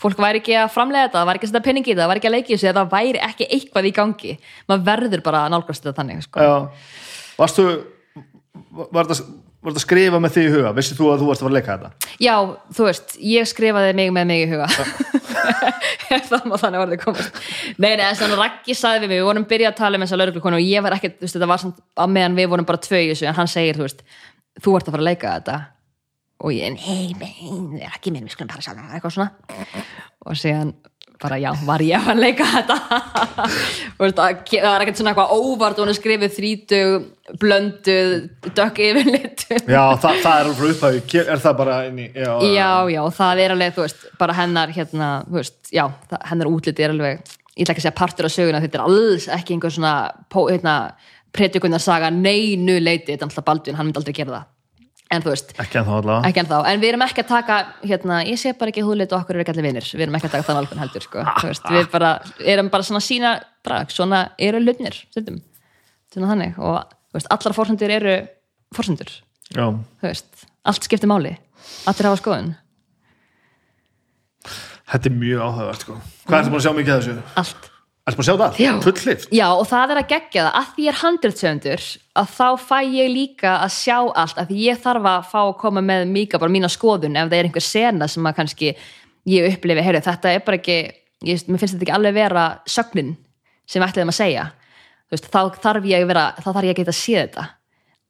[0.00, 2.10] fólk væri ekki að framlega þetta, það væri ekki að setja penningi í þetta það
[2.10, 4.32] væri ekki að leiki þessu, það væri ekki eitthvað í gangi.
[4.70, 6.36] Maður verður bara að nálgast þetta þannig sko.
[6.40, 6.54] Já,
[7.40, 7.62] varstu
[8.80, 9.16] var þetta
[9.60, 10.70] var þetta að skrifa með þig í huga?
[10.76, 11.90] Vissið þú að þú varst að fara að leika þetta?
[12.24, 12.34] Já,
[12.76, 14.66] þú veist, ég skrifaði mig með mig í huga.
[16.30, 17.32] Það má þannig orðið komast.
[17.76, 20.18] Nei, nei, þess að Raggi saði við mig, við vorum byrjað að tala um þessa
[20.18, 21.78] lauruglukonu og ég var ekkert, þú veist, þetta var samt
[26.40, 29.74] og ég, nei, nei, ekki minn við skulum bara sjá það, eitthvað svona.
[30.24, 30.72] Og síðan
[31.20, 32.76] bara já, var ég að leika þetta.
[34.00, 37.08] Og það var ekkert svona eitthvað óvart og hún er skrifið þrítug,
[37.42, 38.14] blönduð
[38.56, 42.70] dökk yfirlit Já, það, það er alveg upphæðu, er það bara inn í, já, já,
[42.94, 46.86] já, það er alveg, þú veist, bara hennar hérna, þú veist, já, það, hennar útliti
[46.86, 49.76] er alveg, ég ætla ekki að segja partur af söguna þetta er alls ekki einhver
[49.76, 49.94] svona
[50.38, 50.78] hérna,
[51.36, 54.48] predikunar saga neinu leiti, þetta er alltaf Baldvin, hann myndi aldrei gera það
[55.10, 56.28] en þú veist, ekki en þá allavega.
[56.30, 56.60] ekki ennþá.
[56.70, 59.44] En við erum ekki að taka, hérna, ég sé bara ekki húðlit og okkur eru
[59.44, 61.88] ekki allir vinnir, við erum ekki að taka þann alveg heldur, sko, þú veist, við
[61.92, 62.12] bara
[62.54, 63.34] erum bara svona sína,
[63.66, 65.40] bara, svona eru hlutnir, stundum,
[66.14, 66.60] svona þannig.
[66.62, 68.16] Og, veist, allar fórsendur eru
[68.76, 69.12] fórsendur,
[69.50, 69.66] Já,
[70.04, 71.34] veist allt skiptir máli,
[71.88, 72.52] allir hafa skoðun.
[74.90, 75.96] Þetta er mjög áhugavert sko.
[76.26, 77.22] Hvað er það búin að sjá mikið af þessu?
[77.40, 77.69] allt
[78.10, 78.60] Ertu búin að sjá það?
[78.60, 78.70] Já.
[78.84, 79.26] Full hlift?
[79.34, 81.84] Já, og það er að gegja það, að því ég er handritsöndur
[82.20, 85.52] að þá fæ ég líka að sjá allt, að því ég þarf að fá að
[85.60, 88.72] koma með mika bara mína skoðun ef það er einhver sena sem að kannski
[89.30, 93.14] ég upplifi, heyrðu, þetta er bara ekki ég, mér finnst þetta ekki alveg vera sögnin
[93.68, 94.46] sem við ætliðum að segja
[95.12, 97.46] veist, þá þarf ég að vera, þá þarf ég að geta að sé þetta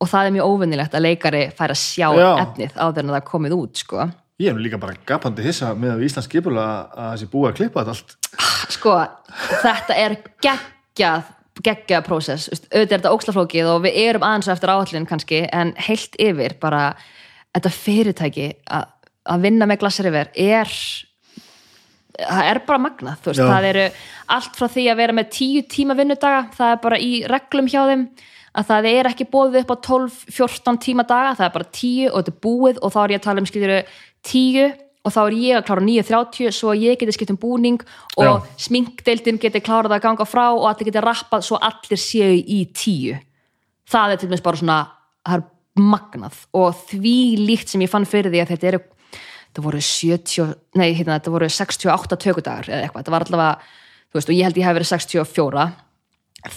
[0.01, 2.29] og það er mjög óvinnilegt að leikari fær að sjá Já.
[2.47, 4.07] efnið áður en það er komið út, sko
[4.41, 7.85] Ég nú líka bara gapandi hissa með að Íslands skipula að þessi búið að klippa
[7.85, 8.15] þetta allt.
[8.71, 8.95] Sko,
[9.61, 11.29] þetta er geggjað
[11.61, 16.17] geggjað prósess, auðvitað er þetta ókslaflókið og við erum aðeins eftir áallin kannski, en heilt
[16.23, 16.95] yfir bara
[17.53, 18.89] þetta fyrirtæki að,
[19.35, 20.73] að vinna með glasir yfir er
[22.21, 23.49] það er bara magnað, þú veist, Já.
[23.51, 23.87] það eru
[24.37, 27.81] allt frá því að vera með tíu tíma vinnudaga, það er bara í reglum hjá
[27.91, 28.05] þeim
[28.51, 32.17] að það er ekki bóðið upp á 12-14 tíma daga, það er bara 10 og
[32.19, 33.75] þetta er búið og þá er ég að tala um skilur
[34.27, 37.81] 10 og þá er ég að klára 9.30 svo ég geti skipt um búning
[38.21, 38.33] og Já.
[38.67, 43.17] sminkdeildin geti klárað að ganga frá og allir geti rappað svo allir séu í 10
[43.91, 44.79] það er til dæmis bara svona
[45.25, 45.47] það er
[45.81, 48.83] magnað og því líkt sem ég fann fyrir því að þetta eru
[49.51, 53.55] það voru 70, nei hérna þetta voru 68 tökudagar eða eitthvað, þetta var allavega
[54.11, 55.65] þú veist og ég held ég hef verið 64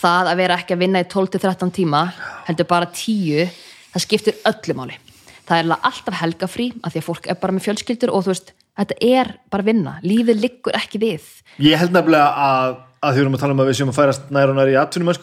[0.03, 2.03] það að vera ekki að vinna í 12-13 tíma
[2.49, 3.49] heldur bara 10
[3.94, 4.99] það skiptir öllu máli
[5.48, 8.53] það er alltaf helgafrí af því að fólk er bara með fjölskyldur og þú veist,
[8.80, 11.30] þetta er bara vinna, lífið liggur ekki við.
[11.64, 13.98] Ég held nefnilega að, að því við erum að tala um að við séum að
[13.99, 15.18] færast nær og nær í atvinnum að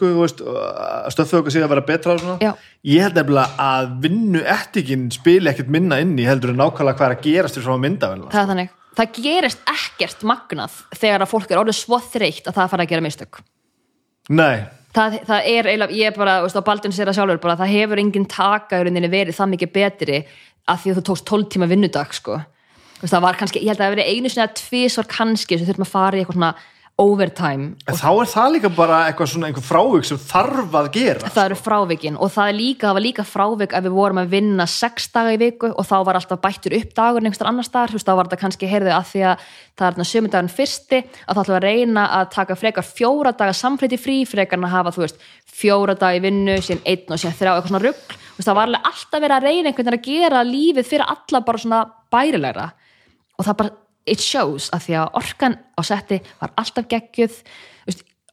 [1.15, 2.37] stöfðu okkur sig að vera betra og svona.
[2.43, 2.51] Já.
[2.87, 7.09] Ég held nefnilega að vinnu ettikinn spili ekkert minna inn í heldur en nákvæmlega hvað
[7.09, 11.25] er að gerast frá að mynda vel það er þannig, það gerist ekkert magnað þegar
[11.25, 13.41] að fólk er orðið svo þreytt að það fara að gera mistök.
[14.31, 14.63] Nei,
[14.95, 17.73] það, það er eiginlega, ég er bara, veist, á Baldun sér að sjálfur bara, það
[17.75, 20.21] hefur engin taka í rauninni verið það mikið betri
[20.69, 22.37] að því að þú tókst 12 tíma vinnudag sko.
[23.01, 25.57] Veist, það var kannski, ég held að það hafi verið einu sinni að tvisvar kannski
[25.57, 26.53] sem þurfum að fara í eitthvað svona
[26.99, 31.31] overtime en þá er það líka bara eitthvað svona einhver frávik sem þarf að gera
[31.31, 34.33] það eru frávikin og það er líka, það var líka frávik að við vorum að
[34.35, 37.93] vinna sex daga í viku og þá var alltaf bættur upp dagur einhverstar annar staðar,
[37.93, 40.99] þú veist, þá var þetta kannski heyrðu að því að það er þarna sömundagurinn fyrsti
[41.01, 44.75] að ætlum við að reyna að taka frekar fjóra daga samfliti frí, frekar en að
[44.75, 45.23] hafa þú veist,
[45.61, 48.59] fjóra daga í vinnu, síðan einn og síðan þrjá, eitthvað svona rugg, þú veist, það
[48.59, 52.67] var alltaf verið að reyna einhvern veginn að gera lífið fyrir alla bara svona bærilegra.
[53.39, 53.73] Og það bara,
[54.09, 57.41] it shows að því að orkan á setti var alltaf geggjuð.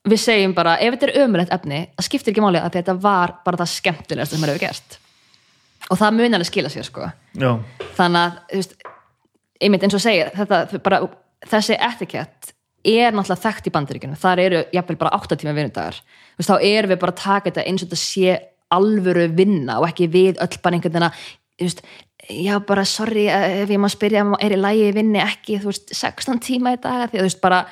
[0.08, 3.34] Við segjum bara, ef þetta er ömulegt efni það skiptir ekki máli að þetta var
[3.44, 4.98] bara það skemmtilegast sem maður hefur gert
[5.88, 7.08] og það mun alveg skila sér sko.
[7.38, 7.50] Já,
[7.96, 8.72] þannig að, þú veist,
[9.64, 11.00] einmitt eins og segir þetta, bara,
[11.48, 12.52] þessi etikett
[12.88, 14.20] er náttúrulega þekkt í bandaríkjunum.
[14.20, 17.50] Þar eru jafnvel bara 8 tíma vinnudagar þú veist, þá erum við bara að taka
[17.50, 18.38] þetta eins og þetta sé
[18.78, 21.22] alvöru vinna og ekki við öll bara einhvern veginn að
[22.28, 25.92] já bara sorry eh, ef ég má spyrja, er í lagi vinni ekki þú veist,
[25.96, 27.62] 16 tíma í dag því veist bara,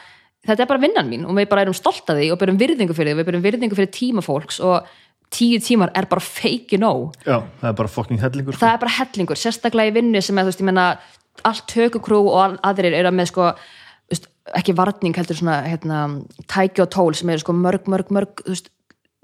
[0.47, 2.97] þetta er bara vinnan mín og við bara erum stolt af því og byrjum virðingu
[2.97, 4.89] fyrir því við byrjum virðingu fyrir tíma fólks og
[5.33, 8.65] tíu tímar er bara fake no já, það er bara fucking hellingur sko.
[8.65, 10.87] það er bara hellingur, sérstaklega í vinnu sem er, þú veist, ég menna,
[11.45, 13.51] allt tökukrú og aðrir eru með sko
[14.55, 16.01] ekki varning heldur svona hérna,
[16.51, 18.71] tæki og tól sem eru sko mörg, mörg, mörg þú veist,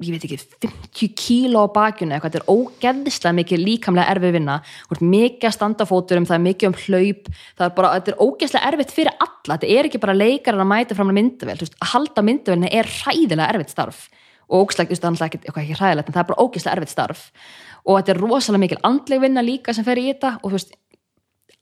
[0.00, 4.56] ég veit ekki, 50 kíló á bakjunni eitthvað, þetta er ógeðslega mikið líkamlega erfið vinna,
[4.88, 7.28] þú ert mikið að standa á fóturum, það er mikið um hlaup.
[7.58, 9.58] Það er bara, þetta er ógeðslega erfitt fyrir alla.
[9.58, 12.72] Þetta er ekki bara leikarar að mæta fram að myndavel þú veist, að halda myndavelni
[12.72, 14.02] er hræðilega erfitt starf.
[14.48, 17.24] Og ógeðslega, þú veist, það er ekki, hræðilegt en það er bara ógeðslega erfitt starf.
[17.86, 20.34] Og þetta er rosalega mikil andleg vinna líka sem fer í þetta.
[20.42, 20.76] Og þú veist,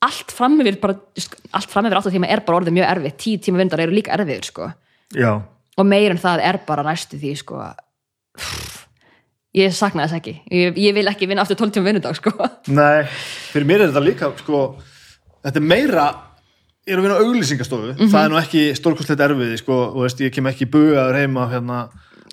[0.06, 0.96] allt fram yfir bara,
[1.58, 4.14] allt fram yfir 8 tíma er bara orðið mjög erfitt, 10 tíma vindar eru líka
[4.16, 4.68] erfiður sko.
[5.80, 7.60] Og meir en það er bara næstu því sko
[8.38, 8.86] pff,
[9.56, 12.32] ég sakna þess ekki ég, ég vil ekki vinna aftur 12 tíma vinnudag sko
[12.70, 13.04] nei,
[13.52, 14.60] fyrir mér er þetta líka sko,
[15.44, 16.08] þetta er meira
[16.86, 18.10] ég er að vinna á auglýsingastofu Mhm.
[18.12, 21.80] það er nú ekki stórkostlegt erfiði sko, og veist, ég kem ekki bugaður heima hérna,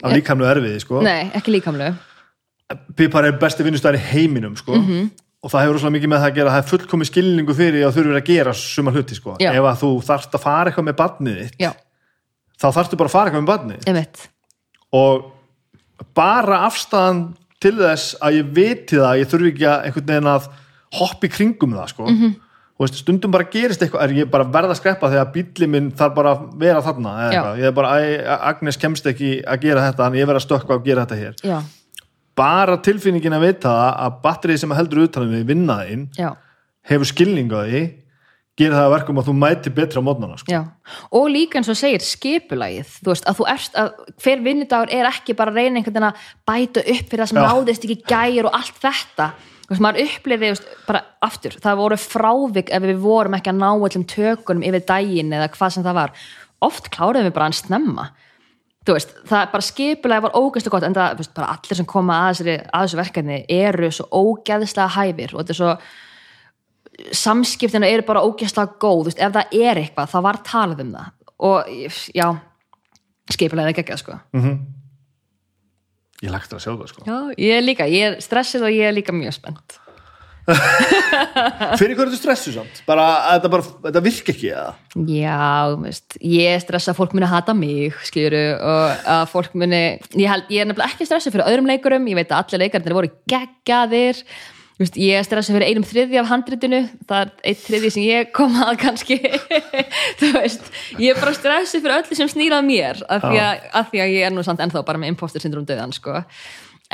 [0.03, 1.01] af líkamlu erfiði sko.
[1.01, 1.93] nei, ekki líkamlu
[2.98, 4.76] Pipar er besti vinnustæðar í heiminum sko.
[4.76, 5.06] Mhm.
[5.43, 7.93] og það hefur svo mikið með það að gera það er fullkomi skilningu fyrir að
[7.95, 9.35] þurfur að gera suma hluti sko.
[9.40, 11.69] Ef að þú þarft að fara eitthvað með barnið þitt já,
[12.59, 14.27] þá þarftu bara að fara eitthvað með barnið
[14.98, 15.32] og
[16.17, 17.22] bara afstæðan
[17.64, 20.50] til þess að ég viti það að ég þurfi ekki að einhvern veginn að
[20.98, 22.06] hoppa í kringum það sko.
[22.11, 22.35] Mhm.
[22.77, 25.92] og veist, stundum bara gerist eitthvað er ég bara verða að skreppa þegar bíli minn
[25.98, 27.14] þarf bara að vera þarna
[27.58, 27.90] ég er bara,
[28.51, 31.34] Agnes kemst ekki að gera þetta en ég verð að stökkva að gera þetta hér.
[31.42, 31.58] Já,
[32.38, 36.09] bara tilfinningin að vita að batterið sem heldur utanum við vinnaðinn
[36.85, 37.50] hefur skilning
[38.58, 40.52] gerir það að verkum að þú mæti betra á mótnana sko.
[40.52, 40.61] já
[41.14, 43.92] og líka eins og segir skipulagið þú veist, að þú erst að
[44.24, 47.42] hver vinnudagur er ekki bara að reyna einhvern veginn að bæta upp fyrir það sem
[47.42, 47.48] Já.
[47.48, 49.30] náðist ekki gæjar og allt þetta
[49.68, 53.53] þú veist, maður upplifði, þú veist, bara aftur það voru frávik ef við vorum ekki
[53.53, 56.16] að ná öllum tökunum yfir daginn eða hvað sem það var
[56.66, 58.08] oft kláruðum við bara að snemma
[58.88, 61.80] þú veist, það er bara skipulega var ógæslega gott en það, þú veist, bara allir
[61.80, 65.74] sem koma að, þessari, að þessu verkefni eru svo ógæðislega hæfir og þetta er svo
[67.16, 71.14] samskiptinu eru bara ógæslega góð, veist, ef það er eitthvað þá var talað um það
[71.48, 71.72] og
[72.17, 72.27] já,
[73.34, 74.19] skipulega er ekki ekki sko.
[76.24, 77.03] ég lagt að sjá það sko.
[77.06, 79.77] já, ég er líka, ég er stressið og ég er líka mjög spennt
[81.80, 84.69] fyrir hverju þú stressu samt bara, að þetta, bara, þetta virk ekki eða?
[85.11, 89.82] Já, veist, ég stressa að fólk muni hata mig, skiluru og að fólk muni,
[90.16, 92.95] ég, held, ég er nefnilega ekki stressa fyrir öðrum leikurum, ég veit að allir leikarnir
[92.95, 94.24] voru geggjaðir,
[94.77, 98.03] þú veist, ég er stressa fyrir einum þriði af handritinu það er eitt þriði sem
[98.06, 99.15] ég kom að kannski.
[100.35, 100.67] Veist,
[101.01, 104.14] ég er bara stressa fyrir öllu sem snýrað mér af því að, af því að
[104.14, 106.22] ég er nú samt ennþá bara með imposter syndrom döðan, sko.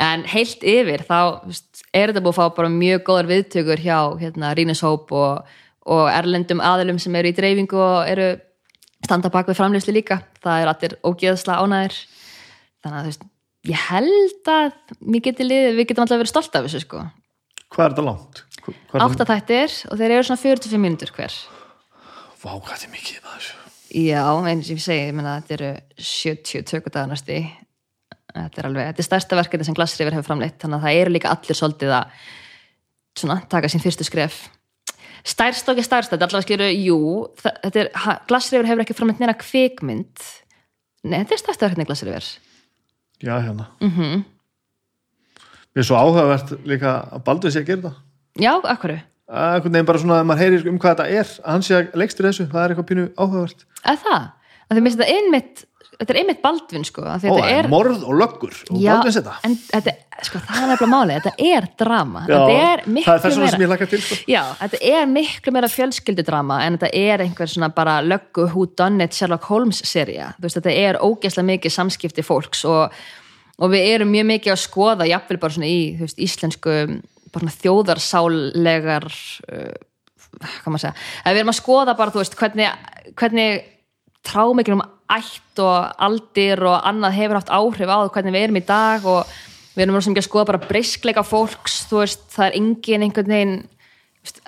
[0.00, 3.82] En heilt yfir þá þú veist, er þetta búið að fá bara mjög góðar viðtökur
[3.84, 5.52] hjá hérna, Rínus Hóp og,
[5.84, 8.30] og erlendum aðilum sem eru í dreifingu og eru
[9.04, 10.22] standa bak við framlýslu líka.
[10.40, 12.00] Það er allir ógeðsla ánæðir
[12.80, 13.28] þannig að þú veist,
[13.68, 14.72] ég held að
[15.04, 17.04] við getum alltaf verið stolt af þessu sko,
[17.74, 18.44] hvað er þetta langt?
[18.64, 21.36] Hvað er þetta- átta þættir og þeir eru svona 45 mínútur hver.
[22.44, 23.52] Vá, hvað þetta er mikið maður
[23.94, 25.70] já, eins og ég segi, ég meina þetta eru
[26.02, 27.38] 70 tökudagarnasti
[28.34, 31.14] þetta er alveg, þetta er stærsta verkefni sem Glassriver hefur framleitt, þannig að það eru
[31.14, 32.24] líka allir svolítið að
[33.20, 34.40] svona, taka sín fyrstu skref.
[35.24, 36.98] Stærst og ekki stærst, þetta er allavega skilur, jú
[37.40, 37.92] þetta er,
[38.28, 40.26] Glassriver hefur ekki framleitt neina kvikmynd.
[41.06, 42.30] Nei, þetta er stærsta verkefni Glassriver.
[43.22, 43.70] Já, hérna.
[43.80, 44.24] Mm -hmm.
[45.74, 49.88] Mér er svo áhugavert líka að Baldur sé að gera þetta já, að einhvern veginn
[49.88, 52.48] bara svona að maður heyrir um hvað þetta er að hann sé að leikstur þessu,
[52.50, 53.64] það er eitthvað pínu áhugavert.
[53.82, 54.26] Að það?
[54.64, 58.16] Að þið minnst þetta einmitt þetta er einmitt Baldvin sko Ó, þetta er, morð og
[58.18, 59.94] löggur og já, Baldur þetta en þetta,
[60.26, 63.24] sko, það er nefnilega máli þetta er drama, Já, þetta er það er miklu þess
[63.24, 64.18] vegna meira sem ég laka til sko.
[64.34, 68.66] Já, þetta er miklu meira fjölskyldudrama en þetta er einhver svona bara löggu who
[73.58, 76.78] og, við erum mjög mikið að skoða jafnvel bara svona í veist, íslensku
[77.34, 79.74] þjóðarsálegar uh,
[80.38, 82.68] hvað maður segja, að við erum að skoða bara veist, hvernig,
[83.18, 83.64] hvernig
[84.24, 84.84] trámikið um
[85.14, 89.34] ætt og aldir og annað hefur haft áhrif á hvernig við erum í dag og
[89.74, 93.56] við erum að skoða bara briskleika fólks veist, það er engin einhvern veginn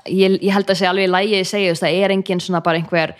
[0.08, 2.80] ég, ég held að segja alveg í lægi ég segi, það er engin svona bara
[2.80, 3.14] einhver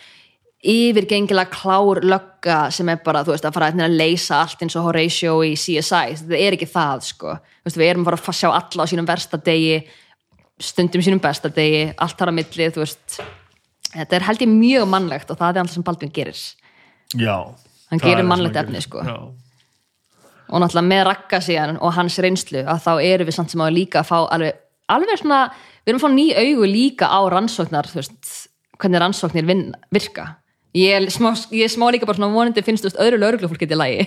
[0.66, 4.88] yfirgengilega klár lögga sem er bara, þú veist, að fara að leysa allt eins og
[4.88, 7.36] Horatio í CSI þetta er ekki það, sko.
[7.66, 9.80] Veist, við erum bara að sjá alla á sínum versta degi
[10.62, 13.18] stundum sínum besta degi allt þar á milli, þú veist.
[13.92, 16.40] Þetta er held ég mjög mannlegt og það er alltaf sem Baldvin gerir.
[17.14, 17.36] Já.
[17.90, 19.04] Hann það gerir er það mannlegt efni, sko.
[19.06, 19.18] já.
[20.46, 23.72] og náttúrulega með rakka síðan og hans reynslu að þá erum við samt sem að
[23.74, 24.58] líka að fá alveg,
[24.94, 25.38] alveg svona,
[25.82, 28.28] við erum að fá ný augu líka á rannsóknar þú veist,
[28.78, 29.48] hvernig rannsóknir
[29.90, 30.28] virka
[30.76, 33.80] ég er, smá, ég er smá líka bara svona vonandi finnst þú öðru lauruglufólk getið
[33.80, 34.06] lægi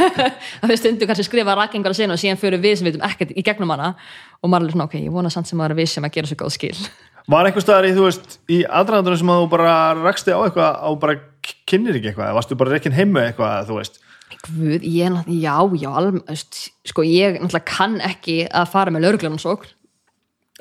[0.62, 1.56] að við stundum kannski skrifa
[1.94, 3.94] sena og síðan fyrir við sem við veitum ekkert í gegnum hana.
[4.42, 6.30] Og maður er svona ok, ég vona samt sem maður er við sem að gera
[6.30, 6.74] svo góð skil.
[7.32, 10.82] Var einhver staðar í, þú veist, í aðræðandur sem að þú bara raksti á eitthvað
[10.90, 11.14] og bara
[11.64, 13.96] kynnir ekki eitthvað, varstu bara reikin heim með eitthvað, þú veist?
[14.44, 16.42] Guð, ég, já, já, alveg,
[16.90, 19.56] sko, ég náttúrulega kann ekki að fara með lauruglunum svo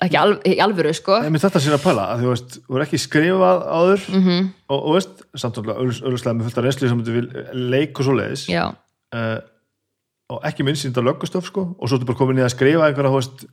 [0.04, 3.00] ekki alv, alvöru, sko Nei, þetta sér að pæla, að þú veist, þú er ekki
[3.02, 4.24] skrifað áður Mhm.
[4.28, 4.50] -hmm.
[4.70, 7.30] og, og veist, samt auðvitað með fullt af reynslu sem þú vil
[7.72, 9.40] leik og svo leiðis uh,
[10.34, 13.12] og ekki minnst þetta löggustöf sko, og svo ertu bara komin í að skrifa einhverja,
[13.14, 13.46] veist,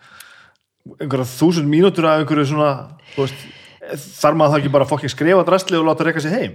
[1.00, 2.70] einhverja þúsund mínútur af einhverju svona,
[3.90, 6.52] þar maður það ekki bara fokkin skrifa drastli og láta reyka sig heim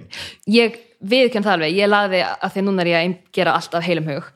[0.48, 3.76] ég viðkjörn það alveg ég lagði að því að núna er ég að gera allt
[3.76, 4.30] af heilum hug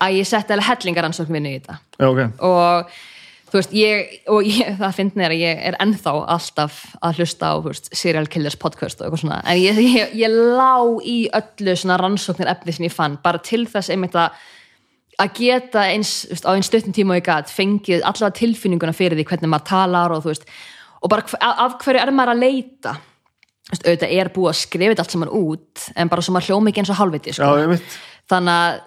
[0.00, 2.86] að ég setti alveg hellingaransókn vinnu í þetta Já, ok, og
[3.50, 7.54] þú veist, ég, og ég, það finnir að ég er ennþá alltaf að hlusta á
[7.66, 9.42] veist, serial killers podcast og eitthvað svona.
[9.50, 13.66] En ég, ég, ég lá í öllu svona rannsóknir efni sem ég fann, bara til
[13.70, 14.34] þess einmitt að
[15.20, 19.18] að geta eins, veist, á einn stuttum tíma og ég gat fengið allavega tilfinninguna fyrir
[19.18, 20.46] því hvernig maður talar og þú veist
[21.00, 22.94] og bara af hverju er maður að leita?
[23.70, 26.72] Veist, auðvitað er búið að skrifa þetta allt saman út en bara svo maður hljóma
[26.72, 27.50] ekki eins og hálfviti sko.
[28.30, 28.80] Þannig að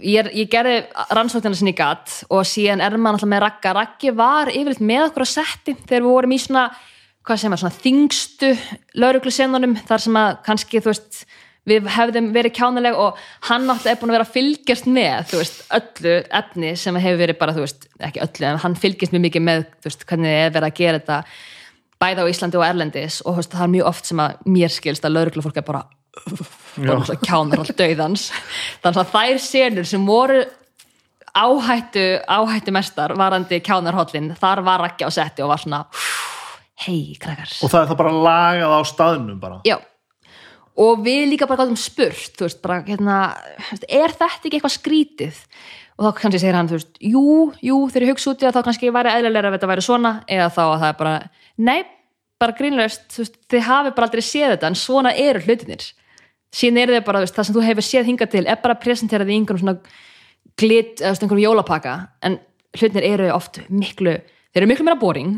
[0.00, 0.80] ég, er, ég gerði
[1.14, 3.76] rannsóknina sinni gatt og síðan er maður alltaf með Ragga.
[3.78, 6.66] Raggi var yfirleitt með okkur á setti þegar við vorum í svona,
[7.24, 8.52] hvað segir maður, svona þingstu
[9.04, 11.24] lauruglusenunum þar sem að kannski, þú veist
[11.64, 15.40] við hefðum verið kjánuleg og hann alltaf er búin að vera að fylgjast með þú
[15.40, 19.24] veist, öllu efni sem hefur verið bara, þú veist, ekki öllu, en hann fylgjast mjög
[19.30, 21.20] mikið með, þú veist, hvernig er verið að gera þetta
[22.04, 23.20] bæði á Íslandi og Erlendis.
[23.24, 25.84] Og þú veist, það er mjög oft sem að mér skilst að lauruglufólk er bara
[26.74, 28.28] náttúrulega kjánar all döðans
[28.82, 30.42] þannig að þær senur sem voru
[31.34, 35.84] áhættu áhættu mestar varandi kjánarhollin þar var ekki á setti og var svona
[36.84, 37.50] hei krakkar.
[37.62, 39.60] Og það er það bara lagað á staðnum bara.
[39.66, 39.78] Já.
[40.74, 43.18] og við líka bara gáðum spurt þú veist, bara, hérna,
[43.86, 45.42] er þetta ekki eitthvað skrítið?
[45.94, 47.26] Og þá kannski segir hann, þú veist, jú,
[47.62, 50.12] jú þegar ég hugsa út í það þá kannski væri eðlilega að þetta væri svona
[50.26, 51.12] eða þá að það er bara,
[51.62, 51.78] nei
[52.42, 55.86] bara grínlegust, þú veist, þið hafi bara aldrei séð þetta en svona eru hlutinir
[56.54, 58.84] síðan eru þið bara, veist, það sem þú hefur séð hingað til er bara að
[58.84, 59.78] presentera því einhverjum svona
[60.60, 62.38] glit, eða einhverjum jólapaka en
[62.78, 64.14] hlutinir eru oft miklu
[64.54, 65.36] þeir eru miklu meira boring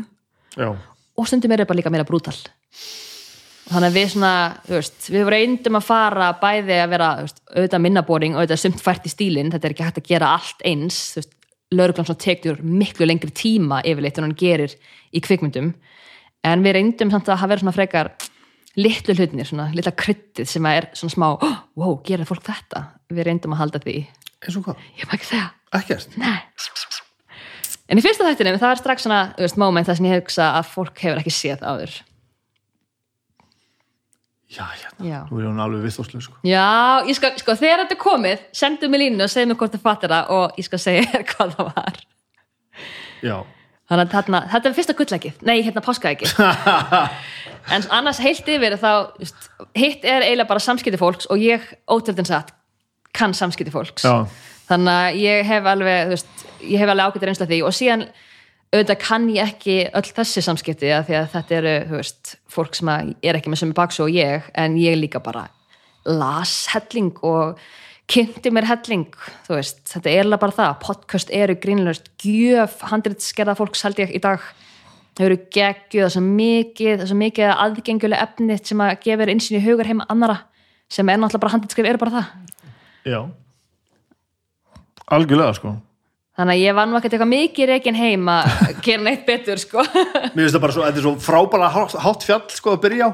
[0.57, 0.71] Já,
[1.17, 2.37] og stundum er það bara líka meira brútal.
[3.67, 7.83] Þannig að við svona þú veist, við reyndum að fara bæði að vera veist, auðvitað
[7.83, 10.99] minnaboring og auðvitað sumt fært í stílinn, þetta er ekki hægt að gera allt eins
[11.75, 14.75] lauruglan svona tekur miklu lengri tíma yfirleitt en hann gerir
[15.11, 15.73] í kvikmyndum.
[16.47, 18.11] En við reyndum samt að hafa verið svona frekar
[18.77, 22.83] litlu hlutinir, svona litla kryttið sem er svona smá, oh, wow, gerir fólk þetta?
[23.13, 23.99] Við reyndum að halda því.
[24.43, 24.83] Eins og hvað?
[24.99, 26.13] ég má ekki segja, Ekkert?
[26.19, 26.37] Nei.
[27.87, 30.51] En í fyrsta þættinu, það er strax svona þú veist, moment þar sem ég hugsa
[30.59, 31.95] að fólk hefur ekki séð áður.
[34.47, 35.17] Já, hérna, Já.
[35.27, 36.37] nú er hún alveg viðþórslu sko.
[36.47, 39.75] Já, ég skal, sko, þegar þetta er komið sendu mig línu og segðu mig hvort
[39.75, 41.99] þið fattir það og ég skal segja hvað það var.
[43.27, 43.35] Já,
[43.87, 46.35] þannig að þarna, þetta er fyrsta gullækið nei, hérna páskaækið
[47.75, 52.27] en annars heilt yfir þá just, hitt er eiginlega bara samskipti fólks og ég ótöldin
[52.27, 52.53] satt
[53.17, 54.05] kann samskipti fólks.
[54.05, 54.27] Já,
[54.69, 57.59] þannig að ég hef alveg veist, ég hef alveg ágættir einslega því.
[57.67, 58.05] Og síðan
[58.73, 62.77] auðvitað kann ég ekki öll þessi samskipti að því að þetta eru þú veist, fólk
[62.77, 65.47] sem er ekki með sem er baksu og ég en ég líka bara
[66.07, 67.59] las helling og
[68.07, 69.15] kynnti mér helling
[69.47, 70.75] þú veist, þetta er alveg bara það.
[70.83, 72.79] Podcast eru grínlöst gjöf.
[72.91, 74.43] Handritskerða fólks held ég í dag.
[75.17, 76.03] Þau eru geggjuð.
[76.03, 79.89] Það er svo mikið, er svo mikið aðgenguleg efni sem að gefa einsinn í hugar
[79.89, 80.43] heima annara
[80.87, 82.31] sem er náttúrulega bara handritskerð eru bara það.
[83.07, 83.19] Já.
[85.17, 85.73] Algjörlega sko.
[86.37, 88.49] Þannig að ég var nú ekkert eitthvað mikið reikin heim að
[88.85, 89.83] gera neitt betur, sko.
[89.83, 93.11] Mér finnst það bara svo, þetta er svo frábæra hátt, fjall sko að byrja á.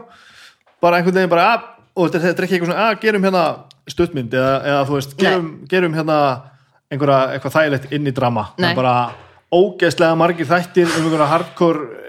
[0.83, 3.45] Bara einhvern veginn bara, að, og þetta þetta er ekki eitthvað svona að gerum hérna
[3.89, 6.17] stuttmynd eða, eða þú veist, gerum, gerum hérna
[6.93, 8.69] einhverja, eitthvað þægilegt inn í drama það Nei.
[8.71, 8.95] er bara
[9.53, 12.03] ógeðslega margir þættir um einhverja hardcore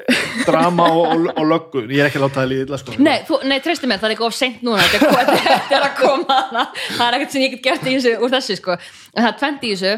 [0.44, 3.16] drama og, og, og löggur, ég er ekki að láta það líða illa sko Nei,
[3.28, 5.94] þú, nei, treystu mér, það er ekki of seint núna, þetta er, þetta er að
[6.00, 6.38] koma.
[6.84, 8.76] Það er ekkert sem ég get gert í þessu, úr þessu, sko.
[9.14, 9.94] En það er tvent í þessu,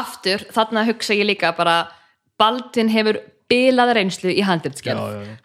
[0.00, 1.76] aftur, þarna hugsa ég líka bara,
[2.40, 4.96] Baldvin hefur bilaða reynslu í já.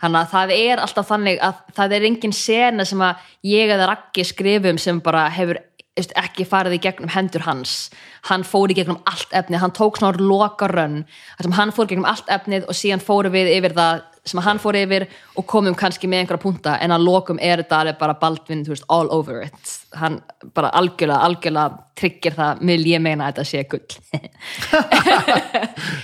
[0.02, 3.88] Þannig að það er alltaf þannig að það er engin sena sem að ég eða
[3.94, 5.62] Raggi skrifum sem bara hefur
[5.96, 7.92] ekki farið í gegnum hendur hans
[8.30, 11.04] hann fór í gegnum allt efnið hann tók svona loka rönn
[11.38, 14.40] þar sem hann fór í gegnum allt efnið og síðan fórum við yfir það sem
[14.40, 15.04] hann fór yfir
[15.36, 18.86] og komum kannski með einhverja punta en að lokum er þetta alveg bara Baldvin veist,
[18.88, 19.74] all over it.
[20.00, 20.22] Hann
[20.56, 23.98] bara algjörlega, algjörlega tryggir það vil ég meina að þetta sé gull.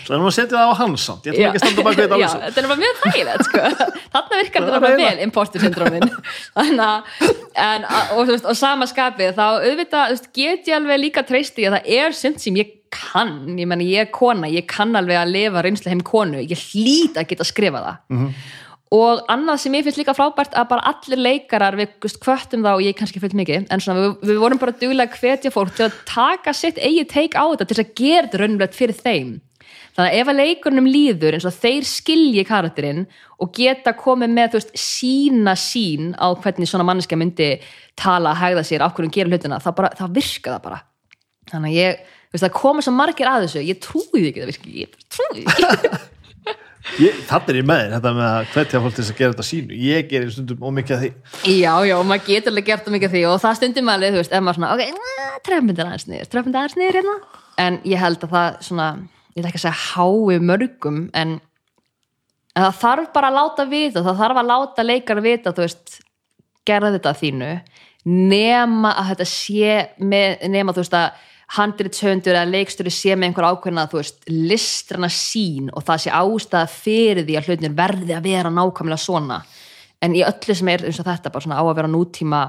[0.03, 1.29] Svo erum við að setja það á hans samt?
[1.29, 3.63] Ég ætlum ekki að standa bak við þetta alveg þetta er bara mjög þægilegt sko.
[4.15, 5.59] þarna virkar þetta Það er bara vel imposter
[6.89, 7.23] að
[7.59, 11.95] en, og, veist, og sama skapið þá auðvitað get ég alveg líka treysti að það
[11.99, 15.63] er sumt sem ég kann ég menn ég er kona, ég kann alveg að lifa
[15.65, 17.99] reynslu heim konu, ég hlýt að geta skrifa það.
[18.89, 22.81] Og annað sem ég finnst líka frábært að bara allir leikarar við hvöttum þá og
[22.81, 25.85] ég kannski fullt mikið en svona, við, við vorum bara duglega að hvetja fólk til
[25.85, 29.29] að taka sitt eigi teik á þetta til þess að gera þetta raunverulegt fyrir þeim.
[29.93, 33.05] Þannig að ef að leikurnum líður eins og þeir skilji karakterinn
[33.37, 37.49] og geta komið með þú veist, sína sín á hvernig svona manneskja myndi
[37.99, 40.79] tala, hægða sér, af hverjum gera hlutina þá, bara, það
[41.49, 42.01] þannig að ég,
[42.35, 43.65] veist, það koma svo margir að þessu.
[43.67, 45.91] Ég trúi því ekki það virki ég trúi ekki.
[46.97, 49.75] Ég, Þannig er ég með þetta með að hvetja fólk til að gera þetta sínu.
[49.83, 51.09] Ég gerir stundum ómikið að því.
[51.51, 53.21] Já, já, maður getur alveg gert það mikið af því.
[53.29, 56.79] Og það stundum alveg, þú veist, ef maður svona ok, trefmyndir aðeins niður, trefmyndir aðeins
[56.79, 57.15] niður hérna.
[57.61, 58.87] En ég held að það svona
[59.35, 61.35] ég ætla ekki að segja hái mörgum en,
[62.57, 65.99] það þarf bara að láta vita, það þarf að láta leikar vita, þú veist,
[66.67, 67.53] gerða þetta að þínu.
[68.09, 71.25] Nema að þetta sé með, nema þú veist að
[71.55, 76.69] handritshöndur eða leikstjóri sé með einhver ákveðna þú veist, listrana sín og það sé ástæða
[76.69, 79.41] fyrir því að hlutin verði að vera nákvæmlega svona.
[79.99, 82.43] En í öllu sem er eins og þetta bara svona á að vera nútíma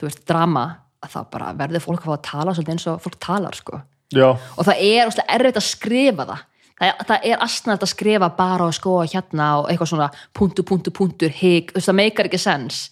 [0.00, 0.64] þú veist, drama
[1.04, 3.82] að þá bara verður fólk að fá að tala svolítið eins og fólk talar sko.
[4.16, 6.44] Já, og það er óslega erfitt að skrifa það.
[6.78, 10.64] Það er, það er astnægt að skrifa bara og sko hérna og eitthvað svona punktu,
[10.64, 12.86] punktu, punktur, hig, þú veist það meikar ekki sens.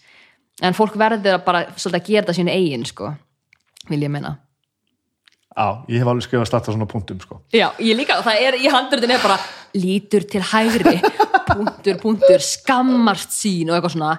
[0.61, 3.15] En fólk verður að bara svolítið að gera það sínu eigin sko
[3.87, 4.35] vil ég meina
[5.57, 7.41] já, ég hef alveg skrifað starta svona punktum sko.
[7.55, 9.39] Já, ég líka, það er í handröðin er bara
[9.77, 10.99] lítur til hægri
[11.49, 14.13] punktur, punktur, skammast sín og eitthvað svona.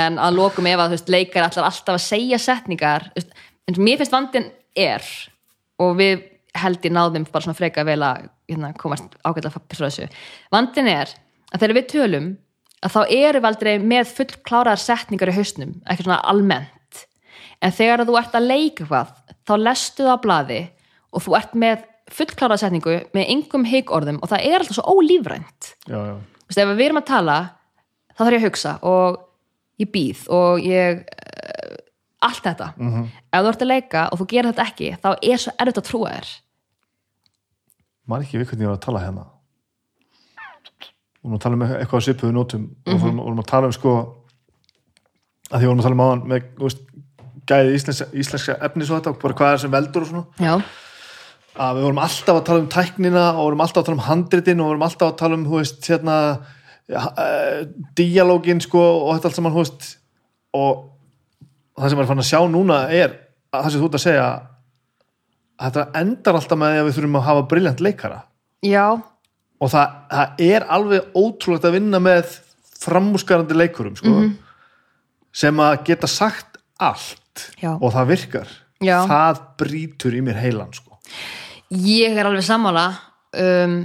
[0.00, 3.32] En að lokum ef að veist, leikar allar alltaf að segja setningar veist,
[3.66, 5.06] en mér finnst vandin er
[5.82, 6.26] og við
[6.60, 10.08] held ég náðum bara svona freka vel að hérna, komast ágætlega fyrir þessu.
[10.54, 11.12] Vandin er
[11.50, 12.28] að þegar við tölum
[12.80, 16.76] að þá erum við aldrei með fullkláraðar setningar í hausnum, ekki svona almennt
[17.62, 19.14] en þegar þú ert að leika eitthvað
[19.46, 20.60] þá lestu það á blaði
[21.12, 25.74] og þú ert með fullkláraðar setningu með yngum higorðum og það er alltaf svo ólífrænt.
[25.86, 27.36] Já, já, Þú veist, ef við erum að tala
[28.10, 29.20] þá þarf ég að hugsa og
[29.80, 31.76] ég býð og ég uh,
[32.26, 32.70] allt þetta.
[33.30, 35.86] Ef þú ert að leika og þú gerir þetta ekki þá er svo erfitt að
[35.90, 36.32] trúa þér.
[38.10, 39.26] Maður ekki við hvernig ég var að tala hérna.
[41.20, 42.64] Og maður tala um eitthvað að svipuðu nótum.
[42.86, 43.00] Og Mhm.
[43.04, 43.92] vorum, vorum að tala um sko
[45.50, 46.82] að því vorum að tala um áðan með veist,
[47.50, 50.24] gæði íslenska, íslenska efnis og þetta og bara hvað er sem veldur og svona.
[50.40, 50.54] Já,
[51.60, 54.62] að við vorum alltaf að tala um tæknina og vorum alltaf að tala um handritin
[54.62, 56.16] og vorum alltaf að tala um, hú veist, hérna
[56.94, 57.58] uh,
[57.98, 59.88] díalógin, sko og þetta allt saman, hú veist.
[60.56, 60.84] Og
[61.78, 63.16] það sem maður er fann að sjá núna er
[63.50, 64.26] að það sem þú ert að segja
[65.60, 68.20] að þetta endar alltaf með því að við þurfum að hafa briljant leikara.
[68.66, 68.86] Já,
[69.60, 72.38] og það, það er alveg ótrúlegt að vinna með
[72.80, 74.14] framúskarandi leikurum, sko
[75.36, 77.19] sem að geta sagt allt
[77.60, 77.72] Já.
[77.76, 78.52] og það virkar.
[78.80, 78.96] Já.
[79.08, 80.98] það brýtur í mér heilan, sko.
[81.70, 82.86] Ég er alveg sammála
[83.38, 83.80] um,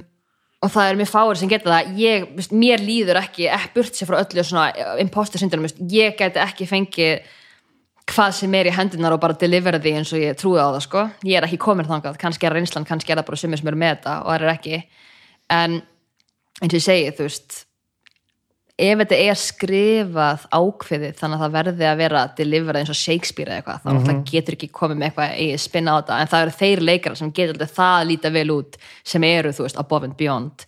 [0.63, 1.97] og það er mér fáir sem geta það.
[1.99, 6.69] Ég, mér líður ekki, ekki burt sér frá öllu svona imposter syndrom, ég geti ekki
[6.69, 7.25] fengið
[8.05, 10.83] hvað sem er í hendunar og bara delivera því eins og ég trúi á það
[10.85, 12.19] sko, ég er ekki komin þangað.
[12.21, 14.53] Kannski er reynslan, kannski er það bara sumir sem eru með þetta og það er
[14.53, 14.81] ekki.
[15.55, 15.77] En
[16.61, 17.64] eins og ég segi, þú veist
[18.75, 23.51] ef þetta er skrifað ákveðið þannig að það verði að vera deliverað eins og Shakespeare
[23.51, 24.23] eða eitthvað, þá mm -hmm.
[24.31, 27.31] getur ekki komið með eitthvað eigið spinna á þetta, en það eru þeir leikara sem
[27.31, 30.65] getur alltaf það líta vel út sem eru, þú veist, above and beyond.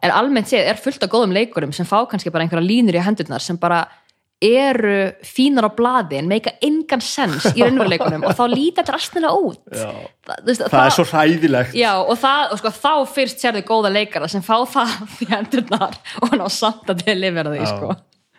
[0.00, 3.04] En almennt séð er fullt af góðum leikurum sem fá kannski bara einhverja línur í
[3.04, 3.84] hendurnar sem bara
[4.42, 4.94] eru
[5.26, 9.60] fínar á blaði en meika engan sens í raunveruleikunum og þá líta þetta rastnilega út
[9.76, 9.90] Já.
[10.26, 13.62] það, þú veist, það er svo hræðilegt Já, og, það, og sko, þá fyrst sérðu
[13.68, 17.92] góða leikara sem fá það í hendurnar og ná samt að delivera því, sko.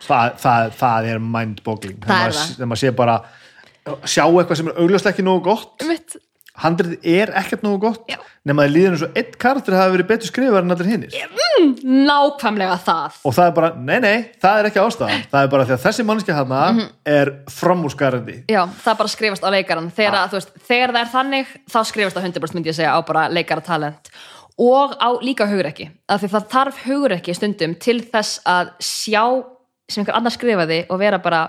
[0.08, 2.44] það, það, það er mind-boggling Það það.
[2.54, 3.18] þegar maður sé bara
[4.08, 6.14] sjá eitthvað sem er augljóslega ekki nógu gott Mitt,
[6.62, 8.18] handrið er ekkert nógu gott Já.
[8.46, 11.16] nema að eins og einn karakter hafi verið betur skrifar en allir hinnir
[11.84, 13.16] nákvæmlega það.
[13.24, 15.24] Og það er bara, nei nei, það er ekki ástæðan.
[15.32, 16.88] Það er bara því að þessi mannskja hana Mhm.
[17.06, 20.28] er framúrskarandi Já, það bara skrifast á leikaran þegar, ah.
[20.28, 24.10] veist, þegar það er þannig, þá skrifast á 100% myndi ég segja á bara leikaratalent.
[24.58, 25.90] Og á líka hugrekki.
[26.08, 29.42] Af því það þarf hugrekki stundum til þess að sjá
[29.88, 31.48] sem einhver annar skrifaði og vera bara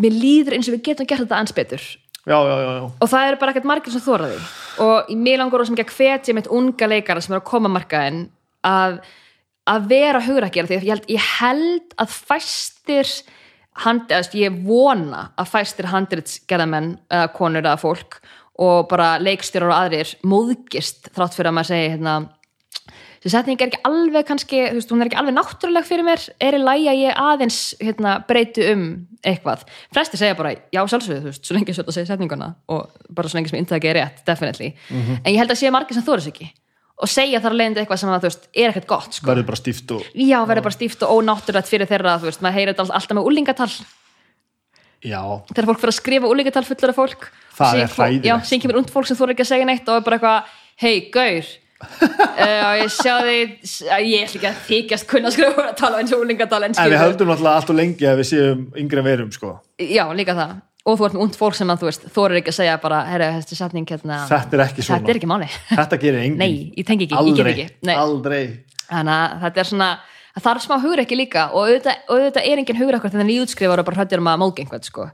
[0.00, 1.82] mér líður eins og við getum gert þetta ans betur
[2.26, 4.38] já, já, já, og það eru bara ekkert margir sem þóraði
[4.84, 7.76] og mig langar sem ekki að hvetja mitt unga leikara sem er að koma á
[7.78, 8.20] markaðin
[8.66, 8.98] að,
[9.70, 13.14] að vera hugrækjara því ég held, ég held að fæstir
[13.82, 18.20] hand, ég vona að fæstir handritsgerðamenn eða konur eða fólk
[18.62, 22.16] og bara leikstjórar og aðrir móðgist þrátt fyrir að maður segi hérna
[23.22, 26.24] þessi setning er ekki alveg kannski, þú veist, hún er ekki alveg náttúruleg fyrir mér,
[26.42, 28.82] er í lægi að ég aðeins hérna, breyti um
[29.22, 29.62] eitthvað?
[29.94, 33.38] Flesti segja bara, já sjálfsögðu, þú veist svo lengi þetta segja setninguna og bara svo
[33.38, 34.72] lengi sem inntaki er rétt, definitely.
[35.22, 36.50] En ég held að sé margir sem þú er ekki
[37.02, 39.26] og segja þar leiðandi eitthvað sem að, þú veist, er ekkert gott sko.
[39.26, 42.58] verður bara stíft og já, verður bara stíft og ónáttúrulegt fyrir þeirra þú veist, maður
[42.58, 43.70] heyrir alltaf með úlingatal
[45.02, 47.26] já, þegar fólk fyrir að skrifa úlingatal fullara fólk.
[47.56, 48.28] Það er hræðilegt.
[48.28, 50.18] já, síðan kemur und fólk sem þú er ekki að segja neitt og er bara
[50.20, 50.52] eitthvað,
[50.84, 51.50] hei, gaur
[51.82, 53.38] uh, og ég sjá því
[54.06, 57.00] ég ætla ekki að þykjast kunna að skrifa að tala eins og úlingatal en við
[57.02, 59.56] höldum náttúrulega allt og lengi að við séum yngri en verum sko.
[59.78, 60.60] já, líka það.
[60.82, 63.02] Og þú ert með und fólk sem að þú veist er ekki að segja bara,
[63.54, 64.98] setning hérna, þetta er ekki svona.
[64.98, 66.40] þetta er ekki máli þetta gerir enginn.
[66.40, 67.98] Nei, ég tengi ekki, aldrei, ég get ekki.
[68.02, 68.40] Aldrei.
[68.88, 69.90] Þannig að þetta er svona
[70.32, 71.44] það þarf smá hugrekki líka.
[71.52, 75.06] Og auðvitað, er engin hugrekkur þegar nýjútskrifar og bara hrættir um að einhvern sko.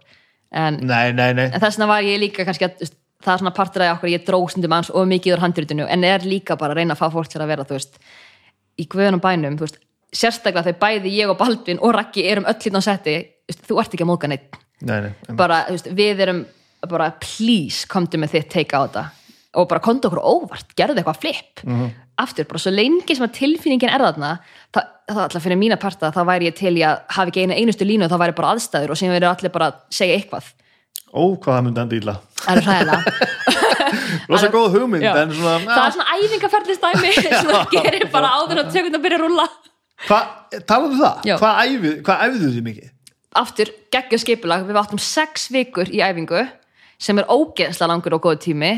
[0.48, 2.88] en, nei, nei, nei, en þess vegna var ég líka kannski að
[3.24, 6.06] það er svona partur af okkur, ég dró stundum aðeins og mikið úr handritinu, en
[6.06, 7.98] er líka bara að reyna að fá fólk til að vera, þú veist,
[8.78, 9.80] í guðunum bænum, þú veist,
[10.14, 13.18] sérstaklega þegar bæði ég og Baldvin og Raggi erum öll hérna á setti
[13.66, 16.44] þú ert ekki að móðga neitt nei, nei, bara, þú veist, við erum
[16.86, 19.04] bara please komdu með þitt teika á þetta.
[19.58, 21.64] Og bara komdu okkur óvart, gerðu eitthvað flip.
[22.18, 24.30] Aftur, bara svo lengi sem að tilfinningin er þarna,
[24.74, 27.86] það, það alltaf fyrir mína parta þá væri ég til að hafa ekki einu einustu
[27.86, 30.48] línu þá væri bara aðstæður og sem verður allir bara segja eitthvað,
[31.12, 33.00] Ó, hvað það myndi enda illa það er hræðilega
[34.28, 35.14] Rosa góð hugmynd, Já.
[35.22, 39.20] en svona það er svona æfingaferðistæmi sem það gerir bara áður að tökund að byrja
[39.20, 39.48] að rúlla
[39.98, 40.26] Hvað,
[40.68, 41.24] talaðu það?
[41.26, 41.34] Já.
[41.40, 42.90] Hvað æfið, hvað æfið þið mikið?
[43.38, 46.44] aftur geggjum skipulag, við áttum sex vikur í æfingu
[46.98, 48.70] sem er ógeðslega langur og góð tími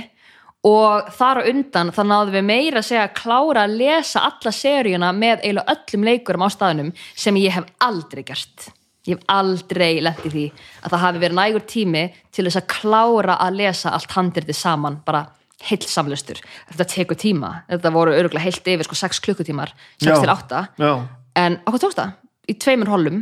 [0.69, 4.53] og þar á undan þá náðum við meira að segja að klára að lesa alla
[4.53, 8.69] seríuna með eiginlega öllum leikurum á staðnum sem ég hef aldrei gert
[9.09, 10.47] ég hef aldrei lent í því
[10.85, 12.05] að það hafi verið nægur tími
[12.35, 15.25] til þess að klára að lesa allt handriti saman bara
[15.69, 20.21] heilt samlustur þetta tekur tíma, þetta voru örgulega heilt yfir sko 6 klukkutímar, 6 Já.
[20.21, 20.93] til 8 Já,
[21.41, 22.17] en okkur tókst það?
[22.51, 23.21] Í tveimur holum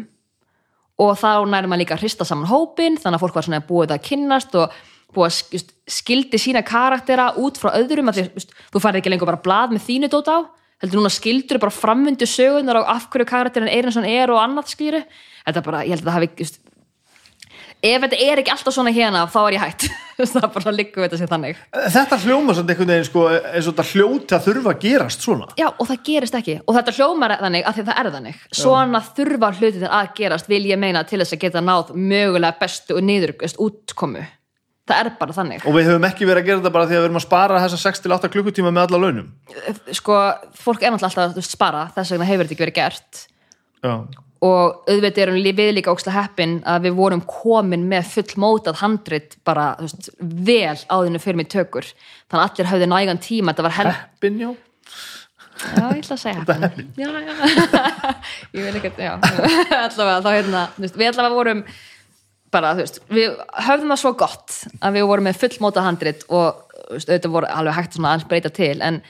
[0.98, 3.94] og þá nærum maður líka að hrista saman hópin þannig að fólk var svona búið
[3.94, 4.78] að kynnast og
[5.14, 9.30] búið að just, skildi sína karaktera út frá öðrum því, just, þú farið ekki lengur
[9.30, 10.38] bara blað með þínu dót á.
[10.82, 14.30] Heldur núna skildur bara framvindu sögunar og af hverju karakterin er eins og hann er
[14.30, 15.00] og annað skýru
[15.48, 16.60] þetta bara, ég held að það hafi just,
[17.78, 19.88] ef þetta er ekki alltaf svona hérna þá er ég hætt.
[20.18, 21.58] Það er bara liggum við þetta sér þannig.
[21.94, 25.46] Þetta hljóma samt einhvern veginn sko, eins og þetta hljóti að þurfa að gerast svona.
[25.60, 26.56] Já, og það gerist ekki.
[26.64, 28.40] Og þetta hljómar þannig að það er þannig.
[28.58, 32.98] Svona þurfa hlutir að gerast vil ég meina til þess að geta náð mögulega bestu
[32.98, 33.36] og niður
[33.68, 34.26] útkomu.
[34.88, 35.64] Það er bara þannig.
[35.68, 37.62] Og við höfum ekki verið að gera þetta bara því að við erum að spara
[37.62, 39.26] þessa 6-8 klukkutíma með alla launum.
[39.94, 40.16] Sko,
[40.56, 41.82] fólk er náttúrulega alltaf að spara.
[41.94, 43.20] Þess vegna hefur þetta ekki verið gert.
[43.84, 43.92] Já,
[44.44, 49.36] og auðvitað erum við líka ókslega heppin að við vorum komin með full mótað handrit
[49.46, 51.88] bara veist, vel áðinu fyrir mig tökur
[52.30, 53.92] þannig að allir höfðu nægan tíma þetta var hel...
[53.98, 54.50] heppin, já
[55.58, 56.90] Já, ég ætla að segja heppin.
[56.94, 57.32] Já, já.
[58.54, 59.16] ég vil ekki, já.
[59.88, 61.62] allavega, þá hérna, við allavega vorum
[62.54, 66.60] bara, þú veist, við höfðum það svo gott að við vorum með fullmóta handrit og,
[66.92, 69.00] veist, auðvitað voru alveg hægt svona aðeins breyta til, en,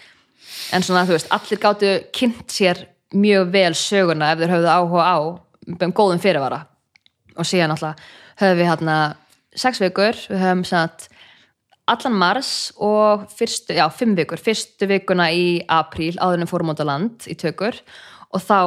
[0.72, 5.04] en svona, þú veist, allir gáttu kynnt sér mjög vel söguna ef þeir höfðu áhuga
[5.08, 5.16] á
[5.68, 6.64] um góðum fyrirvara.
[7.38, 8.02] Og síðan alltaf
[8.40, 8.96] höfum við hérna
[9.58, 11.08] sex vikur, við höfum satt
[11.88, 16.72] allan mars og fyrstu, já, fimm vikur, fyrstu vikuna í apríl áður en við fórum
[16.74, 17.78] út á land í tökur.
[18.34, 18.60] Og þá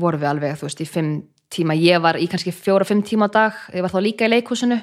[0.00, 1.12] vorum við alveg, þú veist, í fimm
[1.50, 1.76] tíma.
[1.78, 3.62] Ég var í kannski fjóra-fimm tíma á dag.
[3.74, 4.80] Ég var þá líka í leikhúsinu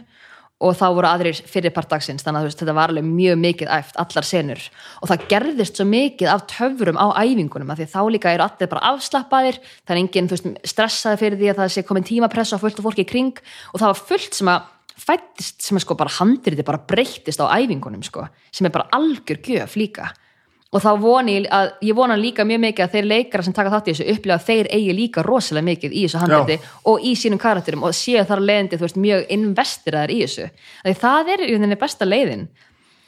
[0.58, 4.00] og þá voru aðrir fyrirpart dagsins þannig að veist, þetta var alveg mjög mikið æft,
[4.02, 4.64] allar senur.
[5.02, 8.72] Og það gerðist svo mikið af töfrum á æfingunum af því þá líka eru allir
[8.72, 12.82] bara afslappaðir er enginn, veist, stressaði fyrir því að það sé komin tímapressa og fullt
[12.82, 13.44] af fólki í kring.
[13.74, 17.54] Og það var fullt sem að fættist sem er sko bara handriti bara breyttist á
[17.54, 20.10] æfingunum sko, sem er bara algjör gjöf líka
[20.74, 23.88] og þá voni að, ég vona líka mjög mikið að þeir leikara sem taka þátt
[23.88, 26.58] í þessu upplifa að þeir eigi líka rosalega mikið í þessu handriti
[26.92, 30.50] og í sínum karakterum og séu þar leiðindi, þú veist, mjög investiraðar í þessu,
[30.84, 32.44] því það er í rauninni besta leiðin.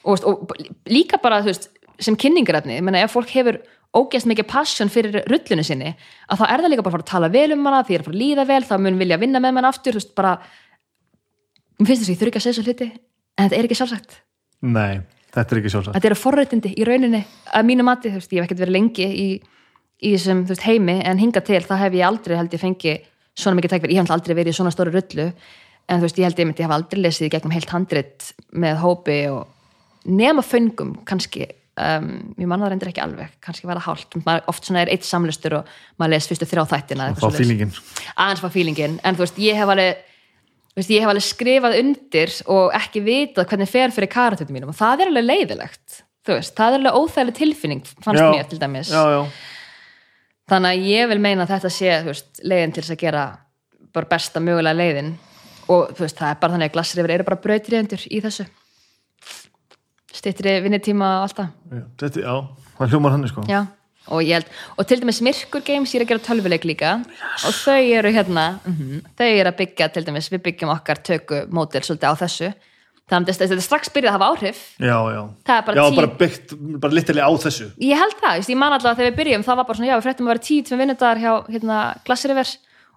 [0.07, 0.55] Og, og
[0.87, 1.67] líka bara, þú veist,
[1.99, 5.95] sem kynningarefni ég meina, ef fólk hefur ógeðst mikið passion fyrir rullinu sinni,
[6.29, 8.03] að þá er það líka bara að fara að tala vel um hana, því er
[8.03, 10.35] að fara að líða vel þá mun vilja vinna með hana aftur, þú veist, bara
[11.79, 13.79] mér finnst þess að ég þurfi ekki að segja svo hluti en þetta er ekki
[13.79, 14.19] sjálfsagt.
[14.69, 15.01] Nei,
[15.35, 15.95] þetta er ekki sjálfsagt.
[15.97, 17.21] Þetta eru forréttindi í rauninni
[17.55, 19.27] að mínu mati, þú veist, ég hef ekkert verið lengi í,
[20.01, 22.95] í þessum veist, heimi en hinga til, það hef ég aldrei held ég fengi
[23.39, 25.29] svona mikið tækverð, ég hef aldrei verið í svona stóru rullu,
[25.89, 28.83] en þú veist, ég held ég myndi hef aldrei lesið í gegnum heilt handrit með
[28.83, 31.47] hópi og nema föngum kannski,
[31.79, 34.19] um, ég manna það reyndir ekki alveg, kannski var það hálft.
[34.25, 37.73] Maður, oft svona er eitt samlustur og maður les fyrstu þrjá þættina Fá fílingin
[38.15, 40.05] aðeins fá fílingin, en þú veist, ég hef alveg
[40.79, 44.79] veist, ég hef alveg skrifað undir og ekki vitað hvernig fer fyrir karatötu mínum og
[44.79, 48.29] það er alveg leiðilegt veist, það er alveg óþægileg tilfinning fannst Já.
[48.33, 48.91] mér til dæmis.
[48.93, 49.21] Já, já,
[50.51, 53.25] þannig að ég vil meina að þetta sé veist, leiðin til þess að gera
[53.95, 55.13] bara besta mögulega leiðin
[55.69, 58.45] og veist, það er bara þannig að glassrifir eru bara brautriðendur í þessu.
[60.19, 61.51] Styttri vinnitíma og allt það.
[61.69, 63.45] Já, þetta, já það hljómar hann sko.
[63.49, 63.59] Já,
[64.09, 64.47] og ég held,
[64.77, 66.95] og til dæmis Mirkur Games ég er að gera tölvuleik líka.
[67.45, 71.43] Og þau eru hérna, mm þau eru að byggja til dæmis, við byggjum okkar töku
[71.53, 72.49] mótil svolítið á þessu.
[73.09, 74.57] Þannig að þetta strax byrjað að hafa áhrif.
[74.77, 75.21] Já, já,
[75.65, 76.51] bara já, tíu- bara byggt
[76.83, 77.69] bara litilega á þessu.
[77.81, 79.89] Ég held það, just, ég man alltaf að þegar við byrjum það var bara svona,
[79.89, 82.51] já, við fréttum að vera tíu tveim vinnudagar hjá hérna, Glassriver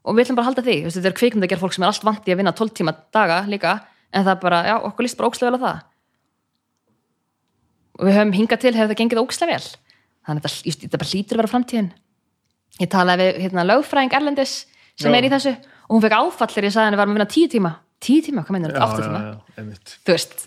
[0.05, 0.77] og við ætlum bara að halda því.
[0.93, 2.93] Þetta er kvikmynd að gera fólk sem er allt vant í að vinna 12 tíma
[3.15, 3.73] daga líka,
[4.13, 5.81] en það er bara, já, okkur líst bara ókslega vel á það.
[8.01, 9.67] Og við höfum hingað til, hefur það gengið ókslega vel
[10.27, 11.91] þannig að þetta, þetta bara hlýtur að vera framtíðin
[12.83, 14.55] ég talaði við hérna, lögfræðing Erlendis
[14.97, 15.19] sem Já.
[15.19, 17.51] er í þessu og hún fekk áfall þegar ég sagði henni varum að vinna tíu
[17.53, 20.47] tíma tíu tíma, hvað meinar þetta, þú veist,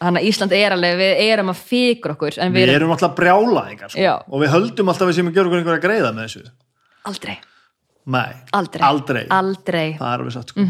[0.00, 3.92] þannig að Ísland er alveg við erum að fíkur okkur en Við erum alltaf brjálaðingar
[3.92, 4.00] sko.
[4.00, 4.14] Já.
[4.28, 6.46] og við höldum alltaf við sem gera okkur einhverja greiða með þessu
[7.10, 7.36] aldrei
[8.04, 8.82] Nei, Aldrei.
[8.84, 9.22] Aldrei.
[9.32, 9.94] Aldrei.
[9.96, 10.64] Það er alveg satt sko.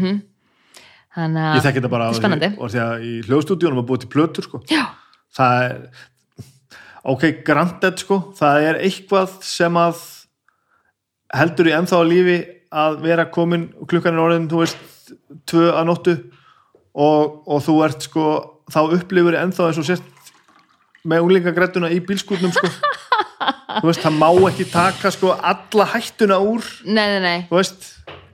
[1.15, 4.03] þannig ég að þekki þetta bara er spennandi og því að í hljóðstúdíunum að búið
[4.05, 4.61] til plötur sko.
[5.35, 5.73] það er
[7.05, 8.19] ok, granted sko.
[8.37, 10.01] Það er eitthvað sem að
[11.35, 12.37] heldur í ennþá að lífi
[12.75, 14.81] að vera komin klukkan er orðin þú veist,
[15.47, 16.15] tvö að nóttu
[16.95, 18.27] og, og þú ert sko
[18.71, 20.11] þá upplifur ennþá eins og sért
[21.05, 22.69] með unglingagrættuna í bílskútnum sko.
[23.75, 26.63] Þú veist, það má ekki taka sko alla hættuna úr.
[26.87, 27.39] Nei, nei, nei.
[27.49, 27.89] Þú veist,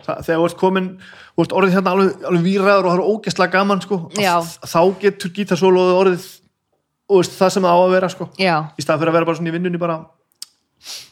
[0.05, 0.89] það, þegar þú ert komin
[1.31, 4.35] þú ert orðið hérna alveg, alveg víraður og það er ógæstlega gaman sko, Já.
[4.67, 6.27] þá getur gítarsóloðu orðið
[7.11, 8.27] og veist, það sem það á að vera sko.
[8.39, 9.99] Í stað fyrir að vera bara svona í vinnunni bara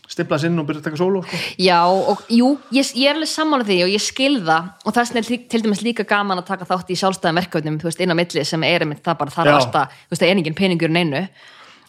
[0.10, 1.38] stimpla sinn og byrja að taka sóló sko.
[1.62, 4.72] já, og jú, ég, ég er alveg sammála því og ég skil það.
[4.86, 8.02] Og vegna er til- dæmis líka gaman að taka þátt í sjálfstæðum verkefnum, þú veist,
[8.02, 10.58] inn á milli sem er einmitt það bara þar alltaf, þú veist, það er engin
[10.58, 11.28] peningur neinu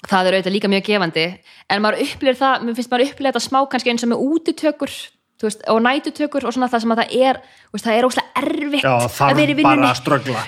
[0.08, 1.24] það er auðvitað líka mjög gefandi.
[1.68, 4.88] En maður upplýr það, mér finnst maður upplýr þetta smá kannski eins og með útitökur.
[4.90, 7.38] þú veist, og nætutökur og svona það sem að það er
[7.72, 8.94] veist, það er óslega erfitt Já,
[9.26, 9.88] að vera í vinnunni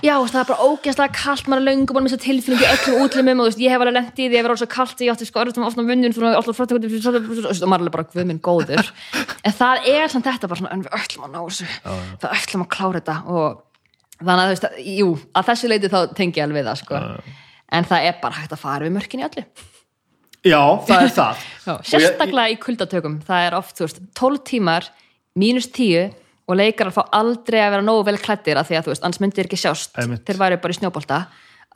[0.05, 3.51] já, það er bara ógeðslega kallt maður er löngum og missa tilfinningi öllum útlimum og
[3.51, 5.65] veist, ég hef alveg lent í því að vera svo kallt ég átti sko orðið
[5.67, 6.29] ofna frá
[7.63, 8.93] og maður er bara guð minn góður
[9.43, 11.69] en það er samt þetta bara svona en við ætlum að ná þessu,
[12.23, 13.61] við ætlum að klára þetta og
[14.23, 17.03] þannig að þú veist, að, jú að þessu leiti þá tengi ég alveg það sko.
[17.73, 19.47] en það er bara hægt að fara við mörkin í öllu
[20.45, 24.41] já, það er það Já, Og ég- sérstaklega í kuldatökum það er oft, veist, 12
[24.49, 24.89] tímar
[25.39, 26.11] mínus 10
[26.51, 29.21] og leikarar fá aldrei að vera nógu vel klættir af því að þú veist, annars
[29.23, 31.21] myndir ekki sjást þeir væri bara í snjóbolta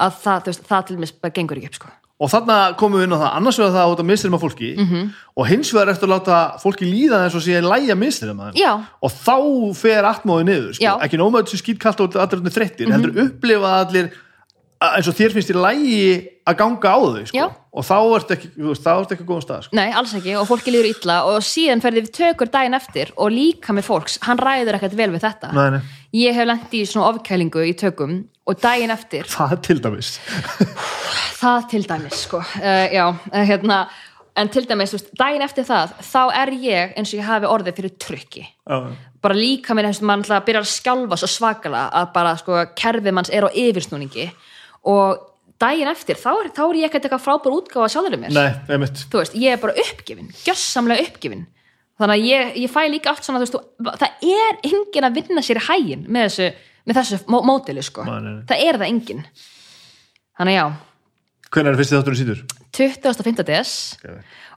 [0.03, 1.93] að það, veist, það til mér bara gengur ekki upp sko.
[2.19, 5.01] og þarna komum við inn á það, annars vegar það út að minnstyrma fólki Mhm.
[5.37, 8.73] og hins vegar eftir að láta fólki líða eins og sé lægja minnstyrma Já.
[9.03, 9.37] og þá
[9.77, 10.95] fer atmóði niður sko.
[11.05, 14.17] Ekki nóma þessu skýtkallt og allir mm þreyttir, heldur upplifa allir að-
[14.83, 16.09] eins og þér finnst í lægi
[16.47, 17.47] að ganga á þau sko.
[17.77, 19.77] Og þá ert ekki, ekki góðum stað sko.
[19.77, 23.33] Nei, alls ekki, og fólki líður illa og síðan ferði við tökur daginn eftir og
[23.35, 25.81] líka með fólks, hann ræður ekkert vel við þetta Nei, nei.
[26.23, 30.13] ég hef lent í svona ofkælingu í tökum og daginn eftir það til dæmis
[31.43, 32.41] það til dæmis sko.
[32.41, 33.83] uh, já, uh, hérna
[34.37, 37.79] en til dæmis, veist, daginn eftir það þá er ég eins og ég hafi orðið
[37.81, 38.77] fyrir trykki Já.
[39.25, 43.17] bara líka með þess að mann byrjar að skjálfa svo svakalega að bara sko kerfið
[43.17, 44.29] manns er á yfirsnúningi
[44.87, 45.25] og
[45.63, 48.35] daginn eftir þá er, þá er ég ekkert eitthvað frábær útgáfa sjálfur mér.
[48.37, 51.47] Nei, veist, ég er bara uppgefin, gjössamlega uppgefin.
[51.97, 53.57] Þannig að ég, ég fæ líka allt svona, veist,
[53.87, 56.49] það er engin að vinna sér í hægin með þessu,
[56.87, 59.25] með þessu mó mótili, sko, það er það engin
[60.37, 60.67] þannig að já.
[61.47, 62.43] Hvernig er fyrsti þátturinn síður?
[62.77, 63.45] 25.
[63.49, 63.73] des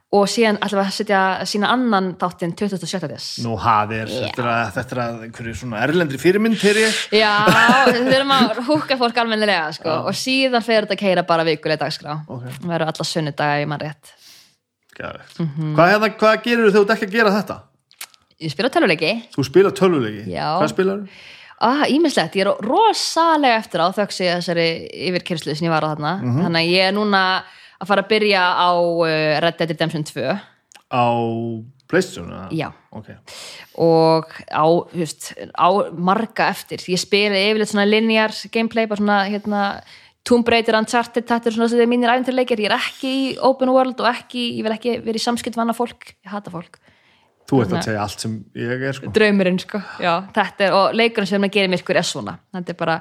[0.10, 3.08] og síðan ætlum við að setja sína annan þáttinn 27.
[3.12, 7.20] des Nú hafið, þetta er að, þetta er að einhverju svona erlendri fyrirmynd fyrir ég
[7.22, 7.34] já,
[7.94, 11.84] við þurfum að húka fólk almennilega, sko, og síðan fer þetta að keira bara vikulega
[11.86, 12.48] dagskrá Ok.
[12.64, 14.16] við erum alla sunnudaga í mann rétt
[15.00, 15.38] Geðveikt.
[15.46, 15.74] Mhm.
[15.78, 17.60] hvað, hérna, hvað gerir þú þegar þú ekki að gera þetta?
[18.40, 20.48] ég spila töluleiki Þú spilar tölvuleiki Já.
[20.58, 21.22] Hvað spilar þú?
[21.60, 24.68] Ah, ímislegt, ég er rosalega eftir á þöggs ég þessari
[25.10, 27.24] yfirkyrslu sem ég var á þarna þannig að ég er núna
[27.80, 29.08] að fara að byrja á uh,
[29.44, 30.26] Red Dead Redemption 2
[30.90, 31.06] Á
[31.90, 32.30] Playstation?
[32.54, 32.70] Já.
[32.94, 33.08] Ok.
[33.82, 39.64] og á, veist, á marga eftir ég spila yfirleitt svona linear gameplay, bara svona hérna
[40.28, 43.72] Tomb Raider, Uncharted, þetta er svona sem þið mínir æfinturleikir, ég er ekki í open
[43.74, 46.78] world og ekki, ég vil ekki vera í samskipt við annað fólk, ég hata fólk
[47.50, 47.86] Þú ert að Nei.
[47.88, 49.10] segja allt sem ég er sko.
[49.16, 52.78] draumurinn sko, já, þetta er og leikurinn sem það gerir myrkur er svona þetta er
[52.84, 53.00] bara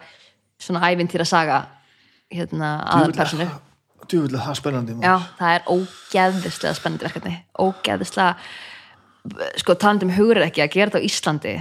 [0.65, 1.59] svona ævintýra saga
[2.33, 3.49] hérna aðalpersonu
[4.07, 7.35] Djúvill það er spennandi já, það er ógeðislega spennandi verkefni.
[7.59, 8.37] Ógeðislega
[9.61, 11.55] sko talandi um hugur ekki að gera þetta á Íslandi.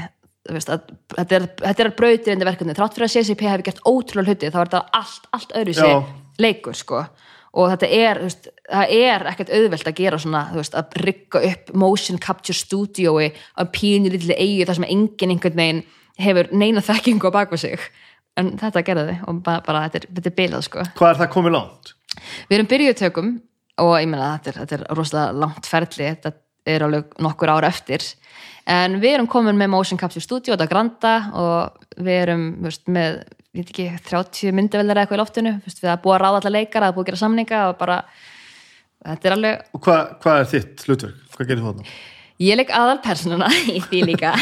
[0.47, 4.51] Veist, að, þetta er, er brautirindi verkefni, þrátt fyrir að CCP hefði gert ótrúlega hluti,
[4.53, 5.97] þá er þetta allt, allt öðru Já.
[6.39, 7.01] leikur sko.
[7.57, 11.43] Og þetta er, veist, það er ekkert auðvelt að gera svona, þú veist, að rigga
[11.49, 15.83] upp motion capture studioi á pínu litli eigi þar sem enginn einhvern veginn
[16.21, 17.83] hefur neina þekkingu á baku sig.
[18.37, 20.87] En þetta gerði og bara, bara þetta, er, er bilað sko.
[20.95, 21.96] Hvað er það komið langt?
[22.49, 23.33] Við erum byrjuð tökum
[23.83, 26.33] og ég meina þetta er, þetta er rosalega langt ferli, þetta
[26.67, 28.03] er alveg nokkur ára eftir
[28.67, 33.21] en við erum komin með Motion Capture Studio þetta Granda og við erum veist, með,
[33.55, 36.53] ég veit ekki, 30 myndaveldar eitthvað í loftinu, veist, við erum búið að ráða alla
[36.57, 38.01] leikara, er búið að gera samninga og bara
[39.05, 41.25] þetta er alveg, Og hvað, hvað er þitt hlutverk?
[41.37, 41.97] Hvað gerir þú þarna?
[42.41, 44.33] Ég leik aðal personuna í því líka,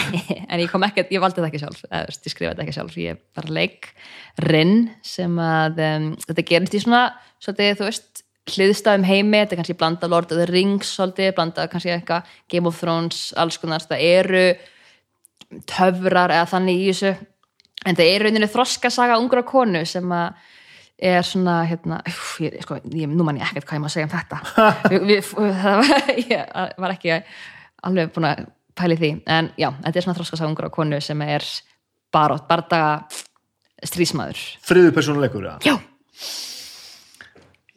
[0.46, 2.98] en ég kom ekki ég valdi það ekki sjálf, ég skrifa þetta ekki sjálf.
[3.00, 3.90] Ég bara leik
[4.46, 7.04] Rinn sem að um, þetta gerist í svona
[7.44, 8.24] svolítið, þú veist,
[8.56, 9.40] hliðstæðum heimi.
[9.42, 13.30] Þetta er kannski blanda Lord of the Rings svolítið, blanda kannski eitthvað Game of Thrones
[13.40, 14.44] alls konar, það eru
[15.70, 17.16] töfrar eða þannig í þessu.
[17.86, 20.52] En það er rauninni þroskasaga ungra konu sem að
[20.96, 24.08] er svona hérna, uff, ég, sko, ég, nú man ég ekkert hvað ég má segja
[24.08, 24.38] um þetta.
[24.94, 27.18] Við, við, það var, ég var ekki
[27.86, 31.46] alveg búin að pæli því en já, þetta er svona þroskasaga ungra konu sem er
[32.14, 33.06] barótt, bardaga
[33.86, 35.56] strísmaður friðu persónuleikur, já.
[35.64, 35.76] Já,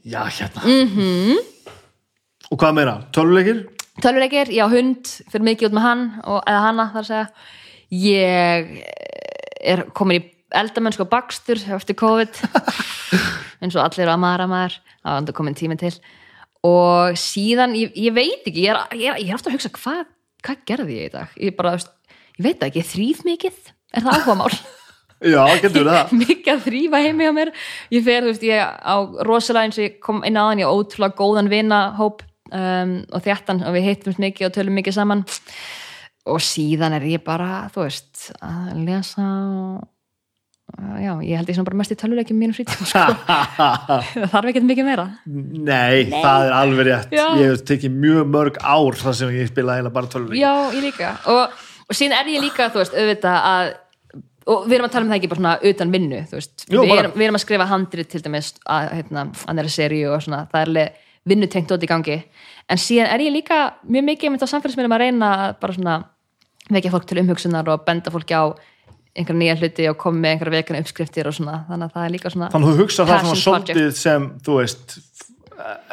[0.08, 0.62] Já, hérna.
[0.64, 1.38] Mm -hmm.
[2.50, 3.02] Og hvað meira?
[3.12, 3.66] Tölvuleikir?
[4.02, 7.26] tölvuleikir, já hund fyrir mikið út með hann og, eða hana þar að segja
[7.90, 8.84] ég
[9.60, 12.40] er komin í eldamennsku og bakstur eftir COVID
[13.62, 15.94] eins og allir að maður að maður það var enda komin tími til
[16.66, 19.70] og síðan, ég, ég veit ekki ég er, ég, er, ég er aftur að hugsa
[19.76, 20.08] hvað,
[20.46, 21.36] hvað gerði ég í dag?
[21.38, 23.60] Ég bara, ég veit ekki, ég þrýð mikið.
[23.94, 24.52] Er það áhuga mál
[25.18, 26.14] Já, getur það.
[26.22, 27.52] mikið að þrýfa heimi á mér.
[27.94, 28.96] Ég fer, þú veist, ég á
[29.26, 32.22] rosalega eins og ég kom inn hann, ég á ótrúlega góðan vinahóp
[32.54, 35.24] um, og þjættan og við hittumst mikið og tölum mikið saman.
[36.28, 39.86] Og síðan er ég bara þú veist, að lesa og
[40.76, 43.02] já, ég held ég svona bara mest í töluleikjum mínum frítjum sko.
[43.58, 47.14] það þarf ekkert mikið meira Nei, það er alveg rétt.
[47.16, 47.26] Já.
[47.40, 50.42] Ég hef tekið mjög mörg ár þar sem ég spilaði eiginlega bara tölvuleikir.
[50.42, 51.56] já, ég líka og,
[51.88, 53.74] og síðan er ég líka, þú veist, auðvitað að
[54.48, 57.16] og við erum að tala um það ekki bara svona utan vinnu, Jú, við, erum,
[57.16, 60.70] við erum að skrifa handrit til dæmis að, hérna, annari seríu og svona, það er
[60.70, 62.16] alveg vinnutengt út í gangi,
[62.72, 65.96] en síðan er ég líka mjög mikið með þetta samfélagsmiðlum að reyna að bara svona
[66.72, 68.44] vekja fólk til umhugsunar og benda fólki á
[69.18, 72.14] einhverja nýja hluti og koma með einhverja vekana uppskriftir og svona, þannig að það er
[72.14, 74.98] líka svona Þannig að þú hugsa það svona svolítið sem, þú veist,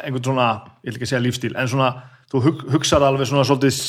[0.04, 0.46] einhvern svona,
[0.82, 1.90] ég vil ekki segja lífstíl, en svona,
[2.32, 3.82] þú hug, hugsar alveg svona svolítið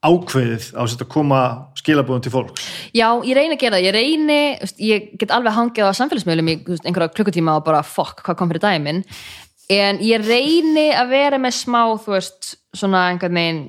[0.00, 1.40] ákveðið á að koma
[1.76, 2.68] skilabúðum til fólks.
[2.96, 4.38] Já, ég reyni að gera það, ég reyni
[4.80, 6.54] ég get alveg hangið á samfélagsmiðlum í
[6.88, 9.02] einhverja klukkutíma og bara fokk, hvað kom fyrir minn?
[9.70, 13.60] En ég reyni að vera með smá, þú veist, svona einhvern veginn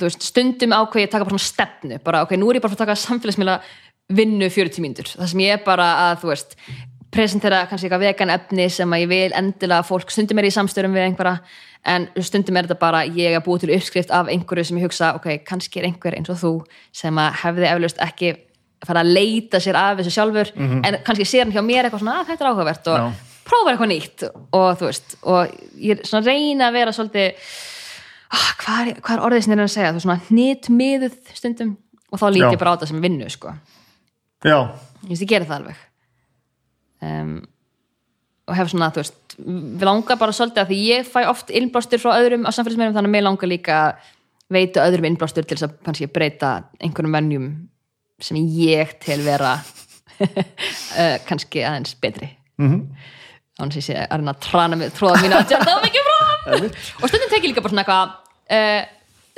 [0.00, 2.76] veist, stundum ákveð ég að taka bara svona stefnu, bara ok, nú er ég bara
[2.76, 3.58] að taka samfélagsmiðla
[4.14, 6.58] vinnu 40 mínútur, það sem ég er bara að, þú veist
[7.14, 10.56] presentera kannski eitthvað vegan efni sem að ég vil endilega fólk, stundum er ég í
[10.56, 11.36] samstörum við einhverja,
[11.94, 15.12] en stundum er þetta bara ég að búa til uppskrift af einhverju sem ég hugsa,
[15.14, 16.52] ok, kannski er einhver eins og þú
[16.96, 18.32] sem að hefði eflaust ekki
[18.84, 22.18] fara að leita sér af þessu sjálfur en kannski sér hann hjá mér eitthvað svona
[22.20, 23.06] að þetta er áhugavert og Já.
[23.44, 24.24] prófa eitthvað nýtt.
[24.58, 27.54] Og þú veist, og ég er svona að reyna að vera svolítið
[28.34, 31.72] ah, hvað, er, hvað er orðið sem ég er að segja, þú svona hnitmiðuð stundum
[32.10, 32.50] og þá lít Já.
[32.52, 33.52] ég bara á þetta sem vinnu sko.
[34.44, 34.58] Já,
[35.04, 35.82] ég veist, ég geri það alveg.
[37.04, 37.34] Um,
[38.44, 42.02] og hef svona, þú veist við langar bara svolítið að því ég fæ oft innblástur
[42.02, 44.12] frá öðrum á samfélagsmeðum þannig að mér langar líka að
[44.54, 47.48] veita öðrum innblástur til þess að kannski breyta einhvernum venjum
[48.22, 52.30] sem ég tel vera uh, kannski aðeins betri.
[52.60, 52.82] Mm -hmm.
[53.58, 56.14] ánum sé að reyna að mig tróða mínu að tjáta mikið frá
[57.02, 58.82] og stundum tek ég líka bara svona eitthvað uh,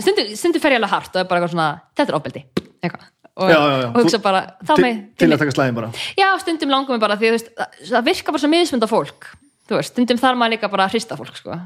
[0.01, 2.43] stundum, stundum fer ég alveg hart og er bara eitthvað svona, þetta er ofbeldi
[2.83, 3.89] eitthvað og, Já, já, já.
[3.93, 5.89] og hugsa bara, þá til, mig til að taka slæðin bara.
[6.17, 7.51] Já, stundum langar mig bara því veist,
[7.85, 9.27] það- virkar bara svo miðsmynda fólk
[9.69, 11.59] þú veist, stundum þarf maður líka bara að hrista fólk sko.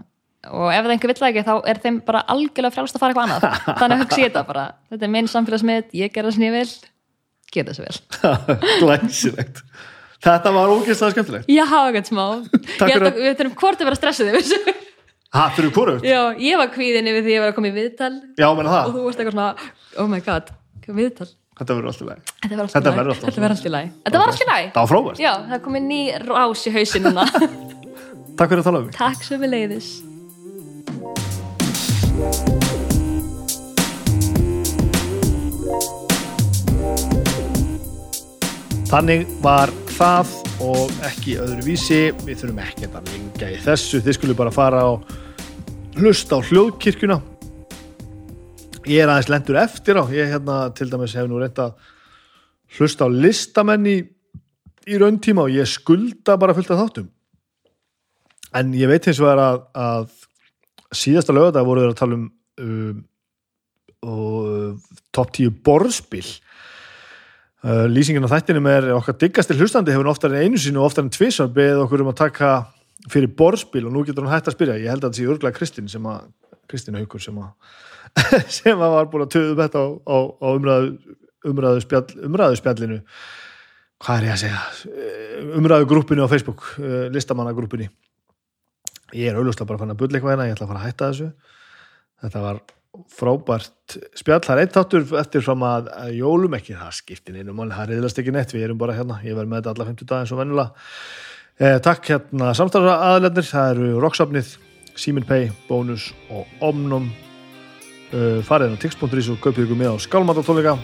[0.50, 3.26] og ef það einhver vill ekki þá er þeim bara algjörlega frjálst að fara eitthvað
[3.28, 6.54] annað þannig hugsa ég þetta bara, þetta er minn samfélagsmið ég gera það sem ég
[6.58, 6.74] vil,
[7.54, 9.62] gera það sem ég vil Glæsilegt.
[10.20, 11.46] Þetta var ógeðslega skemmtilegt.
[11.48, 12.24] Já, eitthvað smá
[12.90, 14.34] Ég að við þurfum hvort að vera stressið
[15.30, 16.02] Ha, fyrir hvorugt?
[16.06, 18.70] Já, ég var kvíðin yfir því að ég var að koma í viðtal Já, menna
[18.70, 18.88] og það.
[18.96, 19.68] þú varst eitthvað svona,
[20.02, 20.50] oh my god
[20.90, 21.28] viðtal,
[21.60, 22.22] Þetta verður alltaf leið.
[22.40, 25.22] þetta alltaf verður alltaf Þetta var alltaf læg Þetta var alltaf læg Það var frábært.
[25.22, 27.28] Já, það komið ný rás í hausin núna
[28.40, 28.96] Takk fyrir að tala um mig.
[28.98, 29.90] Takk sem við leiðis
[38.90, 39.70] Þannig var
[40.00, 40.30] það
[40.64, 41.98] og ekki öðru vísi.
[42.24, 44.00] Við þurfum ekki að lengja í þessu.
[44.00, 45.02] Þið skulle bara fara og
[45.98, 47.18] hlusta á hljóðkirkjuna.
[48.88, 50.04] Ég er aðeins lendur eftir á.
[50.08, 51.76] Ég hérna til dæmis hef nú reynt að
[52.78, 53.98] hlusta á listamenn í,
[54.88, 57.10] í rauntíma og ég skulda bara fullt af þáttum.
[58.56, 62.28] En ég veit hins vegar að, að síðasta lögða voru þeir að tala um,
[62.64, 63.04] um
[64.00, 66.49] og, top 10 borðspil Uh,
[67.62, 71.12] lýsingin á þættinum er okkar diggasti hlustandi hefur oftar en einu sinni og oftar en
[71.12, 72.52] tvisar beðið okkur um að taka
[73.12, 74.78] fyrir borðspil og nú getur hann hægt að spyrja.
[74.80, 76.30] Ég held að þetta sé örglega Kristín sem að
[76.70, 77.50] Kristín Haukur sem að
[78.60, 81.16] sem að var búin að töðu þetta á, á, á umræðu,
[81.46, 82.98] umræðu, spjall, umræðu spjallinu
[84.00, 84.62] hvað er ég að segja?
[84.90, 87.90] Eh, umræðu grúppinu á Facebook uh, listamannagrúppinu
[89.14, 91.10] ég er auðvitað bara fann að bulla eitthvað hérna ég ætla að fara að hætta
[91.10, 91.30] þessu.
[92.20, 92.60] Þetta var
[93.10, 97.56] frábært spjall, það er eitt þáttur eftir fram að, að jólum ekki, það skiptir einu
[97.56, 100.10] máli, það reyðlast ekki neitt, við erum bara hérna ég verð með þetta alla 50
[100.10, 100.86] dag eins og venjulega.
[101.60, 104.54] Eh, takk hérna samstæðra aðlefnir það eru Rocksafnið,
[105.00, 107.10] Simin Pay Bónus og Omnum
[108.14, 110.74] uh, farið á tix.is og kaupið ykkur með á skálmatatónleika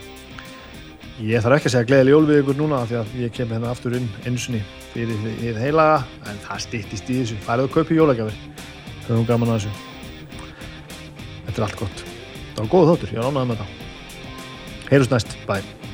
[1.24, 3.70] ég þarf ekki að segja gleðileg jól við ykkur núna því að ég kem hérna
[3.72, 4.60] aftur inn einsunni
[4.92, 8.66] fyrir því heilaga en það styttist í þessu, farið og kaupið jólagjafir.
[9.06, 10.44] Höfum gaman að þessu.
[11.46, 12.15] Þetta er allt gott.
[12.56, 13.74] Það var góð þáttur, ég ánægð með það.
[14.88, 15.85] Heyrjus næst, bye.